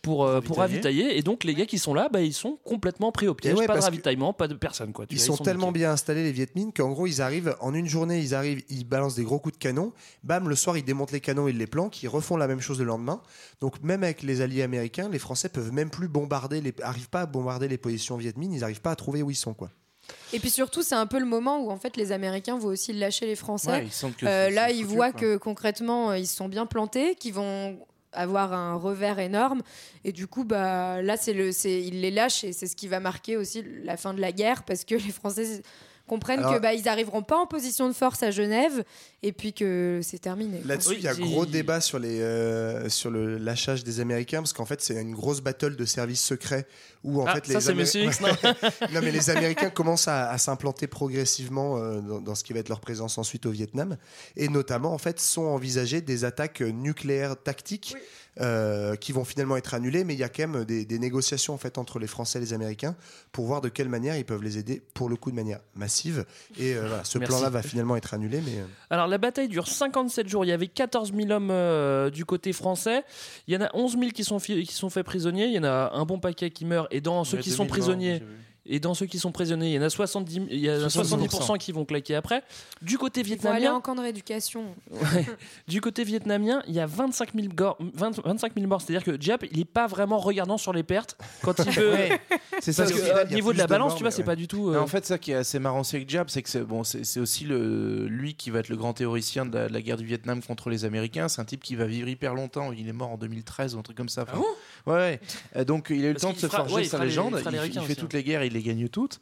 pour 0.00 0.24
euh, 0.24 0.40
pour 0.40 0.58
ravitailler. 0.58 1.18
et 1.18 1.22
donc 1.22 1.44
les 1.44 1.54
gars 1.54 1.66
qui 1.66 1.78
sont 1.78 1.92
là, 1.92 2.08
bah, 2.10 2.20
ils 2.22 2.32
sont 2.32 2.58
complètement 2.64 3.12
pris 3.12 3.28
au 3.28 3.34
piège, 3.34 3.54
ouais, 3.54 3.66
pas 3.66 3.76
de 3.76 3.82
ravitaillement, 3.82 4.32
pas 4.32 4.48
de 4.48 4.54
personne 4.54 4.92
quoi. 4.92 5.06
Tu 5.06 5.16
Ils 5.16 5.18
vois, 5.18 5.36
sont 5.36 5.42
tellement 5.42 5.72
bien 5.72 5.90
installés 5.90 6.22
les 6.22 6.32
Viet 6.32 6.48
Minh 6.54 6.72
qu'en 6.72 6.90
gros 6.90 7.06
ils 7.06 7.20
arrivent 7.20 7.54
en 7.60 7.74
une 7.74 7.86
journée 7.86 8.20
ils 8.20 8.34
arrivent 8.34 8.62
ils 8.70 8.84
balancent 8.84 9.16
des 9.16 9.24
gros 9.24 9.38
coups 9.38 9.54
de 9.54 9.58
canon. 9.58 9.92
Bam 10.22 10.48
le 10.48 10.56
soir 10.56 10.78
ils 10.78 10.84
démontent 10.84 11.12
les 11.12 11.20
canons 11.20 11.48
ils 11.48 11.58
les 11.58 11.66
planquent. 11.66 12.02
Ils 12.02 12.08
refont 12.08 12.36
la 12.36 12.46
même 12.46 12.60
chose 12.60 12.78
le 12.78 12.86
lendemain. 12.86 13.20
Donc 13.60 13.82
même 13.82 14.02
avec 14.02 14.22
les 14.22 14.40
alliés 14.40 14.62
américains 14.62 15.08
les 15.10 15.18
Français 15.18 15.48
peuvent 15.48 15.72
même 15.72 15.90
plus 15.90 16.08
bombarder 16.08 16.60
les 16.60 16.74
arrivent 16.82 17.10
pas 17.10 17.22
à 17.22 17.26
bombarder 17.26 17.68
les 17.68 17.78
positions 17.78 18.16
Viet 18.16 18.34
Minh. 18.36 18.52
Ils 18.52 18.64
arrivent 18.64 18.80
pas 18.80 18.92
à 18.92 18.96
trouver 18.96 19.22
où 19.22 19.30
ils 19.30 19.36
sont 19.36 19.54
quoi 19.54 19.70
Et 20.32 20.38
puis 20.40 20.50
surtout, 20.50 20.82
c'est 20.82 20.94
un 20.94 21.06
peu 21.06 21.18
le 21.18 21.24
moment 21.26 21.58
où 21.60 21.70
en 21.70 21.76
fait 21.76 21.96
les 21.96 22.10
Américains 22.12 22.58
vont 22.58 22.68
aussi 22.68 22.92
lâcher 22.92 23.26
les 23.26 23.36
Français. 23.36 23.70
Ouais, 23.70 23.84
ils 23.86 23.92
sentent 23.92 24.16
que 24.16 24.26
Euh, 24.26 24.50
là, 24.50 24.70
ils 24.70 24.82
foutu, 24.82 24.94
voient 24.94 25.12
quoi. 25.12 25.20
que 25.20 25.36
concrètement, 25.36 26.10
euh, 26.10 26.18
ils 26.18 26.26
se 26.26 26.36
sont 26.36 26.48
bien 26.48 26.66
plantés, 26.66 27.14
qu'ils 27.14 27.34
vont 27.34 27.78
avoir 28.14 28.52
un 28.52 28.74
revers 28.74 29.18
énorme 29.20 29.62
et 30.04 30.12
du 30.12 30.26
coup 30.26 30.44
bah 30.44 31.00
là 31.00 31.16
c'est 31.16 31.32
le 31.32 31.50
c'est 31.50 31.80
ils 31.80 32.02
les 32.02 32.10
lâchent 32.10 32.44
et 32.44 32.52
c'est 32.52 32.66
ce 32.66 32.76
qui 32.76 32.86
va 32.86 33.00
marquer 33.00 33.38
aussi 33.38 33.64
la 33.84 33.96
fin 33.96 34.12
de 34.12 34.20
la 34.20 34.32
guerre 34.32 34.64
parce 34.64 34.84
que 34.84 34.94
les 35.06 35.10
Français 35.12 35.62
comprennent 36.06 36.40
Alors- 36.40 36.54
que 36.54 36.58
bah 36.60 36.74
ils 36.74 36.88
arriveront 36.88 37.22
pas 37.22 37.36
en 37.38 37.46
position 37.46 37.88
de 37.88 37.92
force 37.94 38.22
à 38.22 38.30
Genève 38.30 38.84
et 39.22 39.32
puis 39.32 39.52
que 39.52 40.00
c'est 40.02 40.18
terminé. 40.18 40.60
Là-dessus, 40.64 40.88
Oui, 40.90 40.96
il 40.98 41.04
y 41.04 41.08
a 41.08 41.14
c'est- 41.14 41.20
gros 41.22 41.46
débat 41.46 41.80
sur, 41.80 41.98
les, 41.98 42.20
euh, 42.20 42.88
sur 42.88 43.10
le 43.10 43.38
lâchage 43.38 43.84
des 43.84 44.00
Américains, 44.00 44.38
parce 44.40 44.52
qu'en 44.52 44.64
fait, 44.66 44.80
c'est 44.82 45.00
une 45.00 45.14
grosse 45.14 45.40
battle 45.40 45.76
de 45.76 45.84
services 45.84 46.22
secrets 46.22 46.66
où 47.04 47.22
en 47.22 47.26
Ah, 47.26 47.34
fait 47.36 47.46
ça, 47.46 47.54
les 47.54 47.60
c'est 47.60 47.70
Amé- 47.70 47.80
Monsieur 47.82 48.04
X, 48.04 48.20
non 48.20 48.28
non, 48.92 49.00
mais 49.02 49.10
les 49.12 49.30
Américains 49.30 49.70
commencent 49.70 50.08
à, 50.08 50.28
à 50.30 50.38
s'implanter 50.38 50.86
progressivement 50.88 51.76
euh, 51.78 52.00
dans, 52.00 52.20
dans 52.20 52.34
ce 52.34 52.42
qui 52.44 52.52
va 52.52 52.58
être 52.60 52.68
leur 52.68 52.80
présence 52.80 53.16
ensuite 53.18 53.46
au 53.46 53.50
Vietnam, 53.50 53.96
et 54.36 54.48
notamment 54.48 54.92
en 54.92 54.98
fait 54.98 55.20
sont 55.20 55.42
envisagées 55.42 56.00
des 56.00 56.24
attaques 56.24 56.60
nucléaires 56.60 57.36
tactiques. 57.42 57.94
Euh, 58.40 58.96
qui 58.96 59.12
vont 59.12 59.24
finalement 59.24 59.56
être 59.56 59.74
annulées, 59.74 60.04
mais 60.04 60.14
il 60.14 60.18
y 60.18 60.24
a 60.24 60.28
quand 60.28 60.48
même 60.48 60.64
des, 60.64 60.84
des 60.84 60.98
négociations 60.98 61.52
en 61.52 61.58
fait 61.58 61.76
entre 61.76 61.98
les 61.98 62.06
Français 62.06 62.38
et 62.38 62.42
les 62.42 62.52
Américains 62.54 62.96
pour 63.30 63.46
voir 63.46 63.60
de 63.60 63.68
quelle 63.68 63.88
manière 63.88 64.16
ils 64.16 64.24
peuvent 64.24 64.42
les 64.42 64.58
aider, 64.58 64.82
pour 64.94 65.08
le 65.08 65.16
coup 65.16 65.30
de 65.30 65.36
manière 65.36 65.60
massive. 65.74 66.24
Et 66.58 66.74
euh, 66.74 66.86
voilà, 66.86 67.04
ce 67.04 67.18
plan-là 67.18 67.50
va 67.50 67.62
finalement 67.62 67.96
être 67.96 68.14
annulé, 68.14 68.40
mais 68.44 68.58
euh, 68.58 68.64
Alors 68.90 69.06
la 69.06 69.18
bataille 69.18 69.48
dure 69.48 69.68
57 69.68 70.28
jours. 70.28 70.44
Il 70.44 70.48
y 70.48 70.52
avait 70.52 70.66
14 70.66 71.12
000 71.14 71.30
hommes 71.30 71.50
euh, 71.50 72.10
du 72.10 72.24
côté 72.24 72.52
français. 72.52 73.04
Il 73.48 73.54
y 73.54 73.56
en 73.56 73.62
a 73.62 73.70
11 73.74 73.98
000 73.98 74.10
qui 74.10 74.24
sont, 74.24 74.38
qui 74.38 74.66
sont 74.66 74.90
faits 74.90 75.04
prisonniers. 75.04 75.46
Il 75.46 75.52
y 75.54 75.58
en 75.58 75.64
a 75.64 75.92
un 75.94 76.04
bon 76.04 76.18
paquet 76.18 76.50
qui 76.50 76.64
meurt. 76.64 76.88
Et 76.90 77.00
dans 77.00 77.24
ceux 77.24 77.38
qui 77.38 77.50
2000 77.50 77.56
sont 77.56 77.66
prisonniers. 77.66 78.22
Et 78.64 78.78
dans 78.80 78.94
ceux 78.94 79.06
qui 79.06 79.18
sont 79.18 79.32
prisonniers, 79.32 79.68
il 79.70 79.74
y 79.74 79.78
en 79.78 79.82
a 79.82 79.90
70, 79.90 80.42
il 80.50 80.58
y 80.60 80.68
a 80.68 80.78
70%. 80.86 81.26
70% 81.28 81.58
qui 81.58 81.72
vont 81.72 81.84
claquer 81.84 82.14
après. 82.14 82.42
Du 82.80 82.96
côté 82.98 83.20
Ils 83.20 83.26
vont 83.26 83.50
aller 83.50 83.58
vietnamien, 83.60 83.74
en 83.76 83.80
camp 83.80 83.94
de 83.96 84.00
rééducation. 84.02 84.64
Ouais. 84.90 85.26
Du 85.68 85.80
côté 85.80 86.04
vietnamien, 86.04 86.62
il 86.68 86.74
y 86.74 86.80
a 86.80 86.86
25 86.86 87.30
000, 87.34 87.46
gor- 87.54 87.76
20 87.80 88.20
25 88.24 88.52
000 88.54 88.66
morts. 88.66 88.80
C'est-à-dire 88.80 89.04
que 89.04 89.10
Diap, 89.12 89.44
il 89.50 89.58
est 89.60 89.64
pas 89.64 89.86
vraiment 89.86 90.18
regardant 90.18 90.58
sur 90.58 90.72
les 90.72 90.82
pertes 90.82 91.16
quand 91.42 91.58
il 91.58 91.70
veut. 91.72 91.92
Ouais, 91.92 92.20
c'est 92.60 92.72
ça. 92.72 92.84
Parce 92.84 92.94
qu'au 92.94 93.04
que, 93.28 93.34
niveau 93.34 93.52
de 93.52 93.58
la 93.58 93.64
de 93.64 93.68
balance, 93.70 93.88
morts, 93.90 93.96
tu 93.98 94.04
vois, 94.04 94.10
c'est 94.10 94.18
ouais. 94.18 94.24
pas 94.24 94.36
du 94.36 94.46
tout. 94.48 94.70
Euh, 94.70 94.78
en 94.80 94.86
fait, 94.86 95.04
ça 95.06 95.18
qui 95.18 95.32
est 95.32 95.36
assez 95.36 95.58
marrant 95.58 95.80
aussi 95.80 95.96
avec 95.96 96.08
Jab, 96.08 96.28
c'est 96.28 96.42
que 96.42 96.48
c'est 96.48 96.60
bon, 96.62 96.84
c'est 96.84 97.04
c'est 97.04 97.20
aussi 97.20 97.44
le, 97.44 98.06
lui 98.06 98.34
qui 98.34 98.50
va 98.50 98.60
être 98.60 98.68
le 98.68 98.76
grand 98.76 98.92
théoricien 98.92 99.44
de 99.46 99.56
la, 99.56 99.68
de 99.68 99.72
la 99.72 99.82
guerre 99.82 99.96
du 99.96 100.04
Vietnam 100.06 100.40
contre 100.42 100.70
les 100.70 100.84
Américains. 100.84 101.28
C'est 101.28 101.40
un 101.40 101.44
type 101.44 101.62
qui 101.62 101.74
va 101.74 101.86
vivre 101.86 102.08
hyper 102.08 102.34
longtemps. 102.34 102.72
Il 102.72 102.88
est 102.88 102.92
mort 102.92 103.10
en 103.10 103.16
2013 103.18 103.74
ou 103.74 103.78
un 103.78 103.82
truc 103.82 103.96
comme 103.96 104.08
ça. 104.08 104.22
Enfin, 104.22 104.38
ouais, 104.86 104.92
ouais. 104.94 105.20
Euh, 105.56 105.64
Donc 105.64 105.88
il 105.90 106.04
a 106.04 106.08
eu 106.10 106.12
le 106.12 106.20
temps 106.20 106.32
de 106.32 106.38
se 106.38 106.46
fera- 106.46 106.64
forger 106.66 106.84
sa 106.84 106.98
les- 106.98 107.06
légende. 107.06 107.40
il 107.44 107.58
fait 107.58 107.78
aussi, 107.80 107.96
toutes 107.96 108.14
hein. 108.14 108.18
les 108.18 108.24
guerres, 108.24 108.44
il 108.52 108.54
les 108.58 108.62
gagne 108.62 108.88
toutes. 108.88 109.18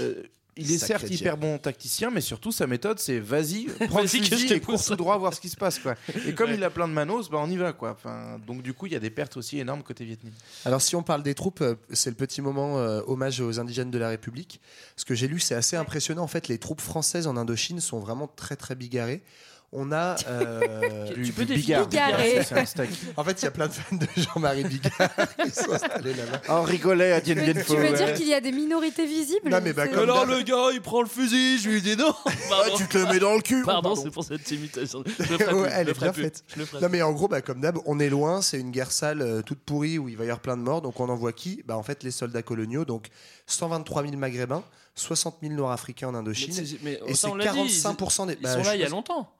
Euh, 0.00 0.22
il 0.60 0.72
est 0.72 0.78
Sacré 0.78 1.06
certes 1.06 1.10
hyper 1.12 1.36
bon 1.36 1.56
tacticien, 1.56 2.10
mais 2.10 2.20
surtout 2.20 2.50
sa 2.50 2.66
méthode, 2.66 2.98
c'est 2.98 3.20
vas-y, 3.20 3.66
prends 3.88 4.00
le 4.02 4.08
fusil 4.08 4.52
et 4.52 4.58
cours 4.60 4.84
tout 4.84 4.96
droit 4.96 5.16
voir 5.16 5.32
ce 5.32 5.40
qui 5.40 5.48
se 5.48 5.56
passe. 5.56 5.78
Quoi. 5.78 5.94
Et 6.26 6.34
comme 6.34 6.50
Ouais. 6.50 6.56
il 6.56 6.64
a 6.64 6.70
plein 6.70 6.88
de 6.88 6.92
manos, 6.92 7.30
bah, 7.30 7.38
on 7.40 7.48
y 7.48 7.56
va. 7.56 7.72
Quoi. 7.72 7.92
Enfin, 7.92 8.40
donc 8.44 8.62
du 8.62 8.74
coup, 8.74 8.86
il 8.86 8.92
y 8.92 8.96
a 8.96 8.98
des 8.98 9.10
pertes 9.10 9.36
aussi 9.36 9.60
énormes 9.60 9.84
côté 9.84 10.04
vietnamien. 10.04 10.34
Alors 10.64 10.82
si 10.82 10.96
on 10.96 11.04
parle 11.04 11.22
des 11.22 11.34
troupes, 11.36 11.60
euh, 11.60 11.76
c'est 11.92 12.10
le 12.10 12.16
petit 12.16 12.42
moment 12.42 12.78
euh, 12.78 13.02
hommage 13.06 13.40
aux 13.40 13.60
indigènes 13.60 13.92
de 13.92 13.98
la 13.98 14.08
République. 14.08 14.60
Ce 14.96 15.04
que 15.04 15.14
j'ai 15.14 15.28
lu, 15.28 15.38
c'est 15.38 15.54
assez 15.54 15.76
impressionnant. 15.76 16.22
En 16.24 16.28
fait, 16.28 16.48
les 16.48 16.58
troupes 16.58 16.80
françaises 16.80 17.28
en 17.28 17.36
Indochine 17.36 17.78
sont 17.80 18.00
vraiment 18.00 18.26
très 18.26 18.56
très 18.56 18.74
bigarrées. 18.74 19.22
On 19.70 19.92
a... 19.92 20.16
euh, 20.28 21.12
Tu 21.12 21.20
Du- 21.20 21.32
peux 21.32 21.44
Bigard. 21.44 21.86
Bigarré. 21.88 22.42
C'est 22.42 22.58
un 22.58 22.64
steak. 22.64 22.88
en 23.18 23.22
fait, 23.24 23.42
il 23.42 23.44
y 23.44 23.48
a 23.48 23.50
plein 23.50 23.66
de 23.66 23.72
fans 23.72 23.96
de 23.96 24.06
Jean-Marie 24.16 24.64
Bigard 24.64 25.10
qui 25.44 25.50
sont 25.50 25.72
installés 25.72 26.14
là-bas. 26.14 26.40
On 26.48 26.62
rigolait 26.62 27.12
à 27.12 27.20
Dien 27.20 27.34
Tu 27.34 27.40
Bien 27.42 27.52
tu 27.62 27.76
veux 27.76 27.92
dire 27.96 28.14
qu'il 28.14 28.28
y 28.28 28.32
a 28.32 28.40
des 28.40 28.52
minorités 28.52 29.04
visibles 29.06 29.50
Non, 29.50 29.60
mais 29.62 29.74
bah, 29.74 29.86
comme 29.88 29.98
Alors 30.04 30.24
le 30.24 30.40
gars, 30.40 30.70
il 30.72 30.80
prend 30.80 31.02
le 31.02 31.08
fusil, 31.08 31.58
je 31.58 31.68
lui 31.68 31.82
dis 31.82 31.96
non. 31.96 32.14
Pardon, 32.48 32.76
tu 32.76 32.86
te 32.88 32.96
le 32.96 33.04
mets 33.06 33.18
dans 33.18 33.34
le 33.34 33.42
cul 33.42 33.62
Pardon, 33.62 33.90
Pardon. 33.90 34.02
c'est 34.02 34.10
pour 34.10 34.24
cette 34.24 34.50
imitation. 34.50 35.04
Je 35.06 35.32
le 35.32 35.38
ferai 35.38 35.52
Ouais, 35.54 35.68
plus, 35.68 35.70
elle 35.74 35.86
je 35.86 35.90
est 35.90 35.94
ferai 35.94 36.06
bien 36.06 36.12
plus, 36.14 36.22
faite. 36.22 36.44
je 36.54 36.58
le 36.60 36.64
ferai 36.64 36.82
Non 36.82 36.88
mais 36.90 37.02
en 37.02 37.12
gros, 37.12 37.28
bah, 37.28 37.42
comme 37.42 37.60
d'hab, 37.60 37.78
on 37.84 37.98
est 38.00 38.08
loin, 38.08 38.40
c'est 38.40 38.58
une 38.58 38.70
guerre 38.70 38.90
sale 38.90 39.20
euh, 39.20 39.42
toute 39.42 39.58
pourrie 39.60 39.98
où 39.98 40.08
il 40.08 40.16
va 40.16 40.24
y 40.24 40.28
avoir 40.28 40.40
plein 40.40 40.56
de 40.56 40.62
morts, 40.62 40.80
donc 40.80 40.98
on 40.98 41.10
envoie 41.10 41.32
qui? 41.34 41.62
Bah, 41.66 41.76
En 41.76 41.82
fait 41.82 42.02
les 42.04 42.10
soldats 42.10 42.42
coloniaux, 42.42 42.86
donc 42.86 43.08
123 43.46 44.02
000 44.04 44.16
maghrébins, 44.16 44.64
60 44.94 45.36
000 45.42 45.52
nord-africains 45.54 46.08
en 46.08 46.14
Indochine, 46.14 46.54
mais 46.82 46.98
et 47.06 47.14
c'est 47.14 47.26
on 47.28 47.34
l'a 47.34 47.52
dit, 47.52 47.58
45% 47.68 48.28
des... 48.28 48.32
Ils 48.32 48.40
bah, 48.42 48.54
sont 48.54 48.62
là 48.62 48.74
il 48.74 48.80
y 48.80 48.84
a 48.84 48.88
longtemps. 48.88 49.30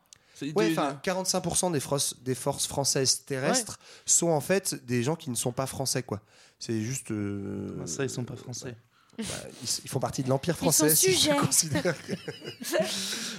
Ouais, 0.54 0.70
enfin, 0.72 0.98
45% 1.04 1.72
des, 1.72 1.80
forces- 1.80 2.14
des 2.22 2.34
forces 2.34 2.66
françaises 2.66 3.24
terrestres 3.24 3.78
sont 4.06 4.28
en 4.28 4.40
fait 4.40 4.74
des 4.86 5.02
gens 5.02 5.16
qui 5.16 5.30
ne 5.30 5.34
sont 5.36 5.52
pas 5.52 5.66
français, 5.66 6.02
quoi. 6.02 6.20
C'est 6.58 6.80
juste. 6.80 7.10
euh, 7.10 7.68
Comment 7.72 7.86
ça, 7.86 8.04
ils 8.04 8.10
sont 8.10 8.24
pas 8.24 8.36
français 8.36 8.74
bah, 9.18 9.24
ils, 9.64 9.68
ils 9.84 9.90
font 9.90 9.98
partie 9.98 10.22
de 10.22 10.28
l'Empire 10.28 10.54
Ils 10.62 10.66
sont 10.66 10.70
français. 10.86 10.94
si 10.94 11.10
je 11.12 11.16
sujets. 11.16 11.36
considère 11.36 11.96
que- 12.06 12.12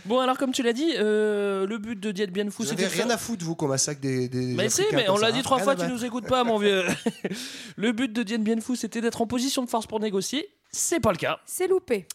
Bon, 0.05 0.19
alors, 0.19 0.37
comme 0.37 0.51
tu 0.51 0.61
l'as 0.61 0.73
dit, 0.73 0.91
euh, 0.97 1.65
le 1.65 1.77
but 1.77 1.97
de 1.97 2.11
Dien 2.11 2.25
Bien 2.27 2.49
Vous 2.49 2.65
c'était. 2.65 2.85
rien 2.87 2.89
faire- 3.05 3.11
à 3.11 3.17
foutre, 3.17 3.45
vous, 3.45 3.55
qu'on 3.55 3.67
massacre 3.69 4.01
des. 4.01 4.27
des 4.27 4.55
Mais 4.55 4.69
si, 4.69 4.81
mais 4.93 5.07
on 5.09 5.17
l'a 5.17 5.31
dit 5.31 5.41
trois 5.41 5.59
fois, 5.59 5.75
tu 5.77 5.87
nous 5.87 6.03
écoutes 6.03 6.27
pas, 6.27 6.43
mon 6.43 6.57
vieux. 6.57 6.83
le 7.77 7.91
but 7.93 8.11
de 8.11 8.23
Dien 8.23 8.39
Bien 8.39 8.59
Phu, 8.59 8.75
c'était 8.75 8.99
d'être 9.01 9.21
en 9.21 9.27
position 9.27 9.63
de 9.63 9.69
force 9.69 9.87
pour 9.87 9.99
négocier. 10.01 10.49
C'est 10.71 10.99
pas 10.99 11.11
le 11.11 11.17
cas. 11.17 11.39
C'est 11.45 11.67
loupé. 11.67 12.07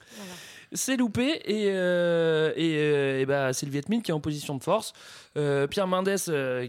C'est 0.74 0.96
loupé 0.96 1.40
et, 1.44 1.68
euh, 1.70 2.52
et, 2.56 2.74
euh, 2.78 3.20
et 3.20 3.26
bah, 3.26 3.52
c'est 3.52 3.64
le 3.64 3.72
Viet 3.72 3.88
Minh 3.88 4.02
qui 4.02 4.10
est 4.10 4.14
en 4.14 4.20
position 4.20 4.56
de 4.56 4.62
force. 4.62 4.92
Euh, 5.36 5.66
Pierre 5.68 5.86
Mendès 5.86 6.16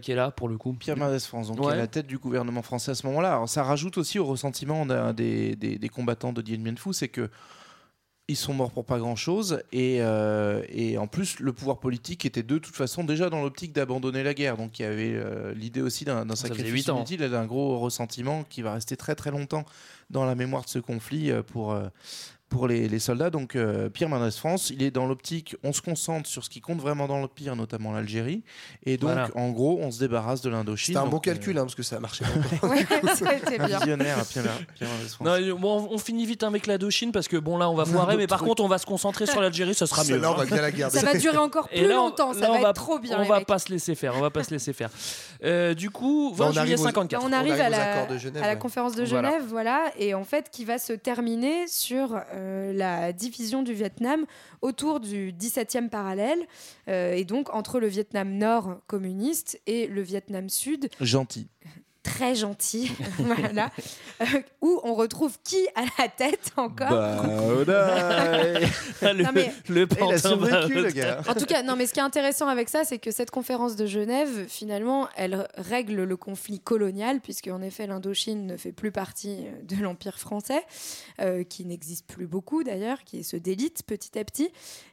qui 0.00 0.12
est 0.12 0.14
là 0.14 0.30
pour 0.30 0.48
le 0.48 0.56
coup. 0.56 0.72
Pierre 0.74 0.96
Mendès 0.96 1.18
France, 1.20 1.48
donc 1.48 1.56
qui 1.60 1.62
est 1.74 1.76
la 1.76 1.86
tête 1.88 2.06
du 2.06 2.18
gouvernement 2.18 2.62
français 2.62 2.92
à 2.92 2.94
ce 2.94 3.06
moment-là. 3.08 3.32
Alors, 3.34 3.48
ça 3.48 3.62
rajoute 3.64 3.98
aussi 3.98 4.18
au 4.18 4.24
ressentiment 4.24 4.86
des, 5.12 5.56
des- 5.56 5.78
des 5.78 5.88
combattants 5.88 6.32
de 6.32 6.40
Dien 6.40 6.58
Bien 6.58 6.76
Phu, 6.76 6.92
c'est 6.92 7.08
que 7.08 7.28
ils 8.28 8.36
sont 8.36 8.52
morts 8.54 8.72
pour 8.72 8.84
pas 8.84 8.98
grand-chose 8.98 9.62
et, 9.70 9.98
euh, 10.00 10.60
et 10.68 10.98
en 10.98 11.06
plus 11.06 11.38
le 11.38 11.52
pouvoir 11.52 11.78
politique 11.78 12.26
était 12.26 12.42
de 12.42 12.58
toute 12.58 12.74
façon 12.74 13.04
déjà 13.04 13.30
dans 13.30 13.40
l'optique 13.40 13.72
d'abandonner 13.72 14.24
la 14.24 14.34
guerre. 14.34 14.56
Donc 14.56 14.80
il 14.80 14.82
y 14.82 14.84
avait 14.84 15.12
euh, 15.14 15.54
l'idée 15.54 15.80
aussi 15.80 16.04
d'un 16.04 16.24
sacrifice 16.34 16.86
inutile 16.98 17.22
et 17.22 17.28
d'un 17.28 17.46
gros 17.46 17.78
ressentiment 17.78 18.42
qui 18.42 18.62
va 18.62 18.72
rester 18.74 18.96
très 18.96 19.14
très 19.14 19.30
longtemps 19.30 19.64
dans 20.10 20.24
la 20.24 20.34
mémoire 20.34 20.64
de 20.64 20.68
ce 20.68 20.80
conflit 20.80 21.30
pour, 21.52 21.70
euh, 21.72 21.86
pour 22.48 22.68
les, 22.68 22.88
les 22.88 22.98
soldats. 23.00 23.30
Donc 23.30 23.56
euh, 23.56 23.88
Pierre 23.88 24.08
Mendès 24.08 24.30
France, 24.30 24.70
il 24.70 24.82
est 24.82 24.90
dans 24.90 25.06
l'optique, 25.06 25.56
on 25.64 25.72
se 25.72 25.82
concentre 25.82 26.28
sur 26.28 26.44
ce 26.44 26.50
qui 26.50 26.60
compte 26.60 26.78
vraiment 26.80 27.06
dans 27.08 27.18
l'Empire, 27.18 27.56
notamment 27.56 27.92
l'Algérie. 27.92 28.42
Et 28.84 28.96
donc 28.98 29.10
Voilà. 29.10 29.28
en 29.34 29.50
gros, 29.50 29.78
on 29.82 29.90
se 29.90 29.98
débarrasse 29.98 30.42
de 30.42 30.50
l'Indochine. 30.50 30.94
C'était 30.94 31.04
un 31.04 31.08
bon 31.10 31.16
euh, 31.16 31.20
calcul, 31.20 31.58
hein, 31.58 31.62
parce 31.62 31.74
que 31.74 31.82
ça 31.82 31.96
a 31.96 32.00
marché. 32.00 32.24
Ouais, 32.62 32.86
bien. 33.58 33.78
visionnaire, 33.78 34.24
Pierre, 34.26 34.44
Pierre 34.74 34.90
Mendès 34.90 35.08
France. 35.08 35.26
Non, 35.26 35.56
bon, 35.58 35.88
on 35.90 35.98
finit 35.98 36.26
vite 36.26 36.42
avec 36.42 36.66
la 36.66 36.78
Dochine 36.78 37.12
parce 37.12 37.28
que 37.28 37.36
bon 37.36 37.56
là 37.58 37.68
on 37.70 37.74
va 37.74 37.84
foirer, 37.84 38.16
mais 38.16 38.26
par 38.26 38.42
contre 38.42 38.62
on 38.62 38.68
va 38.68 38.78
se 38.78 38.86
concentrer 38.86 39.26
sur 39.26 39.40
l'Algérie, 39.40 39.74
ça 39.74 39.86
sera 39.86 40.02
mieux. 40.02 40.10
Celle-là, 40.10 40.30
on 40.30 40.34
hein. 40.34 40.38
va 40.38 40.46
gagner 40.46 40.60
la 40.62 40.70
guerre. 40.70 40.90
Ça 40.90 41.02
va 41.02 41.14
durer 41.14 41.36
encore 41.38 41.68
plus 41.68 41.86
là, 41.86 42.00
on- 42.00 42.06
longtemps. 42.06 42.32
là, 42.32 42.40
Ça 42.40 42.48
va 42.52 42.60
va- 42.60 42.70
être 42.70 42.74
trop 42.74 42.98
bien. 42.98 43.18
On 43.20 43.24
va 43.24 43.38
mecs. 43.38 43.46
pas 43.46 43.58
se 43.58 43.70
laisser 43.70 43.94
faire, 43.94 44.14
on 44.16 44.20
va 44.20 44.30
pas 44.30 44.44
se 44.44 44.50
laisser 44.50 44.72
faire. 44.72 44.90
Euh, 45.44 45.74
du 45.74 45.90
coup, 45.90 46.32
20 46.34 46.36
Bah, 46.36 46.44
on 46.44 46.52
juillet 46.52 46.60
arrive 46.60 46.80
aux- 46.80 46.84
54. 46.84 47.24
on 47.24 47.32
arrive, 47.32 47.52
arrive 47.52 47.64
à 47.64 47.70
la, 48.08 48.18
Genève, 48.18 48.42
à 48.44 48.56
conférence 48.56 48.94
de 48.94 49.04
Voilà. 49.04 49.30
Genève, 49.30 49.44
voilà. 49.48 49.84
et 49.98 50.14
en 50.14 50.24
fait 50.24 50.50
qui 50.50 50.64
va 50.64 50.78
se 50.78 50.92
terminer 50.92 51.66
sur 51.68 52.16
euh, 52.36 52.72
la 52.72 53.12
division 53.12 53.62
du 53.62 53.72
Vietnam 53.72 54.26
autour 54.62 55.00
du 55.00 55.32
17e 55.32 55.88
parallèle, 55.88 56.38
euh, 56.88 57.12
et 57.12 57.24
donc 57.24 57.52
entre 57.54 57.80
le 57.80 57.86
Vietnam 57.86 58.30
Nord 58.36 58.80
communiste 58.86 59.60
et 59.66 59.86
le 59.86 60.02
Vietnam 60.02 60.48
Sud 60.48 60.88
Gentil. 61.00 61.48
Très 62.06 62.34
gentil, 62.36 62.92
voilà, 63.18 63.70
euh, 64.20 64.24
où 64.62 64.80
on 64.84 64.94
retrouve 64.94 65.36
qui 65.42 65.58
à 65.74 65.82
la 65.98 66.08
tête 66.08 66.52
encore 66.56 66.88
Bah, 66.90 67.22
le, 69.12 69.22
Non, 69.24 69.30
mais- 69.34 69.52
le 69.68 69.80
Il 69.90 69.92
a 69.92 69.96
pantin 69.96 70.16
survécu, 70.16 70.74
va- 70.74 70.80
le 70.80 70.90
gars. 70.90 71.20
En 71.28 71.34
tout 71.34 71.46
cas, 71.46 71.62
non, 71.62 71.74
mais 71.76 71.86
ce 71.86 71.92
qui 71.92 71.98
est 72.00 72.02
intéressant 72.04 72.46
avec 72.48 72.68
ça, 72.68 72.84
c'est 72.84 72.98
que 72.98 73.10
cette 73.10 73.30
conférence 73.30 73.76
de 73.76 73.86
Genève, 73.86 74.46
finalement, 74.48 75.08
elle 75.16 75.48
règle 75.56 76.02
le 76.04 76.16
conflit 76.16 76.60
colonial, 76.60 77.20
puisque 77.20 77.48
en 77.48 77.60
effet, 77.62 77.86
l'Indochine 77.86 78.46
ne 78.46 78.56
fait 78.56 78.72
plus 78.72 78.92
partie 78.92 79.46
euh, 79.46 79.62
de 79.64 79.82
l'Empire 79.82 80.18
français, 80.18 80.62
euh, 81.20 81.42
qui 81.44 81.64
n'existe 81.64 82.06
plus 82.06 82.26
beaucoup 82.26 82.62
d'ailleurs, 82.64 83.02
qui 83.04 83.24
se 83.24 83.36
délite 83.36 83.82
petit 83.86 84.18
à 84.18 84.24
petit. 84.24 84.50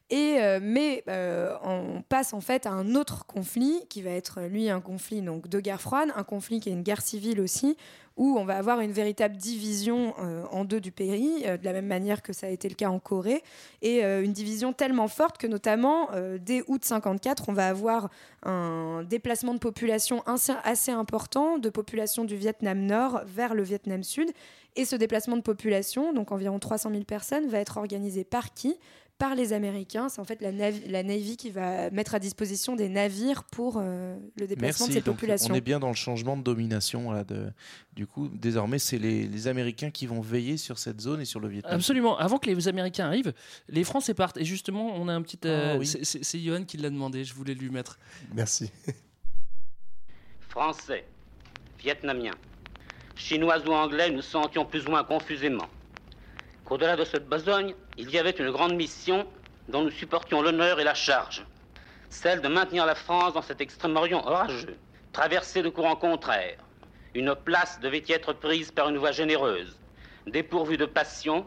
Et, 0.09 0.37
euh, 0.39 0.59
mais 0.61 1.03
euh, 1.07 1.55
on 1.63 2.03
passe 2.07 2.33
en 2.33 2.41
fait 2.41 2.65
à 2.65 2.71
un 2.71 2.95
autre 2.95 3.25
conflit, 3.25 3.85
qui 3.89 4.01
va 4.01 4.11
être 4.11 4.41
lui 4.41 4.69
un 4.69 4.81
conflit 4.81 5.21
donc, 5.21 5.47
de 5.47 5.59
guerre 5.59 5.81
froide, 5.81 6.09
un 6.15 6.23
conflit 6.23 6.59
qui 6.59 6.69
est 6.69 6.73
une 6.73 6.83
guerre 6.83 7.01
civile 7.01 7.39
aussi, 7.41 7.77
où 8.15 8.37
on 8.37 8.45
va 8.45 8.57
avoir 8.57 8.79
une 8.81 8.91
véritable 8.91 9.35
division 9.37 10.13
euh, 10.19 10.43
en 10.51 10.65
deux 10.65 10.79
du 10.79 10.91
pays, 10.91 11.43
euh, 11.45 11.57
de 11.57 11.65
la 11.65 11.73
même 11.73 11.87
manière 11.87 12.21
que 12.21 12.31
ça 12.31 12.47
a 12.47 12.49
été 12.49 12.69
le 12.69 12.75
cas 12.75 12.89
en 12.89 12.99
Corée, 12.99 13.43
et 13.81 14.05
euh, 14.05 14.23
une 14.23 14.33
division 14.33 14.73
tellement 14.73 15.07
forte 15.07 15.37
que 15.37 15.47
notamment 15.47 16.09
euh, 16.13 16.37
dès 16.39 16.63
août 16.67 16.85
54, 16.85 17.45
on 17.49 17.53
va 17.53 17.67
avoir 17.67 18.09
un 18.43 19.03
déplacement 19.03 19.53
de 19.53 19.59
population 19.59 20.23
assez 20.25 20.91
important, 20.91 21.57
de 21.57 21.69
population 21.69 22.23
du 22.23 22.35
Vietnam 22.35 22.79
Nord 22.85 23.21
vers 23.25 23.55
le 23.55 23.63
Vietnam 23.63 24.03
Sud. 24.03 24.29
Et 24.75 24.85
ce 24.85 24.95
déplacement 24.95 25.37
de 25.37 25.41
population, 25.41 26.13
donc 26.13 26.31
environ 26.31 26.57
300 26.57 26.89
000 26.89 27.03
personnes, 27.03 27.47
va 27.47 27.59
être 27.59 27.77
organisé 27.77 28.23
par 28.23 28.53
qui? 28.53 28.75
Par 29.24 29.36
les 29.36 29.53
Américains. 29.53 30.09
C'est 30.09 30.19
en 30.19 30.26
fait 30.26 30.41
la 30.41 30.51
Navy, 30.51 30.82
la 30.89 31.01
Navy 31.01 31.38
qui 31.38 31.49
va 31.49 31.89
mettre 31.91 32.13
à 32.13 32.19
disposition 32.19 32.76
des 32.76 32.89
navires 32.89 33.45
pour 33.45 33.78
euh, 33.78 34.17
le 34.38 34.47
déplacement 34.47 34.88
Merci. 34.88 34.88
de 34.89 34.93
ces 34.95 35.05
Donc, 35.05 35.15
populations. 35.15 35.53
on 35.53 35.55
est 35.57 35.61
bien 35.61 35.80
dans 35.80 35.88
le 35.88 35.95
changement 35.95 36.36
de 36.36 36.43
domination. 36.43 37.09
Là, 37.09 37.24
de, 37.24 37.49
du 37.93 38.05
coup, 38.05 38.28
désormais, 38.28 38.80
c'est 38.80 38.97
les, 38.97 39.26
les 39.26 39.47
Américains 39.47 39.91
qui 39.91 40.07
vont 40.07 40.19
veiller 40.19 40.57
sur 40.57 40.78
cette 40.78 40.99
zone 40.99 41.21
et 41.21 41.26
sur 41.26 41.39
le 41.39 41.47
Vietnam. 41.47 41.74
Absolument. 41.74 42.17
Avant 42.17 42.38
que 42.38 42.49
les 42.49 42.67
Américains 42.67 43.05
arrivent, 43.05 43.32
les 43.69 43.86
Français 43.86 44.13
partent. 44.13 44.36
Et 44.38 44.43
justement, 44.43 44.88
on 44.93 45.07
a 45.07 45.13
un 45.13 45.21
petit. 45.21 45.39
euh, 45.45 45.76
Ah 45.76 45.78
oui. 45.80 45.88
c'est- 45.88 46.03
C'est 46.03 46.21
c'est 46.21 46.39
Johan 46.39 46.65
qui 46.65 46.76
l'a 46.76 46.89
demandé. 46.89 47.24
Je 47.24 47.34
voulais 47.34 47.53
lui 47.53 47.69
mettre. 47.69 47.97
Merci. 48.34 48.71
Français, 50.49 51.05
Vietnamiens, 51.80 52.36
Chinois 53.15 53.57
ou 53.67 53.71
Anglais, 53.71 54.11
nous 54.11 54.21
sentions 54.21 54.65
plus 54.65 54.86
ou 54.86 54.89
moins 54.91 55.03
confusément 55.05 55.67
qu'au-delà 56.66 56.95
de 56.95 57.05
cette 57.05 57.28
besogne, 57.28 57.76
il 57.97 58.09
y 58.09 58.18
avait 58.18 58.32
une 58.32 58.51
grande 58.51 58.76
mission 58.76 59.28
dont 59.68 59.84
nous 59.84 59.91
supportions 59.91 60.41
l'honneur 60.41 60.80
et 60.80 60.84
la 60.84 60.93
charge, 60.93 61.45
celle 62.09 62.41
de 62.41 62.47
maintenir 62.47 62.86
la 62.86 62.95
France 62.95 63.34
dans 63.34 63.41
cet 63.41 63.61
Extrême-Orient 63.61 64.26
orageux, 64.26 64.78
traversé 65.11 65.61
de 65.61 65.70
courants 65.70 65.95
contraires. 65.95 66.57
Une 67.14 67.36
place 67.36 67.80
devait 67.80 68.03
y 68.07 68.11
être 68.11 68.34
prise 68.34 68.72
par 68.72 68.89
une 68.89 68.97
voie 68.97 69.11
généreuse, 69.11 69.80
dépourvue 70.28 70.78
de 70.78 70.86
passion, 70.86 71.45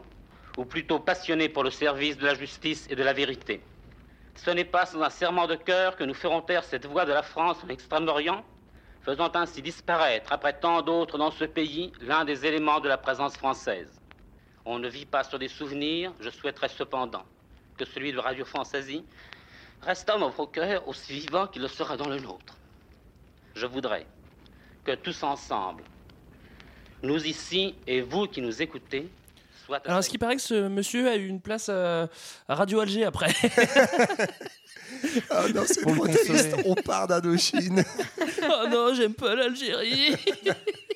ou 0.57 0.65
plutôt 0.65 0.99
passionnée 0.99 1.49
pour 1.49 1.63
le 1.63 1.69
service 1.69 2.17
de 2.17 2.25
la 2.25 2.33
justice 2.33 2.87
et 2.89 2.95
de 2.95 3.03
la 3.03 3.13
vérité. 3.13 3.61
Ce 4.35 4.49
n'est 4.51 4.65
pas 4.65 4.85
sans 4.85 5.01
un 5.01 5.09
serment 5.09 5.47
de 5.47 5.55
cœur 5.55 5.95
que 5.95 6.03
nous 6.03 6.13
ferons 6.13 6.41
taire 6.41 6.63
cette 6.63 6.85
voie 6.85 7.05
de 7.05 7.13
la 7.13 7.23
France 7.23 7.57
en 7.63 7.69
Extrême-Orient, 7.69 8.43
faisant 9.01 9.31
ainsi 9.35 9.61
disparaître, 9.61 10.31
après 10.33 10.53
tant 10.53 10.81
d'autres 10.81 11.17
dans 11.17 11.31
ce 11.31 11.45
pays, 11.45 11.91
l'un 12.01 12.25
des 12.25 12.45
éléments 12.45 12.79
de 12.79 12.89
la 12.89 12.97
présence 12.97 13.37
française. 13.37 13.96
On 14.69 14.79
ne 14.79 14.89
vit 14.89 15.05
pas 15.05 15.23
sur 15.23 15.39
des 15.39 15.47
souvenirs, 15.47 16.11
je 16.19 16.29
souhaiterais 16.29 16.67
cependant 16.67 17.23
que 17.77 17.85
celui 17.85 18.11
de 18.11 18.19
Radio 18.19 18.43
Françaisie 18.43 19.05
restât 19.81 20.17
dans 20.17 20.29
vos 20.29 20.45
cœurs 20.45 20.85
aussi 20.89 21.13
vivant 21.13 21.47
qu'il 21.47 21.61
le 21.61 21.69
sera 21.69 21.95
dans 21.95 22.09
le 22.09 22.19
nôtre. 22.19 22.57
Je 23.55 23.65
voudrais 23.65 24.05
que 24.83 24.93
tous 24.95 25.23
ensemble, 25.23 25.85
nous 27.01 27.25
ici 27.25 27.75
et 27.87 28.01
vous 28.01 28.27
qui 28.27 28.41
nous 28.41 28.61
écoutez, 28.61 29.09
soient 29.65 29.79
Alors, 29.85 30.03
ce 30.03 30.09
qui 30.09 30.17
paraît 30.17 30.35
que 30.35 30.41
ce 30.41 30.67
monsieur 30.67 31.07
a 31.07 31.15
eu 31.15 31.27
une 31.27 31.39
place 31.39 31.69
à, 31.69 32.09
à 32.49 32.55
Radio 32.55 32.81
Alger 32.81 33.05
après. 33.05 33.33
Ah 35.29 35.43
non, 35.53 35.63
c'est. 35.65 36.65
On 36.65 36.75
part 36.75 37.07
d'Indochine. 37.07 37.83
oh 38.43 38.67
non, 38.69 38.93
j'aime 38.93 39.13
pas 39.13 39.35
l'Algérie. 39.35 40.15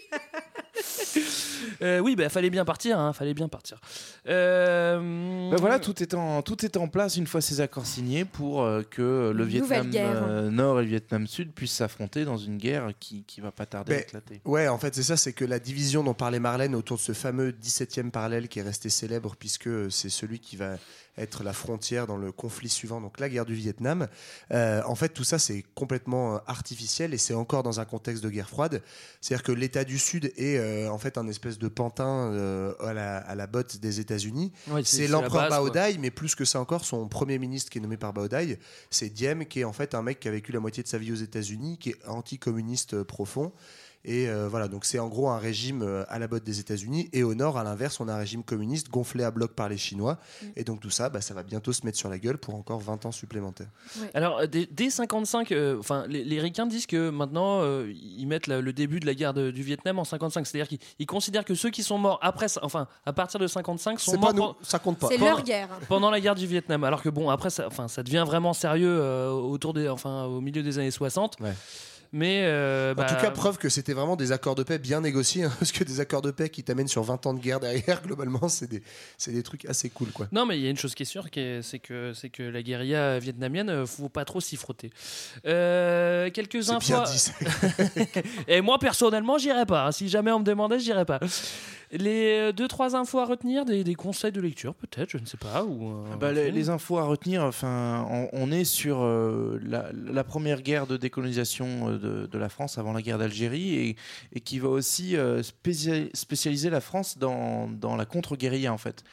Euh, 1.81 1.99
oui, 1.99 2.15
bah 2.15 2.29
fallait 2.29 2.49
bien 2.49 2.65
partir, 2.65 2.99
hein, 2.99 3.13
fallait 3.13 3.33
bien 3.33 3.47
partir. 3.47 3.79
Euh, 4.27 5.49
Ben 5.49 5.57
voilà, 5.57 5.79
tout 5.79 6.01
est, 6.01 6.13
en, 6.13 6.41
tout 6.41 6.63
est 6.65 6.77
en 6.77 6.87
place 6.87 7.17
une 7.17 7.27
fois 7.27 7.41
ces 7.41 7.61
accords 7.61 7.85
signés 7.85 8.25
pour 8.25 8.61
euh, 8.61 8.83
que 8.83 9.31
le 9.35 9.43
Vietnam 9.43 9.89
euh, 9.95 10.49
Nord 10.51 10.79
et 10.79 10.83
le 10.83 10.89
Vietnam 10.89 11.27
Sud 11.27 11.51
puissent 11.53 11.73
s'affronter 11.75 12.25
dans 12.25 12.37
une 12.37 12.57
guerre 12.57 12.91
qui, 12.99 13.23
qui 13.23 13.41
va 13.41 13.51
pas 13.51 13.65
tarder 13.65 13.95
à 13.95 13.99
éclater. 14.01 14.41
Ouais, 14.45 14.67
en 14.67 14.77
fait, 14.77 14.93
c'est 14.93 15.03
ça, 15.03 15.17
c'est 15.17 15.33
que 15.33 15.45
la 15.45 15.59
division 15.59 16.03
dont 16.03 16.13
parlait 16.13 16.39
Marlène 16.39 16.75
autour 16.75 16.97
de 16.97 17.01
ce 17.01 17.13
fameux 17.13 17.51
17e 17.51 18.11
parallèle 18.11 18.47
qui 18.47 18.59
est 18.59 18.63
resté 18.63 18.89
célèbre, 18.89 19.35
puisque 19.37 19.69
c'est 19.91 20.09
celui 20.09 20.39
qui 20.39 20.57
va 20.57 20.77
être 21.17 21.43
la 21.43 21.53
frontière 21.53 22.07
dans 22.07 22.17
le 22.17 22.31
conflit 22.31 22.69
suivant, 22.69 23.01
donc 23.01 23.19
la 23.19 23.29
guerre 23.29 23.45
du 23.45 23.53
Vietnam. 23.53 24.07
Euh, 24.51 24.81
en 24.85 24.95
fait, 24.95 25.09
tout 25.09 25.23
ça, 25.23 25.39
c'est 25.39 25.63
complètement 25.75 26.35
euh, 26.35 26.39
artificiel 26.47 27.13
et 27.13 27.17
c'est 27.17 27.33
encore 27.33 27.63
dans 27.63 27.79
un 27.79 27.85
contexte 27.85 28.23
de 28.23 28.29
guerre 28.29 28.49
froide. 28.49 28.81
C'est-à-dire 29.19 29.43
que 29.43 29.51
l'État 29.51 29.83
du 29.83 29.99
Sud 29.99 30.31
est 30.37 30.57
euh, 30.57 30.89
en 30.89 30.97
fait 30.97 31.17
un 31.17 31.27
espèce 31.27 31.57
de 31.59 31.67
pantin 31.67 32.31
euh, 32.31 32.73
à, 32.79 32.93
la, 32.93 33.17
à 33.17 33.35
la 33.35 33.47
botte 33.47 33.77
des 33.77 33.99
États-Unis. 33.99 34.51
Ouais, 34.69 34.83
c'est 34.83 35.07
l'empereur. 35.07 35.49
Baodai, 35.49 35.97
mais 35.99 36.11
plus 36.11 36.35
que 36.35 36.45
ça 36.45 36.59
encore, 36.61 36.85
son 36.85 37.07
premier 37.07 37.37
ministre 37.37 37.69
qui 37.69 37.79
est 37.79 37.81
nommé 37.81 37.97
par 37.97 38.13
Baodai, 38.13 38.57
c'est 38.89 39.09
Diem, 39.09 39.45
qui 39.45 39.61
est 39.61 39.63
en 39.65 39.73
fait 39.73 39.95
un 39.95 40.01
mec 40.01 40.19
qui 40.19 40.27
a 40.27 40.31
vécu 40.31 40.51
la 40.51 40.59
moitié 40.59 40.81
de 40.81 40.87
sa 40.87 40.97
vie 40.97 41.11
aux 41.11 41.15
États-Unis, 41.15 41.77
qui 41.77 41.89
est 41.89 42.07
anticommuniste 42.07 43.03
profond 43.03 43.51
Et 44.03 44.27
euh, 44.29 44.47
voilà, 44.47 44.67
donc 44.67 44.85
c'est 44.85 44.97
en 44.99 45.07
gros 45.07 45.29
un 45.29 45.37
régime 45.37 45.83
euh, 45.83 46.03
à 46.09 46.17
la 46.17 46.27
botte 46.27 46.43
des 46.43 46.59
États-Unis. 46.59 47.09
Et 47.13 47.21
au 47.23 47.35
nord, 47.35 47.57
à 47.57 47.63
l'inverse, 47.63 47.99
on 47.99 48.07
a 48.07 48.13
un 48.13 48.17
régime 48.17 48.43
communiste 48.43 48.89
gonflé 48.89 49.23
à 49.23 49.29
bloc 49.31 49.53
par 49.53 49.69
les 49.69 49.77
Chinois. 49.77 50.17
Mm. 50.41 50.45
Et 50.55 50.63
donc 50.63 50.79
tout 50.79 50.89
ça, 50.89 51.09
bah, 51.09 51.21
ça 51.21 51.33
va 51.33 51.43
bientôt 51.43 51.71
se 51.71 51.85
mettre 51.85 51.97
sur 51.97 52.09
la 52.09 52.17
gueule 52.17 52.37
pour 52.37 52.55
encore 52.55 52.79
20 52.79 53.05
ans 53.05 53.11
supplémentaires. 53.11 53.67
Alors, 54.13 54.39
euh, 54.39 54.47
dès, 54.47 54.67
dès 54.71 54.89
55, 54.89 55.51
euh, 55.51 55.77
enfin, 55.79 56.05
les, 56.07 56.23
les 56.23 56.39
Ricains 56.39 56.65
disent 56.65 56.87
que 56.87 57.09
maintenant, 57.09 57.61
euh, 57.61 57.91
ils 57.93 58.25
mettent 58.25 58.47
la- 58.47 58.61
le 58.61 58.73
début 58.73 58.99
de 58.99 59.05
la 59.05 59.13
guerre 59.13 59.33
de- 59.33 59.51
du 59.51 59.61
Vietnam 59.61 59.99
en 59.99 60.03
55. 60.03 60.47
C'est-à-dire 60.47 60.67
qu'ils 60.67 60.79
ils 60.99 61.05
considèrent 61.05 61.45
que 61.45 61.53
ceux 61.55 61.69
qui 61.69 61.83
sont 61.83 61.97
morts 61.97 62.17
après, 62.23 62.47
enfin, 62.63 62.87
à 63.05 63.13
partir 63.13 63.39
de 63.39 63.47
55, 63.47 63.99
sont 63.99 64.11
C'est 64.11 64.17
morts 64.17 64.29
pas 64.29 64.33
nous, 64.33 64.53
ça 64.63 64.79
compte 64.79 64.97
pas. 64.97 65.07
C'est 65.09 65.17
leur 65.17 65.43
guerre. 65.43 65.69
pendant 65.87 66.09
la 66.09 66.19
guerre 66.19 66.35
du 66.35 66.47
Vietnam. 66.47 66.83
Alors 66.83 67.01
que 67.03 67.09
bon, 67.09 67.29
après, 67.29 67.49
ça, 67.51 67.67
enfin, 67.67 67.87
ça 67.87 68.01
devient 68.03 68.23
vraiment 68.25 68.53
sérieux 68.53 68.97
euh, 68.99 69.29
autour 69.29 69.73
des, 69.73 69.87
enfin, 69.89 70.23
au 70.23 70.41
milieu 70.41 70.63
des 70.63 70.79
années 70.79 70.89
60. 70.91 71.37
Ouais. 71.39 71.53
Mais 72.13 72.43
euh, 72.43 72.91
En 72.91 72.95
bah, 72.95 73.05
tout 73.05 73.15
cas, 73.15 73.31
preuve 73.31 73.57
que 73.57 73.69
c'était 73.69 73.93
vraiment 73.93 74.17
des 74.17 74.33
accords 74.33 74.55
de 74.55 74.63
paix 74.63 74.79
bien 74.79 74.99
négociés, 75.01 75.45
hein, 75.45 75.51
parce 75.59 75.71
que 75.71 75.83
des 75.83 75.99
accords 76.01 76.21
de 76.21 76.31
paix 76.31 76.49
qui 76.49 76.63
t'amènent 76.63 76.87
sur 76.87 77.03
20 77.03 77.25
ans 77.25 77.33
de 77.33 77.39
guerre 77.39 77.59
derrière, 77.59 78.01
globalement, 78.05 78.49
c'est 78.49 78.67
des, 78.67 78.83
c'est 79.17 79.31
des 79.31 79.43
trucs 79.43 79.65
assez 79.65 79.89
cool. 79.89 80.11
Quoi. 80.11 80.27
Non, 80.31 80.45
mais 80.45 80.57
il 80.57 80.63
y 80.63 80.67
a 80.67 80.69
une 80.69 80.77
chose 80.77 80.93
qui 80.93 81.03
est 81.03 81.05
sûre, 81.05 81.27
c'est 81.33 81.79
que, 81.79 82.11
c'est 82.13 82.29
que 82.29 82.43
la 82.43 82.61
guérilla 82.61 83.17
vietnamienne, 83.19 83.69
euh, 83.69 83.85
faut 83.85 84.09
pas 84.09 84.25
trop 84.25 84.41
s'y 84.41 84.57
frotter. 84.57 84.91
Euh, 85.45 86.29
quelques 86.31 86.69
infos. 86.69 87.03
Et 88.47 88.59
moi, 88.61 88.77
personnellement, 88.77 89.37
j'irai 89.37 89.65
pas. 89.65 89.87
hein. 89.87 89.91
Si 89.91 90.09
jamais 90.09 90.31
on 90.31 90.39
me 90.39 90.45
demandait, 90.45 90.79
j'irai 90.79 91.05
pas. 91.05 91.19
Les 91.93 92.37
euh, 92.37 92.51
deux, 92.53 92.67
trois 92.67 92.95
infos 92.95 93.19
à 93.19 93.25
retenir, 93.25 93.65
des, 93.65 93.83
des 93.83 93.95
conseils 93.95 94.31
de 94.31 94.39
lecture, 94.39 94.73
peut-être, 94.75 95.09
je 95.09 95.17
ne 95.17 95.25
sais 95.25 95.37
pas. 95.37 95.63
Ou, 95.65 95.89
euh, 95.89 96.15
Bah, 96.15 96.29
un 96.29 96.31
les, 96.31 96.69
infos 96.69 96.97
à 96.97 97.03
retenir, 97.03 97.43
enfin, 97.43 98.07
on, 98.09 98.29
on 98.31 98.51
est 98.51 98.63
sur 98.63 99.01
euh, 99.01 99.59
la, 99.63 99.89
la 99.93 100.23
première 100.23 100.61
guerre 100.61 100.87
de 100.87 100.95
décolonisation 100.95 101.89
de, 101.91 102.27
de 102.27 102.37
la 102.37 102.47
France 102.47 102.77
avant 102.77 102.93
la 102.93 103.01
guerre 103.01 103.17
d'Algérie 103.17 103.75
et, 103.75 103.95
et 104.33 104.39
qui 104.39 104.59
va 104.59 104.69
aussi 104.69 105.17
euh, 105.17 105.41
spécia- 105.43 106.09
spécialiser 106.13 106.69
la 106.69 106.79
France 106.81 107.17
dans, 107.17 107.67
dans 107.67 107.95
la 107.97 108.05
contre-guérilla 108.05 108.71
en 108.71 108.77
fait. 108.77 109.03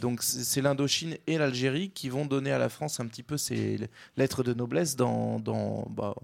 Donc 0.00 0.22
c'est 0.22 0.44
c'est 0.44 0.62
l'Indochine 0.62 1.16
et 1.26 1.36
l'Algérie 1.38 1.90
qui 1.90 2.08
vont 2.08 2.24
donner 2.24 2.50
à 2.50 2.58
la 2.58 2.68
France 2.70 3.00
un 3.00 3.06
petit 3.06 3.22
peu 3.22 3.36
ses 3.36 3.78
lettres 4.16 4.42
de 4.42 4.54
noblesse 4.54 4.96
dans, 4.96 5.38
dans 5.40 5.86
bah, 5.90 6.14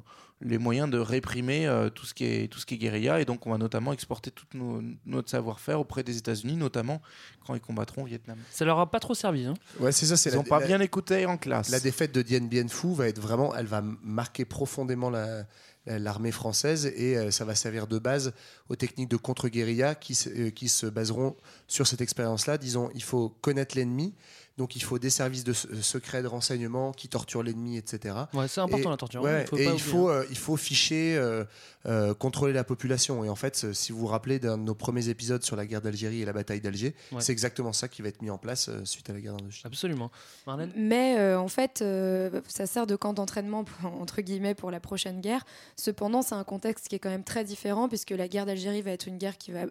les 0.41 0.59
moyens 0.59 0.91
de 0.91 0.99
réprimer 0.99 1.67
euh, 1.67 1.89
tout, 1.91 2.05
ce 2.07 2.13
qui 2.13 2.25
est, 2.25 2.49
tout 2.53 2.59
ce 2.59 2.67
qui 2.67 2.75
est 2.75 2.79
guérilla 2.79 3.21
et 3.21 3.25
donc 3.25 3.47
on 3.47 3.51
va 3.53 3.57
notamment 3.59 3.93
exporter 3.93 4.31
tout 4.31 4.45
nos- 4.53 4.83
notre 5.07 5.31
savoir-faire 5.31 5.81
auprès 5.81 6.03
des 6.03 6.19
États-Unis, 6.19 6.57
notamment 6.57 7.01
quand 7.47 7.55
ils 7.55 7.61
combattront 7.61 8.03
au 8.03 8.07
Vietnam. 8.07 8.37
Ça 8.51 8.65
leur 8.65 8.79
a 8.79 8.91
pas 8.91 9.01
trop 9.01 9.15
servi. 9.15 9.45
hein. 9.47 9.55
Ouais, 9.81 9.93
c'est 9.93 10.07
ça, 10.07 10.17
c'est 10.17 10.31
Ils 10.31 10.37
n'ont 10.37 10.43
pas 10.43 10.61
la- 10.61 10.67
bien 10.67 10.81
écouté 10.81 11.25
en 11.27 11.39
classe. 11.39 11.71
La 11.71 11.81
défaite 11.81 12.13
de 12.13 12.21
Dien 12.23 12.41
Bien 12.41 12.69
Phu 12.69 12.93
va 12.95 13.09
être 13.09 13.21
vraiment, 13.21 13.55
elle 13.55 13.67
va 13.67 13.83
marquer 14.03 14.45
profondément 14.45 15.09
la- 15.09 15.45
la- 15.87 15.99
l'armée 15.99 16.33
française 16.33 16.87
et 16.97 17.17
euh, 17.17 17.31
ça 17.31 17.45
va 17.45 17.55
servir 17.55 17.87
de 17.87 17.99
base 17.99 18.33
aux 18.69 18.77
techniques 18.77 19.11
de 19.11 19.17
contre-guérilla 19.17 19.95
qui, 19.95 20.15
se- 20.15 20.29
euh, 20.31 20.51
qui 20.51 20.69
se 20.69 20.87
baseront 20.87 21.37
sur 21.69 21.87
cette 21.87 22.01
expérience-là. 22.01 22.59
Disons, 22.59 22.91
il 22.95 23.03
faut 23.03 23.29
connaître 23.41 23.77
l'ennemi, 23.77 24.15
donc 24.57 24.77
il 24.77 24.83
faut 24.83 24.99
des 24.99 25.11
services 25.11 25.43
de 25.45 25.53
se- 25.53 25.83
secrets 25.83 26.23
de 26.23 26.29
renseignement 26.29 26.93
qui 26.93 27.09
torturent 27.09 27.43
l'ennemi, 27.43 27.77
etc. 27.77 28.15
Ouais, 28.35 28.47
c'est 28.49 28.61
important 28.61 28.89
Et- 28.89 28.93
la 28.93 28.97
torture. 28.97 29.23
ouais, 29.23 29.43
il 29.43 29.47
faut 29.49 29.57
et 29.57 29.65
pas 29.65 29.71
il 29.71 29.75
oublier. 29.75 29.91
faut, 29.91 30.09
euh, 30.11 30.25
il 30.31 30.39
faut 30.39 30.57
ficher, 30.57 31.17
euh, 31.17 31.45
euh, 31.87 32.15
contrôler 32.15 32.53
la 32.53 32.65
population. 32.65 33.25
Et 33.25 33.29
en 33.29 33.35
fait, 33.35 33.73
si 33.75 33.93
vous 33.93 33.99
vous 33.99 34.07
rappelez 34.07 34.39
d'un 34.39 34.57
de 34.57 34.63
nos 34.63 34.75
premiers 34.75 35.09
épisodes 35.09 35.43
sur 35.43 35.57
la 35.57 35.67
guerre 35.67 35.83
d'Algérie 35.83 36.23
et 36.23 36.25
la 36.25 36.33
bataille 36.33 36.61
d'Alger, 36.61 36.95
Ouais. 37.13 37.21
c'est 37.21 37.33
exactement 37.33 37.73
ça 37.73 37.89
qui 37.89 38.01
va 38.01 38.09
être 38.09 38.23
mis 38.23 38.31
en 38.31 38.39
place 38.39 38.69
euh, 38.69 38.85
suite 38.85 39.11
à 39.11 39.13
la 39.13 39.21
guerre 39.21 39.35
d'Indochine. 39.37 39.67
Absolument. 39.67 40.11
Marlène 40.47 40.73
Mais 40.77 41.19
euh, 41.19 41.39
en 41.39 41.49
fait, 41.49 41.83
euh, 41.83 42.41
ça 42.49 42.67
sert 42.67 42.87
de 42.87 42.97
camp 42.97 43.13
d'entraînement 43.13 43.65
pour- 43.65 43.93
entre 44.01 44.21
guillemets 44.23 44.55
pour 44.55 44.71
la 44.71 44.81
prochaine 44.81 45.21
guerre. 45.21 45.45
Cependant, 45.77 46.23
c'est 46.23 46.35
un 46.37 46.45
contexte 46.45 46.89
qui 46.89 46.95
est 46.95 46.99
quand 47.01 47.11
même 47.11 47.25
très 47.25 47.45
différent 47.45 47.89
puisque 47.89 48.11
la 48.11 48.29
guerre 48.29 48.47
d'Algérie 48.47 48.83
va 48.83 48.93
être 48.93 49.09
une 49.09 49.19
guerre 49.19 49.37
qui 49.37 49.51
va 49.53 49.63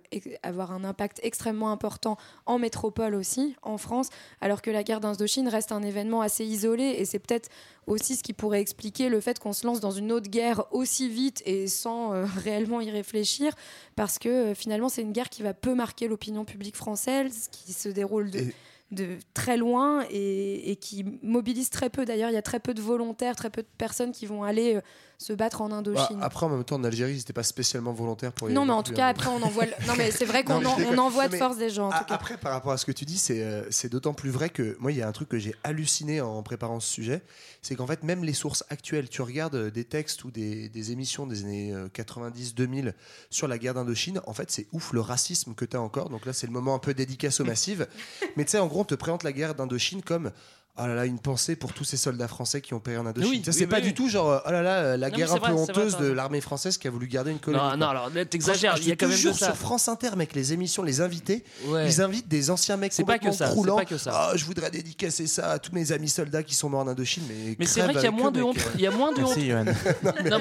avoir 0.43 0.71
un 0.71 0.83
impact 0.83 1.19
extrêmement 1.23 1.71
important 1.71 2.17
en 2.45 2.59
métropole 2.59 3.15
aussi, 3.15 3.55
en 3.63 3.77
France, 3.77 4.09
alors 4.41 4.61
que 4.61 4.69
la 4.73 4.83
guerre 4.83 4.99
d'Indochine 4.99 5.47
reste 5.47 5.71
un 5.71 5.81
événement 5.81 6.21
assez 6.21 6.45
isolé 6.45 6.83
et 6.97 7.05
c'est 7.05 7.19
peut-être 7.19 7.49
aussi 7.87 8.15
ce 8.15 8.23
qui 8.23 8.33
pourrait 8.33 8.61
expliquer 8.61 9.09
le 9.09 9.19
fait 9.21 9.39
qu'on 9.39 9.53
se 9.53 9.65
lance 9.65 9.79
dans 9.79 9.91
une 9.91 10.11
autre 10.11 10.29
guerre 10.29 10.65
aussi 10.71 11.09
vite 11.09 11.41
et 11.45 11.67
sans 11.67 12.13
euh, 12.13 12.25
réellement 12.43 12.81
y 12.81 12.91
réfléchir 12.91 13.53
parce 13.95 14.19
que 14.19 14.29
euh, 14.29 14.55
finalement 14.55 14.89
c'est 14.89 15.01
une 15.01 15.13
guerre 15.13 15.29
qui 15.29 15.43
va 15.43 15.53
peu 15.53 15.75
marquer 15.75 16.07
l'opinion 16.07 16.45
publique 16.45 16.75
française 16.75 17.49
qui 17.51 17.73
se 17.73 17.89
déroule 17.89 18.31
de, 18.31 18.47
de 18.93 19.17
très 19.33 19.57
loin 19.57 20.05
et, 20.09 20.71
et 20.71 20.75
qui 20.75 21.05
mobilise 21.21 21.69
très 21.69 21.89
peu. 21.89 22.05
D'ailleurs, 22.05 22.29
il 22.29 22.33
y 22.33 22.37
a 22.37 22.41
très 22.41 22.59
peu 22.59 22.73
de 22.73 22.81
volontaires, 22.81 23.35
très 23.35 23.49
peu 23.49 23.61
de 23.61 23.67
personnes 23.77 24.11
qui 24.11 24.25
vont 24.25 24.43
aller 24.43 24.75
euh, 24.75 24.81
se 25.17 25.31
battre 25.33 25.61
en 25.61 25.69
Bah, 25.69 25.75
Indochine. 25.77 26.19
après, 26.21 26.45
en 26.45 26.49
même 26.49 26.63
temps, 26.63 26.75
en 26.75 26.83
Algérie, 26.83 27.13
ils 27.13 27.17
n'étaient 27.17 27.33
pas 27.33 27.43
spécialement 27.43 27.93
volontaires 27.93 28.33
pour 28.33 28.49
y 28.49 28.53
non, 28.53 28.65
mais 28.65 28.73
en 28.73 28.83
tout 28.83 28.93
cas, 28.93 29.05
hein. 29.07 29.09
après, 29.09 29.29
on 29.29 29.41
envoie. 29.41 29.65
le- 29.65 29.71
Non, 29.87 29.93
mais 29.97 30.11
c'est 30.11 30.25
vrai 30.25 30.43
qu'on 30.45 30.65
en- 30.65 30.77
on 30.81 30.97
envoie 30.97 31.25
Non, 31.27 31.31
de 31.31 31.37
force 31.37 31.57
des 31.57 31.69
gens. 31.69 31.87
En 31.87 31.91
a- 31.91 31.99
tout 31.99 32.05
cas. 32.05 32.15
Après, 32.15 32.37
par 32.37 32.51
rapport 32.51 32.71
à 32.73 32.77
ce 32.77 32.85
que 32.85 32.91
tu 32.91 33.05
dis, 33.05 33.17
c'est 33.17 33.41
euh, 33.41 33.63
c'est 33.69 33.89
d'autant 33.89 34.13
plus 34.13 34.29
vrai 34.31 34.49
que 34.49 34.75
moi, 34.79 34.91
il 34.91 34.97
y 34.97 35.01
a 35.01 35.07
un 35.07 35.11
truc 35.11 35.29
que 35.29 35.39
j'ai 35.39 35.55
halluciné 35.63 36.19
en 36.21 36.43
préparant 36.43 36.79
ce 36.79 36.91
sujet, 36.91 37.21
c'est 37.61 37.75
qu'en 37.75 37.87
fait, 37.87 38.03
même 38.03 38.23
les 38.23 38.33
sources 38.33 38.63
actuelles, 38.69 39.07
tu 39.09 39.21
regardes 39.21 39.55
euh, 39.55 39.71
des 39.71 39.85
textes 39.85 40.23
ou 40.25 40.31
des, 40.31 40.67
des 40.69 40.91
émissions 40.91 41.25
des 41.25 41.43
années 41.43 41.73
90-2000 41.93 42.93
sur 43.29 43.47
la 43.47 43.57
guerre 43.57 43.73
d'Indochine, 43.73 44.21
en 44.27 44.33
fait, 44.33 44.51
c'est 44.51 44.67
ouf 44.73 44.93
le 44.93 44.99
racisme 45.01 45.53
que 45.53 45.65
tu 45.65 45.77
as 45.77 45.81
encore. 45.81 46.09
Donc 46.09 46.25
là, 46.25 46.33
c'est 46.33 46.47
le 46.47 46.53
moment 46.53 46.75
un 46.75 46.79
peu 46.79 46.93
dédicace 46.93 47.39
aux 47.39 47.45
massives. 47.53 47.87
Mais 48.35 48.45
tu 48.45 48.51
sais, 48.51 48.59
en 48.59 48.67
gros, 48.67 48.82
te 48.83 48.95
présente 48.95 49.23
la 49.23 49.31
guerre 49.31 49.55
d'Indochine 49.55 50.01
comme. 50.01 50.31
Oh 50.75 50.87
là 50.87 50.95
là, 50.95 51.05
une 51.05 51.19
pensée 51.19 51.55
pour 51.55 51.71
tous 51.71 51.83
ces 51.83 51.97
soldats 51.97 52.27
français 52.27 52.59
qui 52.59 52.73
ont 52.73 52.79
péri 52.79 52.97
en 52.97 53.05
Indochine. 53.05 53.29
Oui, 53.29 53.43
Ça, 53.45 53.51
c'est 53.51 53.65
oui, 53.65 53.65
pas 53.67 53.75
oui. 53.75 53.83
du 53.83 53.93
tout 53.93 54.09
genre, 54.09 54.41
oh 54.43 54.51
là 54.51 54.63
là, 54.63 54.77
euh, 54.77 54.97
la 54.97 55.11
Non, 55.11 55.15
guerre 55.17 55.31
un 55.31 55.35
peu 55.35 55.41
vrai, 55.41 55.51
vrai, 55.51 55.61
honteuse 55.61 55.97
t'as 55.99 56.03
de 56.03 56.11
l'armée 56.11 56.41
française 56.41 56.79
qui 56.79 56.87
a 56.87 56.91
voulu 56.91 57.05
garder 57.05 57.29
une 57.29 57.37
colonie. 57.37 57.63
Non, 57.63 57.77
non, 57.77 57.87
alors 57.89 58.09
t'exagères. 58.27 58.75
Il 58.79 58.87
y 58.87 58.91
a 58.91 58.95
quand 58.95 59.07
même 59.07 59.15
de 59.15 59.33
ça. 59.33 59.45
sur 59.45 59.55
France 59.55 59.87
Inter, 59.87 60.15
mec, 60.17 60.33
les 60.33 60.51
émissions, 60.51 60.81
les 60.81 60.99
invités, 60.99 61.43
Ouais. 61.67 61.85
ils 61.87 62.01
invitent 62.01 62.27
des 62.27 62.49
anciens 62.49 62.75
mecs 62.77 62.91
C'est 62.91 63.03
pas 63.03 63.19
que 63.19 63.25
complètement 63.25 63.37
ça, 63.37 63.45
c'est 63.45 63.51
croulants. 63.51 63.75
pas 63.75 63.85
que 63.85 63.99
ça. 63.99 64.11
Ah, 64.15 64.31
je 64.35 64.45
voudrais 64.45 64.71
dédicacer 64.71 65.27
ça 65.27 65.51
à 65.51 65.59
tous 65.59 65.73
mes 65.73 65.91
amis 65.91 66.09
soldats 66.09 66.41
qui 66.41 66.55
sont 66.55 66.69
morts 66.69 66.81
en 66.81 66.87
Indochine. 66.87 67.21
Mais, 67.29 67.55
Mais 67.59 67.65
c'est 67.67 67.81
vrai 67.81 67.93
qu'il 67.93 68.03
y 68.05 68.07
a 68.07 68.11
moins 68.11 68.29
eux, 68.29 68.31
de 68.31 68.41
honte. 68.41 68.57
Il 68.73 68.81
y 68.81 68.87
a 68.87 68.91
moins 68.91 69.13
de 69.13 69.21
honte. 69.21 69.37
Non 70.31 70.39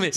mais, 0.00 0.10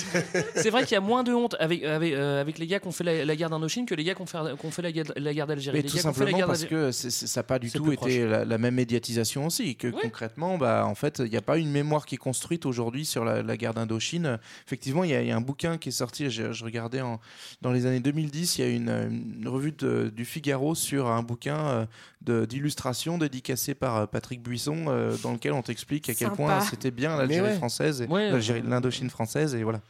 c'est 0.56 0.72
vrai 0.72 0.82
qu'il 0.84 0.94
y 0.94 0.98
a 0.98 1.02
moins 1.02 1.24
de 1.24 1.32
honte 1.32 1.56
avec, 1.60 1.84
avec, 1.84 2.14
euh, 2.14 2.42
avec 2.42 2.58
les 2.58 2.66
gars 2.66 2.80
qui 2.80 2.88
ont 2.88 2.92
fait 2.92 3.04
la, 3.04 3.24
la 3.24 3.36
guerre 3.36 3.52
d'Indochine 3.52 3.86
que 3.86 3.94
les 3.94 4.04
gars 4.04 4.16
qui 4.16 4.22
ont 4.24 4.26
fait, 4.26 4.82
la 4.82 4.92
guerre, 4.92 5.46
d'Algérie. 5.46 5.78
Mais 5.84 5.88
tout 5.88 5.98
simplement 5.98 6.40
parce 6.48 6.66
que 6.66 6.92
ça 6.92 7.40
n'a 7.40 7.44
pas 7.44 7.60
du 7.60 7.70
tout 7.70 7.92
été 7.92 8.26
la 8.26 8.58
même 8.58 8.74
médiatisation 8.74 9.43
aussi. 9.48 9.76
Que 9.76 9.88
Oui. 9.88 9.94
concrètement, 10.02 10.58
bah, 10.58 10.86
en 10.88 10.96
fait, 10.96 11.20
il 11.20 11.30
n'y 11.30 11.38
a 11.38 11.42
pas 11.42 11.58
une 11.58 11.72
mémoire 11.72 12.06
qui 12.06 12.16
est 12.16 12.18
construite 12.18 12.66
aujourd'hui 12.66 13.06
sur 13.06 13.24
la, 13.26 13.42
la 13.44 13.58
guerre 13.58 13.74
d'Indochine. 13.74 14.40
Effectivement, 14.66 15.04
il 15.04 15.12
y, 15.12 15.16
a- 15.16 15.22
il 15.22 15.28
y 15.28 15.32
a 15.32 15.36
un 15.36 15.42
bouquin 15.42 15.78
qui 15.78 15.90
est 15.90 15.94
sorti, 15.94 16.30
je, 16.30 16.52
je 16.54 16.64
regardais 16.64 17.02
en- 17.02 17.20
dans 17.62 17.72
les 17.72 17.86
années 17.86 18.00
2010, 18.00 18.58
il 18.58 18.62
y 18.62 18.64
a 18.66 18.70
une, 18.70 19.36
une 19.40 19.48
revue 19.48 19.72
de- 19.72 20.12
du 20.16 20.26
Figaro 20.26 20.76
sur 20.76 21.08
un 21.08 21.24
bouquin 21.24 21.88
euh, 22.28 22.46
d'illustration 22.46 23.18
dédicacé 23.18 23.74
par 23.74 23.98
euh, 23.98 24.06
Patrick 24.06 24.42
Buisson, 24.42 24.86
euh, 24.88 25.16
dans 25.24 25.34
lequel 25.34 25.54
on 25.54 25.62
t'explique 25.62 26.10
à 26.10 26.14
quel 26.14 26.28
Sympa. 26.30 26.36
point 26.36 26.62
c'était 26.62 26.92
bien 26.92 27.16
l'Algérie 27.18 27.50
ouais. 27.52 27.56
française, 27.58 28.02
et- 28.02 28.08
Ouais. 28.08 28.32
l'Indochine 28.62 29.10
française, 29.10 29.56
et 29.56 29.64
voilà. 29.64 29.82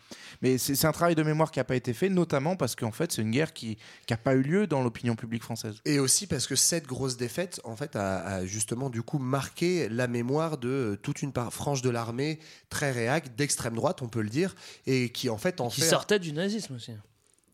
Mais 0.41 0.57
c'est 0.57 0.75
c'est 0.75 0.87
un 0.87 0.91
travail 0.91 1.15
de 1.15 1.23
mémoire 1.23 1.51
qui 1.51 1.59
n'a 1.59 1.63
pas 1.63 1.75
été 1.75 1.93
fait, 1.93 2.09
notamment 2.09 2.55
parce 2.57 2.75
qu'en 2.75 2.91
fait, 2.91 3.11
c'est 3.13 3.21
une 3.21 3.31
guerre 3.31 3.53
qui 3.53 3.77
n'a 4.09 4.17
pas 4.17 4.33
eu 4.33 4.41
lieu 4.41 4.67
dans 4.67 4.81
l'opinion 4.83 5.15
publique 5.15 5.43
française. 5.43 5.75
Et 5.85 5.99
aussi 5.99 6.27
parce 6.27 6.47
que 6.47 6.55
cette 6.55 6.85
grosse 6.87 7.15
défaite, 7.15 7.61
en 7.63 7.75
fait, 7.77 7.95
a, 7.95 8.17
a 8.25 8.45
justement 8.45 8.89
du 8.89 9.01
coup 9.03 9.19
marqué 9.19 9.42
la 9.89 10.07
mémoire 10.07 10.57
de 10.57 10.69
euh, 10.69 10.95
toute 10.95 11.21
une 11.21 11.31
frange 11.51 11.81
de 11.81 11.89
l'armée 11.89 12.39
très 12.69 12.91
réac, 12.91 13.35
d'extrême 13.35 13.75
droite, 13.75 14.01
on 14.01 14.07
peut 14.07 14.21
le 14.21 14.29
dire, 14.29 14.55
et 14.87 15.09
qui 15.09 15.29
en 15.29 15.37
fait 15.37 15.61
en 15.61 15.69
qui 15.69 15.81
fait. 15.81 15.87
sortaient 15.87 16.19
du 16.19 16.33
nazisme 16.33 16.75
aussi. 16.75 16.91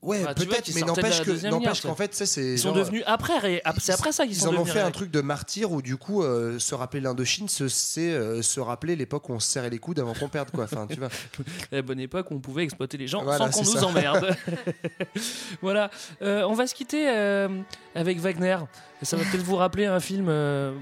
Ouais, 0.02 0.24
peut-être, 0.34 0.74
mais 0.74 0.82
n'empêche 0.82 1.22
que, 1.22 1.82
qu'en 1.82 1.96
fait, 1.96 2.16
c'est. 2.16 2.54
Ils 2.54 2.58
sont 2.58 2.70
genre, 2.70 2.78
devenus 2.78 3.04
après, 3.06 3.62
c'est 3.80 3.92
après 3.92 4.14
ça 4.14 4.24
qu'ils 4.24 4.34
Ils 4.34 4.40
sont 4.40 4.56
en 4.56 4.62
ont 4.62 4.66
fait 4.66 4.80
un 4.80 4.92
truc 4.92 5.12
de 5.12 5.20
martyr 5.20 5.74
où 5.74 5.82
du 5.82 5.98
coup 5.98 6.24
euh, 6.24 6.58
se 6.58 6.74
rappeler 6.74 7.02
l'Indochine, 7.02 7.50
c'est 7.50 8.14
euh, 8.14 8.42
se 8.42 8.62
rappeler 8.62 8.96
l'époque 8.96 9.28
où 9.28 9.34
on 9.34 9.42
se 9.42 9.50
serrait 9.50 9.70
les 9.70 9.78
coudes 9.78 10.00
avant 10.00 10.14
qu'on 10.14 10.30
perde 10.30 10.52
quoi. 10.52 10.64
Enfin, 10.64 10.88
tu 10.88 11.00
vois. 11.00 11.10
la 11.72 11.82
bonne 11.82 12.00
époque 12.00 12.32
où 12.32 12.36
on 12.36 12.40
pouvait 12.40 12.64
exploiter 12.64 12.98
les 12.98 13.08
gens 13.08 13.24
Voilà, 13.24 13.52
sans 13.52 13.60
qu'on 13.60 13.70
nous 13.70 13.84
emmerde. 13.84 14.38
voilà. 15.62 15.92
Euh, 16.22 16.44
on 16.44 16.54
va 16.54 16.66
se 16.66 16.76
quitter 16.76 17.10
avec 17.94 18.20
Wagner. 18.20 18.58
Ça 19.02 19.16
va 19.18 19.24
peut-être 19.24 19.44
vous 19.44 19.56
rappeler 19.56 19.86
un 19.86 20.00
film. 20.00 20.26
euh, 20.28 20.74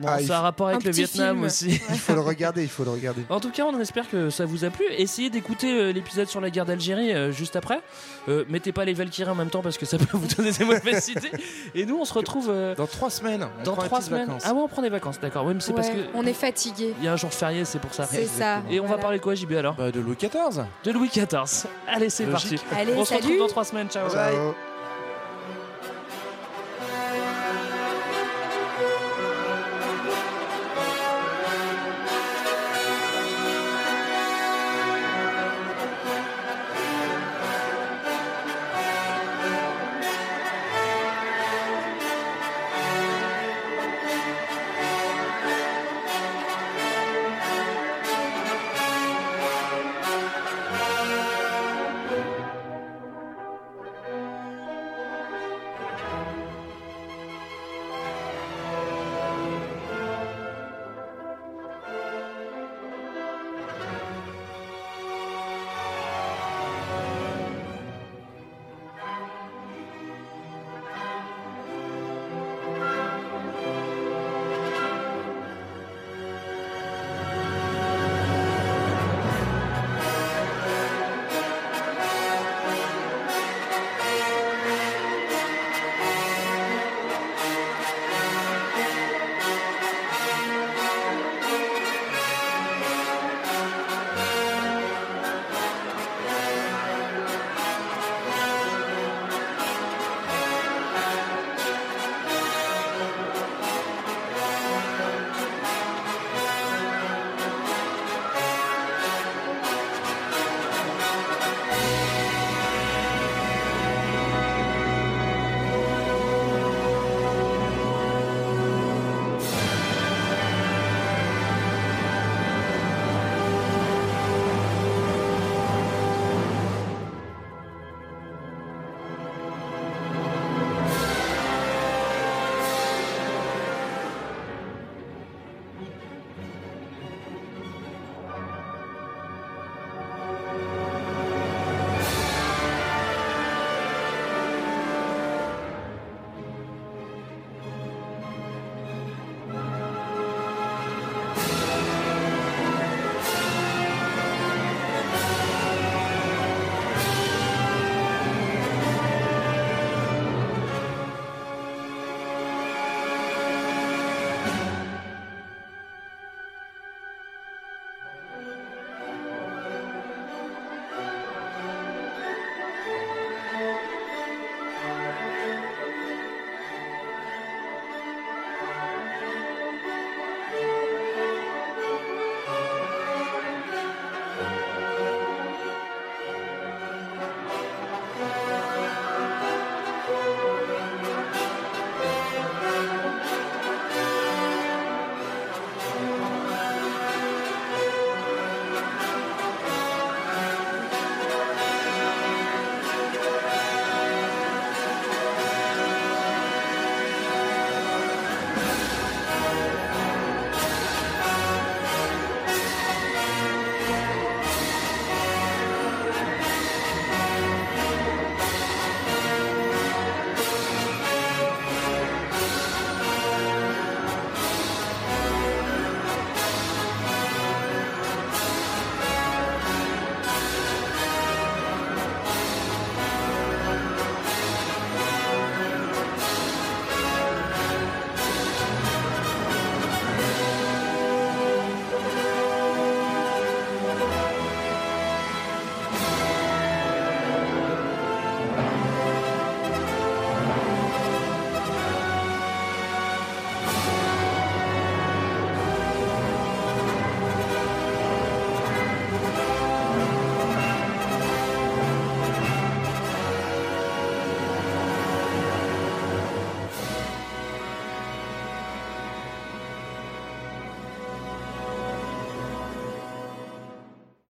bon, 0.00 0.08
Ah, 0.08 0.18
ça 0.18 0.34
a 0.34 0.36
faut- 0.38 0.42
rapport 0.42 0.68
avec 0.68 0.82
Un 0.82 0.88
le 0.88 0.90
Vietnam 0.92 1.36
film. 1.36 1.44
aussi. 1.44 1.80
Il 1.90 1.98
faut 1.98 2.14
le 2.14 2.20
regarder, 2.20 2.62
il 2.62 2.68
faut 2.68 2.82
le 2.82 2.90
regarder. 2.90 3.22
En 3.30 3.38
tout 3.38 3.50
cas, 3.50 3.64
on 3.64 3.78
espère 3.80 4.10
que 4.10 4.28
ça 4.28 4.44
vous 4.44 4.64
a 4.64 4.70
plu. 4.70 4.84
Essayez 4.98 5.30
d'écouter 5.30 5.72
euh, 5.72 5.92
l'épisode 5.92 6.26
sur 6.26 6.40
la 6.40 6.50
guerre 6.50 6.64
d'Algérie 6.64 7.12
euh, 7.12 7.30
juste 7.30 7.54
après. 7.54 7.80
Euh, 8.28 8.44
mettez 8.48 8.72
pas 8.72 8.84
les 8.84 8.92
Valkyries 8.92 9.30
en 9.30 9.34
même 9.36 9.50
temps 9.50 9.62
parce 9.62 9.78
que 9.78 9.86
ça 9.86 9.98
peut 9.98 10.16
vous 10.16 10.26
donner 10.26 10.50
des 10.50 10.64
mauvaises 10.64 11.08
idées. 11.16 11.30
Et 11.76 11.86
nous, 11.86 11.96
on 11.96 12.04
se 12.04 12.12
retrouve 12.14 12.48
euh, 12.50 12.74
Dans 12.74 12.88
trois 12.88 13.08
semaines, 13.10 13.46
on 13.60 13.62
dans 13.62 13.76
trois 13.76 14.00
semaines. 14.00 14.26
vacances. 14.26 14.42
Ah 14.46 14.52
ouais, 14.52 14.60
on 14.62 14.68
prend 14.68 14.82
des 14.82 14.88
vacances, 14.88 15.20
d'accord. 15.20 15.44
Oui, 15.46 15.54
mais 15.54 15.60
c'est 15.60 15.72
parce 15.72 15.90
que 15.90 15.98
On 16.14 16.26
est 16.26 16.32
fatigué. 16.32 16.94
il 16.98 17.04
y 17.04 17.08
a 17.08 17.12
un 17.12 17.16
jour 17.16 17.32
férié, 17.32 17.64
c'est 17.64 17.78
pour 17.80 17.94
ça. 17.94 18.06
C'est 18.06 18.26
ça. 18.26 18.62
Et 18.68 18.80
on 18.80 18.86
va 18.86 18.98
parler 18.98 19.18
de 19.18 19.22
quoi, 19.22 19.34
JB 19.36 19.52
alors? 19.52 19.74
Bah, 19.76 19.92
de 19.92 20.00
Louis 20.00 20.16
XIV. 20.16 20.64
De 20.84 20.90
Louis 20.90 21.08
XIV. 21.08 21.68
Allez, 21.86 22.10
c'est 22.10 22.26
parti. 22.26 22.56
Allez, 22.76 22.94
on 22.96 23.04
se 23.04 23.14
retrouve 23.14 23.28
salut. 23.30 23.38
dans 23.38 23.46
trois 23.48 23.64
semaines. 23.64 23.88
Ciao. 23.88 24.10
Ciao. 24.10 24.54